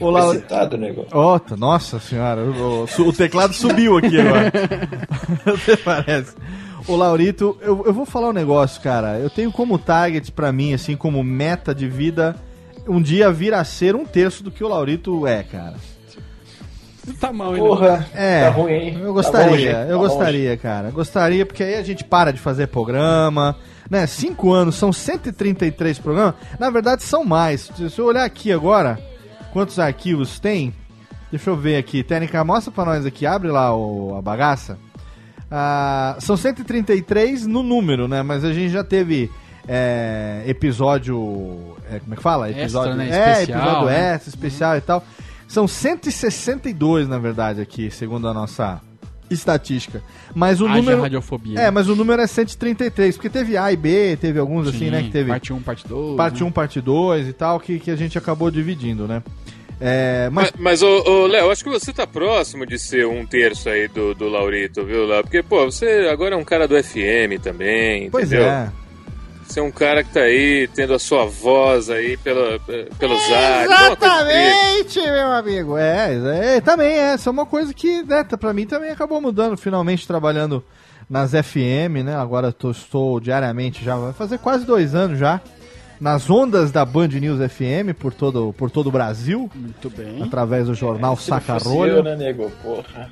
Ô, 0.00 0.10
Laurito. 0.10 0.44
Excitado 0.44 0.76
o 0.76 0.78
negócio. 0.78 1.40
Tá- 1.40 1.56
nossa 1.56 1.98
senhora, 2.00 2.42
o, 2.42 2.84
o- 2.84 3.08
o 3.08 3.12
teclado 3.12 3.54
subiu 3.54 3.96
aqui 3.96 4.20
agora. 4.20 4.52
Até 5.46 5.76
parece. 5.76 6.34
Ô 6.88 6.96
Laurito, 6.96 7.56
eu, 7.62 7.82
eu 7.86 7.92
vou 7.92 8.04
falar 8.04 8.28
um 8.28 8.32
negócio, 8.32 8.80
cara. 8.82 9.18
Eu 9.18 9.30
tenho 9.30 9.50
como 9.50 9.78
target 9.78 10.30
pra 10.32 10.52
mim, 10.52 10.72
assim, 10.74 10.96
como 10.96 11.22
meta 11.24 11.74
de 11.74 11.88
vida, 11.88 12.36
um 12.86 13.00
dia 13.00 13.30
vir 13.30 13.54
a 13.54 13.64
ser 13.64 13.94
um 13.96 14.04
terço 14.04 14.42
do 14.42 14.50
que 14.50 14.62
o 14.64 14.68
Laurito 14.68 15.26
é, 15.26 15.42
cara. 15.42 15.74
Tá 17.20 17.32
mal 17.32 17.52
ainda. 17.52 17.60
Porra, 17.66 18.08
É, 18.14 18.44
tá 18.44 18.50
ruim, 18.50 18.72
hein? 18.72 18.94
Eu 19.00 19.06
Tá 19.06 19.12
gostaria, 19.12 19.50
longe, 19.50 19.66
eu 19.66 19.88
tá 19.88 19.96
gostaria, 19.96 20.56
cara. 20.56 20.90
Gostaria, 20.90 21.46
porque 21.46 21.62
aí 21.62 21.74
a 21.76 21.82
gente 21.82 22.02
para 22.02 22.32
de 22.32 22.40
fazer 22.40 22.66
programa, 22.66 23.54
né? 23.88 24.06
Cinco 24.08 24.52
anos, 24.52 24.74
são 24.74 24.92
133 24.92 25.98
programas. 26.00 26.34
Na 26.58 26.68
verdade, 26.68 27.04
são 27.04 27.24
mais. 27.24 27.70
Se 27.76 27.98
eu 27.98 28.06
olhar 28.06 28.24
aqui 28.24 28.50
agora, 28.52 28.98
quantos 29.52 29.78
arquivos 29.78 30.40
tem? 30.40 30.74
Deixa 31.30 31.48
eu 31.50 31.56
ver 31.56 31.76
aqui. 31.76 32.02
Técnica, 32.02 32.42
mostra 32.42 32.72
pra 32.72 32.84
nós 32.84 33.06
aqui. 33.06 33.24
Abre 33.24 33.52
lá 33.52 33.74
o, 33.76 34.16
a 34.16 34.22
bagaça. 34.22 34.76
Ah, 35.48 36.16
são 36.18 36.36
133 36.36 37.46
no 37.46 37.62
número, 37.62 38.08
né? 38.08 38.22
Mas 38.22 38.44
a 38.44 38.52
gente 38.52 38.70
já 38.72 38.82
teve 38.82 39.30
é, 39.68 40.42
episódio. 40.46 41.76
é, 41.90 41.98
como 42.00 42.14
é 42.14 42.16
que 42.16 42.22
fala? 42.22 42.48
Extra, 42.48 42.62
Episódio, 42.62 42.94
né? 42.94 43.04
É, 43.10 43.32
Especial, 43.32 43.58
episódio 43.60 43.86
né? 43.86 44.14
extra, 44.14 44.28
especial 44.28 44.76
e 44.76 44.80
tal. 44.80 45.04
São 45.48 45.68
162, 45.68 47.08
na 47.08 47.18
verdade, 47.18 47.60
aqui, 47.60 47.90
segundo 47.90 48.26
a 48.28 48.34
nossa 48.34 48.80
estatística. 49.30 50.02
Mas 50.34 50.60
o 50.60 50.66
Haja 50.66 50.76
número. 50.76 51.02
radiofobia. 51.02 51.58
É, 51.58 51.70
mas 51.70 51.88
o 51.88 51.96
número 51.96 52.20
é 52.22 52.26
133, 52.26 53.16
porque 53.16 53.28
teve 53.30 53.56
A 53.56 53.72
e 53.72 53.76
B, 53.76 54.16
teve 54.20 54.38
alguns 54.38 54.68
assim, 54.68 54.78
Sim, 54.86 54.90
né? 54.90 55.02
Que 55.02 55.10
teve 55.10 55.30
Parte 55.30 55.52
1, 55.52 55.60
parte 55.62 55.88
2. 55.88 56.16
parte 56.16 56.42
né? 56.42 56.48
1, 56.48 56.52
parte 56.52 56.80
2 56.80 57.28
e 57.28 57.32
tal, 57.32 57.60
que, 57.60 57.78
que 57.78 57.90
a 57.90 57.96
gente 57.96 58.16
acabou 58.18 58.50
dividindo, 58.50 59.06
né? 59.06 59.22
É, 59.80 60.28
mas 60.32 60.50
Mas, 60.52 60.80
mas 60.80 60.82
ô, 60.82 61.02
ô, 61.04 61.26
Léo, 61.26 61.50
acho 61.50 61.62
que 61.62 61.70
você 61.70 61.92
tá 61.92 62.06
próximo 62.06 62.64
de 62.64 62.78
ser 62.78 63.06
um 63.06 63.26
terço 63.26 63.68
aí 63.68 63.88
do, 63.88 64.14
do 64.14 64.28
Laurito, 64.28 64.84
viu, 64.84 65.06
Léo? 65.06 65.22
Porque, 65.22 65.42
pô, 65.42 65.64
você 65.64 66.08
agora 66.10 66.34
é 66.34 66.38
um 66.38 66.44
cara 66.44 66.66
do 66.66 66.82
FM 66.82 67.40
também, 67.42 68.10
pois 68.10 68.32
entendeu? 68.32 68.46
é. 68.48 68.70
Você 69.46 69.60
é 69.60 69.62
um 69.62 69.70
cara 69.70 70.02
que 70.04 70.12
tá 70.12 70.20
aí 70.20 70.68
tendo 70.74 70.92
a 70.94 70.98
sua 70.98 71.24
voz 71.24 71.88
aí 71.88 72.16
pela, 72.18 72.58
pelos 72.98 73.22
ares. 73.32 73.70
Exatamente, 73.70 75.00
meu 75.00 75.32
amigo. 75.32 75.76
É, 75.78 76.56
é, 76.56 76.60
também 76.60 76.98
é. 76.98 77.14
Isso 77.14 77.28
é 77.28 77.32
uma 77.32 77.46
coisa 77.46 77.72
que, 77.72 78.02
né, 78.02 78.24
tá- 78.24 78.36
pra 78.36 78.52
mim 78.52 78.66
também 78.66 78.90
acabou 78.90 79.20
mudando. 79.20 79.56
Finalmente 79.56 80.06
trabalhando 80.06 80.62
nas 81.08 81.30
FM, 81.32 82.02
né? 82.04 82.16
Agora 82.16 82.52
tô, 82.52 82.70
estou 82.70 83.20
diariamente 83.20 83.84
já, 83.84 83.96
vai 83.96 84.12
fazer 84.12 84.38
quase 84.38 84.64
dois 84.66 84.94
anos 84.94 85.18
já. 85.18 85.40
Nas 86.00 86.28
ondas 86.28 86.70
da 86.70 86.84
Band 86.84 87.08
News 87.08 87.38
FM 87.50 87.94
por 87.98 88.12
todo, 88.12 88.52
por 88.52 88.70
todo 88.70 88.88
o 88.88 88.92
Brasil, 88.92 89.50
Muito 89.54 89.88
bem. 89.88 90.22
através 90.22 90.66
do 90.66 90.74
jornal 90.74 91.10
não 91.12 91.16
fosse 91.16 91.28
Sacarolho. 91.28 92.02
né, 92.02 92.14
nego? 92.16 92.50
Porra. 92.62 93.10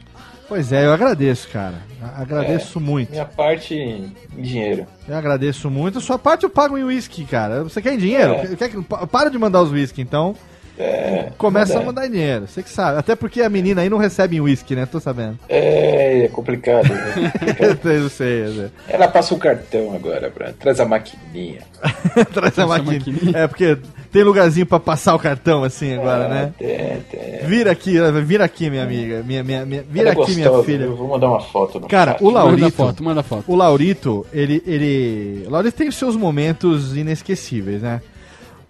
Pois 0.48 0.72
é, 0.72 0.84
eu 0.84 0.92
agradeço, 0.92 1.48
cara. 1.48 1.74
Agradeço 2.16 2.78
muito. 2.78 3.10
Minha 3.10 3.24
parte 3.24 3.74
em 3.74 4.14
dinheiro. 4.36 4.86
Eu 5.08 5.16
agradeço 5.16 5.70
muito. 5.70 5.98
A 5.98 6.00
sua 6.02 6.18
parte 6.18 6.44
eu 6.44 6.50
pago 6.50 6.76
em 6.76 6.84
uísque, 6.84 7.24
cara. 7.24 7.62
Você 7.64 7.80
quer 7.80 7.94
em 7.94 7.98
dinheiro? 7.98 8.32
É. 8.34 8.54
Quer 8.56 8.68
que, 8.68 8.82
pa- 8.82 9.06
para 9.06 9.30
de 9.30 9.38
mandar 9.38 9.62
os 9.62 9.72
uísque, 9.72 10.02
então. 10.02 10.36
É, 10.76 11.28
Começa 11.38 11.74
a 11.74 11.76
manda. 11.76 11.86
mandar 11.86 12.06
em 12.08 12.10
dinheiro. 12.10 12.48
Você 12.48 12.60
que 12.62 12.68
sabe. 12.68 12.98
Até 12.98 13.14
porque 13.14 13.40
a 13.42 13.48
menina 13.48 13.80
aí 13.82 13.88
não 13.88 13.96
recebe 13.96 14.36
em 14.36 14.40
uísque, 14.40 14.74
né? 14.74 14.84
Tô 14.86 14.98
sabendo. 14.98 15.38
É, 15.48 16.24
é 16.24 16.28
complicado. 16.28 16.88
Né? 16.92 17.32
eu 17.84 18.08
sei, 18.10 18.44
eu 18.44 18.52
sei. 18.54 18.70
Ela 18.88 19.06
passa 19.06 19.34
o 19.34 19.38
cartão 19.38 19.94
agora, 19.94 20.30
pra... 20.32 20.52
traz 20.52 20.80
a 20.80 20.84
maquininha. 20.84 21.60
Traz 22.34 22.58
a 22.58 22.66
maquininha. 22.66 23.38
É, 23.38 23.46
porque 23.46 23.78
tem 24.14 24.22
lugarzinho 24.22 24.64
pra 24.64 24.78
passar 24.78 25.12
o 25.12 25.18
cartão 25.18 25.64
assim 25.64 25.92
agora, 25.94 26.28
né? 26.28 26.52
É, 26.60 26.98
é. 27.12 27.44
Vira 27.48 27.72
aqui, 27.72 27.94
vira 28.24 28.44
aqui, 28.44 28.70
minha 28.70 28.84
amiga. 28.84 29.24
Minha, 29.26 29.42
minha, 29.42 29.66
minha- 29.66 29.82
vira 29.82 30.10
Ela 30.10 30.20
é 30.20 30.22
aqui, 30.22 30.34
minha 30.36 30.48
gostosa, 30.48 30.64
filha. 30.66 30.84
Eu 30.84 30.94
vou 30.94 31.08
mandar 31.08 31.26
uma 31.30 31.40
foto. 31.40 31.80
No 31.80 31.88
Cara, 31.88 32.12
chat. 32.12 32.22
o 32.22 32.30
Laurito. 32.30 32.60
Manda 32.62 32.70
foto, 32.76 33.02
manda 33.02 33.22
foto. 33.24 33.44
O 33.48 33.56
Laurito, 33.56 34.24
ele, 34.32 34.62
ele. 34.64 35.42
O 35.48 35.50
Laurito 35.50 35.76
tem 35.76 35.88
os 35.88 35.96
seus 35.96 36.14
momentos 36.14 36.96
inesquecíveis, 36.96 37.82
né? 37.82 38.00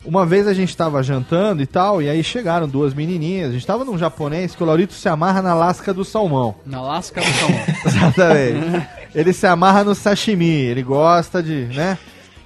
Uma 0.02 0.24
vez 0.24 0.46
a 0.48 0.54
gente 0.54 0.74
tava 0.74 1.02
jantando 1.02 1.62
e 1.62 1.66
tal, 1.66 2.00
e 2.00 2.08
aí 2.08 2.24
chegaram 2.24 2.66
duas 2.66 2.94
menininhas. 2.94 3.50
A 3.50 3.52
gente 3.52 3.66
tava 3.66 3.84
num 3.84 3.98
japonês 3.98 4.54
que 4.54 4.62
o 4.62 4.66
Laurito 4.66 4.94
se 4.94 5.10
amarra 5.10 5.42
na 5.42 5.52
lasca 5.52 5.92
do 5.92 6.06
salmão. 6.06 6.54
Na 6.64 6.80
lasca 6.80 7.20
do 7.20 7.26
salmão. 7.26 7.60
Exatamente. 7.84 8.86
ele 9.14 9.32
se 9.34 9.46
amarra 9.46 9.84
no 9.84 9.94
sashimi. 9.94 10.46
Ele 10.62 10.82
gosta 10.82 11.42
de, 11.42 11.66
né? 11.74 11.98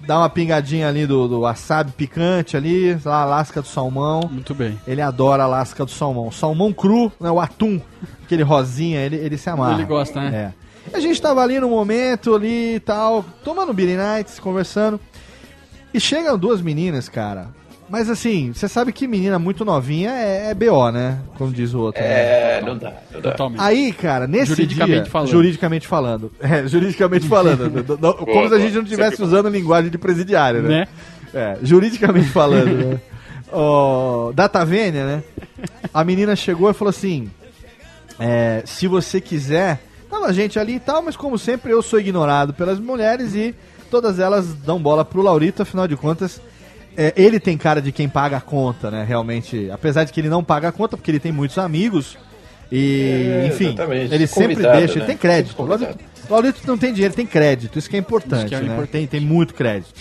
Dar 0.09 0.21
uma 0.21 0.31
pingadinha 0.31 0.89
ali 0.89 1.07
do, 1.07 1.29
do 1.29 1.41
wasabi 1.41 1.93
picante 1.93 2.57
ali, 2.57 2.99
lá, 3.05 3.21
a 3.21 3.25
lasca 3.27 3.61
do 3.61 3.69
salmão. 3.69 4.23
Muito 4.33 4.55
bem. 4.55 4.81
Ele 4.87 5.03
adora 5.03 5.43
a 5.43 5.47
lasca 5.47 5.85
do 5.85 5.91
salmão. 5.91 6.33
Salmão 6.33 6.73
cru, 6.73 7.13
né, 7.21 7.31
o 7.31 7.39
atum, 7.39 7.79
aquele 8.25 8.43
rosinha, 8.43 9.01
ele, 9.01 9.17
ele 9.17 9.37
se 9.37 9.51
amarra. 9.51 9.75
Ele 9.75 9.85
gosta, 9.85 10.19
né? 10.19 10.55
É. 10.91 10.97
A 10.97 10.99
gente 10.99 11.21
tava 11.21 11.43
ali 11.43 11.61
no 11.61 11.69
momento 11.69 12.35
ali 12.35 12.77
e 12.77 12.81
tal, 12.81 13.23
tomando 13.45 13.75
Billy 13.75 13.99
Nights, 13.99 14.41
conversando. 14.41 14.99
E 15.93 16.01
chegam 16.01 16.39
duas 16.39 16.63
meninas, 16.63 17.07
cara. 17.07 17.49
Mas 17.89 18.11
assim, 18.11 18.53
você 18.53 18.69
sabe 18.69 18.93
que 18.93 19.07
menina 19.09 19.39
muito 19.39 19.65
novinha 19.65 20.11
é, 20.11 20.51
é 20.51 20.55
BO, 20.55 20.91
né? 20.91 21.19
Como 21.39 21.51
diz 21.53 21.73
o 21.73 21.81
outro. 21.81 22.03
né? 22.03 22.09
É, 22.59 22.63
não 22.65 22.77
dá, 22.77 22.93
não 23.11 23.21
dá. 23.21 23.31
Totalmente. 23.31 23.61
Aí, 23.63 23.93
cara, 23.93 24.27
nesse 24.27 24.47
Juridicamente 24.55 25.03
dia, 25.03 25.11
falando. 25.11 25.31
juridicamente 25.31 25.87
falando, 25.89 26.33
é, 26.41 26.67
juridicamente 26.67 27.27
falando, 27.29 27.71
do- 27.71 27.83
do- 27.83 27.97
do- 27.97 28.15
como 28.15 28.49
se 28.49 28.55
a 28.55 28.59
gente 28.59 28.75
não 28.75 28.83
estivesse 28.83 29.23
usando 29.23 29.49
linguagem 29.49 29.91
de 29.91 29.97
presidiário, 29.97 30.63
né? 30.63 30.69
Né? 30.69 30.89
É, 31.33 31.59
juridicamente 31.63 32.29
falando, 32.29 32.73
né? 32.77 33.01
Ó, 33.51 34.33
Data 34.33 34.63
Vênia, 34.65 35.07
né? 35.07 35.23
A 35.93 36.05
menina 36.05 36.37
chegou 36.37 36.71
e 36.71 36.75
falou 36.75 36.91
assim: 36.91 37.31
é, 38.19 38.63
se 38.67 38.87
você 38.87 39.21
quiser, 39.21 39.81
tava 40.11 40.27
a 40.27 40.33
gente 40.33 40.59
ali 40.59 40.75
e 40.75 40.81
tal, 40.81 41.01
mas 41.03 41.17
como 41.17 41.39
sempre 41.39 41.73
eu 41.73 41.81
sou 41.83 41.99
ignorado 41.99 42.53
pelas 42.53 42.79
mulheres 42.79 43.35
e 43.35 43.55
todas 43.91 44.19
elas 44.19 44.53
dão 44.53 44.79
bola 44.79 45.05
pro 45.05 45.23
Laurito, 45.23 45.63
afinal 45.63 45.89
de 45.89 45.97
contas. 45.97 46.41
É, 47.01 47.13
ele 47.17 47.39
tem 47.39 47.57
cara 47.57 47.81
de 47.81 47.93
quem 47.93 48.09
paga 48.09 48.39
a 48.39 48.41
conta, 48.41 48.91
né? 48.91 49.05
Realmente, 49.07 49.71
apesar 49.71 50.03
de 50.03 50.13
que 50.13 50.21
ele 50.21 50.29
não 50.29 50.43
paga 50.43 50.69
a 50.69 50.73
conta, 50.73 50.97
porque 50.97 51.11
ele 51.13 51.21
tem 51.21 51.31
muitos 51.31 51.57
amigos. 51.57 52.19
E, 52.73 53.41
É, 53.45 53.47
enfim, 53.47 53.69
exatamente. 53.69 54.13
ele 54.15 54.27
sempre 54.27 54.57
deixa, 54.57 54.95
ele 54.95 55.01
né? 55.01 55.07
tem 55.07 55.17
crédito. 55.17 55.63
O 55.63 55.65
Laurito, 56.31 56.61
não 56.67 56.77
tem 56.77 56.93
dinheiro, 56.93 57.15
tem 57.15 57.25
crédito, 57.25 57.79
isso 57.79 57.89
que 57.89 57.97
é 57.97 57.99
importante, 58.01 58.41
Isso 58.41 58.49
que 58.49 58.55
é 58.57 58.59
né? 58.61 58.65
importante. 58.67 58.91
Tem, 58.91 59.07
tem 59.07 59.21
muito 59.21 59.55
crédito. 59.55 59.95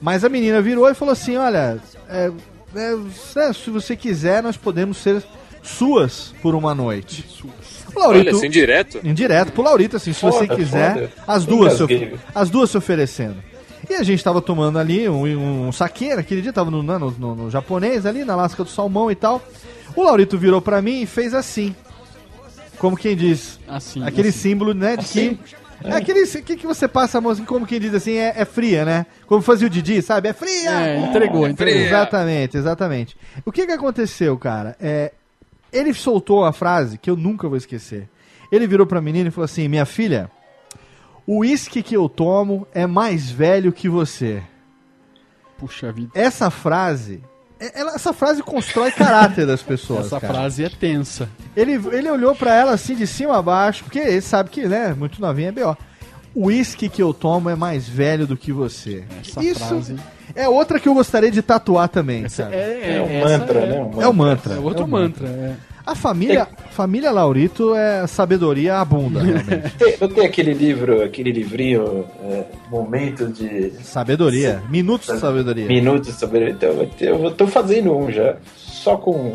Mas 0.00 0.24
a 0.24 0.28
menina 0.28 0.60
virou 0.62 0.88
e 0.90 0.94
falou 0.94 1.12
assim: 1.12 1.36
olha, 1.36 1.78
é, 2.08 2.32
é, 2.74 2.94
é, 3.36 3.52
se 3.52 3.70
você 3.70 3.94
quiser, 3.94 4.42
nós 4.42 4.56
podemos 4.56 4.96
ser 4.96 5.22
suas 5.62 6.34
por 6.42 6.54
uma 6.56 6.74
noite. 6.74 7.24
O 7.94 8.00
Laurito, 8.00 8.28
Olha, 8.30 8.36
assim, 8.36 8.50
direto. 8.50 9.00
indireto 9.04 9.52
pro 9.52 9.62
Laurito, 9.62 9.96
assim, 9.96 10.12
se 10.12 10.20
Foda, 10.20 10.38
você 10.38 10.48
quiser, 10.48 10.94
foda. 10.94 11.10
as 11.28 11.44
duas, 11.44 11.74
se, 11.76 12.12
as 12.34 12.50
duas 12.50 12.70
se 12.70 12.78
oferecendo. 12.78 13.36
E 13.92 13.96
a 13.96 14.02
gente 14.02 14.24
tava 14.24 14.40
tomando 14.40 14.78
ali 14.78 15.06
um, 15.08 15.68
um 15.68 15.72
saque, 15.72 16.14
naquele 16.14 16.40
dia, 16.40 16.52
tava 16.52 16.70
no, 16.70 16.82
no, 16.82 16.98
no- 17.10 17.34
no 17.34 17.50
japonês 17.50 18.06
ali, 18.06 18.24
na 18.24 18.34
lasca 18.34 18.64
do 18.64 18.70
salmão 18.70 19.10
e 19.10 19.14
tal. 19.14 19.42
O 19.94 20.02
Laurito 20.02 20.38
virou 20.38 20.60
pra 20.62 20.80
mim 20.80 21.02
e 21.02 21.06
fez 21.06 21.34
assim. 21.34 21.74
Como 22.78 22.96
quem 22.96 23.14
diz. 23.14 23.60
Assim. 23.68 24.02
Aquele 24.02 24.28
assim. 24.28 24.38
símbolo, 24.38 24.72
né, 24.74 24.96
de 24.96 25.04
Assim? 25.04 25.34
que... 25.34 25.62
É 25.84 25.94
aquele 25.96 26.24
que, 26.26 26.56
que 26.56 26.64
você 26.66 26.86
passa 26.86 27.18
a 27.18 27.20
mão 27.20 27.32
assim, 27.32 27.44
como 27.44 27.66
quem 27.66 27.80
diz 27.80 27.92
assim, 27.92 28.12
é, 28.12 28.32
é 28.36 28.44
fria, 28.44 28.84
né? 28.84 29.04
Como 29.26 29.42
fazia 29.42 29.66
o 29.66 29.70
Didi, 29.70 30.00
sabe? 30.00 30.28
É 30.28 30.32
fria! 30.32 30.70
É, 30.70 30.98
entregou, 31.00 31.46
entregou. 31.48 31.82
Exatamente, 31.82 32.56
exatamente. 32.56 33.16
O 33.44 33.50
que 33.50 33.66
que 33.66 33.72
aconteceu, 33.72 34.38
cara? 34.38 34.76
É, 34.80 35.10
ele 35.72 35.92
soltou 35.92 36.44
a 36.44 36.52
frase 36.52 36.96
que 36.98 37.10
eu 37.10 37.16
nunca 37.16 37.48
vou 37.48 37.56
esquecer. 37.58 38.08
Ele 38.52 38.66
virou 38.68 38.86
pra 38.86 39.00
menina 39.00 39.26
e 39.28 39.32
falou 39.32 39.44
assim: 39.44 39.66
Minha 39.66 39.84
filha, 39.84 40.30
o 41.26 41.38
uísque 41.38 41.82
que 41.82 41.94
eu 41.96 42.08
tomo 42.08 42.66
é 42.74 42.86
mais 42.86 43.30
velho 43.30 43.72
que 43.72 43.88
você. 43.88 44.42
Puxa 45.58 45.92
vida. 45.92 46.10
Essa 46.14 46.50
frase. 46.50 47.20
é- 47.60 47.80
ela- 47.80 47.94
essa 47.94 48.12
frase 48.12 48.42
constrói 48.42 48.90
caráter 48.90 49.46
das 49.46 49.62
pessoas. 49.62 50.06
Essa 50.06 50.18
cara. 50.20 50.34
frase 50.34 50.64
é 50.64 50.68
tensa. 50.68 51.28
Ele, 51.56 51.74
ele 51.96 52.10
olhou 52.10 52.34
pra 52.34 52.52
ela 52.54 52.72
assim 52.72 52.96
de 52.96 53.06
cima 53.06 53.38
a 53.38 53.42
baixo, 53.42 53.84
porque 53.84 54.00
ele 54.00 54.20
sabe 54.20 54.50
que, 54.50 54.66
né, 54.66 54.92
muito 54.98 55.20
novinha 55.20 55.50
é 55.50 55.52
B.O. 55.52 55.76
O 56.34 56.46
uísque 56.46 56.88
que 56.88 57.00
eu 57.02 57.12
tomo 57.14 57.48
é 57.50 57.54
mais 57.54 57.88
velho 57.88 58.26
do 58.26 58.36
que 58.36 58.50
você. 58.52 59.04
Essa 59.20 59.44
Isso 59.44 59.60
frase. 59.64 59.96
é 60.34 60.48
outra 60.48 60.80
que 60.80 60.88
eu 60.88 60.94
gostaria 60.94 61.30
de 61.30 61.40
tatuar 61.42 61.88
também, 61.88 62.24
Essa 62.24 62.44
é, 62.50 62.96
É 62.96 63.02
um 63.02 63.06
essa 63.06 63.38
mantra, 63.38 63.58
é, 63.60 63.66
né? 63.66 63.80
Um 63.82 64.02
É 64.02 64.08
o 64.08 64.14
mantra. 64.14 64.54
É 64.54 64.58
outro 64.58 64.82
é 64.82 64.84
o 64.84 64.88
mantra. 64.88 65.28
é. 65.28 65.56
A 65.84 65.94
família, 65.94 66.46
família 66.70 67.10
Laurito 67.10 67.74
é 67.74 68.06
sabedoria 68.06 68.78
abunda, 68.78 69.18
realmente. 69.22 69.76
Tem- 69.78 69.96
Não 70.00 70.08
tem 70.08 70.24
aquele 70.24 70.54
livro, 70.54 71.02
aquele 71.02 71.32
livrinho, 71.32 72.04
é, 72.24 72.44
Momentos 72.70 73.36
de 73.36 73.72
sabedoria. 73.82 74.62
Minutos 74.70 75.12
de 75.12 75.20
sabedoria. 75.20 75.66
Minutos 75.66 76.14
sobre. 76.14 76.50
Então, 76.50 76.70
eu 77.00 77.24
eu 77.24 77.30
tô 77.32 77.46
fazendo 77.46 77.94
um 77.96 78.10
já, 78.10 78.36
só 78.56 78.96
com 78.96 79.32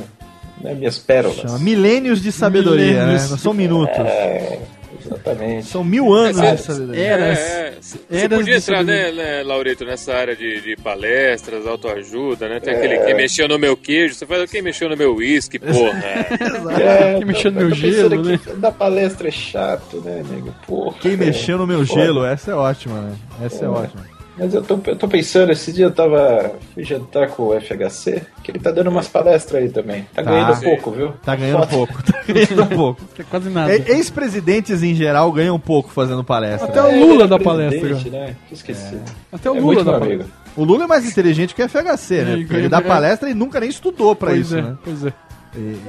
né, 0.62 0.74
minhas 0.74 0.98
pérolas. 0.98 1.38
Chama 1.38 1.60
Milênios 1.60 2.22
de 2.22 2.32
sabedoria, 2.32 2.86
Milênios. 3.06 3.24
né? 3.24 3.28
Não 3.32 3.38
são 3.38 3.54
minutos. 3.54 3.98
É, 3.98 4.60
exatamente. 5.08 5.68
São 5.68 5.84
mil 5.84 6.14
anos 6.14 6.40
É, 6.40 6.56
de 6.56 6.62
sabedoria. 6.62 7.02
Eras. 7.04 7.40
É, 7.40 7.42
é. 7.42 7.74
Você 7.82 7.98
Eras 8.10 8.38
podia 8.40 8.56
entrar, 8.58 8.84
né, 8.84 9.12
né, 9.12 9.44
Laureto, 9.44 9.86
nessa 9.86 10.14
área 10.14 10.36
de, 10.36 10.62
de 10.62 10.76
palestras, 10.78 11.66
autoajuda, 11.66 12.48
né? 12.48 12.60
Tem 12.60 12.76
aquele 12.76 12.98
que 13.00 13.14
mexeu 13.14 13.48
no 13.48 13.58
meu 13.58 13.76
queijo, 13.76 14.14
você 14.16 14.26
faz 14.26 14.50
quem 14.52 14.62
mexeu 14.62 14.90
no 14.90 14.98
meu 14.98 15.16
uísque, 15.16 15.58
porra. 15.60 15.98
É, 16.80 17.20
Que 17.20 17.26
mexeu 17.26 17.52
no 17.52 17.62
eu 17.62 17.68
meu 17.70 17.76
pensando 17.76 18.24
gelo, 18.24 18.34
aqui, 18.36 18.50
Da 18.58 18.72
palestra 18.72 19.28
é 19.28 19.32
chato, 19.32 20.02
né, 20.02 20.24
nego? 20.30 20.54
Porra. 20.66 20.98
Quem 21.00 21.16
mexeu 21.18 21.58
no 21.58 21.66
meu 21.68 21.86
Porra. 21.86 22.02
gelo, 22.02 22.26
essa 22.26 22.52
é 22.52 22.56
ótima, 22.56 23.02
né? 23.02 23.16
Essa 23.44 23.66
é 23.66 23.68
ótima. 23.68 24.17
Mas 24.40 24.54
eu 24.54 24.62
tô, 24.62 24.80
eu 24.86 24.96
tô 24.96 25.08
pensando, 25.08 25.52
esse 25.52 25.74
dia 25.74 25.86
eu 25.86 25.92
tava. 25.92 26.52
Fui 26.74 26.84
jantar 26.84 27.30
com 27.30 27.44
o 27.48 27.60
FHC, 27.60 28.22
que 28.44 28.52
ele 28.52 28.60
tá 28.60 28.70
dando 28.72 28.90
umas 28.90 29.08
palestras 29.08 29.64
aí 29.64 29.70
também. 29.70 30.04
Tá, 30.14 30.22
Tá. 30.24 30.30
ganhando 30.32 30.56
Sim. 30.56 30.66
pouco, 30.66 30.92
viu? 30.92 31.14
Tá 31.26 31.36
ganhando 31.36 31.60
Foda. 31.60 31.68
pouco, 31.72 32.04
tá 32.04 32.24
ganhando 32.28 32.66
pouco. 32.76 33.02
É 33.18 33.24
quase 33.24 33.50
nada. 33.50 33.76
E- 33.76 33.92
Ex-presidentes 33.94 34.84
em 34.84 34.94
geral 34.94 35.32
ganham 35.32 35.60
pouco 35.60 35.90
fazendo 35.90 36.24
palestra. 36.24 36.68
Até 36.70 36.82
né? 36.82 36.88
o 36.88 36.92
É, 36.92 37.00
Lula 37.06 37.24
é 37.24 37.28
dá 37.28 37.40
presidente, 37.40 37.80
palestra. 37.82 38.12
Né? 38.12 38.36
Esqueci. 38.52 38.98
Até 39.32 39.50
o 39.50 39.56
É 39.56 39.60
Lula 39.60 39.74
meu 39.76 39.84
palestra. 39.86 40.06
amigo. 40.14 40.30
O 40.56 40.64
Lula 40.64 40.84
é 40.84 40.88
mais 40.88 41.06
inteligente 41.06 41.54
que 41.56 41.62
o 41.64 41.70
FHC, 41.70 42.24
né? 42.24 42.34
Ele 42.34 42.42
Porque 42.46 42.56
ele 42.56 42.70
dá 42.70 42.82
palestra 42.82 43.30
e 43.30 43.34
nunca 43.34 43.60
nem 43.60 43.70
estudou 43.70 44.16
pra 44.16 44.30
Pois 44.30 44.42
isso, 44.48 44.58
é, 44.58 44.62
né? 44.62 44.76
pois 44.84 45.06
é. 45.06 45.14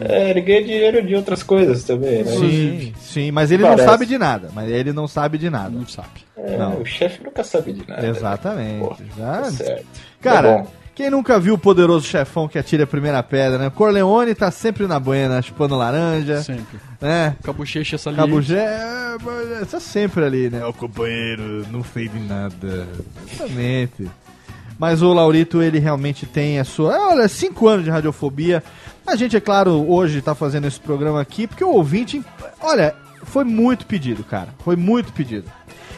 É, 0.00 0.30
ele 0.30 0.40
ganha 0.40 0.62
dinheiro 0.62 1.06
de 1.06 1.14
outras 1.14 1.42
coisas 1.42 1.84
também, 1.84 2.22
né? 2.24 2.32
Sim, 2.32 2.92
sim, 3.00 3.30
mas 3.30 3.50
ele 3.50 3.62
não 3.62 3.70
Parece. 3.70 3.88
sabe 3.88 4.06
de 4.06 4.16
nada. 4.18 4.50
Mas 4.54 4.70
ele 4.70 4.92
não 4.92 5.06
sabe 5.08 5.36
de 5.38 5.50
nada. 5.50 5.70
Não 5.70 5.86
sabe. 5.86 6.26
É, 6.36 6.56
Não. 6.56 6.80
O 6.80 6.84
chefe 6.86 7.22
nunca 7.24 7.42
sabe 7.44 7.72
de 7.72 7.86
nada. 7.88 8.06
Exatamente. 8.06 8.78
Porra, 8.80 8.96
tá 9.16 9.44
certo. 9.50 9.86
Cara, 10.20 10.62
Tá 10.62 10.66
quem 10.94 11.10
nunca 11.10 11.38
viu 11.38 11.54
o 11.54 11.58
poderoso 11.58 12.04
chefão 12.06 12.48
que 12.48 12.58
atira 12.58 12.82
a 12.82 12.86
primeira 12.86 13.22
pedra, 13.22 13.56
né? 13.58 13.70
Corleone 13.70 14.34
tá 14.34 14.50
sempre 14.50 14.86
na 14.88 14.98
buena, 14.98 15.40
chupando 15.40 15.76
laranja, 15.76 16.42
Sempre. 16.42 16.78
né? 17.00 17.36
Com 17.44 17.50
a 17.50 17.54
bochecha 17.54 17.96
saliente. 17.96 18.24
Cabugé, 18.28 18.58
é, 18.64 19.16
mas 19.22 19.70
tá 19.70 19.78
sempre 19.78 20.24
ali, 20.24 20.50
né? 20.50 20.64
O 20.64 20.72
companheiro 20.72 21.64
não 21.70 21.84
fez 21.84 22.10
de 22.12 22.18
nada. 22.18 22.88
Exatamente. 23.32 24.10
Mas 24.78 25.02
o 25.02 25.12
Laurito, 25.12 25.60
ele 25.62 25.78
realmente 25.78 26.24
tem 26.26 26.58
a 26.58 26.64
sua. 26.64 27.10
Olha, 27.10 27.28
cinco 27.28 27.66
anos 27.68 27.84
de 27.84 27.90
radiofobia. 27.90 28.62
A 29.08 29.16
gente, 29.16 29.34
é 29.34 29.40
claro, 29.40 29.90
hoje 29.90 30.20
tá 30.20 30.34
fazendo 30.34 30.66
esse 30.66 30.78
programa 30.78 31.18
aqui 31.18 31.46
porque 31.46 31.64
o 31.64 31.70
ouvinte. 31.70 32.22
Olha, 32.60 32.94
foi 33.24 33.42
muito 33.42 33.86
pedido, 33.86 34.22
cara. 34.22 34.50
Foi 34.62 34.76
muito 34.76 35.14
pedido. 35.14 35.50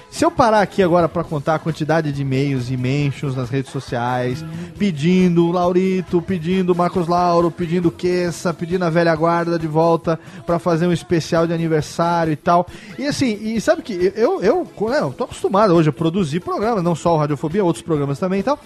Se 0.09 0.25
eu 0.25 0.31
parar 0.31 0.61
aqui 0.61 0.81
agora 0.81 1.09
pra 1.09 1.25
contar 1.25 1.57
a 1.57 1.59
quantidade 1.59 2.13
de 2.13 2.23
e-mails 2.23 2.71
e 2.71 2.77
mentions 2.77 3.35
nas 3.35 3.51
redes 3.51 3.73
sociais, 3.73 4.45
pedindo 4.79 5.51
Laurito, 5.51 6.23
pedindo 6.23 6.73
Marcos 6.73 7.09
Lauro, 7.09 7.51
pedindo 7.51 7.91
Queça, 7.91 8.55
pedindo 8.55 8.85
a 8.85 8.91
velha 8.91 9.15
guarda 9.17 9.59
de 9.59 9.67
volta 9.67 10.19
pra 10.47 10.61
fazer 10.61 10.87
um 10.87 10.93
especial 10.93 11.49
de 11.49 11.53
aniversário 11.53 12.33
e 12.33 12.37
tal. 12.37 12.65
E 12.97 13.09
assim, 13.09 13.37
e 13.43 13.61
sabe 13.61 13.83
que 13.83 14.13
eu, 14.15 14.41
eu, 14.41 14.69
né, 14.89 15.01
eu 15.01 15.13
tô 15.13 15.25
acostumado 15.25 15.75
hoje 15.75 15.89
a 15.89 15.93
produzir 15.93 16.39
programas, 16.39 16.85
não 16.85 16.95
só 16.95 17.17
o 17.17 17.19
Radiofobia, 17.19 17.65
outros 17.65 17.83
programas 17.83 18.21
também 18.21 18.39
e 18.39 18.45
tal. 18.45 18.57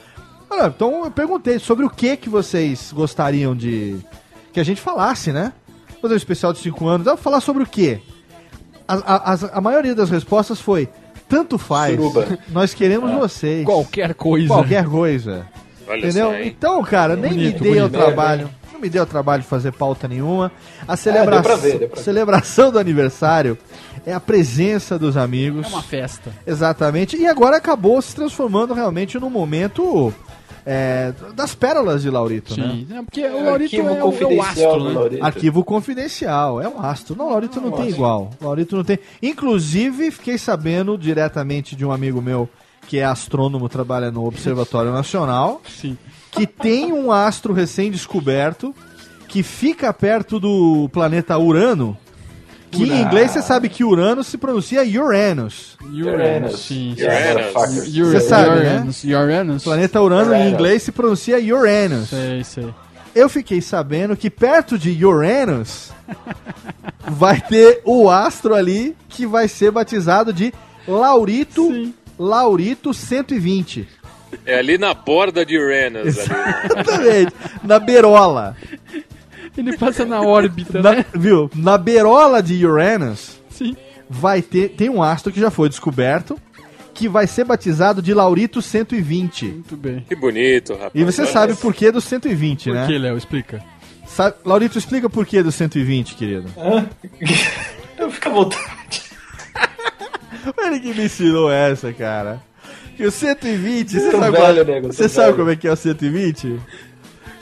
Então 0.67 1.07
eu 1.07 1.11
perguntei 1.11 1.59
sobre 1.59 1.87
o 1.87 1.91
que 1.91 2.15
que 2.19 2.29
vocês 2.29 2.93
gostariam 2.93 3.57
de 3.57 3.99
que 4.55 4.61
a 4.61 4.65
gente 4.65 4.81
falasse, 4.81 5.33
né? 5.33 5.53
Fazer 6.01 6.15
um 6.15 6.17
especial 6.17 6.53
de 6.53 6.61
5 6.61 6.87
anos. 6.87 7.09
Ah, 7.09 7.17
falar 7.17 7.41
sobre 7.41 7.65
o 7.65 7.67
quê? 7.67 8.01
A, 8.87 9.33
a, 9.33 9.59
a 9.59 9.61
maioria 9.61 9.95
das 9.95 10.11
respostas 10.11 10.61
foi 10.61 10.89
tanto 11.29 11.59
faz. 11.59 11.97
Suruba. 11.97 12.39
Nós 12.51 12.73
queremos 12.73 13.11
vocês. 13.11 13.65
Qualquer 13.65 14.15
coisa. 14.15 14.47
Qualquer 14.47 14.85
coisa. 14.85 15.47
Olha 15.89 15.99
Entendeu? 15.99 16.31
só? 16.31 16.39
Então, 16.39 16.83
cara, 16.85 17.17
nem 17.17 17.33
Bonito, 17.33 17.65
me 17.65 17.71
dei 17.71 17.83
o 17.83 17.89
trabalho. 17.89 18.49
Não 18.73 18.81
me 18.81 18.89
deu 18.89 19.03
o 19.03 19.07
trabalho 19.07 19.43
de 19.43 19.49
fazer 19.49 19.73
pauta 19.73 20.07
nenhuma. 20.07 20.53
A 20.87 20.97
celebra... 20.97 21.41
ver, 21.41 21.79
deu 21.79 21.89
pra 21.89 21.97
ver. 21.97 22.03
celebração 22.03 22.71
do 22.71 22.79
aniversário 22.79 23.59
é 24.07 24.13
a 24.13 24.21
presença 24.21 24.99
dos 24.99 25.17
amigos. 25.17 25.67
É 25.67 25.69
uma 25.69 25.83
festa. 25.83 26.31
Exatamente. 26.47 27.17
E 27.17 27.27
agora 27.27 27.57
acabou 27.57 28.01
se 28.01 28.15
transformando 28.15 28.73
realmente 28.73 29.19
num 29.19 29.31
momento 29.31 30.13
é, 30.67 31.13
das 31.35 31.55
pérolas 31.55 32.03
de 32.03 32.11
Laurito, 32.11 32.59
né? 32.59 32.69
Sim. 32.69 32.87
É 32.97 33.03
porque 33.03 33.27
o 33.27 33.45
Laurito 33.45 33.77
Arquivo 33.77 33.89
é, 33.89 34.05
o- 34.05 34.33
é 34.33 34.41
astro, 34.41 34.85
né? 34.85 34.93
Laurito. 34.93 35.25
Arquivo 35.25 35.65
confidencial, 35.65 36.61
é 36.63 36.69
um 36.69 36.81
astro. 36.81 37.15
Não, 37.17 37.31
Laurito 37.31 37.61
não 37.61 37.71
tem 37.73 37.89
igual. 37.89 38.31
Laurito 38.41 38.77
não 38.77 38.85
tem. 38.85 38.99
Inclusive, 39.23 40.11
fiquei 40.11 40.39
sabendo 40.39 40.97
diretamente 40.97 41.77
de 41.77 41.85
um 41.85 41.93
amigo 41.93 42.23
meu 42.23 42.49
que 42.89 42.99
é 42.99 43.05
astrônomo, 43.05 43.69
trabalha 43.69 44.11
no 44.11 44.27
Observatório 44.27 44.93
Nacional, 44.93 45.61
Sim. 45.69 45.97
que 46.31 46.47
tem 46.47 46.93
um 46.93 47.11
astro 47.11 47.53
recém-descoberto 47.55 48.75
que 49.29 49.43
fica 49.43 49.93
perto 49.93 50.39
do 50.39 50.89
planeta 50.93 51.37
Urano. 51.39 51.97
Que 52.75 52.91
em 52.91 53.03
inglês 53.03 53.31
você 53.31 53.43
sabe 53.43 53.69
que 53.69 53.85
Urano 53.85 54.23
se 54.25 54.37
pronuncia 54.37 54.83
Uranus. 54.83 55.77
Uranus. 55.83 56.61
Sim. 56.67 56.95
Uranus. 56.99 57.93
Você 57.93 58.21
sabe, 58.21 58.61
né? 58.61 58.75
Uranus. 58.77 59.05
Uranus. 59.05 59.65
Planeta 59.65 60.01
Urano 60.01 60.35
em 60.35 60.51
inglês 60.51 60.83
se 60.83 60.93
pronuncia 60.93 61.39
Uranus. 61.39 62.09
Sei, 62.09 62.45
sei. 62.45 62.75
Eu 63.15 63.29
fiquei 63.29 63.61
sabendo 63.61 64.17
que 64.17 64.29
perto 64.29 64.77
de 64.77 65.05
Uranus 65.05 65.93
vai 67.07 67.41
ter 67.41 67.81
o 67.85 68.11
astro 68.11 68.55
ali 68.55 68.97
que 69.09 69.25
vai 69.27 69.47
ser 69.47 69.71
batizado 69.71 70.33
de 70.33 70.53
Laurito, 70.87 71.67
Sim. 71.69 71.95
Laurito 72.19 72.93
120. 72.93 73.89
É 74.45 74.59
ali 74.59 74.77
na 74.77 74.93
borda 74.93 75.47
de 75.47 75.57
Uranus. 75.57 76.19
Ali. 76.19 76.29
Exatamente. 76.81 77.33
Na 77.63 77.79
berola. 77.79 78.57
Ele 79.57 79.77
passa 79.77 80.05
na 80.05 80.21
órbita, 80.23 80.81
Na- 80.83 80.93
né? 80.97 81.05
viu? 81.15 81.51
Na 81.55 81.79
berola 81.79 82.43
de 82.43 82.65
Uranus 82.67 83.41
Sim. 83.51 83.77
vai 84.11 84.43
ter 84.43 84.71
tem 84.71 84.89
um 84.91 85.03
astro 85.03 85.33
que 85.33 85.41
já 85.41 85.51
foi 85.51 85.69
descoberto 85.69 86.39
que 86.93 87.09
vai 87.09 87.27
ser 87.27 87.45
batizado 87.45 88.01
de 88.01 88.15
Laurito 88.15 88.63
120. 88.63 89.47
Muito 89.47 89.77
bem. 89.77 90.05
Que 90.09 90.15
bonito, 90.15 90.75
rapaz. 90.75 90.91
E 90.95 91.03
você 91.05 91.23
Olha 91.23 91.31
sabe 91.33 91.55
por 91.57 91.75
que 91.75 91.91
do 91.91 92.01
120, 92.01 92.65
Por 92.67 92.75
né? 92.75 92.87
que, 92.87 92.97
Léo? 92.99 93.17
Explica. 93.17 93.63
Sabe, 94.07 94.37
Laurito, 94.45 94.79
explica 94.79 95.11
por 95.11 95.27
que 95.27 95.43
do 95.43 95.51
120, 95.51 96.15
querido. 96.15 96.49
Eu 97.99 98.11
fico 98.11 98.29
à 98.29 98.33
vontade. 98.33 98.63
Ele 100.67 100.81
que 100.81 100.95
me 100.95 101.05
ensinou 101.07 101.51
essa, 101.51 101.93
cara. 101.93 102.41
Que 102.97 103.05
o 103.07 103.11
120, 103.11 103.91
você 103.91 104.11
sabe, 104.13 104.37
velho, 104.37 104.65
nego, 104.65 104.87
você 104.93 105.09
sabe 105.09 105.27
velho. 105.27 105.37
como 105.39 105.51
é 105.51 105.57
que 105.57 105.67
é 105.67 105.73
o 105.73 105.77
120? 105.77 106.61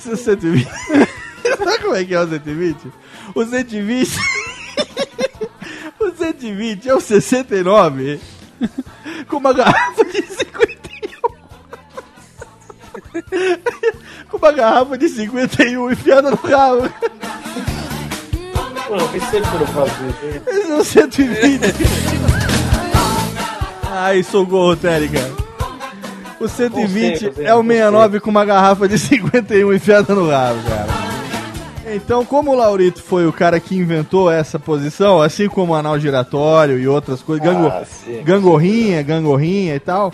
O 0.07 0.17
120. 0.17 0.67
sabe 1.59 1.79
como 1.79 1.97
é 1.97 2.05
que 2.05 2.15
é 2.15 2.21
o 2.21 2.29
120? 2.29 2.93
O 3.35 3.45
120. 3.45 4.17
o 6.01 6.11
120 6.11 6.89
é 6.89 6.95
o 6.95 7.01
69 7.01 8.21
com 9.29 9.37
uma 9.37 9.53
garrafa 9.53 10.05
de 10.05 10.23
51. 10.23 11.21
com 14.29 14.37
uma 14.37 14.53
garrafa 14.53 14.99
de 14.99 15.09
51 15.09 15.91
enfiada 15.91 16.31
no 16.31 16.37
rabo. 16.37 16.93
Pô, 18.87 18.97
tempo 19.31 19.49
que 19.49 19.63
eu 19.63 19.67
hein? 20.27 20.43
Esse 20.47 20.71
é 20.71 20.75
o 20.75 20.85
120. 20.85 21.61
Ai, 23.91 24.23
socorro, 24.23 24.77
Térica. 24.77 25.42
O 26.45 26.49
120 26.49 27.19
Você, 27.19 27.43
é 27.45 27.55
o 27.55 27.63
você. 27.63 27.69
69 27.69 28.21
com 28.21 28.31
uma 28.31 28.45
garrafa 28.45 28.89
de 28.89 28.99
51 28.99 29.73
enfiada 29.73 30.15
no 30.15 30.29
rabo, 30.29 30.59
cara. 30.69 30.89
Então, 31.95 32.25
como 32.25 32.53
o 32.53 32.55
Laurito 32.55 33.03
foi 33.03 33.27
o 33.27 33.33
cara 33.33 33.61
que 33.61 33.77
inventou 33.77 34.31
essa 34.31 34.59
posição, 34.59 35.21
assim 35.21 35.49
como 35.49 35.73
o 35.73 35.75
anal 35.75 35.99
giratório 36.01 36.79
e 36.79 36.89
outras 36.89 37.21
coisas, 37.23 37.47
Ah, 37.47 37.83
sim. 37.85 38.23
gangorrinha, 38.25 39.03
gangorrinha 39.03 39.75
e 39.75 39.81
tal, 39.81 40.13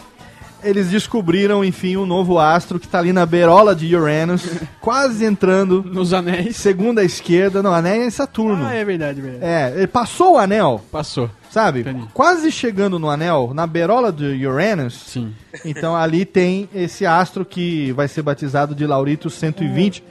eles 0.63 0.89
descobriram, 0.89 1.65
enfim, 1.65 1.97
um 1.97 2.07
novo 2.07 2.39
astro 2.39 2.79
que 2.81 2.89
tá 2.89 2.99
ali 2.99 3.13
na 3.13 3.25
beirola 3.25 3.75
de 3.75 3.95
Uranus, 3.95 4.45
quase 4.81 5.25
entrando 5.25 5.83
Nos 5.83 6.13
anéis. 6.13 6.57
segunda 6.57 7.05
esquerda, 7.05 7.63
não, 7.63 7.73
anel 7.73 8.03
é 8.03 8.11
Saturno. 8.11 8.65
Ah, 8.65 8.75
é 8.75 8.85
verdade, 8.85 9.21
é 9.21 9.23
verdade. 9.23 9.45
É, 9.45 9.73
ele 9.77 9.87
passou 9.87 10.35
o 10.35 10.39
anel, 10.39 10.83
Passou. 10.91 11.31
sabe? 11.51 11.81
Entendi. 11.81 12.07
Quase 12.13 12.51
chegando 12.51 12.99
no 12.99 13.09
anel, 13.09 13.53
na 13.55 13.67
beirola 13.67 14.13
de 14.13 14.47
Uranus. 14.47 14.95
Sim. 14.95 15.33
Então 15.65 15.95
ali 15.97 16.25
tem 16.25 16.69
esse 16.75 17.07
astro 17.07 17.45
que 17.45 17.93
vai 17.93 18.09
ser 18.09 18.23
batizado 18.23 18.75
de 18.75 18.87
Laurito 18.87 19.31
120. 19.31 20.03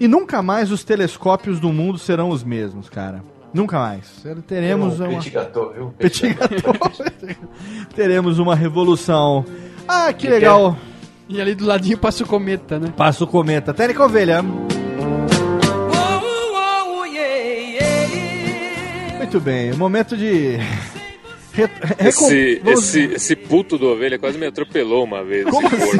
E 0.00 0.06
nunca 0.06 0.40
mais 0.42 0.70
os 0.70 0.84
telescópios 0.84 1.58
do 1.58 1.72
mundo 1.72 1.98
serão 1.98 2.28
os 2.30 2.44
mesmos, 2.44 2.88
cara. 2.88 3.22
Nunca 3.52 3.78
mais. 3.80 4.04
Teremos 4.46 5.00
um 5.00 5.04
uma. 5.08 5.16
petit 5.18 5.30
gâteau, 5.30 5.72
viu? 5.72 5.94
Petit 5.98 6.34
gâteau. 6.34 6.74
Teremos 7.96 8.38
uma 8.38 8.54
revolução. 8.54 9.44
Ah, 9.88 10.12
que 10.12 10.26
Que 10.26 10.32
legal. 10.32 10.76
E 11.28 11.40
ali 11.40 11.54
do 11.54 11.64
ladinho 11.66 11.98
passa 11.98 12.22
o 12.22 12.26
cometa, 12.26 12.78
né? 12.78 12.92
Passa 12.96 13.24
o 13.24 13.26
cometa. 13.26 13.72
Técnica 13.74 14.04
Ovelha. 14.04 14.42
Muito 19.16 19.40
bem, 19.40 19.72
momento 19.74 20.16
de. 20.16 20.56
Re... 21.52 21.68
Esse, 21.98 22.62
esse, 22.64 23.00
esse 23.14 23.34
puto 23.36 23.76
do 23.76 23.88
ovelha 23.88 24.16
quase 24.18 24.38
me 24.38 24.46
atropelou 24.46 25.02
uma 25.02 25.24
vez. 25.24 25.44
Como 25.44 25.66
esse 25.66 25.76
assim? 25.76 25.98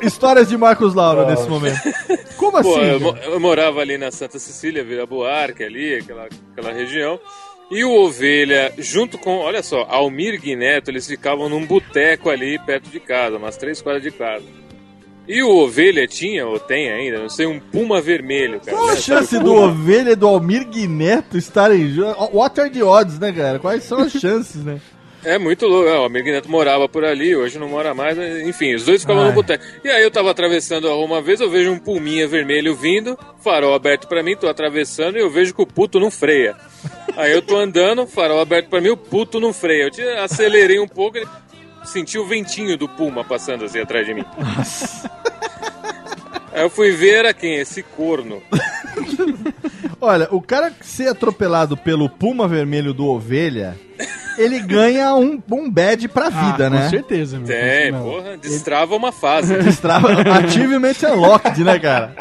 Histórias 0.06 0.48
de 0.48 0.56
Marcos 0.56 0.94
Lauro 0.94 1.26
nesse 1.26 1.46
momento. 1.48 1.78
Como 2.38 2.56
assim? 2.56 2.70
Pô, 2.72 2.78
eu, 2.80 2.98
gente? 2.98 3.02
mo- 3.02 3.18
eu 3.24 3.38
morava 3.40 3.80
ali 3.80 3.98
na 3.98 4.10
Santa 4.10 4.38
Cecília, 4.38 4.82
Vila 4.82 5.04
Buarque, 5.04 5.62
ali, 5.62 5.96
aquela, 5.96 6.28
aquela 6.56 6.72
região. 6.72 7.20
E 7.70 7.84
o 7.84 7.92
Ovelha, 7.92 8.72
junto 8.78 9.16
com, 9.16 9.38
olha 9.38 9.62
só, 9.62 9.86
Almir 9.88 10.40
e 10.42 10.56
Neto, 10.56 10.90
eles 10.90 11.06
ficavam 11.06 11.48
num 11.48 11.64
boteco 11.64 12.28
ali 12.28 12.58
perto 12.58 12.90
de 12.90 12.98
casa, 12.98 13.36
umas 13.36 13.56
três 13.56 13.80
quadras 13.80 14.02
de 14.02 14.10
casa. 14.10 14.44
E 15.28 15.40
o 15.44 15.50
Ovelha 15.50 16.08
tinha, 16.08 16.44
ou 16.44 16.58
tem 16.58 16.90
ainda, 16.90 17.20
não 17.20 17.28
sei, 17.28 17.46
um 17.46 17.60
puma 17.60 18.00
vermelho, 18.00 18.58
cara. 18.58 18.76
Qual 18.76 18.88
a 18.88 18.94
né? 18.94 18.96
Sabe 18.96 19.20
chance 19.20 19.38
do? 19.38 19.54
Ovelha 19.54 20.10
e 20.10 20.16
do 20.16 20.26
Almir 20.26 20.66
Guineto 20.68 21.38
estarem 21.38 21.88
juntos? 21.90 22.28
What 22.32 22.60
are 22.60 22.68
the 22.68 22.82
odds, 22.82 23.20
né, 23.20 23.32
cara? 23.32 23.60
Quais 23.60 23.84
são 23.84 23.98
as 24.00 24.10
chances, 24.18 24.64
né? 24.64 24.80
É 25.24 25.38
muito 25.38 25.66
louco. 25.66 25.88
É, 25.88 25.98
o 25.98 26.04
amigo 26.04 26.28
Neto 26.30 26.50
morava 26.50 26.88
por 26.88 27.04
ali, 27.04 27.36
hoje 27.36 27.58
não 27.58 27.68
mora 27.68 27.92
mais. 27.94 28.16
mas, 28.16 28.40
Enfim, 28.46 28.74
os 28.74 28.84
dois 28.84 29.02
ficavam 29.02 29.22
Ai. 29.22 29.28
no 29.28 29.34
boteco. 29.34 29.62
E 29.84 29.88
aí 29.88 30.02
eu 30.02 30.10
tava 30.10 30.30
atravessando 30.30 30.88
a 30.88 30.92
rua 30.92 31.04
uma 31.04 31.20
vez, 31.20 31.40
eu 31.40 31.50
vejo 31.50 31.70
um 31.70 31.78
puminha 31.78 32.26
vermelho 32.26 32.74
vindo, 32.74 33.18
farol 33.42 33.74
aberto 33.74 34.08
pra 34.08 34.22
mim, 34.22 34.34
tô 34.36 34.48
atravessando 34.48 35.16
e 35.18 35.20
eu 35.20 35.30
vejo 35.30 35.54
que 35.54 35.60
o 35.62 35.66
puto 35.66 36.00
não 36.00 36.10
freia. 36.10 36.56
Aí 37.16 37.32
eu 37.32 37.42
tô 37.42 37.56
andando, 37.56 38.06
farol 38.06 38.40
aberto 38.40 38.68
pra 38.68 38.80
mim, 38.80 38.88
o 38.88 38.96
puto 38.96 39.38
não 39.40 39.52
freia. 39.52 39.84
Eu 39.84 39.90
te- 39.90 40.02
acelerei 40.02 40.78
um 40.78 40.88
pouco, 40.88 41.18
ele 41.18 41.26
senti 41.84 42.18
o 42.18 42.26
ventinho 42.26 42.76
do 42.78 42.88
puma 42.88 43.22
passando 43.24 43.64
assim 43.64 43.80
atrás 43.80 44.06
de 44.06 44.14
mim. 44.14 44.24
Aí 46.52 46.62
eu 46.62 46.70
fui 46.70 46.90
ver 46.92 47.14
era 47.16 47.34
quem? 47.34 47.56
Esse 47.56 47.82
corno. 47.82 48.42
Olha, 50.00 50.28
o 50.30 50.40
cara 50.40 50.72
ser 50.80 51.08
atropelado 51.08 51.76
pelo 51.76 52.08
puma 52.08 52.48
vermelho 52.48 52.94
do 52.94 53.06
Ovelha, 53.06 53.76
ele 54.38 54.58
ganha 54.60 55.14
um, 55.14 55.42
um 55.52 55.70
badge 55.70 56.08
pra 56.08 56.30
vida, 56.30 56.66
Ah, 56.66 56.70
né? 56.70 56.82
Com 56.84 56.90
certeza, 56.90 57.36
meu. 57.38 57.46
Tem, 57.46 57.92
Não. 57.92 58.02
porra, 58.02 58.36
destrava 58.38 58.94
uma 58.96 59.12
fase. 59.12 59.54
Destrava 59.62 60.08
Achievement 60.44 60.94
Unlocked, 61.12 61.62
né, 61.62 61.78
cara? 61.78 62.14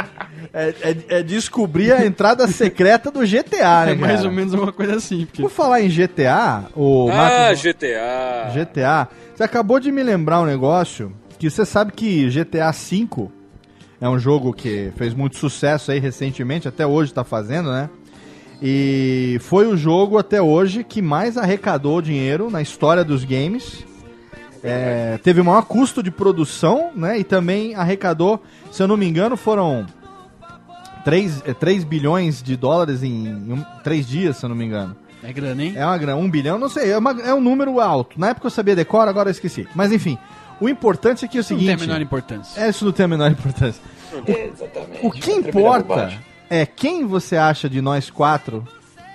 É, 0.54 0.74
é- 0.82 1.20
é 1.20 1.24
descobrir 1.24 1.92
a 1.94 2.06
entrada 2.06 2.48
secreta 2.48 3.10
do 3.12 3.22
GTA, 3.26 3.86
né, 3.86 3.92
É 3.92 3.96
mais 3.96 4.16
cara? 4.18 4.28
ou 4.28 4.34
menos 4.34 4.54
uma 4.54 4.74
coisa 4.74 4.96
assim. 4.96 5.26
Porque... 5.26 5.42
Por 5.44 5.52
falar 5.52 5.82
em 5.82 5.90
GTA, 5.90 6.66
o 6.76 7.08
Ah, 7.12 7.16
Marcos- 7.16 7.62
GTA. 7.62 8.52
GTA, 8.54 9.08
você 9.36 9.44
acabou 9.44 9.80
de 9.80 9.92
me 9.92 10.02
lembrar 10.04 10.42
um 10.42 10.46
negócio 10.46 11.14
que 11.38 11.50
você 11.50 11.66
sabe 11.66 11.94
que 11.94 12.28
GTA 12.30 12.72
V 12.72 13.30
é 14.02 14.08
um 14.08 14.18
jogo 14.20 14.54
que 14.54 14.92
fez 14.96 15.14
muito 15.14 15.38
sucesso 15.38 15.92
aí 15.92 16.00
recentemente, 16.00 16.68
até 16.68 16.86
hoje 16.86 17.14
tá 17.14 17.24
fazendo, 17.24 17.72
né? 17.72 17.90
E 18.62 19.38
foi 19.42 19.68
o 19.68 19.78
jogo 19.78 20.18
até 20.18 20.42
hoje 20.42 20.84
que 20.84 21.02
mais 21.02 21.38
arrecadou 21.38 22.02
dinheiro 22.02 22.50
na 22.50 22.62
história 22.62 23.04
dos 23.06 23.24
games. 23.24 23.86
É, 24.62 25.18
teve 25.24 25.40
o 25.40 25.46
maior 25.46 25.62
custo 25.64 26.04
de 26.04 26.12
produção, 26.12 26.92
né? 26.96 27.18
E 27.18 27.24
também 27.24 27.76
arrecadou, 27.76 28.44
se 28.72 28.84
eu 28.84 28.88
não 28.88 28.98
me 28.98 29.08
engano, 29.08 29.38
foram 29.38 29.86
3, 31.06 31.42
3 31.60 31.84
bilhões 31.86 32.44
de 32.44 32.56
dólares 32.58 33.02
em, 33.04 33.28
em 33.28 33.66
3 33.84 34.06
dias, 34.08 34.38
se 34.38 34.46
eu 34.46 34.50
não 34.50 34.56
me 34.56 34.66
engano. 34.66 34.96
É 35.24 35.32
grana, 35.34 35.64
hein? 35.64 35.74
É 35.76 35.86
uma 35.86 35.98
grana, 35.98 36.18
um 36.18 36.30
bilhão, 36.30 36.58
não 36.60 36.70
sei, 36.70 36.92
é, 36.92 36.98
uma- 36.98 37.22
é 37.22 37.34
um 37.34 37.42
número 37.42 37.80
alto. 37.80 38.20
Na 38.20 38.30
época 38.30 38.48
eu 38.48 38.52
sabia 38.52 38.76
decor, 38.76 39.08
agora 39.08 39.30
eu 39.30 39.32
esqueci. 39.32 39.68
Mas 39.76 39.92
enfim, 39.92 40.18
o 40.60 40.68
importante 40.70 41.26
é 41.26 41.28
que 41.28 41.38
é 41.38 41.42
o 41.42 41.44
Não 41.44 41.48
tem 41.50 41.58
seguinte. 41.60 41.84
a 41.84 41.88
menor 41.88 42.02
importância. 42.02 42.62
É, 42.62 42.70
isso 42.70 42.84
não 42.86 42.92
tem 42.92 43.04
a 43.06 43.08
menor 43.08 43.32
importância. 43.32 43.82
Exatamente. 44.28 45.00
O 45.06 45.12
que 45.12 45.32
importa 45.32 46.12
é 46.50 46.66
quem 46.66 47.06
você 47.06 47.38
acha 47.38 47.70
de 47.70 47.82
nós 47.82 48.10
quatro 48.10 48.68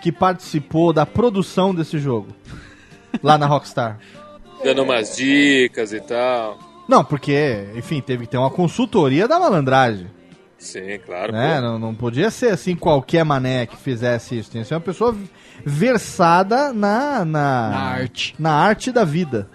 que 0.03 0.13
participou 0.13 0.93
da 0.93 1.05
produção 1.07 1.75
desse 1.75 1.99
jogo 1.99 2.29
lá 3.23 3.37
na 3.39 3.47
Rockstar. 3.47 3.99
Dando 4.63 4.83
umas 4.83 5.17
dicas 5.17 5.93
e 5.93 6.01
tal. 6.01 6.59
Não, 6.89 7.03
porque, 7.05 7.67
enfim, 7.75 8.01
teve 8.01 8.25
que 8.25 8.31
ter 8.33 8.37
uma 8.39 8.51
consultoria 8.51 9.27
da 9.27 9.39
malandragem. 9.39 10.07
Sim, 10.59 10.99
claro. 11.05 11.33
né? 11.33 11.61
Não, 11.61 11.79
não 11.79 11.95
podia 11.95 12.31
ser 12.31 12.51
assim 12.53 12.75
qualquer 12.77 13.25
mané 13.25 13.67
que 13.67 13.77
fizesse 13.77 14.39
isso. 14.39 14.51
Tinha 14.51 14.63
que 14.63 14.69
ser 14.69 14.75
uma 14.75 14.81
pessoa 14.81 15.15
versada 15.65 16.73
na, 16.73 17.25
na, 17.25 17.69
Na 17.71 17.79
arte. 17.81 18.35
na 18.39 18.53
arte 18.53 18.91
da 18.93 19.05
vida. 19.05 19.49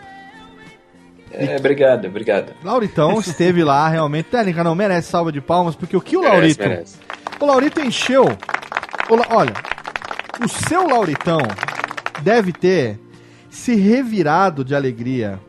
É, 1.40 1.56
obrigado, 1.58 2.06
obrigado. 2.08 2.54
Lauritão 2.64 3.20
esteve 3.20 3.64
lá, 3.64 3.88
realmente. 3.88 4.26
Técnica 4.26 4.64
não 4.64 4.76
merece 4.76 5.10
salva 5.10 5.32
de 5.32 5.40
palmas, 5.42 5.76
porque 5.76 5.96
o 5.96 6.02
que 6.02 6.18
o 6.18 6.22
Merece, 6.22 6.36
Laurito. 6.40 6.64
merece. 6.70 6.96
O 7.40 7.46
Laurito 7.46 7.80
encheu. 7.82 8.26
o 9.10 9.16
La- 9.16 9.28
olha, 9.32 9.54
o 10.44 10.48
seu 10.48 10.88
Lauritão 10.88 11.40
deve 12.22 12.52
ter 12.52 13.00
se 13.50 13.76
revirado 13.76 14.64
de 14.64 14.76
alegria. 14.76 15.40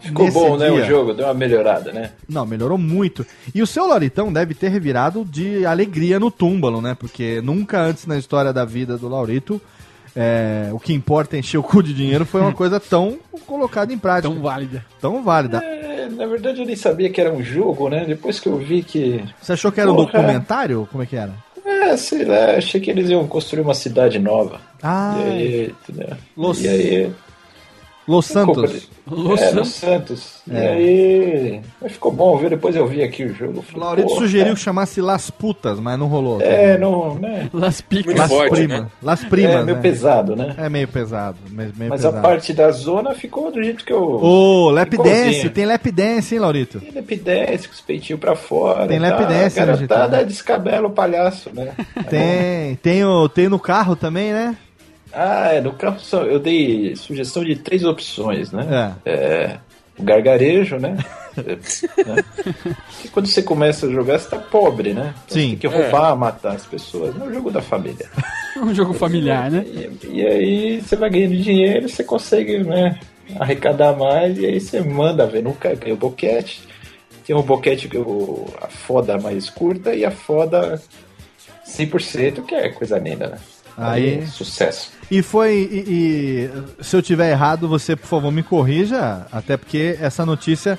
Ficou 0.00 0.30
bom, 0.30 0.56
né? 0.56 0.70
dia. 0.70 0.82
O 0.82 0.86
jogo 0.86 1.12
deu 1.12 1.24
uma 1.26 1.34
melhorada, 1.34 1.92
né? 1.92 2.12
Não, 2.28 2.46
melhorou 2.46 2.78
muito. 2.78 3.26
E 3.52 3.60
o 3.60 3.66
seu 3.66 3.86
Lauritão 3.86 4.32
deve 4.32 4.54
ter 4.54 4.68
revirado 4.68 5.24
de 5.24 5.66
alegria 5.66 6.20
no 6.20 6.30
túmbalo, 6.30 6.80
né? 6.80 6.96
Porque 6.98 7.40
nunca 7.42 7.80
antes 7.80 8.06
na 8.06 8.16
história 8.16 8.52
da 8.52 8.64
vida 8.64 8.96
do 8.96 9.08
Laurito, 9.08 9.60
é, 10.16 10.68
o 10.72 10.78
que 10.78 10.92
importa 10.92 11.36
é 11.36 11.38
encher 11.40 11.58
o 11.58 11.62
cu 11.62 11.82
de 11.82 11.92
dinheiro 11.94 12.24
foi 12.24 12.40
uma 12.40 12.52
coisa 12.52 12.78
tão 12.80 13.18
colocada 13.46 13.92
em 13.92 13.98
prática. 13.98 14.32
Tão 14.32 14.42
válida. 14.42 14.84
Tão 15.00 15.22
válida. 15.22 15.58
É, 15.64 16.08
na 16.08 16.26
verdade, 16.26 16.60
eu 16.60 16.66
nem 16.66 16.76
sabia 16.76 17.10
que 17.10 17.20
era 17.20 17.32
um 17.32 17.42
jogo, 17.42 17.88
né? 17.88 18.04
Depois 18.06 18.38
que 18.40 18.48
eu 18.48 18.56
vi 18.58 18.82
que. 18.82 19.24
Você 19.40 19.52
achou 19.52 19.70
que 19.72 19.80
era 19.80 19.90
um 19.90 19.96
Porra. 19.96 20.12
documentário? 20.12 20.88
Como 20.90 21.02
é 21.02 21.06
que 21.06 21.16
era? 21.16 21.32
É, 21.64 21.96
sei 21.96 22.24
lá, 22.24 22.52
achei 22.56 22.80
que 22.80 22.90
eles 22.90 23.08
iam 23.10 23.26
construir 23.26 23.62
uma 23.62 23.74
cidade 23.74 24.18
nova. 24.18 24.60
Ah, 24.82 25.16
E 25.18 25.22
aí, 25.30 25.74
entendeu? 25.88 26.16
Los- 26.36 26.62
E 26.64 26.68
aí. 26.68 27.12
Los 28.08 28.24
Santos. 28.24 28.88
Los 29.06 29.38
é, 29.38 29.44
Santos. 29.44 29.56
Los 29.56 29.68
Santos. 29.68 30.42
É. 30.50 30.54
E 30.54 30.66
aí. 30.66 31.60
Mas 31.80 31.92
ficou 31.92 32.10
bom, 32.10 32.38
viu? 32.38 32.48
Depois 32.48 32.74
eu 32.74 32.86
vi 32.86 33.02
aqui 33.02 33.24
o 33.24 33.34
jogo. 33.34 33.58
O 33.58 33.62
falei, 33.62 33.84
Laurito 33.84 34.14
sugeriu 34.14 34.54
que 34.54 34.60
chamasse 34.60 35.02
Las 35.02 35.30
Putas, 35.30 35.78
mas 35.78 35.98
não 35.98 36.06
rolou. 36.06 36.40
É, 36.40 36.78
não, 36.78 37.16
né? 37.16 37.50
Las 37.52 37.82
Picas. 37.82 38.14
Las 38.16 38.30
forte, 38.30 38.66
né? 38.66 38.86
Las 39.02 39.22
Primas, 39.24 39.56
é 39.56 39.62
meio 39.62 39.76
né? 39.76 39.82
pesado, 39.82 40.34
né? 40.34 40.54
É 40.56 40.68
meio 40.70 40.88
pesado. 40.88 41.36
Meio, 41.50 41.72
meio 41.76 41.90
Mas 41.90 42.02
a 42.02 42.08
pesado. 42.08 42.26
parte 42.26 42.52
da 42.54 42.70
zona 42.70 43.14
ficou 43.14 43.52
do 43.52 43.62
jeito 43.62 43.84
que 43.84 43.92
eu. 43.92 44.02
Ô, 44.02 44.70
lap 44.70 44.94
Igualzinho. 44.94 45.24
dance. 45.26 45.50
Tem 45.50 45.66
lap 45.66 45.90
dance, 45.90 46.34
hein, 46.34 46.40
Laurito? 46.40 46.80
Tem 46.80 46.90
lap 46.92 47.16
dance 47.16 47.68
com 47.68 47.74
os 47.74 47.80
peitinhos 47.82 48.20
pra 48.20 48.34
fora. 48.34 48.86
Tem 48.86 48.98
tá? 48.98 49.06
lap 49.06 49.18
dance, 49.28 49.60
A 49.60 49.66
né, 49.66 49.72
garotada 49.72 50.04
Getúlio? 50.04 50.26
descabela 50.26 50.86
o 50.86 50.90
palhaço, 50.90 51.50
né? 51.52 51.72
Tem. 52.08 52.76
Tem, 52.76 53.04
o, 53.04 53.28
tem 53.28 53.50
no 53.50 53.58
carro 53.58 53.94
também, 53.94 54.32
né? 54.32 54.56
Ah, 55.12 55.52
é, 55.54 55.60
no 55.60 55.74
só- 55.98 56.22
eu 56.24 56.38
dei 56.38 56.94
sugestão 56.96 57.44
de 57.44 57.56
três 57.56 57.84
opções, 57.84 58.52
né? 58.52 58.94
É. 59.04 59.10
É, 59.10 59.58
o 59.98 60.02
gargarejo, 60.02 60.76
né? 60.78 60.96
É, 61.38 61.52
né? 62.04 62.24
Quando 63.12 63.28
você 63.28 63.40
começa 63.40 63.86
a 63.86 63.90
jogar, 63.92 64.18
você 64.18 64.28
tá 64.28 64.38
pobre, 64.38 64.92
né? 64.92 65.14
Então 65.24 65.36
Sim. 65.36 65.50
Você 65.50 65.56
tem 65.56 65.56
que 65.56 65.66
roubar, 65.68 66.16
matar 66.16 66.56
as 66.56 66.66
pessoas. 66.66 67.14
É 67.14 67.24
um 67.24 67.32
jogo 67.32 67.50
da 67.52 67.62
família. 67.62 68.06
Um 68.60 68.74
jogo 68.74 68.92
familiar, 68.92 69.48
né? 69.52 69.64
E, 69.64 70.16
e 70.16 70.26
aí 70.26 70.80
você 70.80 70.96
vai 70.96 71.08
ganhando 71.08 71.36
dinheiro, 71.36 71.88
você 71.88 72.02
consegue, 72.02 72.58
né? 72.64 72.98
Arrecadar 73.38 73.96
mais 73.96 74.36
e 74.36 74.46
aí 74.46 74.58
você 74.58 74.80
manda 74.80 75.28
ver. 75.28 75.44
Nunca 75.44 75.72
ganha 75.76 75.94
o 75.94 75.96
boquete. 75.96 76.62
Tem 77.24 77.36
um 77.36 77.42
boquete 77.42 77.88
que 77.88 77.96
a 77.96 78.66
foda 78.66 79.16
mais 79.16 79.48
curta 79.48 79.94
e 79.94 80.04
a 80.04 80.10
foda 80.10 80.82
100%, 81.64 82.42
que 82.46 82.54
é 82.54 82.68
coisa 82.70 82.98
linda, 82.98 83.28
né? 83.28 83.38
Aí- 83.78 84.26
sucesso. 84.26 84.90
E 85.10 85.22
foi. 85.22 85.52
E, 85.70 86.50
e, 86.80 86.84
se 86.84 86.94
eu 86.96 87.00
tiver 87.02 87.30
errado, 87.30 87.66
você, 87.68 87.96
por 87.96 88.06
favor, 88.06 88.30
me 88.30 88.42
corrija. 88.42 89.26
Até 89.32 89.56
porque 89.56 89.96
essa 90.00 90.26
notícia 90.26 90.78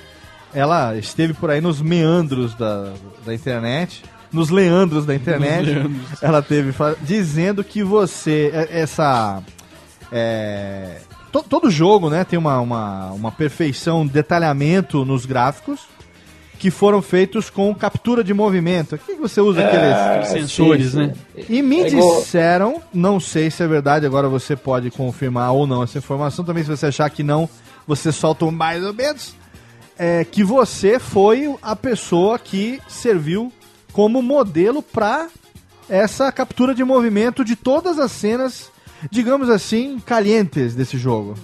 ela 0.53 0.95
esteve 0.97 1.33
por 1.33 1.49
aí 1.49 1.61
nos 1.61 1.81
meandros 1.81 2.53
da, 2.55 2.91
da 3.25 3.33
internet. 3.33 4.03
Nos 4.31 4.49
leandros 4.51 5.05
da 5.05 5.15
internet. 5.15 5.65
Leandros. 5.65 6.21
Ela 6.21 6.41
teve 6.43 6.71
dizendo 7.01 7.63
que 7.63 7.81
você. 7.83 8.51
é- 8.53 8.81
Essa. 8.81 9.41
é, 10.11 10.97
to- 11.31 11.43
todo 11.47 11.69
jogo, 11.71 12.09
né, 12.09 12.23
tem 12.23 12.37
uma, 12.37 12.59
uma, 12.59 13.05
uma 13.11 13.31
perfeição, 13.31 14.01
um 14.01 14.07
detalhamento 14.07 15.03
nos 15.05 15.25
gráficos 15.25 15.81
que 16.59 16.69
foram 16.69 17.01
feitos 17.01 17.49
com 17.49 17.73
captura 17.73 18.21
de 18.23 18.33
movimento. 18.33 18.95
O 18.95 18.97
que 18.99 19.15
você 19.15 19.39
usa 19.39 19.61
aqueles 19.65 19.95
Ah, 19.95 20.23
sensores, 20.25 20.91
sim, 20.91 20.97
né? 20.97 21.13
e 21.47 21.61
me 21.61 21.79
É 21.79 21.89
disseram, 21.89 22.81
não 22.93 23.17
sei 23.19 23.49
se 23.49 23.63
é 23.63 23.67
verdade, 23.67 24.05
agora 24.05 24.27
você 24.27 24.55
pode 24.57 24.91
confirmar 24.91 25.53
ou 25.53 25.65
não 25.65 25.81
essa 25.83 25.97
informação. 25.97 26.43
Também, 26.43 26.63
se 26.63 26.69
você 26.69 26.87
achar 26.87 27.09
que 27.09 27.23
não, 27.23 27.49
você 27.87 28.11
solta 28.11 28.43
um 28.45 28.51
mais 28.51 28.83
ou 28.83 28.93
menos. 28.93 29.33
É, 29.97 30.23
que 30.23 30.43
você 30.43 30.99
foi 30.99 31.53
a 31.61 31.75
pessoa 31.75 32.37
que 32.37 32.79
serviu 32.87 33.51
como 33.91 34.21
modelo 34.21 34.81
para 34.81 35.27
essa 35.89 36.31
captura 36.31 36.75
de 36.75 36.83
movimento 36.83 37.43
de 37.43 37.55
todas 37.55 37.97
as 37.99 38.11
cenas, 38.11 38.69
digamos 39.09 39.49
assim, 39.49 39.97
calientes 40.05 40.75
desse 40.75 40.97
jogo. 40.97 41.35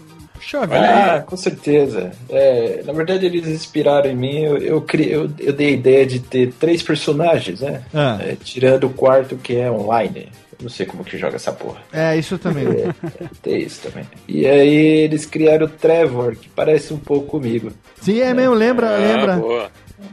Puxa 0.46 0.60
Ah, 0.72 1.22
com 1.26 1.36
certeza. 1.36 2.12
É, 2.30 2.82
na 2.86 2.94
verdade, 2.94 3.26
eles 3.26 3.48
inspiraram 3.48 4.10
em 4.10 4.16
mim. 4.16 4.40
Eu, 4.44 4.58
eu, 4.58 4.82
cri- 4.82 5.12
eu, 5.12 5.30
eu 5.40 5.52
dei 5.54 5.68
a 5.70 5.72
ideia 5.72 6.06
de 6.06 6.20
ter 6.20 6.54
três 6.54 6.84
personagens, 6.84 7.62
né? 7.62 7.82
Ah. 7.94 8.18
É, 8.22 8.36
tirando 8.36 8.86
o 8.86 8.90
quarto 8.92 9.36
que 9.38 9.56
é 9.58 9.70
online. 9.72 10.30
Eu 10.58 10.64
não 10.64 10.70
sei 10.70 10.86
como 10.86 11.04
que 11.04 11.18
joga 11.18 11.36
essa 11.36 11.52
porra. 11.52 11.80
É, 11.92 12.16
isso 12.16 12.38
também. 12.38 12.66
É, 12.68 12.94
tem 13.42 13.60
isso 13.64 13.82
também. 13.82 14.06
E 14.28 14.46
aí 14.46 14.76
eles 15.04 15.26
criaram 15.26 15.66
o 15.66 15.70
Trevor, 15.70 16.36
que 16.36 16.48
parece 16.48 16.94
um 16.94 16.98
pouco 17.00 17.28
comigo. 17.28 17.72
Sim, 18.02 18.22
é 18.22 18.34
mesmo, 18.34 18.54
lembra, 18.54 18.96
Ah, 18.96 18.98
lembra. 19.00 19.36
boa. 19.38 19.72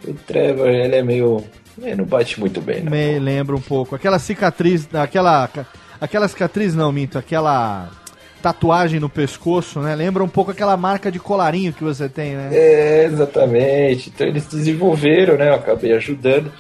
O 0.09 0.15
Trevor, 0.15 0.69
ele 0.69 0.97
é 0.97 1.03
meio. 1.03 1.45
Ele 1.81 1.95
não 1.97 2.05
bate 2.05 2.41
muito 2.41 2.61
bem, 2.61 2.83
né? 2.83 2.91
Me 2.91 3.19
lembra 3.19 3.55
um 3.55 3.61
pouco. 3.61 3.95
Aquela 3.95 4.19
cicatriz, 4.19 4.89
aquela. 4.95 5.49
Aquela 6.01 6.27
cicatriz 6.27 6.75
não, 6.75 6.91
minto, 6.91 7.17
aquela 7.17 7.89
tatuagem 8.43 8.99
no 9.01 9.09
pescoço, 9.09 9.81
né? 9.81 9.95
Lembra 9.95 10.23
um 10.25 10.29
pouco 10.29 10.51
aquela 10.51 10.77
marca 10.77 11.11
de 11.11 11.19
colarinho 11.19 11.73
que 11.73 11.85
você 11.85 12.09
tem, 12.09 12.35
né? 12.35 12.49
É, 12.53 13.05
exatamente. 13.05 14.11
Então 14.15 14.27
eles 14.27 14.47
desenvolveram, 14.47 15.37
né? 15.39 15.49
Eu 15.51 15.55
acabei 15.55 15.93
ajudando. 15.93 16.53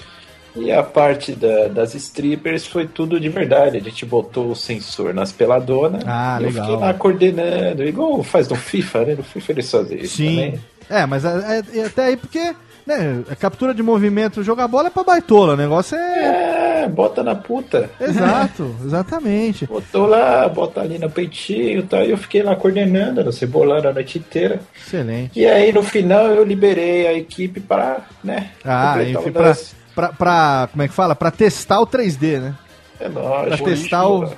E 0.54 0.70
a 0.70 0.82
parte 0.82 1.32
da- 1.32 1.68
das 1.68 1.94
strippers 1.94 2.66
foi 2.66 2.86
tudo 2.86 3.18
de 3.18 3.28
verdade. 3.28 3.78
A 3.78 3.80
gente 3.80 4.04
botou 4.04 4.50
o 4.50 4.54
sensor 4.56 5.12
nas 5.14 5.32
peladonas. 5.32 6.02
Ah, 6.06 6.36
e 6.40 6.44
eu 6.44 6.48
legal. 6.50 6.66
fiquei 6.66 6.80
lá 6.80 6.94
coordenando, 6.94 7.82
igual 7.84 8.22
faz 8.22 8.48
no 8.48 8.54
FIFA, 8.56 9.04
né? 9.06 9.14
No 9.16 9.22
FIFA 9.24 9.52
eles 9.52 9.70
fazem 9.70 9.98
isso 10.00 10.16
Sim. 10.18 10.26
também. 10.36 10.60
É, 10.90 11.06
mas 11.06 11.24
é, 11.24 11.62
é- 11.74 11.84
até 11.86 12.04
aí 12.04 12.16
porque, 12.18 12.54
né, 12.86 13.22
a 13.30 13.34
captura 13.34 13.72
de 13.72 13.82
movimento, 13.82 14.42
jogar 14.42 14.68
bola 14.68 14.88
é 14.88 14.90
pra 14.90 15.02
baitola, 15.02 15.54
o 15.54 15.56
negócio 15.56 15.96
é... 15.96 16.00
É, 16.18 16.71
bota 16.88 17.22
na 17.22 17.34
puta. 17.34 17.90
Exato, 18.00 18.74
exatamente. 18.84 19.66
Botou 19.66 20.06
lá, 20.06 20.48
bota 20.48 20.80
ali 20.80 20.98
no 20.98 21.10
peitinho 21.10 21.80
e 21.80 21.82
tal. 21.82 22.02
E 22.04 22.10
eu 22.10 22.16
fiquei 22.18 22.42
lá 22.42 22.54
coordenando, 22.56 23.24
no 23.24 23.32
cebolando 23.32 23.88
a 23.88 23.92
noite 23.92 24.18
inteira. 24.18 24.60
Excelente. 24.76 25.38
E 25.38 25.46
aí 25.46 25.72
no 25.72 25.82
final 25.82 26.26
eu 26.26 26.44
liberei 26.44 27.06
a 27.06 27.14
equipe 27.14 27.60
para, 27.60 27.98
né? 28.22 28.50
Ah, 28.64 28.96
enfim, 29.02 29.30
pra, 29.32 29.54
pra, 29.94 30.08
pra- 30.12 30.68
como 30.70 30.82
é 30.82 30.88
que 30.88 30.94
fala? 30.94 31.14
Pra 31.14 31.30
testar 31.30 31.80
o 31.80 31.86
3D, 31.86 32.40
né? 32.40 32.54
É 33.00 33.08
Pra 33.08 33.22
lógico. 33.22 33.68
testar 33.68 34.06
o, 34.08 34.32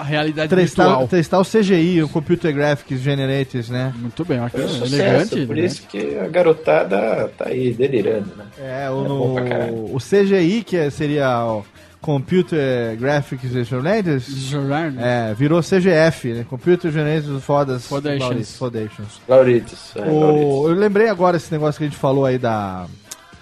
A 0.00 0.04
realidade 0.04 0.54
testar, 0.54 0.84
virtual. 0.86 1.08
testar 1.08 1.38
o 1.40 1.44
CGI, 1.44 2.02
o 2.02 2.08
Computer 2.08 2.52
Graphics 2.54 3.00
Generators, 3.00 3.68
né? 3.68 3.92
Muito 3.96 4.24
bem, 4.24 4.38
Foi 4.38 4.46
um 4.46 4.64
bacana, 4.64 4.68
sucesso, 4.68 4.94
elegante. 5.34 5.46
por 5.46 5.56
né? 5.56 5.62
isso 5.64 5.82
que 5.86 6.18
a 6.18 6.26
garotada 6.28 7.30
tá 7.36 7.48
aí 7.48 7.72
delirando, 7.74 8.30
né? 8.36 8.44
É, 8.58 8.88
o, 8.90 9.38
É 9.38 9.40
pra 9.42 9.48
caralho. 9.50 9.72
no, 9.76 9.94
o 9.94 9.98
CGI, 9.98 10.62
que 10.64 10.76
é- 10.76 10.88
seria 10.90 11.44
o 11.44 11.64
Computer 12.00 12.96
Graphics 12.96 13.50
Generators, 13.66 14.52
né? 14.54 14.94
é, 15.30 15.34
virou 15.34 15.60
CGF, 15.62 16.32
né? 16.32 16.46
Computer 16.48 16.90
Generators 16.90 17.44
Fodas 17.44 17.86
Fodations. 17.86 18.56
Fodations. 18.56 19.20
Lauritos. 19.28 19.92
é. 19.96 20.00
O, 20.08 20.66
eu 20.68 20.74
lembrei 20.74 21.08
agora 21.10 21.36
esse 21.36 21.52
negócio 21.52 21.78
que 21.78 21.84
a 21.84 21.88
gente 21.88 21.98
falou 21.98 22.24
aí 22.24 22.38
da. 22.38 22.86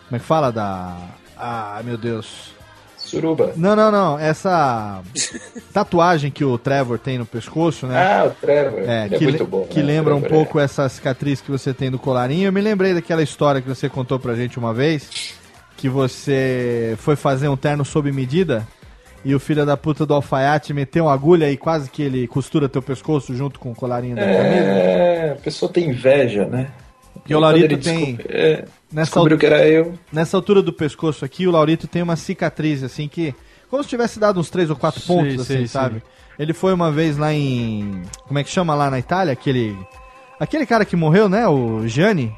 Como 0.09 0.16
é 0.16 0.18
que 0.18 0.24
fala? 0.24 0.51
Da. 0.51 0.97
Ah, 1.36 1.80
meu 1.85 1.97
Deus. 1.97 2.51
Suruba. 3.09 3.52
Não, 3.56 3.74
não, 3.74 3.90
não. 3.90 4.18
Essa 4.18 5.01
tatuagem 5.72 6.30
que 6.30 6.44
o 6.44 6.56
Trevor 6.59 6.98
tem 6.98 7.18
no 7.18 7.26
pescoço, 7.26 7.86
né? 7.86 7.97
Ah, 8.01 8.26
o 8.26 8.30
Trevor. 8.30 8.80
É, 8.86 9.06
ele 9.06 9.18
que, 9.18 9.24
é 9.24 9.28
muito 9.28 9.47
bom. 9.47 9.64
que 9.68 9.80
né? 9.80 9.86
lembra 9.86 10.14
um 10.14 10.20
pouco 10.22 10.59
essa 10.60 10.89
cicatriz 10.89 11.40
que 11.40 11.51
você 11.51 11.72
tem 11.72 11.90
do 11.90 11.98
colarinho. 11.98 12.47
Eu 12.48 12.52
me 12.52 12.60
lembrei 12.60 12.94
daquela 12.94 13.22
história 13.22 13.60
que 13.60 13.68
você 13.68 13.89
contou 13.89 14.18
pra 14.18 14.35
gente 14.35 14.59
uma 14.59 14.72
vez, 14.74 15.35
que 15.76 15.89
você 15.89 16.94
foi 16.98 17.16
fazer 17.16 17.48
um 17.48 17.56
terno 17.56 17.85
sob 17.85 18.10
medida 18.12 18.66
e 19.24 19.35
o 19.35 19.40
filho 19.40 19.66
da 19.66 19.76
puta 19.76 20.06
do 20.06 20.14
alfaiate 20.14 20.72
meteu 20.72 21.05
uma 21.06 21.12
agulha 21.12 21.51
e 21.51 21.56
quase 21.56 21.90
que 21.90 22.02
ele 22.02 22.26
costura 22.28 22.68
teu 22.68 22.80
pescoço 22.80 23.35
junto 23.35 23.59
com 23.59 23.72
o 23.72 23.74
colarinho 23.74 24.14
da 24.16 24.22
camisa. 24.22 24.44
É, 24.44 25.30
a 25.32 25.36
pessoa 25.43 25.70
tem 25.72 25.89
inveja, 25.90 26.44
né? 26.47 26.68
E 27.28 27.35
o 27.35 27.40
Laurito 27.40 27.76
tem- 27.78 28.14
descob- 28.14 28.26
é, 28.32 28.64
Nessa, 28.90 29.10
descobriu 29.10 29.35
al- 29.36 29.39
que 29.40 29.47
era 29.47 29.66
eu. 29.69 29.94
nessa 30.12 30.36
altura 30.36 30.62
do 30.62 30.73
pescoço 30.73 31.24
aqui, 31.24 31.47
o 31.47 31.51
Laurito 31.51 31.86
tem 31.86 32.02
uma 32.02 32.16
cicatriz, 32.16 32.82
assim, 32.82 33.06
que. 33.09 33.35
Como 33.70 33.82
se 33.82 33.89
tivesse 33.89 34.19
dado 34.19 34.40
uns 34.40 34.48
três 34.48 34.70
ou 34.70 34.77
quatro 34.77 35.01
Sei, 35.01 35.15
pontos, 35.15 35.32
sei, 35.47 35.56
assim, 35.56 35.66
sei. 35.66 35.69
sabe? 35.69 36.02
Ele 36.39 36.55
foi 36.55 36.73
uma 36.73 36.90
vez 36.90 37.19
lá 37.19 37.32
em. 37.35 38.02
Como 38.27 38.39
é 38.39 38.44
que 38.44 38.51
chama 38.51 38.74
lá 38.74 38.90
na 38.90 38.98
Itália? 38.98 39.32
Aquele. 39.32 39.77
Aquele 40.40 40.65
cara 40.65 40.85
que 40.85 40.97
morreu, 40.97 41.28
né? 41.28 41.47
O 41.48 41.86
Gianni. 41.86 42.32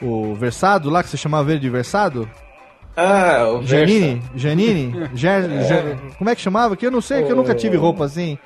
O 0.00 0.34
Versado 0.34 0.88
lá, 0.88 1.02
que 1.02 1.08
você 1.10 1.16
chamava 1.16 1.50
ele 1.50 1.60
de 1.60 1.68
Versado? 1.68 2.28
Ah, 2.96 3.44
o 3.52 3.62
Giannini? 3.62 4.22
Giannini? 4.34 4.92
Ger- 5.14 5.48
Ger- 5.66 5.96
Como 6.16 6.30
é 6.30 6.34
que 6.34 6.40
chamava? 6.40 6.76
Que 6.76 6.86
eu 6.86 6.90
não 6.90 7.00
sei, 7.00 7.22
que 7.24 7.30
eu 7.30 7.36
nunca 7.36 7.54
tive 7.54 7.76
roupa 7.76 8.04
assim. 8.04 8.38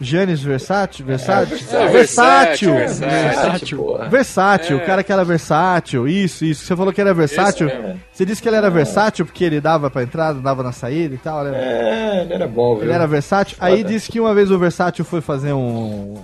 Giannis 0.00 0.42
Versátil? 0.42 1.06
Versátil? 1.06 1.56
É, 1.56 1.88
versátil! 1.88 2.74
versátil, 2.74 3.08
Versátil. 3.08 3.98
Versátil. 4.10 4.78
É. 4.78 4.82
o 4.82 4.86
cara 4.86 5.02
que 5.02 5.12
era 5.12 5.24
versátil, 5.24 6.06
isso, 6.08 6.44
isso. 6.44 6.64
Você 6.64 6.76
falou 6.76 6.92
que 6.92 7.00
era 7.00 7.14
versátil. 7.14 7.70
Você 8.12 8.24
disse 8.24 8.42
que 8.42 8.48
ele 8.48 8.56
era 8.56 8.70
versátil 8.70 9.24
porque 9.24 9.44
ele 9.44 9.60
dava 9.60 9.90
pra 9.90 10.02
entrada, 10.02 10.40
dava 10.40 10.62
na 10.62 10.72
saída 10.72 11.14
e 11.14 11.18
tal, 11.18 11.44
né? 11.44 11.52
É, 11.54 12.22
ele 12.22 12.34
era 12.34 12.46
bom, 12.46 12.74
viu? 12.74 12.84
Ele 12.84 12.92
era 12.92 13.06
versátil. 13.06 13.56
Aí 13.60 13.82
disse 13.82 14.10
que 14.10 14.20
uma 14.20 14.34
vez 14.34 14.50
o 14.50 14.58
versátil 14.58 15.04
foi 15.04 15.20
fazer 15.20 15.52
um. 15.52 16.14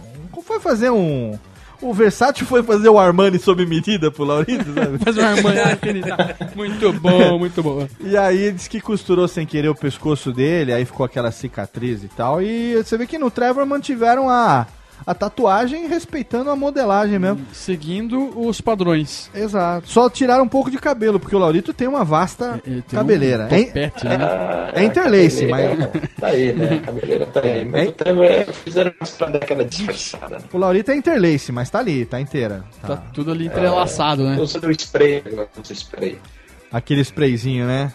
Foi 0.45 0.61
fazer 0.61 0.91
um. 0.91 1.39
O 1.83 1.93
versátil 1.93 2.47
foi 2.47 2.63
fazer 2.63 2.89
o 2.89 2.99
Armani 2.99 3.41
sob 3.41 3.67
medida 3.67 4.11
pro 4.11 4.25
Laurito, 4.25 4.73
sabe? 4.73 4.99
Faz 4.99 5.19
uma 5.19 5.37
irmã 5.37 5.77
querida. 5.77 6.37
Muito 6.55 6.93
bom, 6.93 7.39
muito 7.39 7.63
bom. 7.63 7.89
E 8.01 8.17
aí 8.17 8.53
disse 8.53 8.71
que 8.71 8.81
costurou 8.81 9.27
sem 9.27 9.45
querer 9.45 9.69
o 9.69 9.75
pescoço 9.75 10.33
dele, 10.33 10.73
aí 10.73 10.85
ficou 10.85 11.05
aquela 11.05 11.33
cicatriz 11.33 12.05
e 12.05 12.09
tal. 12.09 12.41
E 12.41 12.77
você 12.77 12.97
vê 12.97 13.07
que 13.07 13.19
no 13.19 13.31
Trevor 13.31 13.67
mantiveram 13.67 14.31
a, 14.31 14.67
a 15.07 15.15
tatuagem 15.15 15.87
respeitando 15.87 16.51
a 16.51 16.57
modelagem 16.57 17.19
mesmo. 17.19 17.47
Seguindo 17.53 18.39
os 18.39 18.61
padrões. 18.61 19.31
Exato. 19.35 19.89
Só 19.89 20.09
tiraram 20.11 20.45
um 20.45 20.49
pouco 20.49 20.71
de 20.71 20.79
cabelo, 20.79 21.19
porque 21.21 21.35
o 21.35 21.39
Laurito 21.39 21.73
tem 21.73 21.89
uma 21.89 22.05
vasta 22.05 22.61
Ele 22.67 22.83
tem 22.83 22.99
cabeleira. 22.99 23.49
Um 23.51 23.55
É- 23.55 23.65
topete, 23.65 24.05
né? 24.05 24.19
Ah, 24.21 24.71
É 24.75 24.85
interlace, 24.85 25.47
cabeleira, 25.49 25.93
Tá 26.21 26.27
aí, 26.29 26.53
né? 26.53 26.75
A 26.75 26.87
cabeleira 26.87 27.27
tá 27.27 27.41
aí. 27.41 27.65
Mas 27.65 27.87
É. 27.87 27.89
o 27.89 27.93
Trevor 27.93 28.25
é, 28.25 28.45
fizeram 28.45 28.93
mais 29.01 29.11
pra 29.13 29.27
dar 29.29 29.39
aquela 29.39 29.65
disfarçada, 29.65 30.39
né? 30.39 30.45
O 30.53 30.59
Laurito 30.59 30.91
é 30.91 30.97
interlace, 30.97 31.53
mas 31.53 31.69
tá 31.71 31.79
ali, 31.79 32.05
tá 32.05 32.21
inteira. 32.21 32.65
Tá 32.81 32.89
Tá. 32.89 32.97
tudo 33.13 33.31
ali 33.33 33.47
entrelaçado, 33.47 34.25
né? 34.25 34.37
Eu 34.39 34.43
uso 34.43 34.61
do 34.61 34.71
spray, 34.71 35.23
eu 35.27 35.49
uso 35.63 35.73
spray. 35.73 36.19
Aquele 36.71 37.01
sprayzinho, 37.03 37.67
né? 37.67 37.93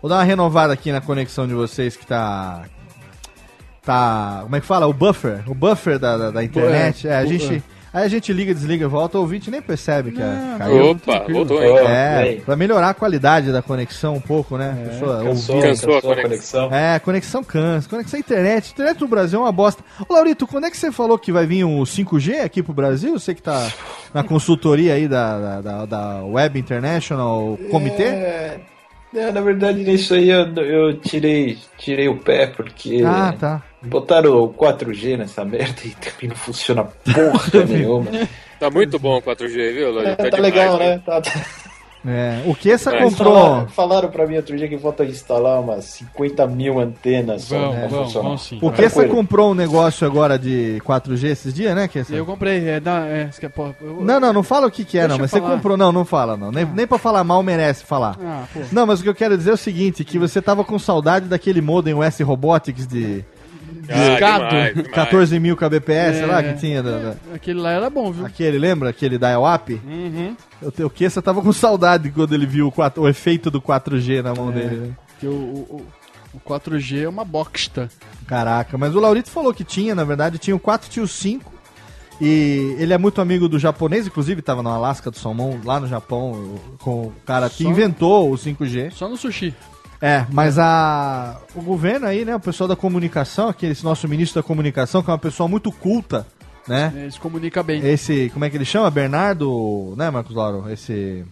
Vou 0.00 0.08
dar 0.08 0.16
uma 0.18 0.22
renovada 0.24 0.72
aqui 0.72 0.92
na 0.92 1.00
conexão 1.00 1.46
de 1.46 1.54
vocês 1.54 1.96
que 1.96 2.06
tá. 2.06 2.62
Tá. 3.88 4.40
Como 4.42 4.54
é 4.54 4.60
que 4.60 4.66
fala? 4.66 4.86
O 4.86 4.92
buffer. 4.92 5.40
O 5.46 5.54
buffer 5.54 5.98
da, 5.98 6.14
da, 6.18 6.30
da 6.30 6.44
internet. 6.44 7.08
É, 7.08 7.16
a 7.18 7.22
Bu- 7.22 7.26
gente. 7.28 7.62
Aí 7.90 8.04
a 8.04 8.08
gente 8.08 8.30
liga, 8.34 8.52
desliga, 8.52 8.86
volta, 8.86 9.16
o 9.16 9.22
ouvinte 9.22 9.50
nem 9.50 9.62
percebe 9.62 10.12
que 10.12 10.20
a, 10.20 10.56
caiu. 10.58 10.90
Opa, 10.90 11.24
voltou 11.32 11.64
hein? 11.64 11.74
É, 11.88 12.38
pra 12.44 12.54
melhorar 12.54 12.90
a 12.90 12.94
qualidade 12.94 13.50
da 13.50 13.62
conexão 13.62 14.14
um 14.14 14.20
pouco, 14.20 14.58
né? 14.58 14.76
A 14.78 14.88
pessoa 14.90 15.24
Cansou, 15.24 15.56
ouvir. 15.56 15.68
Cansou 15.68 15.90
a 15.92 15.94
cansou 16.02 16.12
a 16.12 16.16
conexão. 16.22 16.68
É, 16.74 16.98
conexão 16.98 17.42
cansa. 17.42 17.88
Conexão 17.88 18.20
internet. 18.20 18.72
Internet 18.72 18.98
do 18.98 19.08
Brasil 19.08 19.38
é 19.38 19.42
uma 19.44 19.52
bosta. 19.52 19.82
Ô, 20.06 20.12
Laurito, 20.12 20.46
quando 20.46 20.64
é 20.66 20.70
que 20.70 20.76
você 20.76 20.92
falou 20.92 21.18
que 21.18 21.32
vai 21.32 21.46
vir 21.46 21.64
um 21.64 21.82
5G 21.82 22.42
aqui 22.42 22.62
pro 22.62 22.74
Brasil? 22.74 23.18
Você 23.18 23.34
que 23.34 23.40
tá 23.42 23.72
na 24.12 24.22
consultoria 24.22 24.92
aí 24.92 25.08
da, 25.08 25.38
da, 25.38 25.60
da- 25.62 25.86
da 25.86 26.24
Web 26.24 26.58
International 26.60 27.58
Comitê? 27.70 28.02
É, 28.04 28.60
é, 29.14 29.32
na 29.32 29.40
verdade, 29.40 29.82
nisso 29.84 30.14
aí 30.14 30.28
eu, 30.30 30.46
eu 30.56 30.98
tirei, 31.00 31.58
tirei 31.76 32.08
o 32.08 32.16
pé, 32.18 32.46
porque 32.46 33.02
Ah, 33.04 33.34
tá. 33.38 33.62
botaram 33.82 34.32
o 34.42 34.52
4G 34.52 35.16
nessa 35.16 35.44
merda 35.44 35.80
e 35.84 35.90
também 35.90 36.28
não 36.28 36.36
funciona 36.36 36.84
porra 36.84 37.64
nenhuma. 37.66 38.10
Tá 38.60 38.70
muito 38.70 38.98
bom 38.98 39.18
o 39.18 39.22
4G, 39.22 39.72
viu? 39.72 40.00
É, 40.00 40.14
tá 40.16 40.24
demais, 40.24 40.42
legal, 40.42 40.70
viu? 40.78 40.86
né? 40.86 41.02
Tá, 41.04 41.20
tá- 41.20 41.30
É, 42.06 42.42
o 42.46 42.54
que 42.54 42.70
essa 42.70 42.94
Eles 42.94 43.14
comprou. 43.14 43.34
Falaram, 43.34 43.68
falaram 43.68 44.08
pra 44.08 44.26
mim 44.26 44.36
outro 44.36 44.56
dia 44.56 44.68
que 44.68 44.78
falta 44.78 45.04
instalar 45.04 45.60
umas 45.60 45.84
50 45.86 46.46
mil 46.46 46.78
antenas. 46.78 47.48
Vão, 47.48 47.70
pra 47.72 47.86
vão, 47.88 48.04
funcionar. 48.04 48.28
vão 48.28 48.38
sim. 48.38 48.58
O 48.62 48.70
que 48.70 48.82
essa 48.82 48.96
Tranquilo. 49.00 49.16
comprou 49.16 49.50
um 49.50 49.54
negócio 49.54 50.06
agora 50.06 50.38
de 50.38 50.80
4G 50.84 51.24
esses 51.28 51.52
dias, 51.52 51.74
né, 51.74 51.88
que 51.88 52.02
Eu 52.10 52.24
comprei, 52.24 52.68
é 52.68 52.80
da. 52.80 53.06
É, 53.06 53.30
eu- 53.80 54.00
Não, 54.00 54.20
não, 54.20 54.32
não 54.32 54.42
fala 54.42 54.66
o 54.66 54.70
que, 54.70 54.84
que 54.84 54.96
é, 54.98 55.02
Deixa 55.02 55.14
não. 55.14 55.18
Mas 55.22 55.30
você 55.30 55.40
comprou. 55.40 55.76
Não, 55.76 55.90
não 55.92 56.04
fala, 56.04 56.36
não. 56.36 56.52
Nem, 56.52 56.64
nem 56.64 56.86
pra 56.86 56.98
falar 56.98 57.24
mal 57.24 57.42
merece 57.42 57.84
falar. 57.84 58.16
Ah, 58.22 58.44
pô. 58.52 58.60
Não, 58.72 58.86
mas 58.86 59.00
o 59.00 59.02
que 59.02 59.08
eu 59.08 59.14
quero 59.14 59.36
dizer 59.36 59.50
é 59.50 59.54
o 59.54 59.56
seguinte: 59.58 60.04
que 60.04 60.18
você 60.18 60.40
tava 60.40 60.64
com 60.64 60.78
saudade 60.78 61.26
daquele 61.26 61.60
modem 61.60 61.94
US 61.94 62.20
Robotics 62.20 62.86
de 62.86 63.24
Ah, 63.88 64.08
Discado. 64.10 64.48
demais, 64.48 64.74
demais. 64.74 64.92
14 64.92 65.40
mil 65.40 65.56
kbps 65.56 66.18
É. 66.20 66.26
lá 66.26 66.42
que 66.42 66.54
tinha. 66.54 66.82
da- 66.82 66.98
da- 66.98 67.14
Aquele 67.34 67.60
lá 67.60 67.70
era 67.72 67.88
bom, 67.88 68.12
viu? 68.12 68.26
aquele, 68.26 68.58
lembra? 68.58 68.90
Aquele 68.90 69.16
dial-up? 69.18 69.80
Uhum. 69.84 70.36
O 70.84 70.90
que 70.90 71.08
você 71.08 71.22
tava 71.22 71.40
com 71.40 71.52
saudade 71.52 72.10
quando 72.10 72.34
ele 72.34 72.46
viu 72.46 72.66
o, 72.68 72.72
4 72.72 73.02
o 73.02 73.08
efeito 73.08 73.50
do 73.50 73.60
4G 73.60 74.22
na 74.22 74.34
mão 74.34 74.50
É. 74.50 74.52
dele, 74.52 74.76
né? 74.76 74.90
Que 75.20 75.26
o, 75.26 75.30
o, 75.32 75.86
o 76.34 76.40
4G 76.40 77.04
é 77.04 77.08
uma 77.08 77.24
bosta. 77.24 77.88
Caraca, 78.26 78.76
mas 78.76 78.94
o 78.94 79.00
Laurito 79.00 79.30
falou 79.30 79.54
que 79.54 79.64
tinha, 79.64 79.94
na 79.94 80.04
verdade, 80.04 80.36
tinha 80.38 80.54
o 80.54 80.60
4 80.60 80.90
tinha 80.90 81.02
o 81.04 81.08
5. 81.08 81.52
E 82.20 82.74
ele 82.78 82.92
é 82.92 82.98
muito 82.98 83.20
amigo 83.20 83.48
do 83.48 83.58
japonês, 83.60 84.06
inclusive 84.06 84.42
tava 84.42 84.60
no 84.62 84.68
Alasca 84.70 85.08
do 85.10 85.16
Salmão, 85.16 85.60
lá 85.64 85.78
no 85.78 85.86
Japão, 85.86 86.56
com 86.80 87.02
o 87.06 87.12
cara 87.24 87.48
que 87.48 87.62
Só- 87.62 87.70
inventou 87.70 88.32
o 88.32 88.36
5G. 88.36 88.90
Só 88.90 89.08
no 89.08 89.16
sushi. 89.16 89.54
É, 90.00 90.24
mas 90.32 90.58
a 90.58 91.40
o 91.54 91.60
governo 91.60 92.06
aí, 92.06 92.24
né, 92.24 92.34
o 92.36 92.40
pessoal 92.40 92.68
da 92.68 92.76
comunicação, 92.76 93.48
aquele 93.48 93.72
esse 93.72 93.84
nosso 93.84 94.06
ministro 94.06 94.40
da 94.40 94.46
comunicação, 94.46 95.02
que 95.02 95.10
é 95.10 95.12
uma 95.12 95.18
pessoa 95.18 95.48
muito 95.48 95.72
culta, 95.72 96.26
né? 96.68 96.92
Ele 96.94 97.10
se 97.10 97.18
comunica 97.18 97.62
bem. 97.62 97.84
Esse, 97.84 98.30
como 98.30 98.44
é 98.44 98.50
que 98.50 98.56
ele 98.56 98.64
chama? 98.64 98.90
Bernardo, 98.90 99.94
né, 99.96 100.10
Marcos 100.10 100.36
Lauro? 100.36 100.70
Esse 100.70 101.24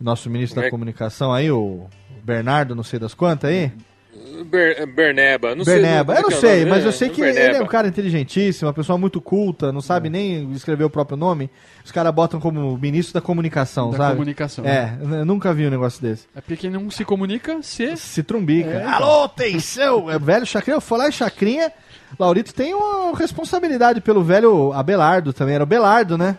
nosso 0.00 0.30
ministro 0.30 0.60
da 0.60 0.66
é 0.66 0.70
comunicação 0.70 1.32
aí, 1.32 1.50
o 1.50 1.86
Bernardo, 2.22 2.74
não 2.74 2.84
sei 2.84 2.98
das 2.98 3.14
quantas 3.14 3.50
aí. 3.50 3.72
Ber- 4.44 4.86
Berneba, 4.86 5.54
não 5.54 5.64
Berneba, 5.64 6.14
sei. 6.14 6.22
eu 6.22 6.22
não 6.22 6.28
como 6.28 6.28
é 6.28 6.28
que 6.28 6.34
é 6.34 6.36
o 6.36 6.40
sei, 6.40 6.58
nome, 6.60 6.70
mas 6.70 6.82
né? 6.82 6.88
eu 6.88 6.92
sei 6.92 7.08
que 7.08 7.20
Berneba. 7.22 7.46
ele 7.46 7.56
é 7.56 7.62
um 7.62 7.66
cara 7.66 7.88
inteligentíssimo, 7.88 8.66
uma 8.68 8.74
pessoa 8.74 8.98
muito 8.98 9.20
culta, 9.20 9.72
não 9.72 9.80
sabe 9.80 10.10
nem 10.10 10.52
escrever 10.52 10.84
o 10.84 10.90
próprio 10.90 11.16
nome. 11.16 11.48
Os 11.84 11.90
caras 11.90 12.12
botam 12.14 12.38
como 12.38 12.76
ministro 12.76 13.14
da 13.14 13.20
comunicação, 13.22 13.90
Da 13.90 13.96
sabe? 13.96 14.12
comunicação. 14.16 14.64
É, 14.66 14.98
eu 15.00 15.24
nunca 15.24 15.54
vi 15.54 15.66
um 15.66 15.70
negócio 15.70 16.00
desse. 16.02 16.26
É 16.36 16.40
porque 16.42 16.68
não 16.68 16.90
se 16.90 17.04
comunica 17.04 17.58
se. 17.62 17.96
Se 17.96 18.22
trumbica. 18.22 18.68
É, 18.70 18.76
então. 18.82 18.92
Alô, 18.92 19.24
atenção! 19.24 20.10
É 20.10 20.18
velho 20.18 20.44
Chacrinha, 20.46 20.76
eu 20.76 20.80
falar 20.80 21.08
em 21.08 21.12
Chacrinha. 21.12 21.72
Laurito 22.18 22.52
tem 22.52 22.74
uma 22.74 23.16
responsabilidade 23.16 24.00
pelo 24.02 24.22
velho 24.22 24.72
Abelardo 24.74 25.32
também. 25.32 25.54
Era 25.54 25.64
o 25.64 25.66
Belardo, 25.66 26.18
né? 26.18 26.36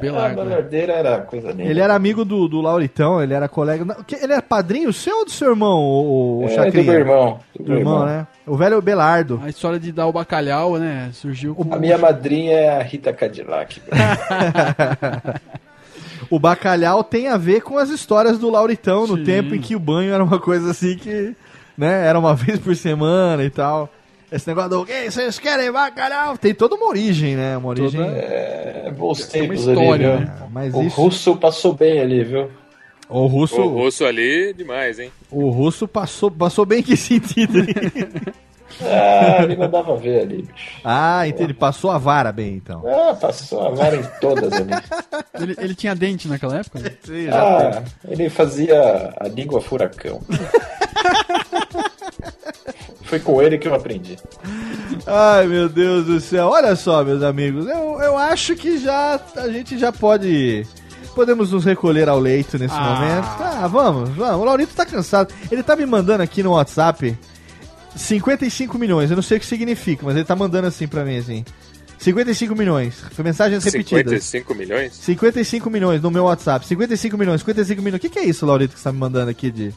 Belardo. 0.00 0.40
A 0.40 0.44
balardeira 0.44 0.92
era 0.92 1.18
coisa 1.20 1.48
linda. 1.52 1.64
Ele 1.64 1.80
era 1.80 1.94
amigo 1.94 2.24
do, 2.24 2.46
do 2.48 2.60
Lauritão, 2.60 3.22
ele 3.22 3.32
era 3.34 3.48
colega. 3.48 3.96
Ele 4.20 4.32
era 4.32 4.42
padrinho 4.42 4.92
seu 4.92 5.18
ou 5.18 5.24
do 5.24 5.30
seu 5.30 5.50
irmão, 5.50 5.78
o, 5.78 6.40
o 6.42 6.44
É, 6.44 6.48
Chacrinha? 6.48 6.84
do 6.84 6.90
meu 6.90 7.00
irmão. 7.00 7.40
Do 7.56 7.62
Do 7.64 7.68
meu 7.70 7.78
irmão, 7.78 7.94
irmão. 8.00 8.06
né? 8.08 8.26
O 8.46 8.56
velho 8.56 8.80
Belardo. 8.82 9.40
A 9.42 9.48
história 9.48 9.80
de 9.80 9.90
dar 9.90 10.06
o 10.06 10.12
bacalhau, 10.12 10.76
né? 10.78 11.10
Surgiu 11.12 11.54
com. 11.54 11.72
A 11.74 11.78
minha 11.78 11.96
madrinha 11.98 12.52
é 12.52 12.78
a 12.78 12.82
Rita 12.82 13.12
Cadillac. 13.12 13.80
O 16.30 16.38
bacalhau 16.40 17.04
tem 17.04 17.28
a 17.28 17.36
ver 17.36 17.60
com 17.60 17.78
as 17.78 17.88
histórias 17.88 18.36
do 18.38 18.50
Lauritão, 18.50 19.06
no 19.06 19.16
Sim. 19.18 19.22
tempo 19.24 19.54
em 19.54 19.60
que 19.60 19.76
o 19.76 19.80
banho 19.80 20.12
era 20.12 20.24
uma 20.24 20.40
coisa 20.40 20.70
assim 20.72 20.96
que, 20.96 21.36
né, 21.78 22.04
era 22.06 22.18
uma 22.18 22.34
vez 22.36 22.58
por 22.58 22.74
semana 22.74 23.44
e 23.44 23.50
tal. 23.50 23.88
Esse 24.30 24.48
negócio 24.48 24.70
do, 24.70 24.86
"Ei, 24.90 25.10
vocês 25.10 25.38
querem 25.38 25.70
bacalhau? 25.70 26.36
Tem 26.36 26.52
toda 26.54 26.74
uma 26.74 26.86
origem, 26.88 27.36
né? 27.36 27.56
Uma 27.56 27.68
origem. 27.68 28.00
É, 28.02 28.92
bons 28.96 29.26
Tem 29.26 29.42
uma 29.42 29.48
tempos 29.54 29.66
história, 29.68 30.12
ali, 30.14 30.18
viu? 30.24 30.26
né? 30.26 30.48
Mas 30.50 30.74
o 30.74 30.82
isso- 30.82 31.00
russo 31.00 31.36
passou 31.36 31.72
bem 31.74 32.00
ali, 32.00 32.24
viu? 32.24 32.50
O 33.08 33.26
russo, 33.26 33.60
O 33.60 33.68
russo 33.68 34.04
ali, 34.04 34.52
demais, 34.52 34.98
hein? 34.98 35.12
o 35.30 35.48
russo 35.50 35.86
passou, 35.86 36.28
passou 36.28 36.66
bem 36.66 36.80
em 36.80 36.82
que 36.82 36.96
sentido? 36.96 37.52
Ah, 38.82 39.44
ele 39.44 39.56
mandava 39.56 39.96
ver 39.96 40.22
ali, 40.22 40.42
bicho. 40.42 40.80
ah, 40.84 41.26
entendi. 41.26 41.54
Passou 41.54 41.88
a 41.90 41.98
vara 41.98 42.32
bem, 42.32 42.54
então. 42.56 42.82
Ah, 42.86 43.14
passou 43.14 43.64
a 43.64 43.70
vara 43.70 43.94
em 43.96 44.02
todas 44.20 44.52
ali. 44.52 44.70
Ele, 45.40 45.54
ele 45.58 45.74
tinha 45.74 45.94
dente 45.94 46.26
naquela 46.26 46.58
época? 46.58 46.80
né? 46.80 46.90
Sim, 47.04 47.28
Ah, 47.28 47.82
ele 48.08 48.28
fazia 48.28 49.14
a 49.20 49.28
língua 49.28 49.60
furacão. 49.60 50.20
Foi 53.06 53.18
com 53.20 53.40
ele 53.40 53.56
que 53.58 53.66
eu 53.68 53.74
aprendi. 53.74 54.16
Ai, 55.06 55.46
meu 55.46 55.68
Deus 55.68 56.04
do 56.06 56.20
céu. 56.20 56.48
Olha 56.48 56.74
só, 56.76 57.04
meus 57.04 57.22
amigos. 57.22 57.66
Eu, 57.66 58.00
eu 58.00 58.16
acho 58.18 58.54
que 58.56 58.78
já 58.78 59.20
a 59.36 59.48
gente 59.48 59.78
já 59.78 59.92
pode. 59.92 60.66
Podemos 61.14 61.52
nos 61.52 61.64
recolher 61.64 62.08
ao 62.08 62.18
leito 62.18 62.58
nesse 62.58 62.74
Ah. 62.76 62.80
momento. 62.94 63.26
Ah, 63.40 63.66
vamos, 63.68 64.10
vamos. 64.10 64.40
O 64.40 64.44
Laurito 64.44 64.74
tá 64.74 64.84
cansado. 64.84 65.32
Ele 65.50 65.62
tá 65.62 65.74
me 65.76 65.86
mandando 65.86 66.22
aqui 66.22 66.42
no 66.42 66.50
WhatsApp 66.52 67.16
55 67.94 68.78
milhões. 68.78 69.10
Eu 69.10 69.16
não 69.16 69.22
sei 69.22 69.38
o 69.38 69.40
que 69.40 69.46
significa, 69.46 70.04
mas 70.04 70.14
ele 70.16 70.24
tá 70.24 70.36
mandando 70.36 70.66
assim 70.66 70.86
pra 70.86 71.04
mim, 71.04 71.16
assim. 71.16 71.44
55 71.98 72.54
milhões. 72.54 73.02
Foi 73.12 73.24
mensagens 73.24 73.64
repetidas. 73.64 74.22
55 74.24 74.54
milhões? 74.54 74.92
55 74.94 75.70
milhões 75.70 76.02
no 76.02 76.10
meu 76.10 76.24
WhatsApp. 76.24 76.66
55 76.66 77.16
milhões, 77.16 77.40
55 77.40 77.82
milhões. 77.82 77.98
O 77.98 78.00
que, 78.02 78.10
que 78.10 78.18
é 78.18 78.24
isso, 78.24 78.44
Laurito, 78.44 78.74
que 78.74 78.80
você 78.80 78.84
tá 78.84 78.92
me 78.92 78.98
mandando 78.98 79.30
aqui 79.30 79.50
de 79.50 79.72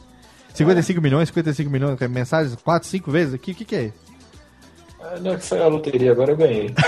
55 0.54 1.00
milhões, 1.00 1.28
55 1.28 1.70
milhões, 1.70 1.98
mensagens 2.10 2.54
4, 2.62 2.88
5 2.88 3.10
vezes 3.10 3.34
aqui? 3.34 3.52
O 3.52 3.54
que, 3.54 3.64
que 3.64 3.76
é 3.76 3.82
isso? 3.84 3.94
Ah, 5.02 5.18
não, 5.20 5.36
que 5.36 5.44
saiu 5.44 5.62
a 5.64 5.68
loteria, 5.68 6.12
agora 6.12 6.32
eu 6.32 6.36
ganhei. 6.36 6.74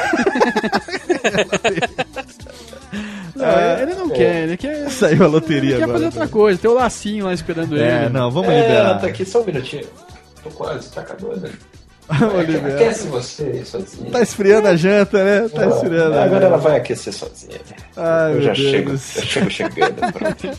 Não, 3.34 3.46
ele- 3.48 3.82
ele 3.82 3.94
não 3.94 4.10
quer, 4.10 4.42
ele 4.44 4.56
quer. 4.58 4.88
Saiu 4.92 5.24
a 5.24 5.26
loteria 5.26 5.70
Ele 5.70 5.78
quer 5.78 5.84
agora. 5.84 5.92
fazer 5.94 6.04
outra 6.06 6.28
coisa, 6.28 6.60
tem 6.60 6.70
o 6.70 6.74
lacinho 6.74 7.24
lá 7.24 7.32
esperando 7.32 7.76
É, 7.80 8.02
ele. 8.04 8.08
não, 8.10 8.30
vamos 8.30 8.50
é, 8.50 8.60
liberar. 8.60 9.00
tá 9.00 9.06
aqui 9.06 9.24
só 9.24 9.40
um 9.40 9.46
minutinho. 9.46 9.86
Tô 10.42 10.50
quase, 10.50 10.90
tá 10.92 11.00
acabando. 11.00 11.48
Aquece 12.74 13.06
você 13.06 13.44
aí 13.44 13.64
sozinho. 13.64 14.10
Tá 14.10 14.20
esfriando 14.20 14.68
a 14.68 14.76
janta, 14.76 15.24
né? 15.24 15.48
Tá 15.48 15.66
esfriando. 15.66 16.18
a 16.18 16.24
Agora 16.24 16.46
ela 16.46 16.58
vai 16.58 16.76
aquecer 16.76 17.12
sozinha. 17.12 17.60
Ai, 17.96 18.34
eu 18.34 18.42
já 18.42 18.52
Deus 18.52 18.70
chego, 18.70 18.90
já 18.96 19.22
chego 19.22 19.50
chegando. 19.50 19.96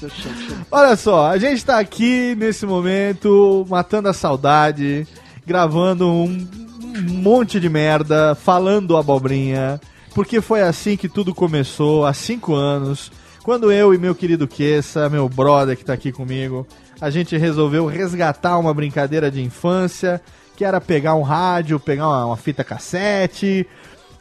Olha 0.71 0.95
só, 0.95 1.27
a 1.27 1.37
gente 1.37 1.63
tá 1.63 1.79
aqui 1.79 2.35
nesse 2.35 2.65
momento 2.65 3.65
matando 3.69 4.09
a 4.09 4.13
saudade, 4.13 5.05
gravando 5.45 6.07
um 6.09 6.63
um 6.95 7.13
monte 7.21 7.59
de 7.59 7.69
merda, 7.69 8.35
falando 8.35 8.95
abobrinha, 8.95 9.81
porque 10.13 10.41
foi 10.41 10.61
assim 10.61 10.95
que 10.95 11.09
tudo 11.09 11.33
começou, 11.33 12.05
há 12.05 12.13
cinco 12.13 12.53
anos, 12.53 13.11
quando 13.43 13.71
eu 13.71 13.93
e 13.93 13.97
meu 13.97 14.13
querido 14.13 14.47
Kessa, 14.47 15.09
meu 15.09 15.27
brother 15.27 15.75
que 15.75 15.83
tá 15.83 15.93
aqui 15.93 16.11
comigo, 16.11 16.67
a 17.01 17.09
gente 17.09 17.35
resolveu 17.35 17.85
resgatar 17.87 18.57
uma 18.59 18.73
brincadeira 18.73 19.31
de 19.31 19.41
infância, 19.41 20.21
que 20.55 20.63
era 20.65 20.80
pegar 20.80 21.15
um 21.15 21.21
rádio, 21.21 21.80
pegar 21.80 22.07
uma, 22.07 22.25
uma 22.27 22.38
fita 22.38 22.63
cassete, 22.63 23.67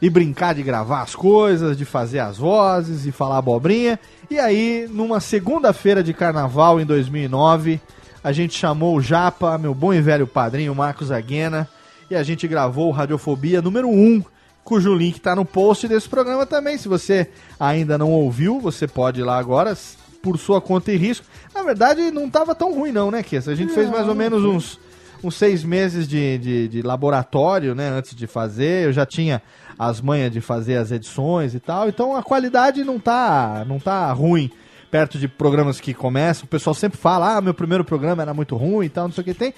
e 0.03 0.09
brincar 0.09 0.53
de 0.53 0.61
gravar 0.61 1.01
as 1.01 1.15
coisas, 1.15 1.77
de 1.77 1.85
fazer 1.85 2.19
as 2.19 2.37
vozes 2.37 3.05
e 3.05 3.11
falar 3.11 3.37
abobrinha. 3.37 3.97
E 4.29 4.37
aí, 4.37 4.85
numa 4.91 5.21
segunda-feira 5.21 6.03
de 6.03 6.13
carnaval 6.13 6.77
em 6.77 6.85
2009, 6.85 7.79
a 8.21 8.33
gente 8.33 8.53
chamou 8.53 8.97
o 8.97 9.01
Japa, 9.01 9.57
meu 9.57 9.73
bom 9.73 9.93
e 9.93 10.01
velho 10.01 10.27
padrinho 10.27 10.75
Marcos 10.75 11.09
Aguena, 11.09 11.69
e 12.11 12.15
a 12.15 12.21
gente 12.21 12.45
gravou 12.49 12.89
o 12.89 12.91
Radiofobia 12.91 13.61
número 13.61 13.87
1, 13.87 14.21
cujo 14.61 14.93
link 14.93 15.21
tá 15.21 15.37
no 15.37 15.45
post 15.45 15.87
desse 15.87 16.09
programa 16.09 16.45
também. 16.45 16.77
Se 16.77 16.89
você 16.89 17.29
ainda 17.57 17.97
não 17.97 18.11
ouviu, 18.11 18.59
você 18.59 18.85
pode 18.85 19.21
ir 19.21 19.23
lá 19.23 19.37
agora, 19.37 19.73
por 20.21 20.37
sua 20.37 20.59
conta 20.59 20.91
e 20.91 20.97
risco. 20.97 21.25
Na 21.55 21.63
verdade, 21.63 22.11
não 22.11 22.29
tava 22.29 22.53
tão 22.53 22.73
ruim 22.73 22.91
não, 22.91 23.09
né, 23.09 23.23
Kessa? 23.23 23.51
A 23.51 23.55
gente 23.55 23.73
fez 23.73 23.89
mais 23.89 24.05
ou 24.05 24.15
menos 24.15 24.43
uns, 24.43 24.79
uns 25.23 25.35
seis 25.35 25.63
meses 25.63 26.07
de, 26.07 26.37
de, 26.37 26.67
de 26.67 26.81
laboratório, 26.81 27.73
né, 27.73 27.89
antes 27.89 28.15
de 28.15 28.27
fazer. 28.27 28.85
Eu 28.85 28.93
já 28.93 29.05
tinha 29.05 29.41
as 29.77 30.01
manhas 30.01 30.31
de 30.31 30.41
fazer 30.41 30.77
as 30.77 30.91
edições 30.91 31.55
e 31.55 31.59
tal. 31.59 31.87
Então 31.89 32.15
a 32.15 32.23
qualidade 32.23 32.83
não 32.83 32.99
tá, 32.99 33.63
não 33.67 33.79
tá 33.79 34.11
ruim 34.11 34.51
perto 34.91 35.17
de 35.17 35.27
programas 35.27 35.79
que 35.79 35.93
começam. 35.93 36.45
O 36.45 36.47
pessoal 36.47 36.73
sempre 36.73 36.99
fala, 36.99 37.37
ah, 37.37 37.41
meu 37.41 37.53
primeiro 37.53 37.83
programa 37.83 38.21
era 38.21 38.33
muito 38.33 38.55
ruim 38.55 38.85
e 38.85 38.89
tal, 38.89 39.07
não 39.07 39.13
sei 39.13 39.21
o 39.23 39.25
que 39.25 39.33
tem. 39.33 39.53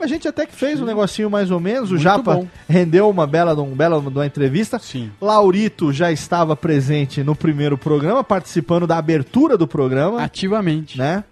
A 0.00 0.06
gente 0.06 0.26
até 0.26 0.46
que 0.46 0.54
fez 0.56 0.80
um 0.80 0.86
negocinho 0.86 1.28
mais 1.28 1.50
ou 1.50 1.60
menos. 1.60 1.90
O 1.90 1.92
Muito 1.92 2.02
Japa 2.02 2.36
bom. 2.36 2.48
rendeu 2.66 3.10
uma 3.10 3.26
bela, 3.26 3.52
um 3.60 3.76
bela 3.76 3.98
uma 3.98 4.24
entrevista. 4.24 4.78
Sim. 4.78 5.10
Laurito 5.20 5.92
já 5.92 6.10
estava 6.10 6.56
presente 6.56 7.22
no 7.22 7.36
primeiro 7.36 7.76
programa, 7.76 8.24
participando 8.24 8.86
da 8.86 8.96
abertura 8.96 9.58
do 9.58 9.68
programa, 9.68 10.22
Ativamente. 10.22 10.96
né? 10.96 11.22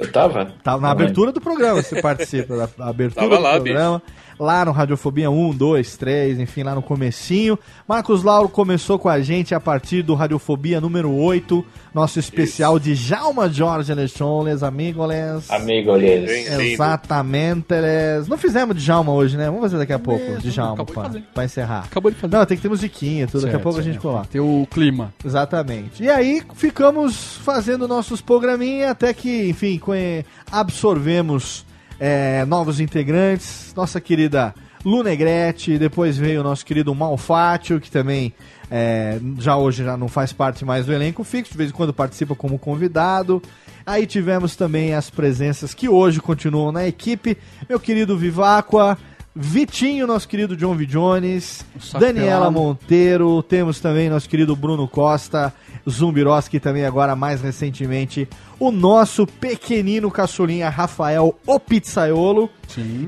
Eu 0.00 0.10
tava? 0.10 0.46
Tava 0.64 0.80
na 0.80 0.88
Não 0.88 0.92
abertura 0.92 1.30
do 1.30 1.40
programa, 1.40 1.82
você 1.82 2.00
participa 2.00 2.56
da 2.56 2.88
abertura 2.88 3.28
Tava 3.28 3.36
do 3.36 3.42
lá, 3.42 3.54
programa. 3.60 4.02
Lá 4.38 4.64
no 4.64 4.72
Radiofobia 4.72 5.30
1, 5.30 5.50
2, 5.54 5.96
3, 5.98 6.40
enfim, 6.40 6.62
lá 6.62 6.74
no 6.74 6.80
comecinho. 6.80 7.58
Marcos 7.86 8.22
Lauro 8.22 8.48
começou 8.48 8.98
com 8.98 9.10
a 9.10 9.20
gente 9.20 9.54
a 9.54 9.60
partir 9.60 10.00
do 10.02 10.14
Radiofobia 10.14 10.80
número 10.80 11.14
8, 11.14 11.62
nosso 11.92 12.18
especial 12.18 12.78
de 12.78 12.94
Jalma 12.94 13.50
Jorge 13.50 13.92
Lechones, 13.92 14.62
amigos. 14.62 15.50
Amigos. 15.50 16.02
Exatamente. 16.02 17.66
les. 17.68 18.28
Não 18.28 18.38
fizemos 18.38 18.74
de 18.74 18.82
Jalma 18.82 19.12
hoje, 19.12 19.36
né? 19.36 19.44
Vamos 19.44 19.60
fazer 19.60 19.76
daqui 19.76 19.92
a 19.92 19.98
pouco, 19.98 20.38
de 20.38 20.50
Jalma, 20.50 20.86
pra, 20.86 21.10
pra 21.34 21.44
encerrar. 21.44 21.84
Acabou 21.84 22.10
de 22.10 22.16
fazer. 22.16 22.34
Não, 22.34 22.46
tem 22.46 22.56
que 22.56 22.62
ter 22.62 22.68
musiquinha, 22.70 23.26
tudo. 23.26 23.42
daqui 23.42 23.48
a 23.48 23.52
Certo, 23.52 23.62
pouco 23.62 23.78
a 23.78 23.82
gente 23.82 23.92
certo. 23.94 24.02
coloca. 24.02 24.26
Tem 24.30 24.40
o 24.40 24.66
clima. 24.70 25.12
Exatamente. 25.22 26.02
E 26.02 26.08
aí 26.08 26.42
ficamos 26.54 27.36
fazendo 27.44 27.86
nossos 27.86 28.22
programinha 28.22 28.90
até 28.90 29.12
que, 29.12 29.50
enfim, 29.50 29.78
absorvemos 30.50 31.64
é, 31.98 32.44
novos 32.46 32.80
integrantes. 32.80 33.72
Nossa 33.76 34.00
querida 34.00 34.54
Lu 34.84 35.02
Negrete, 35.02 35.78
depois 35.78 36.16
veio 36.16 36.40
o 36.40 36.44
nosso 36.44 36.64
querido 36.64 36.94
Malfátio, 36.94 37.80
que 37.80 37.90
também 37.90 38.32
é, 38.70 39.18
já 39.38 39.56
hoje 39.56 39.84
já 39.84 39.96
não 39.96 40.08
faz 40.08 40.32
parte 40.32 40.64
mais 40.64 40.86
do 40.86 40.92
elenco 40.92 41.22
fixo, 41.22 41.52
de 41.52 41.58
vez 41.58 41.70
em 41.70 41.72
quando 41.72 41.92
participa 41.92 42.34
como 42.34 42.58
convidado. 42.58 43.42
Aí 43.84 44.06
tivemos 44.06 44.56
também 44.56 44.94
as 44.94 45.10
presenças 45.10 45.74
que 45.74 45.88
hoje 45.88 46.20
continuam 46.20 46.72
na 46.72 46.86
equipe. 46.86 47.36
Meu 47.68 47.78
querido 47.78 48.16
Viváqua, 48.16 48.96
Vitinho, 49.34 50.06
nosso 50.06 50.28
querido 50.28 50.56
John 50.56 50.74
V. 50.74 50.86
Jones, 50.86 51.64
Daniela. 51.98 52.50
Monteiro, 52.50 53.42
temos 53.42 53.80
também 53.80 54.08
nosso 54.08 54.28
querido 54.28 54.56
Bruno 54.56 54.88
Costa, 54.88 55.52
Zumbiroski 55.90 56.58
também 56.58 56.84
agora 56.84 57.14
mais 57.14 57.40
recentemente 57.42 58.28
o 58.58 58.70
nosso 58.70 59.26
pequenino 59.26 60.10
caçulinha 60.10 60.68
Rafael 60.68 61.36
o 61.46 61.60
Pizzaiolo. 61.60 62.48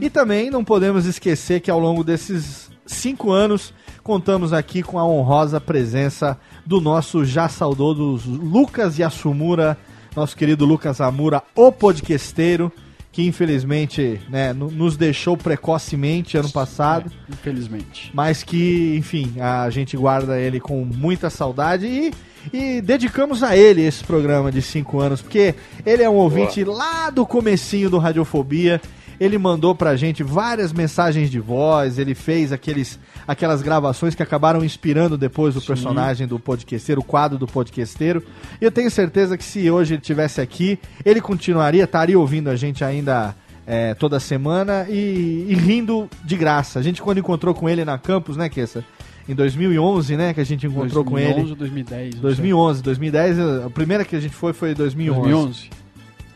E 0.00 0.10
também 0.10 0.50
não 0.50 0.64
podemos 0.64 1.06
esquecer 1.06 1.60
que 1.60 1.70
ao 1.70 1.78
longo 1.78 2.04
desses 2.04 2.70
cinco 2.86 3.30
anos 3.30 3.72
contamos 4.02 4.52
aqui 4.52 4.82
com 4.82 4.98
a 4.98 5.06
honrosa 5.06 5.60
presença 5.60 6.38
do 6.66 6.80
nosso 6.80 7.24
já 7.24 7.48
saudoso 7.48 8.20
Lucas 8.30 8.98
Yasumura, 8.98 9.78
nosso 10.14 10.36
querido 10.36 10.64
Lucas 10.64 11.00
Amura, 11.00 11.42
o 11.54 11.70
podquesteiro, 11.72 12.72
que 13.12 13.26
infelizmente 13.26 14.18
né, 14.28 14.52
no- 14.54 14.70
nos 14.70 14.96
deixou 14.96 15.36
precocemente 15.36 16.36
ano 16.38 16.50
passado. 16.50 17.12
Infelizmente. 17.30 18.10
mas 18.14 18.42
que, 18.42 18.96
enfim, 18.96 19.34
a 19.38 19.68
gente 19.70 19.96
guarda 19.96 20.40
ele 20.40 20.58
com 20.58 20.82
muita 20.84 21.28
saudade 21.28 21.86
e, 21.86 22.12
e 22.52 22.80
dedicamos 22.80 23.42
a 23.42 23.56
ele 23.56 23.82
esse 23.82 24.02
programa 24.02 24.50
de 24.50 24.62
cinco 24.62 24.98
anos, 24.98 25.20
porque 25.20 25.54
ele 25.84 26.02
é 26.02 26.08
um 26.08 26.14
ouvinte 26.14 26.64
lá 26.64 27.10
do 27.10 27.26
comecinho 27.26 27.90
do 27.90 27.98
Radiofobia, 27.98 28.80
ele 29.22 29.38
mandou 29.38 29.72
pra 29.72 29.94
gente 29.94 30.24
várias 30.24 30.72
mensagens 30.72 31.30
de 31.30 31.38
voz, 31.38 31.96
ele 31.96 32.12
fez 32.12 32.50
aqueles, 32.50 32.98
aquelas 33.26 33.62
gravações 33.62 34.16
que 34.16 34.22
acabaram 34.22 34.64
inspirando 34.64 35.16
depois 35.16 35.56
o 35.56 35.62
personagem 35.62 36.26
do 36.26 36.40
podquesteiro, 36.40 37.00
o 37.00 37.04
quadro 37.04 37.38
do 37.38 37.46
podquesteiro, 37.46 38.24
e 38.60 38.64
eu 38.64 38.72
tenho 38.72 38.90
certeza 38.90 39.38
que 39.38 39.44
se 39.44 39.70
hoje 39.70 39.94
ele 39.94 40.00
estivesse 40.00 40.40
aqui, 40.40 40.76
ele 41.04 41.20
continuaria, 41.20 41.84
estaria 41.84 42.18
ouvindo 42.18 42.50
a 42.50 42.56
gente 42.56 42.82
ainda 42.82 43.32
é, 43.64 43.94
toda 43.94 44.18
semana 44.18 44.86
e, 44.88 45.46
e 45.48 45.54
rindo 45.54 46.10
de 46.24 46.36
graça. 46.36 46.80
A 46.80 46.82
gente 46.82 47.00
quando 47.00 47.18
encontrou 47.18 47.54
com 47.54 47.68
ele 47.68 47.84
na 47.84 47.98
campus, 47.98 48.36
né, 48.36 48.48
Kessa? 48.48 48.84
Em 49.28 49.36
2011, 49.36 50.16
né, 50.16 50.34
que 50.34 50.40
a 50.40 50.44
gente 50.44 50.66
encontrou 50.66 51.04
com 51.04 51.12
2011 51.12 51.40
ele. 51.40 51.50
ou 51.50 51.56
2010. 51.56 52.04
não 52.06 52.12
sei. 52.12 52.20
2011, 52.22 52.82
2010, 52.82 53.38
a 53.38 53.70
primeira 53.70 54.04
que 54.04 54.16
a 54.16 54.20
gente 54.20 54.34
foi 54.34 54.52
foi 54.52 54.74
2011. 54.74 55.20
2011. 55.20 55.70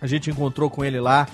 A 0.01 0.07
gente 0.07 0.31
encontrou 0.31 0.71
com 0.71 0.85
ele 0.85 1.01
lá, 1.01 1.27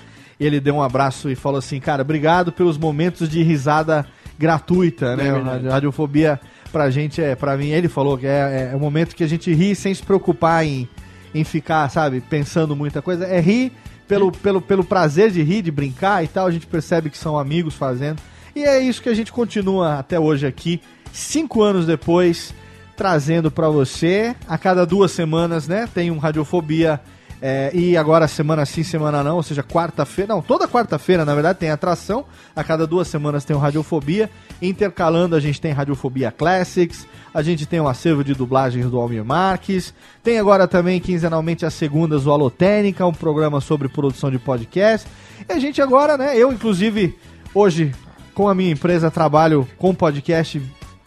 ele 0.45 0.61
deu 0.61 0.75
um 0.75 0.83
abraço 0.83 1.31
e 1.31 1.35
falou 1.35 1.59
assim, 1.59 1.79
cara, 1.81 2.03
obrigado 2.03 2.53
pelos 2.53 2.79
momentos 2.79 3.29
de 3.29 3.43
risada 3.43 4.07
gratuita, 4.39 5.17
né? 5.17 5.29
É 5.29 5.69
A 5.69 5.73
radiofobia 5.73 6.41
pra 6.73 6.91
gente 6.91 7.23
é, 7.23 7.35
pra 7.35 7.57
mim, 7.57 7.69
ele 7.69 7.89
falou 7.89 8.17
que 8.17 8.27
é, 8.27 8.71
é 8.73 8.77
um 8.77 8.81
momento 8.81 9.15
que 9.15 9.23
a 9.23 9.29
gente 9.29 9.53
ri 9.53 9.75
sem 9.75 9.95
se 9.95 10.03
preocupar 10.03 10.65
em, 10.65 10.89
em 11.35 11.45
ficar, 11.45 11.89
sabe, 11.91 12.21
pensando 12.21 12.75
muita 12.75 13.03
coisa. 13.03 13.27
É 13.27 13.41
rir 13.41 13.73
pelo, 14.09 14.33
pelo, 14.33 14.61
pelo 14.61 14.85
prazer 14.85 15.31
de 15.31 15.43
rir, 15.43 15.63
de 15.63 15.71
brincar 15.71 16.25
e 16.25 16.29
tal, 16.29 16.47
a 16.47 16.51
gente 16.51 16.67
percebe 16.67 17.11
que 17.11 17.19
são 17.19 17.39
amigos 17.39 17.75
fazendo. 17.75 18.21
E 18.55 18.65
é 18.65 18.81
isso 18.81 19.03
que 19.03 19.09
a 19.09 19.15
gente 19.15 19.33
continua 19.33 19.99
até 19.99 20.19
hoje 20.19 20.47
aqui, 20.47 20.81
cinco 21.13 21.63
anos 21.63 21.87
depois, 21.87 22.55
trazendo 22.97 23.51
pra 23.51 23.69
você. 23.69 24.35
A 24.47 24.59
cada 24.59 24.85
duas 24.85 25.13
semanas, 25.13 25.67
né? 25.67 25.89
Tem 25.93 26.11
um 26.11 26.19
Radiofobia. 26.19 27.01
É, 27.45 27.73
e 27.75 27.97
agora 27.97 28.29
semana 28.29 28.65
sim, 28.65 28.85
semana 28.85 29.21
não, 29.25 29.35
ou 29.35 29.43
seja, 29.43 29.65
quarta-feira. 29.65 30.33
Não, 30.33 30.41
toda 30.41 30.69
quarta-feira, 30.69 31.25
na 31.25 31.35
verdade, 31.35 31.59
tem 31.59 31.71
atração. 31.71 32.25
A 32.55 32.63
cada 32.63 32.87
duas 32.87 33.09
semanas 33.09 33.45
tem 33.45 33.57
o 33.57 33.59
Radiofobia. 33.59 34.31
Intercalando, 34.63 35.35
a 35.35 35.41
gente 35.41 35.61
tem 35.61 35.73
Radiofobia 35.73 36.31
Classics. 36.31 37.05
A 37.35 37.43
gente 37.43 37.67
tem 37.67 37.81
o 37.81 37.89
acervo 37.89 38.23
de 38.23 38.33
dublagens 38.33 38.89
do 38.89 38.97
Almir 38.97 39.25
Marques. 39.25 39.93
Tem 40.23 40.39
agora 40.39 40.69
também, 40.69 41.01
quinzenalmente, 41.01 41.67
as 41.67 41.75
segundas, 41.75 42.27
o 42.27 42.31
Alotênica, 42.31 43.05
um 43.05 43.13
programa 43.13 43.61
sobre 43.61 43.89
produção 43.89 44.31
de 44.31 44.39
podcast. 44.39 45.09
E 45.49 45.53
a 45.53 45.59
gente 45.59 45.83
agora, 45.83 46.17
né? 46.17 46.39
Eu, 46.39 46.53
inclusive, 46.53 47.19
hoje, 47.53 47.93
com 48.35 48.49
a 48.49 48.55
minha 48.55 48.71
empresa, 48.71 49.11
trabalho 49.11 49.67
com 49.79 49.93
podcast 49.93 50.63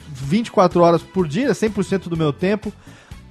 24 0.10 0.82
horas 0.82 1.02
por 1.02 1.30
dia, 1.30 1.52
100% 1.52 2.10
do 2.10 2.18
meu 2.18 2.34
tempo, 2.34 2.74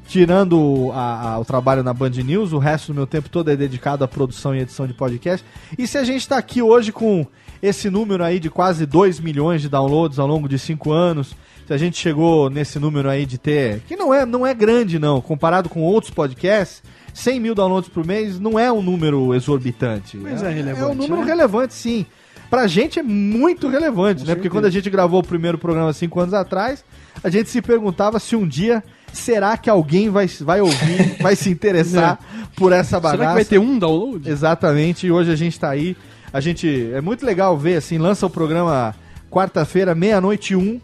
tirando 0.06 0.90
a- 0.92 1.32
a- 1.34 1.38
o 1.38 1.44
trabalho 1.44 1.82
na 1.82 1.92
Band 1.92 2.10
News, 2.10 2.52
o 2.52 2.58
resto 2.58 2.92
do 2.92 2.96
meu 2.96 3.06
tempo 3.06 3.28
todo 3.28 3.50
é 3.50 3.56
dedicado 3.56 4.04
à 4.04 4.08
produção 4.08 4.54
e 4.54 4.60
edição 4.60 4.86
de 4.86 4.94
podcast. 4.94 5.44
E 5.78 5.86
se 5.86 5.98
a 5.98 6.04
gente 6.04 6.20
está 6.20 6.36
aqui 6.38 6.60
hoje 6.62 6.92
com 6.92 7.26
esse 7.62 7.88
número 7.90 8.22
aí 8.22 8.38
de 8.38 8.50
quase 8.50 8.84
2 8.86 9.18
milhões 9.20 9.62
de 9.62 9.68
downloads 9.68 10.18
ao 10.18 10.26
longo 10.26 10.48
de 10.48 10.58
5 10.58 10.92
anos, 10.92 11.34
se 11.66 11.72
a 11.72 11.78
gente 11.78 11.96
chegou 11.98 12.50
nesse 12.50 12.78
número 12.78 13.08
aí 13.08 13.24
de 13.24 13.38
ter, 13.38 13.80
que 13.88 13.96
não 13.96 14.12
é, 14.12 14.26
não 14.26 14.46
é 14.46 14.52
grande 14.52 14.98
não, 14.98 15.20
comparado 15.20 15.68
com 15.70 15.80
outros 15.82 16.12
podcasts, 16.12 16.82
100 17.14 17.40
mil 17.40 17.54
downloads 17.54 17.88
por 17.88 18.04
mês 18.06 18.38
não 18.38 18.58
é 18.58 18.70
um 18.70 18.82
número 18.82 19.34
exorbitante. 19.34 20.16
Mas 20.16 20.42
é 20.42 20.50
É 20.50 20.52
relevante, 20.52 20.90
um 20.92 20.94
número 20.94 21.20
né? 21.22 21.26
relevante, 21.26 21.72
sim. 21.72 22.04
Pra 22.50 22.66
gente 22.66 22.98
é 22.98 23.02
muito 23.02 23.66
relevante, 23.68 24.20
né? 24.20 24.26
Porque 24.26 24.42
certeza. 24.42 24.50
quando 24.50 24.64
a 24.66 24.70
gente 24.70 24.90
gravou 24.90 25.20
o 25.20 25.24
primeiro 25.24 25.56
programa 25.56 25.92
cinco 25.92 26.20
anos 26.20 26.34
atrás, 26.34 26.84
a 27.22 27.30
gente 27.30 27.48
se 27.48 27.62
perguntava 27.62 28.18
se 28.20 28.36
um 28.36 28.46
dia 28.46 28.84
será 29.14 29.56
que 29.56 29.70
alguém 29.70 30.10
vai, 30.10 30.26
vai 30.26 30.60
ouvir, 30.60 31.16
vai 31.22 31.34
se 31.36 31.48
interessar 31.50 32.18
por 32.56 32.72
essa 32.72 33.00
bagaça. 33.00 33.16
Será 33.18 33.28
que 33.30 33.34
vai 33.36 33.44
ter 33.44 33.58
um 33.58 33.78
download? 33.78 34.28
Exatamente, 34.28 35.06
e 35.06 35.10
hoje 35.12 35.30
a 35.30 35.36
gente 35.36 35.58
tá 35.58 35.70
aí. 35.70 35.96
A 36.32 36.40
gente. 36.40 36.90
É 36.92 37.00
muito 37.00 37.24
legal 37.24 37.56
ver, 37.56 37.76
assim, 37.76 37.96
lança 37.96 38.26
o 38.26 38.30
programa 38.30 38.94
quarta-feira, 39.30 39.94
meia-noite 39.94 40.52
e 40.52 40.56
um. 40.56 40.80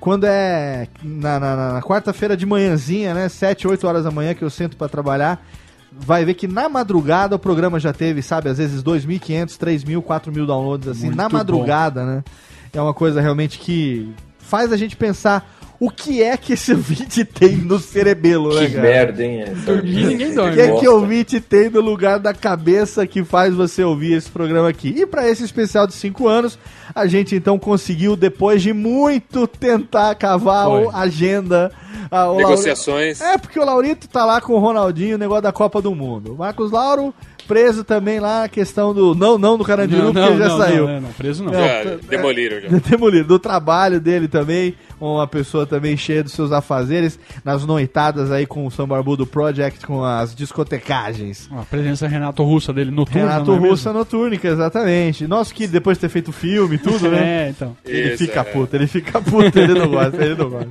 Quando 0.00 0.24
é 0.24 0.86
na, 1.02 1.38
na- 1.40 1.72
na- 1.74 1.82
quarta-feira 1.82 2.36
de 2.36 2.44
manhãzinha, 2.44 3.14
né? 3.14 3.28
7, 3.28 3.66
8 3.68 3.86
horas 3.86 4.04
da 4.04 4.10
manhã 4.10 4.34
que 4.34 4.42
eu 4.42 4.50
sento 4.50 4.76
pra 4.76 4.88
trabalhar. 4.88 5.42
Vai 5.90 6.24
ver 6.24 6.34
que 6.34 6.48
na 6.48 6.68
madrugada 6.68 7.36
o 7.36 7.38
programa 7.38 7.78
já 7.78 7.92
teve, 7.92 8.20
sabe, 8.20 8.48
às 8.50 8.58
vezes 8.58 8.82
2.500, 8.82 9.56
3.000, 9.56 10.02
4.000 10.02 10.44
downloads, 10.46 10.88
assim, 10.88 11.04
Muito 11.06 11.16
na 11.16 11.28
bom. 11.28 11.36
madrugada, 11.36 12.04
né? 12.04 12.24
É 12.72 12.80
uma 12.80 12.92
coisa 12.92 13.20
realmente 13.20 13.58
que 13.60 14.12
faz 14.38 14.72
a 14.72 14.76
gente 14.76 14.96
pensar 14.96 15.53
o 15.80 15.90
que 15.90 16.22
é 16.22 16.36
que 16.36 16.52
esse 16.54 16.72
ouvinte 16.72 17.24
tem 17.24 17.56
no 17.56 17.78
cerebelo, 17.78 18.54
né, 18.54 18.66
Que 18.68 18.76
merda, 18.78 19.22
hein? 19.24 19.42
Essa 19.42 19.74
Dormir, 19.74 20.06
ninguém 20.06 20.34
dorme. 20.34 20.52
O 20.52 20.54
que 20.54 20.60
é 20.60 20.78
que 20.80 20.88
o 20.88 20.94
ouvinte 20.94 21.40
tem 21.40 21.68
no 21.70 21.80
lugar 21.80 22.18
da 22.18 22.32
cabeça 22.32 23.06
que 23.06 23.22
faz 23.24 23.54
você 23.54 23.82
ouvir 23.82 24.12
esse 24.14 24.30
programa 24.30 24.68
aqui? 24.68 24.94
E 24.96 25.04
para 25.06 25.28
esse 25.28 25.44
especial 25.44 25.86
de 25.86 25.92
5 25.94 26.26
anos, 26.28 26.58
a 26.94 27.06
gente 27.06 27.34
então 27.34 27.58
conseguiu, 27.58 28.16
depois 28.16 28.62
de 28.62 28.72
muito 28.72 29.46
tentar 29.46 30.14
cavar 30.14 30.68
a 30.92 31.00
agenda. 31.00 31.70
a- 32.10 32.32
Negociações. 32.34 33.18
Laurito- 33.20 33.34
É, 33.34 33.38
porque 33.38 33.58
o 33.58 33.64
Laurito 33.64 34.08
tá 34.08 34.24
lá 34.24 34.40
com 34.40 34.52
o 34.54 34.58
Ronaldinho, 34.58 35.16
o 35.16 35.18
negócio 35.18 35.42
da 35.42 35.52
Copa 35.52 35.80
do 35.82 35.94
Mundo. 35.94 36.34
O 36.34 36.38
Marcos 36.38 36.70
Lauro 36.70 37.12
preso 37.46 37.84
também 37.84 38.20
lá, 38.20 38.44
a 38.44 38.48
questão 38.48 38.94
do. 38.94 39.14
Não, 39.14 39.38
não 39.38 39.56
do 39.56 39.64
Carandiru, 39.64 40.12
porque 40.12 40.18
ele 40.18 40.38
já 40.38 40.56
saiu. 40.56 40.86
Não, 40.86 41.00
não, 41.02 41.12
preso 41.12 41.44
não. 41.44 41.52
Não. 41.52 41.58
Já 41.60 41.66
é- 41.66 41.98
demoliram 42.08 42.60
já. 42.60 42.68
Demolido. 42.90 43.28
Do 43.28 43.38
trabalho 43.38 44.00
dele 44.00 44.28
também, 44.28 44.74
uma 45.00 45.26
pessoa 45.26 45.66
também 45.66 45.96
cheia 45.96 46.22
dos 46.22 46.32
seus 46.32 46.52
afazeres, 46.52 47.18
nas 47.44 47.64
noitadas 47.64 48.30
aí 48.30 48.46
com 48.46 48.66
o 48.66 48.70
São 48.70 48.86
Barbudo 48.86 49.26
Project, 49.26 49.86
com 49.86 50.04
as 50.04 50.34
discotecagens. 50.34 51.48
A 51.52 51.62
presença 51.62 52.06
Renato 52.06 52.42
Russa 52.42 52.72
dele 52.72 52.90
noturna. 52.90 53.20
Renato 53.20 53.56
não 53.56 53.64
é 53.66 53.68
Russa 53.68 53.92
Notúrnica, 53.92 54.48
exatamente. 54.48 55.26
Nosso 55.26 55.54
que 55.54 55.66
depois 55.66 55.96
de 55.96 56.02
ter 56.02 56.08
feito 56.08 56.32
filme 56.32 56.76
e 56.76 56.78
tudo, 56.78 57.10
né? 57.10 57.24
É, 57.34 57.48
então. 57.48 57.76
Ele 57.84 58.10
Isso, 58.10 58.18
fica 58.18 58.40
é. 58.40 58.44
puto, 58.44 58.76
ele 58.76 58.86
fica 58.86 59.20
puto, 59.20 59.58
ele 59.58 59.74
não 59.74 59.88
gosta, 59.88 60.22
ele 60.22 60.34
não 60.34 60.50
gosta. 60.50 60.70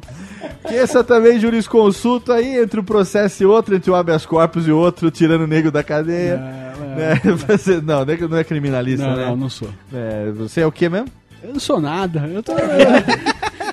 Que 0.68 0.76
essa 0.76 1.04
também 1.04 1.40
jurisconsulto 1.40 2.32
aí 2.32 2.58
entre 2.58 2.80
um 2.80 2.84
processo 2.84 3.44
e 3.44 3.46
outro, 3.46 3.76
entre 3.76 3.90
o 3.92 3.96
habeas 3.96 4.26
corpus 4.26 4.68
e 4.68 4.72
o 4.72 4.78
outro, 4.78 5.12
tirando 5.12 5.42
o 5.42 5.48
nego 5.48 5.72
da 5.72 5.84
cadeia. 5.84 6.34
É, 6.34 6.73
Né? 6.96 7.22
Você- 7.48 7.82
Não, 7.82 8.06
nego 8.06 8.28
não 8.28 8.38
é 8.38 8.44
criminalista, 8.44 9.06
Não, 9.08 9.16
né? 9.16 9.26
não, 9.28 9.36
não 9.36 9.50
sou. 9.50 9.70
É, 9.94 10.32
você 10.32 10.62
é 10.62 10.66
o 10.68 10.72
que 10.72 10.88
mesmo? 10.90 11.08
Eu 11.44 11.54
não 11.54 11.60
sou 11.60 11.80
nada. 11.82 12.30
Eu 12.34 12.42
tô. 12.42 12.54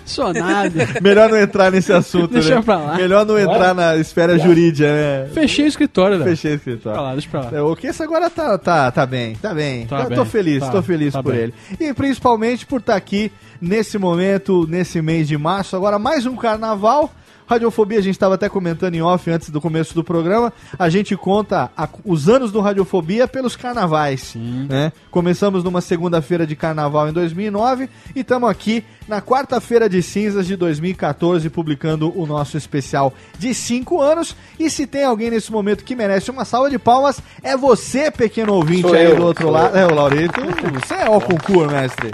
Sou 0.04 0.32
nada. 0.32 0.88
Melhor 1.00 1.28
não 1.28 1.36
entrar 1.36 1.70
nesse 1.70 1.92
assunto, 1.92 2.32
Deixa 2.32 2.56
né? 2.56 2.62
pra 2.62 2.78
lá. 2.78 2.96
Melhor 2.96 3.24
não 3.24 3.38
entrar 3.38 3.72
na 3.74 3.96
esfera 3.96 4.36
jurídica, 4.38 4.88
né? 4.90 5.28
Fechei 5.32 5.64
o 5.66 5.68
escritório, 5.68 6.18
né? 6.18 6.24
Fechei 6.24 6.52
o 6.52 6.54
escritório. 6.56 6.98
pra 6.98 7.02
lá, 7.08 7.12
deixa 7.12 7.28
pra 7.28 7.40
lá. 7.42 7.50
É, 7.52 7.60
O 7.62 7.76
Kessa 7.76 8.02
agora 8.02 8.28
tá, 8.28 8.58
tá, 8.58 8.90
tá 8.90 9.06
bem, 9.06 9.36
tá 9.36 9.54
bem. 9.54 9.86
Tá 9.86 10.00
Eu 10.00 10.08
bem, 10.08 10.18
tô 10.18 10.24
feliz, 10.24 10.60
tá, 10.60 10.70
tô 10.70 10.82
feliz 10.82 11.12
tá 11.12 11.22
por 11.22 11.32
bem. 11.32 11.42
ele. 11.42 11.54
E 11.78 11.94
principalmente 11.94 12.66
por 12.66 12.80
estar 12.80 12.96
aqui 12.96 13.30
nesse 13.60 13.98
momento, 13.98 14.66
nesse 14.68 15.00
mês 15.00 15.28
de 15.28 15.38
março. 15.38 15.76
Agora 15.76 15.96
mais 15.96 16.26
um 16.26 16.34
carnaval. 16.34 17.12
Radiofobia, 17.54 17.98
a 17.98 18.02
gente 18.02 18.14
estava 18.14 18.36
até 18.36 18.48
comentando 18.48 18.94
em 18.94 19.02
off 19.02 19.28
antes 19.28 19.50
do 19.50 19.60
começo 19.60 19.92
do 19.92 20.04
programa. 20.04 20.52
A 20.78 20.88
gente 20.88 21.16
conta 21.16 21.68
a- 21.76 21.88
os 22.04 22.28
anos 22.28 22.52
do 22.52 22.60
Radiofobia 22.60 23.26
pelos 23.26 23.56
carnavais. 23.56 24.34
Né? 24.36 24.92
Começamos 25.10 25.64
numa 25.64 25.80
segunda-feira 25.80 26.46
de 26.46 26.54
carnaval 26.54 27.08
em 27.08 27.12
2009 27.12 27.88
e 28.14 28.20
estamos 28.20 28.48
aqui 28.48 28.84
na 29.08 29.20
quarta-feira 29.20 29.88
de 29.88 30.00
cinzas 30.00 30.46
de 30.46 30.54
2014 30.54 31.50
publicando 31.50 32.16
o 32.16 32.24
nosso 32.24 32.56
especial 32.56 33.12
de 33.36 33.52
5 33.52 34.00
anos. 34.00 34.36
E 34.56 34.70
se 34.70 34.86
tem 34.86 35.02
alguém 35.02 35.28
nesse 35.30 35.50
momento 35.50 35.82
que 35.82 35.96
merece 35.96 36.30
uma 36.30 36.44
salva 36.44 36.70
de 36.70 36.78
palmas, 36.78 37.20
é 37.42 37.56
você, 37.56 38.12
pequeno 38.12 38.54
ouvinte 38.54 38.82
Sou 38.82 38.94
aí 38.94 39.06
eu, 39.06 39.16
do 39.16 39.24
outro 39.24 39.50
lado. 39.50 39.76
eu. 39.76 39.88
É, 39.88 39.92
o 39.92 39.94
Laurito, 39.96 40.40
você 40.80 40.94
é 40.94 41.10
o 41.10 41.20
concurso, 41.20 41.68
mestre. 41.72 42.12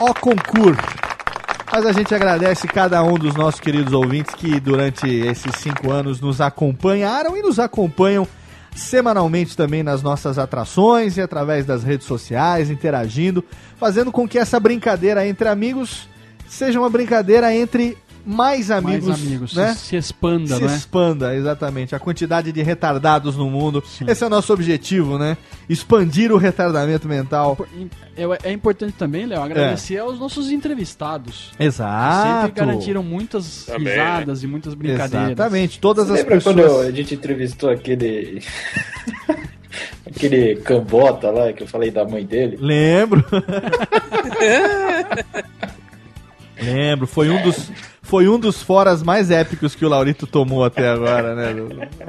Ó 0.00 0.14
concurso. 0.14 0.80
Mas 1.70 1.84
a 1.84 1.92
gente 1.92 2.14
agradece 2.14 2.66
cada 2.68 3.02
um 3.02 3.14
dos 3.14 3.34
nossos 3.34 3.60
queridos 3.60 3.92
ouvintes 3.92 4.34
que 4.34 4.60
durante 4.60 5.08
esses 5.08 5.56
cinco 5.56 5.90
anos 5.90 6.20
nos 6.20 6.40
acompanharam 6.40 7.36
e 7.36 7.42
nos 7.42 7.58
acompanham 7.58 8.26
semanalmente 8.74 9.56
também 9.56 9.82
nas 9.82 10.02
nossas 10.02 10.38
atrações 10.38 11.16
e 11.16 11.20
através 11.20 11.66
das 11.66 11.82
redes 11.82 12.06
sociais, 12.06 12.70
interagindo, 12.70 13.42
fazendo 13.78 14.12
com 14.12 14.28
que 14.28 14.38
essa 14.38 14.60
brincadeira 14.60 15.26
entre 15.26 15.48
amigos 15.48 16.08
seja 16.46 16.78
uma 16.78 16.90
brincadeira 16.90 17.54
entre 17.54 17.96
mais 18.26 18.72
amigos, 18.72 19.06
Mais 19.08 19.22
amigos, 19.22 19.54
né? 19.54 19.72
se, 19.74 19.86
se 19.86 19.96
expanda, 19.96 20.56
se 20.56 20.64
né? 20.64 20.74
expanda, 20.74 21.36
exatamente. 21.36 21.94
A 21.94 21.98
quantidade 22.00 22.50
de 22.50 22.60
retardados 22.60 23.36
no 23.36 23.48
mundo. 23.48 23.82
Esse 24.06 24.24
é 24.24 24.26
o 24.26 24.30
nosso 24.30 24.52
objetivo, 24.52 25.16
né? 25.16 25.36
Expandir 25.68 26.32
o 26.32 26.36
retardamento 26.36 27.06
mental. 27.06 27.56
É, 28.16 28.24
é 28.50 28.52
importante 28.52 28.94
também, 28.94 29.26
Léo, 29.26 29.40
agradecer 29.40 29.98
aos 29.98 30.18
nossos 30.18 30.50
entrevistados. 30.50 31.52
É. 31.56 31.66
Exato. 31.66 32.46
Sempre 32.46 32.60
garantiram 32.60 33.02
muitas 33.02 33.66
Também, 33.66 33.92
risadas 33.92 34.42
e 34.42 34.46
muitas 34.48 34.74
brincadeiras. 34.74 35.30
Exatamente, 35.30 35.78
todas 35.78 36.08
Você 36.08 36.12
as 36.12 36.18
lembra 36.18 36.34
pessoas. 36.36 36.56
quando 36.56 36.80
a 36.80 36.90
gente 36.90 37.14
entrevistou 37.14 37.70
aquele. 37.70 38.42
aquele 40.04 40.56
cambota 40.56 41.30
lá 41.30 41.52
que 41.52 41.62
eu 41.62 41.66
falei 41.68 41.92
da 41.92 42.04
mãe 42.04 42.24
dele? 42.24 42.58
Lembro. 42.60 43.24
Lembro, 46.60 47.06
foi 47.06 47.28
um 47.28 47.42
dos 47.42 47.70
foi 48.06 48.28
um 48.28 48.38
dos 48.38 48.62
foras 48.62 49.02
mais 49.02 49.30
épicos 49.30 49.74
que 49.74 49.84
o 49.84 49.88
Laurito 49.88 50.26
tomou 50.26 50.64
até 50.64 50.88
agora, 50.88 51.34
né? 51.34 51.54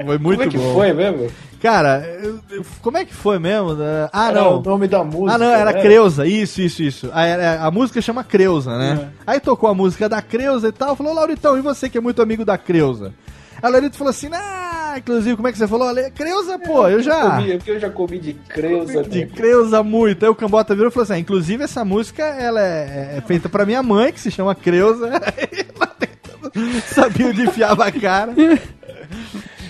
Foi 0.06 0.16
muito 0.18 0.38
Como 0.38 0.42
é 0.42 0.46
que 0.48 0.58
bom. 0.58 0.74
foi 0.74 0.92
mesmo? 0.92 1.30
Cara, 1.60 2.06
eu- 2.22 2.38
eu- 2.50 2.62
como 2.80 2.96
é 2.98 3.04
que 3.04 3.12
foi 3.12 3.38
mesmo? 3.40 3.76
Ah, 4.12 4.28
Era 4.28 4.40
não. 4.42 4.58
o 4.60 4.62
nome 4.62 4.86
da 4.86 5.02
música. 5.02 5.34
Ah, 5.34 5.38
não, 5.38 5.46
era 5.52 5.72
né? 5.72 5.80
Creuza, 5.82 6.24
isso, 6.26 6.60
isso, 6.62 6.82
isso. 6.84 7.10
A, 7.12 7.22
a- 7.22 7.66
a 7.66 7.70
música 7.70 8.00
chama 8.00 8.22
Creuza, 8.22 8.78
né? 8.78 9.08
Aí 9.26 9.40
tocou 9.40 9.68
a 9.68 9.74
música 9.74 10.08
da 10.08 10.22
Creuza 10.22 10.68
e 10.68 10.72
tal, 10.72 10.94
falou, 10.94 11.12
Lauritão, 11.12 11.58
e 11.58 11.60
você 11.60 11.88
que 11.90 11.98
é 11.98 12.00
muito 12.00 12.22
amigo 12.22 12.44
da 12.44 12.56
Creuza? 12.56 13.12
Aí 13.60 13.68
o 13.68 13.72
Laurito 13.72 13.96
falou 13.96 14.10
assim, 14.10 14.28
ah, 14.32 14.67
inclusive, 14.98 15.36
como 15.36 15.48
é 15.48 15.52
que 15.52 15.58
você 15.58 15.66
falou? 15.66 15.88
Ale- 15.88 16.10
Creuza, 16.10 16.58
pô, 16.58 16.88
eu 16.88 17.02
já... 17.02 17.36
Comi, 17.36 17.56
porque 17.56 17.70
eu 17.70 17.80
já 17.80 17.90
comi 17.90 18.18
de 18.18 18.34
creuza. 18.34 19.02
De 19.02 19.24
né? 19.24 19.30
Creuza 19.34 19.82
muito. 19.82 20.24
Aí 20.24 20.30
o 20.30 20.34
Cambota 20.34 20.74
virou 20.74 20.90
e 20.90 20.92
falou 20.92 21.04
assim: 21.04 21.14
ah, 21.14 21.18
inclusive 21.18 21.64
essa 21.64 21.84
música 21.84 22.22
ela 22.24 22.60
é, 22.60 23.16
é 23.18 23.20
feita 23.26 23.48
pra 23.48 23.64
minha 23.66 23.82
mãe, 23.82 24.12
que 24.12 24.20
se 24.20 24.30
chama 24.30 24.54
Creuza. 24.54 25.08
Aí 25.24 25.66
ela 25.74 25.86
tentando- 25.98 26.80
Sabia 26.82 27.26
onde 27.28 27.42
enfiava 27.42 27.86
a 27.86 27.92
cara. 27.92 28.32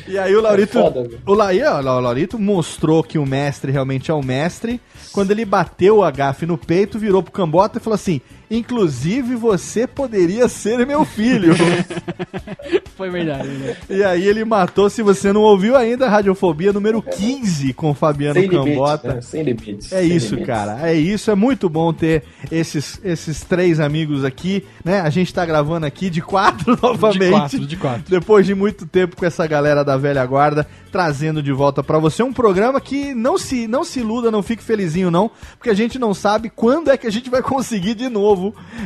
E 0.06 0.18
aí 0.18 0.34
o 0.34 0.40
Laurito. 0.40 0.78
É 0.78 0.82
foda, 0.82 1.00
o, 1.26 1.50
e, 1.52 1.62
ó, 1.62 1.78
o 1.78 2.00
Laurito 2.00 2.38
mostrou 2.38 3.02
que 3.02 3.18
o 3.18 3.26
mestre 3.26 3.70
realmente 3.70 4.10
é 4.10 4.14
o 4.14 4.22
mestre. 4.22 4.80
Quando 5.12 5.30
ele 5.32 5.44
bateu 5.44 6.02
a 6.02 6.10
gafe 6.10 6.46
no 6.46 6.56
peito, 6.56 6.98
virou 6.98 7.22
pro 7.22 7.30
Cambota 7.32 7.78
e 7.78 7.80
falou 7.80 7.94
assim: 7.94 8.20
Inclusive 8.50 9.34
você 9.34 9.86
poderia 9.86 10.48
ser 10.48 10.86
meu 10.86 11.04
filho. 11.04 11.54
Foi 12.96 13.10
verdade. 13.10 13.46
né? 13.48 13.76
E 13.88 14.02
aí 14.02 14.26
ele 14.26 14.44
matou, 14.44 14.90
se 14.90 15.02
você 15.02 15.32
não 15.32 15.42
ouviu 15.42 15.76
ainda, 15.76 16.06
a 16.06 16.08
Radiofobia 16.08 16.72
número 16.72 17.00
15 17.00 17.72
com 17.74 17.90
o 17.90 17.94
Fabiano 17.94 18.40
Sem 18.40 18.48
limites, 18.48 18.74
Cambota. 18.74 19.14
né? 19.14 19.20
Sem 19.20 19.42
limites. 19.42 19.92
É 19.92 20.00
sem 20.00 20.16
isso, 20.16 20.34
limites. 20.34 20.46
cara. 20.46 20.88
É 20.88 20.94
isso. 20.94 21.30
É 21.30 21.34
muito 21.34 21.68
bom 21.68 21.92
ter 21.92 22.24
esses, 22.50 23.00
esses 23.04 23.42
três 23.44 23.78
amigos 23.80 24.24
aqui, 24.24 24.64
né? 24.84 25.00
A 25.00 25.10
gente 25.10 25.32
tá 25.32 25.44
gravando 25.46 25.86
aqui 25.86 26.10
de 26.10 26.20
quatro 26.20 26.76
novamente. 26.82 27.18
De 27.20 27.30
quatro, 27.30 27.66
de 27.66 27.76
quatro. 27.76 28.04
Depois 28.10 28.46
de 28.46 28.54
muito 28.54 28.86
tempo 28.86 29.16
com 29.16 29.24
essa 29.26 29.46
galera 29.46 29.84
da 29.84 29.96
velha 29.96 30.24
guarda, 30.26 30.66
trazendo 30.90 31.42
de 31.42 31.52
volta 31.52 31.82
pra 31.82 31.98
você 31.98 32.22
um 32.22 32.32
programa 32.32 32.80
que 32.80 33.14
não 33.14 33.38
se, 33.38 33.66
não 33.68 33.84
se 33.84 34.00
iluda, 34.00 34.30
não 34.30 34.42
fique 34.42 34.62
felizinho 34.62 35.10
não, 35.10 35.30
porque 35.56 35.70
a 35.70 35.74
gente 35.74 35.98
não 35.98 36.12
sabe 36.14 36.50
quando 36.50 36.90
é 36.90 36.96
que 36.96 37.06
a 37.06 37.10
gente 37.12 37.30
vai 37.30 37.42
conseguir 37.42 37.94
de 37.94 38.08
novo 38.08 38.37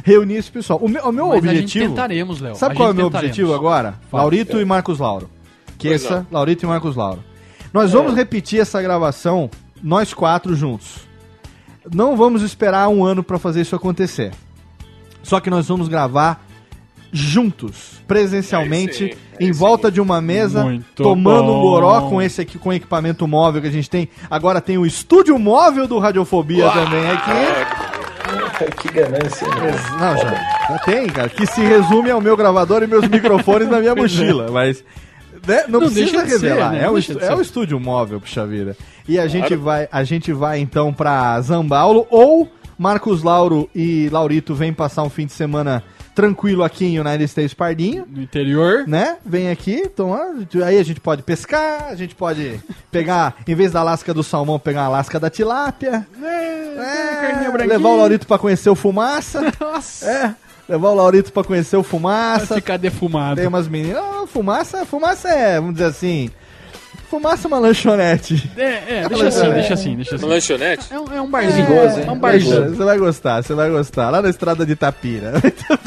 reunir 0.04 0.36
esse 0.36 0.50
pessoal. 0.50 0.78
O 0.82 0.88
meu, 0.88 1.02
o 1.04 1.12
meu 1.12 1.28
Mas 1.28 1.36
a 1.36 1.40
gente 1.48 1.48
objetivo... 1.62 1.88
tentaremos, 1.90 2.40
Léo. 2.40 2.54
Sabe 2.54 2.74
A 2.74 2.76
qual 2.76 2.88
é 2.88 2.92
o 2.92 2.94
meu 2.94 3.06
tentaremos. 3.06 3.30
objetivo 3.32 3.54
agora? 3.54 3.94
Fala. 4.10 4.22
Laurito 4.24 4.60
e 4.60 4.64
Marcos 4.64 4.98
Lauro. 4.98 5.28
Pois 5.66 5.76
Queça, 6.02 6.18
não. 6.18 6.26
Laurito 6.38 6.64
e 6.64 6.68
Marcos 6.68 6.96
Lauro. 6.96 7.22
Nós 7.72 7.92
vamos 7.92 8.14
repetir 8.14 8.60
essa 8.60 8.80
gravação, 8.82 9.50
nós 9.82 10.12
quatro 10.14 10.54
juntos. 10.54 11.00
Não 11.92 12.16
vamos 12.16 12.42
esperar 12.42 12.88
um 12.88 13.04
ano 13.04 13.22
pra 13.22 13.38
fazer 13.38 13.62
isso 13.62 13.74
acontecer. 13.74 14.32
Só 15.22 15.40
que 15.40 15.50
nós 15.50 15.66
vamos 15.68 15.88
gravar 15.88 16.44
juntos, 17.14 18.00
presencialmente, 18.08 19.04
Aí 19.04 19.12
sim, 19.12 19.18
em 19.48 19.52
volta 19.52 19.90
de 19.90 20.00
uma 20.00 20.20
mesa, 20.20 20.64
Muito 20.64 21.02
tomando 21.02 21.50
um 21.52 21.54
bom. 21.54 21.60
goró 21.60 22.02
com 22.08 22.22
esse 22.22 22.40
aqui, 22.40 22.58
com 22.58 22.70
o 22.70 22.72
equipamento 22.72 23.26
móvel 23.28 23.60
que 23.60 23.68
a 23.68 23.72
gente 23.72 23.90
tem. 23.90 24.08
Agora 24.30 24.60
tem 24.60 24.78
o 24.78 24.86
estúdio 24.86 25.38
móvel 25.38 25.86
do 25.86 25.98
Radiofobia 25.98 26.70
também 26.70 27.06
aqui. 27.10 27.91
que 28.78 28.88
ganância. 28.92 29.46
né? 29.48 29.72
Não, 29.98 30.16
já, 30.16 30.68
já 30.68 30.78
tem, 30.84 31.06
cara. 31.08 31.28
Que 31.28 31.46
se 31.46 31.60
resume 31.60 32.10
ao 32.10 32.20
meu 32.20 32.36
gravador 32.36 32.82
e 32.82 32.86
meus 32.86 33.06
microfones 33.08 33.68
na 33.68 33.80
minha 33.80 33.94
mochila. 33.94 34.50
Mas 34.50 34.84
né, 35.46 35.64
não, 35.68 35.80
Não 35.80 35.88
precisa 35.88 36.12
deixa 36.12 36.24
de 36.24 36.30
ser, 36.40 36.48
revelar. 36.48 36.72
né? 36.72 36.78
É, 36.78 36.82
Não 36.86 36.94
o 36.94 36.98
é 36.98 37.34
o 37.34 37.40
estúdio 37.40 37.80
móvel, 37.80 38.20
puxa 38.20 38.46
vida. 38.46 38.76
E 39.08 39.18
a 39.18 39.26
gente, 39.26 39.48
Claro. 39.48 39.62
vai, 39.62 39.88
a 39.90 40.04
gente 40.04 40.32
vai 40.32 40.58
então 40.60 40.92
pra 40.92 41.40
Zambaulo 41.40 42.06
ou 42.10 42.48
Marcos 42.78 43.22
Lauro 43.22 43.68
e 43.74 44.08
Laurito 44.10 44.54
vêm 44.54 44.72
passar 44.72 45.02
um 45.02 45.10
fim 45.10 45.26
de 45.26 45.32
semana 45.32 45.82
tranquilo 46.14 46.62
aqui 46.62 46.84
em 46.84 46.98
United 46.98 47.24
States 47.24 47.54
Pardinho. 47.54 48.06
No 48.08 48.22
interior. 48.22 48.84
Né? 48.86 49.16
Vem 49.24 49.50
aqui, 49.50 49.88
tomar. 49.88 50.26
Aí 50.64 50.78
a 50.78 50.82
gente 50.82 51.00
pode 51.00 51.22
pescar, 51.22 51.88
a 51.88 51.94
gente 51.94 52.14
pode 52.14 52.60
pegar, 52.90 53.36
em 53.46 53.54
vez 53.54 53.72
da 53.72 53.82
lasca 53.82 54.12
do 54.12 54.22
salmão, 54.22 54.58
pegar 54.58 54.82
a 54.82 54.88
lasca 54.88 55.18
da 55.18 55.30
tilápia. 55.30 56.06
É, 56.22 57.50
branquinha. 57.50 57.66
levar 57.66 57.88
o 57.88 57.96
Laurito 57.96 58.26
pra 58.26 58.38
conhecer 58.38 58.70
o 58.70 58.74
fumaça. 58.74 59.40
Nossa. 59.60 60.10
É, 60.10 60.34
levar 60.68 60.88
o 60.90 60.94
Laurito 60.94 61.32
pra 61.32 61.44
conhecer 61.44 61.76
o 61.76 61.82
Vai 61.82 61.90
fumaça. 61.90 62.54
ficar 62.54 62.76
defumado. 62.76 63.36
Tem 63.36 63.46
umas 63.46 63.68
meninas. 63.68 64.02
Não, 64.02 64.26
fumaça, 64.26 64.84
fumaça 64.84 65.28
é, 65.28 65.56
vamos 65.56 65.74
dizer 65.74 65.86
assim. 65.86 66.30
Fumaça 67.12 67.46
é 67.46 67.48
uma 67.48 67.58
lanchonete. 67.58 68.50
É, 68.56 69.00
é, 69.00 69.06
deixa 69.06 69.28
assim, 69.28 69.50
deixa 69.52 69.74
assim, 69.74 69.96
deixa 69.96 70.14
assim. 70.14 70.24
Uma 70.24 70.34
lanchonete? 70.34 70.86
É 70.90 70.98
um, 70.98 71.04
é 71.12 71.20
um 71.20 71.30
barzinho. 71.30 71.66
Hein? 71.70 72.04
É 72.06 72.10
um 72.10 72.18
barzinho. 72.18 72.70
Você 72.70 72.84
vai 72.84 72.98
gostar, 72.98 73.42
você 73.42 73.54
vai 73.54 73.70
gostar. 73.70 74.08
Lá 74.08 74.22
na 74.22 74.30
estrada 74.30 74.64
de 74.64 74.74
Tapira. 74.74 75.34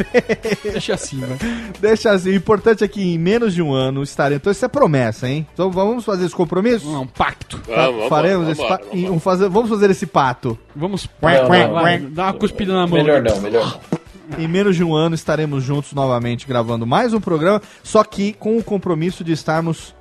Deixa 0.62 0.94
assim, 0.94 1.20
vai. 1.22 1.38
Deixa 1.82 2.12
assim. 2.12 2.30
O 2.30 2.36
importante 2.36 2.84
é 2.84 2.88
que 2.88 3.02
em 3.02 3.18
menos 3.18 3.56
de 3.56 3.62
um 3.64 3.74
ano 3.74 4.04
estaremos. 4.04 4.40
Então 4.40 4.52
isso 4.52 4.64
é 4.64 4.68
promessa, 4.68 5.28
hein? 5.28 5.48
Então 5.52 5.72
vamos 5.72 6.06
fazer 6.06 6.26
esse 6.26 6.36
compromisso? 6.36 6.86
Não, 6.92 7.02
um 7.02 7.08
pacto. 7.08 7.60
Vamos, 7.66 8.08
Faremos 8.08 8.46
vamos, 8.46 8.60
esse 8.60 8.62
vamos, 8.62 8.78
pa- 8.78 8.92
vamos, 8.94 9.10
um 9.10 9.20
fazer, 9.20 9.50
vamos 9.50 9.70
fazer 9.72 9.90
esse 9.90 10.06
pato. 10.06 10.60
Vamos. 10.76 11.06
Não, 11.06 11.10
vai, 11.22 11.42
não, 11.66 11.74
vai, 11.74 11.98
não. 11.98 12.12
Dá 12.12 12.24
uma 12.26 12.34
cuspida 12.34 12.72
na 12.72 12.86
mão. 12.86 13.00
Melhor 13.00 13.24
não, 13.24 13.42
melhor 13.42 13.66
não. 13.66 14.06
Em 14.38 14.48
menos 14.48 14.76
de 14.76 14.84
um 14.84 14.94
ano 14.94 15.16
estaremos 15.16 15.64
juntos 15.64 15.92
novamente 15.94 16.48
gravando 16.48 16.86
mais 16.86 17.14
um 17.14 17.20
programa, 17.20 17.62
só 17.84 18.04
que 18.04 18.34
com 18.34 18.58
o 18.58 18.64
compromisso 18.64 19.24
de 19.24 19.32
estarmos 19.32 19.96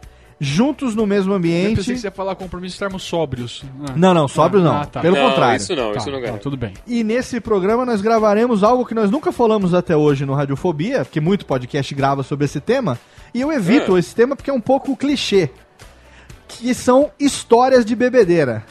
juntos 0.44 0.94
no 0.94 1.06
mesmo 1.06 1.32
Eu 1.32 1.36
ambiente. 1.36 1.76
pensei 1.76 1.94
que 1.94 2.00
você 2.00 2.06
ia 2.06 2.10
falar 2.12 2.34
compromisso 2.34 2.72
de 2.72 2.76
estarmos 2.76 3.02
sóbrios. 3.02 3.64
Ah. 3.88 3.92
Não, 3.96 4.12
não, 4.14 4.28
sóbrio 4.28 4.62
não. 4.62 4.76
Ah, 4.76 4.86
tá. 4.86 5.00
Pelo 5.00 5.16
Não, 5.16 5.28
contrário. 5.30 5.56
Isso 5.56 5.74
não, 5.74 5.92
Tá, 5.92 5.98
isso 5.98 6.10
não 6.10 6.20
tá, 6.22 6.32
tudo 6.38 6.56
bem. 6.56 6.74
E 6.86 7.02
nesse 7.04 7.40
programa 7.40 7.84
nós 7.84 8.00
gravaremos 8.00 8.62
algo 8.62 8.84
que 8.86 8.94
nós 8.94 9.10
nunca 9.10 9.32
falamos 9.32 9.74
até 9.74 9.96
hoje 9.96 10.24
no 10.26 10.34
Radiofobia, 10.34 11.04
porque 11.04 11.20
muito 11.20 11.46
podcast 11.46 11.94
grava 11.94 12.22
sobre 12.22 12.44
esse 12.44 12.60
tema, 12.60 12.98
e 13.32 13.40
eu 13.40 13.52
evito 13.52 13.96
É. 13.96 14.00
esse 14.00 14.14
tema 14.14 14.36
porque 14.36 14.50
é 14.50 14.54
um 14.54 14.60
pouco 14.60 14.96
clichê. 14.96 15.50
Que 16.46 16.74
são 16.74 17.10
histórias 17.18 17.84
de 17.84 17.96
bebedeira. 17.96 18.64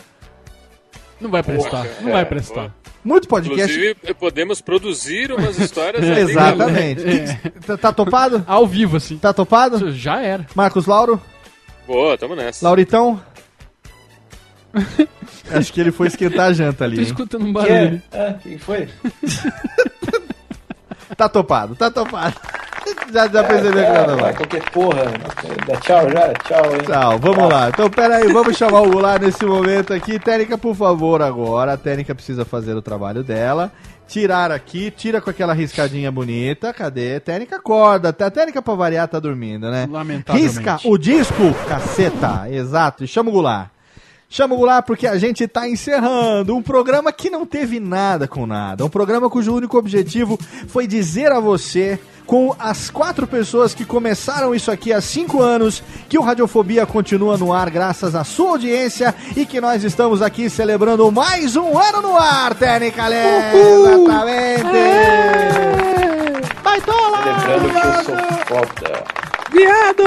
Não 1.20 1.30
vai 1.30 1.42
prestar. 1.44 1.86
Não 2.02 2.12
vai 2.12 2.22
É, 2.22 2.26
prestar. 2.26 2.54
boa. 2.62 2.84
Muito 3.04 3.28
podcast. 3.28 3.74
Inclusive, 3.74 4.14
podemos 4.14 4.62
produzir 4.62 5.30
umas 5.32 5.58
histórias. 5.60 6.02
Exatamente. 6.18 7.04
Tá- 7.66 7.78
Tá 7.78 7.92
topado? 7.92 8.44
Ao 8.48 8.66
vivo, 8.66 8.96
assim. 8.98 9.18
Tá 9.18 9.34
topado? 9.34 9.92
Já 9.92 10.22
era. 10.22 10.46
Marcos 10.56 10.86
Lauro? 10.86 11.20
Boa, 11.88 12.18
tamo 12.18 12.36
nessa. 12.36 12.66
Lauritão? 12.66 13.22
Acho 15.52 15.72
que 15.74 15.80
ele 15.82 15.92
foi 15.92 16.08
esquentar 16.08 16.48
a 16.48 16.54
janta 16.54 16.84
ali. 16.86 16.96
Tô 16.96 17.02
hein? 17.02 17.08
escutando 17.08 17.44
um 17.44 17.48
Que 17.48 17.54
barulho. 17.54 18.02
é? 18.12 18.18
Ah, 18.18 18.34
quem 18.42 18.58
foi? 18.58 18.90
Tá 21.16 21.30
topado, 21.30 21.76
tá 21.76 21.92
topado. 21.92 22.34
Já, 23.14 23.28
já 23.28 23.44
percebeu 23.44 23.86
que 23.86 23.92
tá 23.94 24.16
vai, 24.16 24.34
qualquer 24.34 24.70
porra. 24.72 25.04
Dá 25.68 25.76
tchau 25.78 26.10
já, 26.10 26.34
tchau, 26.34 26.74
hein? 26.74 26.82
Tchau, 26.86 27.20
vamos 27.20 27.50
lá. 27.54 27.70
Então, 27.70 27.90
pera 27.90 28.18
aí, 28.18 28.28
vamos 28.34 28.58
chamar 28.58 28.82
o 28.82 28.90
Goulart 28.90 29.22
nesse 29.22 29.46
momento 29.46 29.94
aqui. 29.94 30.20
Técnica, 30.20 30.58
por 30.58 30.76
favor, 30.76 31.22
agora. 31.22 31.74
A 31.74 31.78
técnica 31.78 32.14
precisa 32.16 32.44
fazer 32.44 32.74
o 32.76 32.82
trabalho 32.82 33.24
dela. 33.24 33.72
Tirar 34.08 34.52
aqui, 34.52 34.92
tira 34.92 35.20
com 35.22 35.30
aquela 35.30 35.54
riscadinha 35.54 36.12
bonita. 36.12 36.74
Cadê? 36.74 37.20
Técnica 37.20 37.56
acorda. 37.56 38.10
A 38.10 38.14
técnica 38.32 38.62
pra 38.62 38.74
variar 38.76 39.08
tá 39.08 39.20
dormindo, 39.20 39.70
né? 39.72 39.88
Lamentavelmente. 39.90 40.58
Risca 40.58 40.80
o 40.86 40.98
disco, 40.98 41.54
caceta. 41.68 42.50
Exato. 42.50 43.04
E 43.04 43.08
chama 43.08 43.30
o 43.30 43.34
Goulart. 43.34 43.70
Chama 44.34 44.56
o 44.56 44.58
Goulart 44.58 44.84
porque 44.84 45.06
a 45.06 45.16
gente 45.16 45.48
tá 45.48 45.70
encerrando 45.70 46.56
um 46.56 46.62
programa 46.64 47.12
que 47.12 47.30
não 47.30 47.46
teve 47.46 47.80
nada 47.80 48.28
com 48.28 48.48
nada. 48.48 48.84
Um 48.84 48.90
programa 48.90 49.30
cujo 49.30 49.54
único 49.54 49.78
objetivo 49.78 50.40
foi 50.68 50.88
dizer 50.88 51.32
a 51.32 51.40
você, 51.40 52.00
com 52.26 52.56
as 52.58 52.90
quatro 52.90 53.28
pessoas 53.28 53.76
que 53.76 53.86
começaram 53.86 54.56
isso 54.56 54.72
aqui 54.72 54.92
há 54.92 55.00
cinco 55.00 55.40
anos, 55.40 55.84
que 56.10 56.18
o 56.18 56.24
Radiofobia 56.24 56.84
continua 56.84 57.38
no 57.38 57.54
ar 57.54 57.70
graças 57.70 58.16
à 58.16 58.24
sua 58.24 58.50
audiência 58.54 59.14
e 59.38 59.46
que 59.46 59.62
nós 59.62 59.84
estamos 59.84 60.20
aqui 60.20 60.50
celebrando 60.50 61.12
mais 61.12 61.56
um 61.56 61.78
ano 61.78 62.02
no 62.02 62.18
ar, 62.18 62.56
Técnica 62.56 63.08
Lé. 63.08 63.54
Exatamente! 63.54 64.64
Baitola! 66.64 67.20
Lembrando 67.24 67.70
que 67.70 67.78
eu 67.78 68.04
sou 68.04 68.18
foda. 68.48 69.23
Viado! 69.54 70.04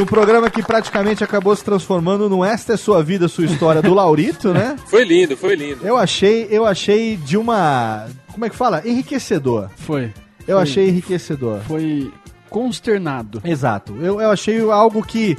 Um 0.00 0.04
programa 0.04 0.50
que 0.50 0.62
praticamente 0.62 1.24
acabou 1.24 1.56
se 1.56 1.64
transformando 1.64 2.28
no 2.28 2.44
Esta 2.44 2.74
é 2.74 2.76
Sua 2.76 3.02
Vida, 3.02 3.28
Sua 3.28 3.46
História 3.46 3.80
do 3.80 3.94
Laurito, 3.94 4.52
né? 4.52 4.76
Foi 4.86 5.04
lindo, 5.04 5.36
foi 5.36 5.54
lindo. 5.54 5.86
Eu 5.86 5.96
achei, 5.96 6.46
eu 6.50 6.66
achei 6.66 7.16
de 7.16 7.36
uma. 7.38 8.06
Como 8.32 8.44
é 8.44 8.50
que 8.50 8.56
fala? 8.56 8.82
Enriquecedor. 8.84 9.70
Foi. 9.76 10.12
Eu 10.46 10.56
Foi. 10.56 10.62
achei 10.62 10.88
enriquecedor. 10.88 11.60
Foi 11.66 12.12
consternado. 12.50 13.40
Exato. 13.44 13.96
Eu, 14.00 14.20
eu 14.20 14.30
achei 14.30 14.60
algo 14.60 15.02
que 15.02 15.36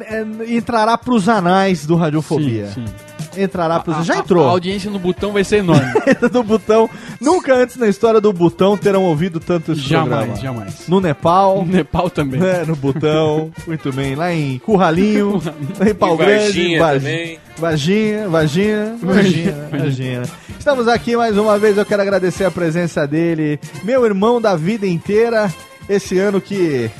é, 0.00 0.24
entrará 0.56 0.98
pros 0.98 1.28
anais 1.28 1.86
do 1.86 1.94
Radiofobia. 1.94 2.66
Sim, 2.68 2.86
sim. 2.86 2.94
Entrará 3.36 3.80
pros. 3.80 3.96
A- 3.98 4.02
Já 4.02 4.14
a- 4.14 4.18
entrou. 4.18 4.46
A 4.46 4.50
audiência 4.50 4.90
no 4.90 4.98
botão 4.98 5.32
vai 5.32 5.44
ser 5.44 5.56
enorme. 5.58 5.92
do 6.32 6.42
Botão. 6.42 6.88
Nunca 7.20 7.54
antes 7.54 7.76
na 7.76 7.88
história 7.88 8.20
do 8.20 8.32
Botão 8.32 8.76
terão 8.76 9.04
ouvido 9.04 9.40
tanto 9.40 9.72
esse 9.72 9.80
Jamais, 9.82 10.26
programa. 10.26 10.36
jamais. 10.40 10.88
No 10.88 11.00
Nepal. 11.00 11.64
No 11.64 11.72
Nepal 11.72 12.10
também. 12.10 12.42
É, 12.44 12.64
no 12.64 12.76
Botão. 12.76 13.50
Muito 13.66 13.92
bem. 13.92 14.14
Lá 14.14 14.32
em 14.32 14.58
Curralinho. 14.58 15.40
lá 15.78 15.88
em 15.88 15.94
Pau 15.94 16.16
Grande. 16.16 16.44
Varginha 16.44 16.78
Vargi- 16.80 16.98
também. 17.04 17.38
Vagina, 17.56 18.28
vagina, 18.28 18.96
vagina, 19.00 19.68
vagina. 19.70 20.22
Estamos 20.58 20.88
aqui 20.88 21.16
mais 21.16 21.38
uma 21.38 21.56
vez. 21.56 21.78
Eu 21.78 21.86
quero 21.86 22.02
agradecer 22.02 22.44
a 22.44 22.50
presença 22.50 23.06
dele, 23.06 23.60
meu 23.84 24.04
irmão 24.04 24.40
da 24.40 24.56
vida 24.56 24.86
inteira. 24.86 25.52
Esse 25.88 26.18
ano 26.18 26.40
que 26.40 26.90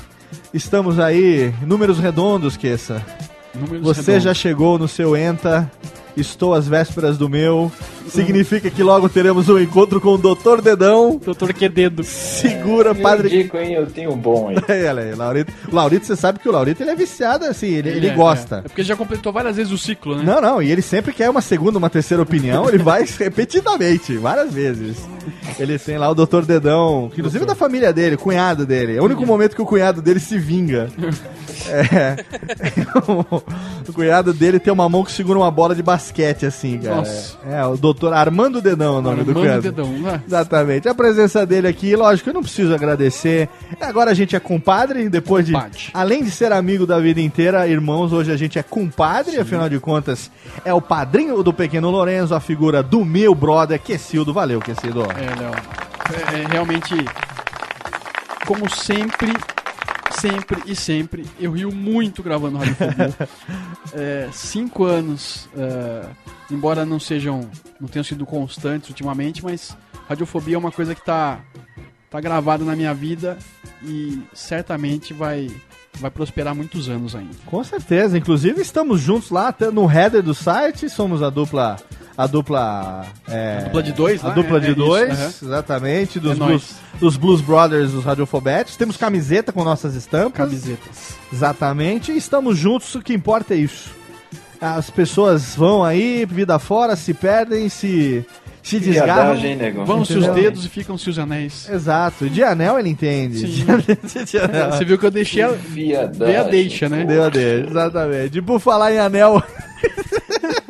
estamos 0.53 0.99
aí, 1.01 1.53
números 1.67 1.99
redondos, 1.99 2.57
Queça. 2.57 3.03
Números 3.55 3.83
Você 3.83 4.01
redondos. 4.03 4.23
já 4.25 4.35
chegou 4.35 4.79
no 4.79 4.87
seu 4.87 5.17
ENTA. 5.17 5.71
Estou 6.17 6.55
às 6.55 6.69
vésperas 6.69 7.19
do 7.19 7.29
meu. 7.29 7.71
Significa 8.09 8.71
que 8.71 8.83
logo 8.83 9.09
teremos 9.09 9.49
um 9.49 9.59
encontro 9.59 10.01
com 10.01 10.15
o 10.15 10.19
Dr. 10.19 10.61
Dedão. 10.63 11.21
Doutor 11.25 11.53
que 11.53 11.69
dedo. 11.69 12.05
Segura, 12.05 12.91
Eu 12.91 12.97
padre. 12.97 13.29
indico, 13.29 13.57
hein? 13.57 13.73
Eu 13.73 13.87
tenho 13.87 14.13
um 14.13 14.17
bom 14.17 14.49
aí. 14.49 14.57
Aí, 14.69 14.85
olha 14.87 15.03
aí, 15.03 15.15
Laurito. 15.15 15.53
O 15.71 15.75
Laurito, 15.75 16.07
você 16.07 16.17
sabe 16.17 16.39
que 16.39 16.49
o 16.49 16.53
Laurito 16.53 16.83
ele 16.83 16.91
é 16.91 16.97
viciado 16.97 17.45
assim, 17.45 17.69
ele, 17.69 17.91
ele 17.91 18.09
é, 18.09 18.15
gosta. 18.15 18.57
É. 18.57 18.59
É 18.61 18.63
porque 18.63 18.83
já 18.83 18.97
completou 18.97 19.33
várias 19.33 19.57
vezes 19.57 19.73
o 19.73 19.79
ciclo, 19.79 20.17
né? 20.17 20.23
Não, 20.25 20.41
não, 20.41 20.63
e 20.63 20.71
ele 20.71 20.83
sempre 20.83 21.13
quer 21.13 21.29
uma 21.31 21.41
segunda, 21.41 21.79
uma 21.79 21.91
terceira 21.91 22.23
opinião, 22.23 22.69
ele 22.69 22.79
vai 22.79 23.05
repetidamente, 23.19 24.17
várias 24.17 24.53
vezes. 24.53 24.97
Ele 25.59 25.79
tem 25.79 25.99
lá 25.99 26.11
o 26.11 26.15
Dr. 26.15 26.43
Dedão, 26.47 27.11
que 27.13 27.21
inclusive 27.21 27.45
é 27.45 27.47
da 27.47 27.55
família 27.55 27.93
dele, 27.93 28.17
cunhado 28.17 28.67
dele. 28.67 28.97
É 28.97 29.01
o 29.01 29.05
único 29.05 29.25
momento 29.25 29.55
que 29.55 29.63
o 29.63 29.67
cunhado 29.67 30.03
dele 30.03 30.21
se 30.21 30.39
vinga. 30.39 30.89
É. 31.69 32.17
o 33.89 33.93
cunhado 33.93 34.33
dele 34.35 34.59
tem 34.59 34.73
uma 34.73 34.89
mão 34.89 35.05
que 35.05 35.13
segura 35.13 35.39
uma 35.39 35.51
bola 35.51 35.75
de 35.75 35.83
basquete, 35.83 36.47
assim, 36.47 36.79
cara. 36.79 36.97
Nossa. 36.97 37.39
É, 37.47 37.65
o 37.65 37.77
doutor 37.77 37.94
Armando 38.13 38.61
Dedão 38.61 38.97
é 38.97 38.99
o 38.99 39.03
nome 39.03 39.17
do 39.25 39.31
Armando 39.31 39.41
cunhado. 39.41 39.63
Dedão, 39.63 39.91
né? 39.93 40.23
Exatamente. 40.27 40.89
A 40.89 40.95
presença 40.95 41.47
dele 41.47 41.69
aqui, 41.69 41.95
lógico, 41.95 42.31
eu 42.31 42.35
não 42.35 42.43
preciso 42.43 42.75
agradecer. 42.75 43.49
Agora 43.81 44.11
a 44.11 44.15
gente 44.15 44.35
é 44.35 44.41
compadre, 44.41 45.09
depois 45.09 45.47
de. 45.47 45.53
Compadre. 45.53 45.83
Além 45.93 46.25
de 46.25 46.31
ser 46.31 46.53
amigo 46.53 46.87
da 46.87 46.99
vida 46.99 47.21
inteira, 47.21 47.67
irmãos, 47.69 48.13
hoje 48.13 48.33
a 48.33 48.37
gente 48.37 48.59
é 48.59 48.63
compadre, 48.63 49.39
afinal 49.39 49.69
de 49.69 49.79
contas, 49.79 50.31
é 50.65 50.73
o 50.73 50.81
padrinho 50.81 51.43
do 51.43 51.53
pequeno 51.53 51.91
Lorenzo, 51.91 52.35
a 52.35 52.41
figura 52.41 52.83
do 52.83 53.05
meu 53.05 53.35
brother, 53.35 53.81
Quesildo. 53.81 54.33
Valeu, 54.33 54.61
Quesildo. 54.61 55.03
É, 55.03 55.41
Léo. 55.41 55.53
É, 56.13 56.43
é, 56.43 56.47
realmente, 56.51 56.95
como 58.47 58.69
sempre, 58.69 59.33
sempre 60.25 60.63
e 60.65 60.75
sempre, 60.75 61.27
eu 61.39 61.53
rio 61.53 61.71
muito 61.71 62.23
gravando 62.23 62.57
Radiofobia. 62.57 63.15
é, 63.93 64.29
cinco 64.33 64.85
anos, 64.85 65.47
é, 65.55 66.07
embora 66.51 66.87
não 66.87 66.99
sejam, 66.99 67.51
não 67.79 67.87
tenham 67.87 68.05
sido 68.05 68.25
constantes 68.25 68.89
ultimamente, 68.89 69.45
mas 69.45 69.77
Radiofobia 70.09 70.55
é 70.55 70.59
uma 70.59 70.73
coisa 70.73 70.95
que 70.95 71.05
tá, 71.05 71.41
tá 72.11 72.21
gravada 72.23 72.65
na 72.65 72.75
minha 72.75 72.95
vida 72.95 73.37
e 73.83 74.23
certamente 74.33 75.13
vai, 75.13 75.51
vai 76.01 76.11
prosperar 76.11 76.55
muitos 76.55 76.89
anos 76.89 77.15
ainda. 77.15 77.35
Com 77.45 77.63
certeza. 77.63 78.17
Inclusive, 78.17 78.63
estamos 78.63 79.01
juntos 79.01 79.31
lá 79.31 79.55
no 79.73 79.91
header 79.91 80.23
do 80.23 80.35
site. 80.35 80.89
Somos 80.89 81.23
a 81.23 81.29
dupla. 81.29 81.77
A 82.17 82.27
dupla. 82.29 83.07
é, 83.29 83.59
A 83.59 83.65
dupla 83.65 83.83
de 83.83 83.93
dois 83.93 84.25
A 84.25 84.29
lá, 84.29 84.35
dupla 84.35 84.57
é- 84.59 84.61
de 84.61 84.67
é 84.67 84.71
isso, 84.71 84.79
dois, 84.79 85.11
aham. 85.19 85.33
exatamente. 85.43 86.21
Dos 86.21 86.33
É 86.33 86.35
blues, 86.37 86.75
dos 87.01 87.17
Blues 87.17 87.41
Brothers, 87.41 87.91
dos 87.93 88.05
Radiofobetes. 88.05 88.77
Temos 88.77 88.97
camiseta 88.97 89.53
com 89.53 89.65
nossas 89.65 89.95
estampas. 89.97 90.47
Camisetas. 90.47 91.15
Exatamente. 91.33 92.13
E 92.13 92.17
estamos 92.17 92.57
juntos, 92.57 92.95
o 92.95 93.01
que 93.03 93.13
importa 93.13 93.55
é 93.55 93.57
isso. 93.59 93.91
As 94.61 94.89
pessoas 94.91 95.55
vão 95.57 95.83
aí, 95.85 96.25
vida 96.25 96.59
fora, 96.61 96.95
se 96.97 97.13
perdem, 97.13 97.69
se, 97.69 98.25
se 98.63 98.79
desgarram. 98.79 99.37
Vão-se 99.85 100.17
os 100.17 100.27
dedos 100.29 100.65
e 100.65 100.69
ficam-se 100.69 101.11
os 101.11 101.19
anéis. 101.19 101.69
Exato. 101.69 102.31
De 102.31 102.43
anel 102.45 102.79
ele 102.79 102.89
entende. 102.91 103.39
Sim. 103.41 103.67
De 104.25 104.39
anel. 104.39 104.71
Você 104.73 104.85
viu 104.85 104.97
que 104.97 105.05
eu 105.05 105.11
deixei 105.11 105.43
a, 105.43 105.49
dei 105.49 106.37
a 106.37 106.45
deixa, 106.45 106.89
né? 106.89 107.05
Deu 107.05 107.25
a 107.25 107.29
dele, 107.29 107.67
exatamente. 107.69 108.39
E 108.39 108.41
por 108.43 108.61
falar 108.61 108.93
em 108.93 108.99
anel. 109.01 109.43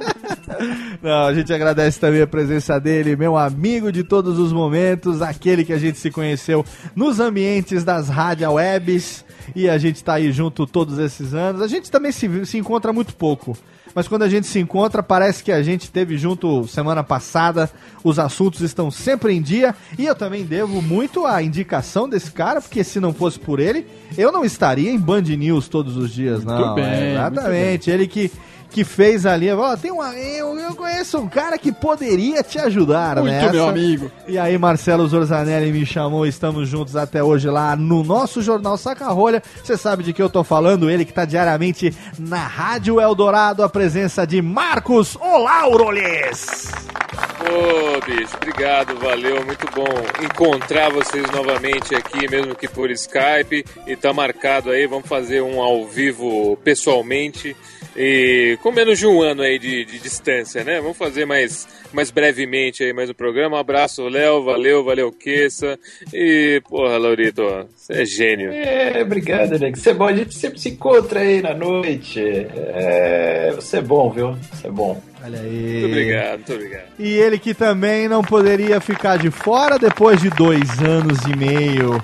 Não, 1.03 1.27
a 1.27 1.35
gente 1.35 1.53
agradece 1.53 2.01
também 2.01 2.23
a 2.23 2.27
presença 2.27 2.79
dele, 2.81 3.17
meu 3.17 3.37
amigo 3.37 3.93
de 3.93 4.03
todos 4.03 4.39
os 4.39 4.53
momentos, 4.53 5.23
aquele 5.23 5.65
que 5.65 5.73
a 5.73 5.79
gente 5.79 5.99
se 5.99 6.11
conheceu 6.11 6.65
nos 6.95 7.21
ambientes 7.21 7.85
das 7.85 8.09
rádio 8.09 8.53
webs 8.53 9.25
e 9.55 9.69
a 9.69 9.79
gente 9.79 10.03
tá 10.03 10.15
aí 10.15 10.33
junto 10.33 10.67
todos 10.67 10.99
esses 10.99 11.35
anos. 11.35 11.61
A 11.61 11.67
gente 11.67 11.91
também 11.91 12.13
se, 12.13 12.47
se 12.47 12.59
encontra 12.59 12.93
muito 12.93 13.15
pouco. 13.15 13.57
Mas 13.95 14.09
quando 14.09 14.23
a 14.23 14.29
gente 14.29 14.47
se 14.49 14.59
encontra, 14.59 15.03
parece 15.03 15.43
que 15.43 15.53
a 15.53 15.63
gente 15.63 15.91
teve 15.91 16.19
junto 16.19 16.67
semana 16.67 17.05
passada. 17.05 17.71
Os 18.03 18.19
assuntos 18.19 18.61
estão 18.61 18.91
sempre 18.91 19.33
em 19.33 19.41
dia. 19.41 19.75
E 19.97 20.05
eu 20.05 20.17
também 20.17 20.45
devo 20.45 20.83
muito 20.83 21.25
à 21.25 21.41
indicação 21.43 22.09
desse 22.09 22.33
cara, 22.33 22.61
porque 22.61 22.83
se 22.83 22.99
não 22.99 23.15
fosse 23.15 23.39
por 23.39 23.61
ele, 23.61 23.87
eu 24.19 24.33
não 24.33 24.45
estaria 24.45 24.91
em 24.91 24.99
Band 24.99 25.23
News 25.23 25.69
todos 25.69 25.97
os 25.97 26.13
dias, 26.13 26.45
não. 26.45 26.75
bem, 26.75 26.85
É, 26.85 26.89
muito 26.99 27.39
exatamente. 27.39 27.91
Ele 27.91 28.09
que, 28.09 28.33
que 28.75 28.83
fez 28.83 29.25
ali. 29.25 29.53
Ó, 29.53 29.77
tem 29.77 29.93
uma, 29.93 30.13
eu, 30.17 30.59
eu 30.59 30.75
conheço 30.75 31.19
um 31.19 31.29
cara 31.29 31.57
que 31.57 31.71
poderia 31.71 32.43
te 32.43 32.59
ajudar, 32.59 33.15
Muito 33.17 33.31
nessa. 33.31 33.53
meu 33.53 33.69
amigo. 33.69 34.11
E 34.27 34.37
aí, 34.37 34.59
Marcelo 34.59 35.07
Zorzanelli 35.07 35.71
me 35.71 35.87
chamou, 35.87 36.27
estamos 36.27 36.69
juntos 36.69 36.97
até 36.97 37.23
hoje 37.23 37.49
lá 37.49 37.77
no 37.77 38.03
nosso 38.03 38.43
jornal 38.43 38.77
Saca 38.77 39.07
Rolha. 39.07 39.41
Você 39.63 39.77
sabe 39.77 40.03
de 40.03 40.13
que 40.13 40.21
eu 40.21 40.29
tô 40.29 40.43
falando, 40.43 40.91
ele 40.91 41.05
que 41.05 41.13
tá 41.13 41.25
diariamente 41.25 41.95
na 42.19 42.45
Rádio 42.45 43.01
Eldorado, 43.01 43.63
a 43.63 43.69
presença 43.69 44.27
de 44.27 44.43
Marcos 44.43 45.17
Olauroles. 45.21 46.73
Ô, 47.45 48.01
bicho, 48.07 48.37
obrigado, 48.37 48.99
valeu, 48.99 49.45
muito 49.45 49.67
bom 49.73 49.85
encontrar 50.25 50.91
vocês 50.91 51.31
novamente 51.31 51.95
aqui, 51.95 52.29
mesmo 52.29 52.57
que 52.57 52.67
por 52.67 52.91
Skype. 52.91 53.65
E 53.87 53.95
tá 53.95 54.13
marcado 54.13 54.71
aí, 54.71 54.87
vamos 54.87 55.07
fazer 55.07 55.43
um 55.43 55.61
ao 55.61 55.87
vivo 55.87 56.57
pessoalmente. 56.65 57.55
E 57.97 58.59
com 58.61 58.73
menos 58.73 58.99
de 58.99 59.07
um 59.07 59.23
ano 59.23 59.43
aí 59.43 59.59
de, 59.59 59.85
de 59.85 59.99
distância, 60.01 60.65
né? 60.65 60.81
Vamos 60.81 60.97
fazer 60.97 61.25
mais, 61.25 61.67
mais 61.93 62.11
brevemente 62.11 62.83
aí 62.83 62.93
mais 62.93 63.09
um 63.09 63.15
programa. 63.15 63.57
Um 63.57 63.61
abraço, 63.61 64.09
Léo, 64.09 64.43
valeu, 64.43 64.85
valeu, 64.85 65.13
Queça. 65.13 65.79
E, 66.13 66.61
porra, 66.69 66.99
Laurito, 66.99 67.43
você 67.77 68.03
é 68.03 68.05
gênio. 68.05 68.53
É, 68.53 69.01
obrigado, 69.01 69.59
nego. 69.59 69.77
Você 69.77 69.91
é 69.91 69.95
bom, 69.95 70.07
a 70.07 70.13
gente 70.13 70.35
sempre 70.35 70.59
se 70.59 70.71
encontra 70.71 71.21
aí 71.21 71.41
na 71.41 71.55
noite. 71.55 72.21
É, 72.21 73.53
você 73.55 73.79
é 73.79 73.83
bom, 73.83 74.11
viu? 74.11 74.37
Você 74.53 74.67
é 74.67 74.71
bom. 74.71 75.01
Olha 75.23 75.41
aí. 75.41 75.81
Muito 75.81 75.87
obrigado, 75.87 76.35
muito 76.39 76.53
obrigado. 76.53 76.85
E 76.99 77.13
ele 77.13 77.39
que 77.39 77.55
também 77.55 78.09
não 78.09 78.23
poderia 78.23 78.81
ficar 78.81 79.17
de 79.17 79.31
fora 79.31 79.79
depois 79.79 80.21
de 80.21 80.31
dois 80.31 80.81
anos 80.81 81.19
e 81.25 81.37
meio 81.37 82.01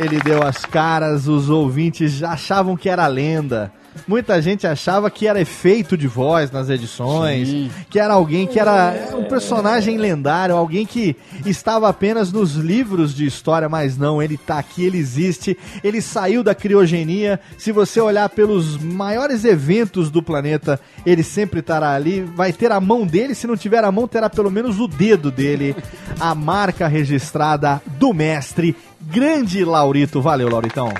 Ele 0.00 0.20
deu 0.20 0.42
as 0.42 0.64
caras, 0.66 1.26
os 1.26 1.48
ouvintes 1.48 2.12
já 2.12 2.32
achavam 2.32 2.76
que 2.76 2.88
era 2.88 3.06
lenda. 3.06 3.72
Muita 4.06 4.40
gente 4.40 4.66
achava 4.66 5.10
que 5.10 5.26
era 5.26 5.40
efeito 5.40 5.96
de 5.96 6.06
voz 6.06 6.50
nas 6.50 6.68
edições, 6.68 7.48
Sim. 7.48 7.70
que 7.90 7.98
era 7.98 8.14
alguém 8.14 8.46
que 8.46 8.58
era 8.58 8.94
um 9.14 9.24
personagem 9.24 9.98
lendário, 9.98 10.54
alguém 10.54 10.86
que 10.86 11.16
estava 11.44 11.88
apenas 11.88 12.32
nos 12.32 12.54
livros 12.54 13.14
de 13.14 13.26
história, 13.26 13.68
mas 13.68 13.96
não, 13.98 14.22
ele 14.22 14.36
tá 14.36 14.58
aqui, 14.58 14.84
ele 14.84 14.98
existe, 14.98 15.58
ele 15.82 16.00
saiu 16.00 16.42
da 16.42 16.54
criogenia. 16.54 17.40
Se 17.56 17.72
você 17.72 18.00
olhar 18.00 18.28
pelos 18.28 18.76
maiores 18.78 19.44
eventos 19.44 20.10
do 20.10 20.22
planeta, 20.22 20.80
ele 21.04 21.22
sempre 21.22 21.60
estará 21.60 21.92
ali, 21.92 22.22
vai 22.22 22.52
ter 22.52 22.72
a 22.72 22.80
mão 22.80 23.06
dele, 23.06 23.34
se 23.34 23.46
não 23.46 23.56
tiver 23.56 23.84
a 23.84 23.92
mão, 23.92 24.08
terá 24.08 24.30
pelo 24.30 24.50
menos 24.50 24.78
o 24.78 24.88
dedo 24.88 25.30
dele, 25.30 25.76
a 26.18 26.34
marca 26.34 26.86
registrada 26.86 27.82
do 27.98 28.12
mestre, 28.14 28.76
grande 29.00 29.64
Laurito. 29.64 30.20
Valeu, 30.20 30.48
Lauritão. 30.48 30.92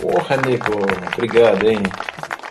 Porra, 0.00 0.36
nego, 0.38 0.72
obrigado, 1.14 1.68
hein? 1.68 1.78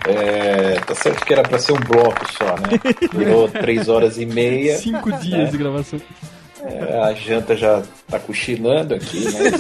É, 0.08 0.80
tá 0.80 0.96
certo 0.96 1.26
que 1.26 1.34
era 1.34 1.44
pra 1.44 1.60
ser 1.60 1.74
um 1.74 1.80
bloco 1.80 2.26
só, 2.34 2.46
né? 2.46 2.80
Virou 3.14 3.48
três 3.50 3.90
horas 3.90 4.18
e 4.18 4.26
meia. 4.26 4.78
Cinco 4.78 5.12
dias 5.14 5.52
de 5.52 5.58
gravação. 5.58 6.00
É, 6.62 7.00
a 7.02 7.14
janta 7.14 7.56
já 7.56 7.82
tá 8.10 8.20
cochilando 8.20 8.94
aqui, 8.94 9.24
né? 9.26 9.52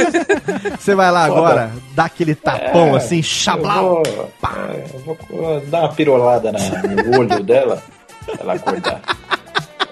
Você 0.77 0.93
vai 0.95 1.09
lá 1.11 1.27
Foda. 1.27 1.39
agora, 1.39 1.71
dá 1.93 2.05
aquele 2.05 2.35
tapão 2.35 2.93
É, 2.93 2.97
assim, 2.97 3.23
chablau. 3.23 4.03
Eu 4.05 4.13
vou, 4.13 4.31
é, 4.43 4.83
eu 4.93 4.99
vou 5.29 5.61
dar 5.67 5.79
uma 5.81 5.93
pirolada 5.93 6.51
na- 6.51 6.59
no 7.03 7.19
olho 7.19 7.41
dela 7.43 7.81
pra 8.25 8.35
ela 8.41 8.53
acordar. 8.53 9.01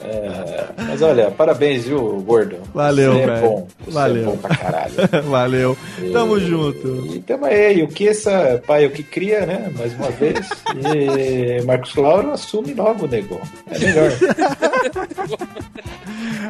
É, 0.04 0.66
mas 0.78 1.02
olha, 1.02 1.32
parabéns, 1.32 1.86
viu, 1.86 2.00
gordo? 2.26 2.58
Valeu, 2.74 3.14
Você 3.14 3.20
é 3.22 3.26
velho. 3.26 3.42
bom. 3.42 3.68
Você 3.86 3.92
Valeu. 3.92 4.22
é 4.22 4.26
bom 4.26 4.38
pra 4.38 4.56
caralho. 4.56 4.94
Valeu. 5.30 5.78
Tamo 6.14 6.38
E- 6.38 6.46
junto. 6.48 7.08
E 7.16 7.20
tamo 7.20 7.46
aí, 7.46 7.82
o 7.84 7.88
que 7.88 8.08
essa 8.08 8.62
pai 8.66 8.86
o 8.86 8.92
que 8.92 9.04
cria, 9.04 9.46
né? 9.46 9.72
Mais 9.78 9.94
uma 9.96 10.10
vez. 10.12 10.48
E 10.76 11.62
Marcos 11.66 11.96
Lauro 11.96 12.32
assume 12.32 12.74
logo, 12.74 13.08
nego. 13.08 13.40
É 13.72 13.80
melhor. 13.80 14.12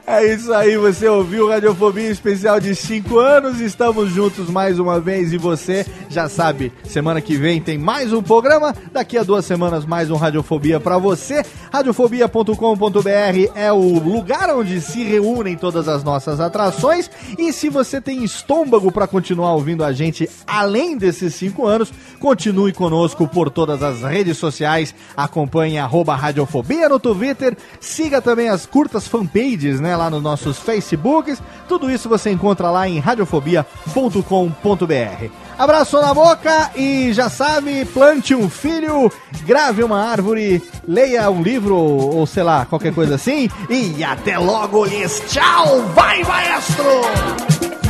É 0.05 0.25
isso 0.33 0.53
aí, 0.53 0.77
você 0.77 1.07
ouviu 1.07 1.49
Radiofobia 1.49 2.09
especial 2.09 2.59
de 2.59 2.73
5 2.73 3.17
anos. 3.19 3.59
Estamos 3.59 4.09
juntos 4.09 4.49
mais 4.49 4.79
uma 4.79 4.99
vez 5.01 5.33
e 5.33 5.37
você 5.37 5.85
já 6.09 6.29
sabe, 6.29 6.71
semana 6.85 7.19
que 7.19 7.35
vem 7.35 7.59
tem 7.59 7.77
mais 7.77 8.13
um 8.13 8.21
programa. 8.21 8.73
Daqui 8.91 9.17
a 9.17 9.23
duas 9.23 9.43
semanas, 9.45 9.85
mais 9.85 10.09
um 10.09 10.15
Radiofobia 10.15 10.79
pra 10.79 10.97
você. 10.97 11.43
Radiofobia.com.br 11.73 13.36
é 13.53 13.71
o 13.71 13.99
lugar 13.99 14.49
onde 14.55 14.81
se 14.81 15.03
reúnem 15.03 15.55
todas 15.55 15.87
as 15.87 16.03
nossas 16.03 16.39
atrações. 16.39 17.09
E 17.37 17.53
se 17.53 17.69
você 17.69 18.01
tem 18.01 18.23
estômago 18.23 18.91
pra 18.91 19.07
continuar 19.07 19.53
ouvindo 19.53 19.83
a 19.83 19.91
gente 19.91 20.29
além 20.45 20.97
desses 20.97 21.35
5 21.35 21.65
anos, 21.65 21.93
continue 22.19 22.73
conosco 22.73 23.27
por 23.27 23.49
todas 23.49 23.83
as 23.83 24.01
redes 24.01 24.37
sociais. 24.37 24.93
Acompanhe 25.15 25.77
arroba 25.77 26.15
Radiofobia 26.15 26.89
no 26.89 26.99
Twitter. 26.99 27.55
Siga 27.79 28.21
também 28.21 28.49
as 28.49 28.65
curtas 28.65 29.07
fanpages, 29.07 29.79
né? 29.79 29.95
Lá 29.95 30.09
nos 30.09 30.23
nossos 30.23 30.57
Facebooks. 30.57 31.41
Tudo 31.67 31.91
isso 31.91 32.09
você 32.09 32.31
encontra 32.31 32.71
lá 32.71 32.87
em 32.87 32.99
radiofobia.com.br. 32.99 35.31
Abraço 35.57 35.99
na 35.99 36.13
boca 36.13 36.69
e 36.75 37.11
já 37.13 37.31
sabe, 37.31 37.83
plante 37.85 38.35
um 38.35 38.47
filho, 38.47 39.11
grave 39.43 39.83
uma 39.83 39.99
árvore, 39.99 40.61
leia 40.87 41.27
um 41.31 41.41
livro 41.41 41.75
ou 41.75 42.27
sei 42.27 42.43
lá, 42.43 42.63
qualquer 42.65 42.93
coisa 42.93 43.15
assim. 43.15 43.26
E 43.27 44.03
até 44.05 44.37
logo, 44.37 44.85
lhes 44.85 45.21
tchau! 45.27 45.81
Vai, 45.93 46.23
maestro! 46.23 47.01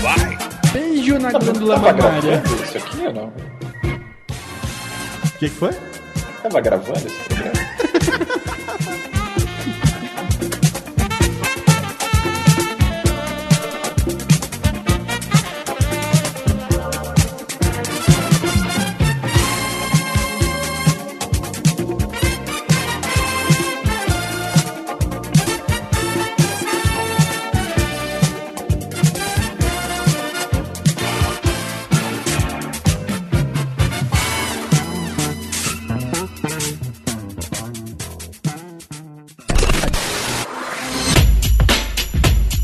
Vai! 0.02 0.38
Beijo 0.74 1.20
na 1.20 1.32
glândula 1.32 1.80
Tava 1.80 1.94
mamária. 1.94 2.44
isso 2.64 2.78
aqui 2.78 3.06
ou 3.06 3.14
não? 3.14 3.28
O 3.28 3.34
que, 5.38 5.48
que 5.48 5.50
foi? 5.50 5.72
Tava 6.42 6.60
gravando 6.60 6.98
esse 6.98 7.20
programa? 7.30 7.66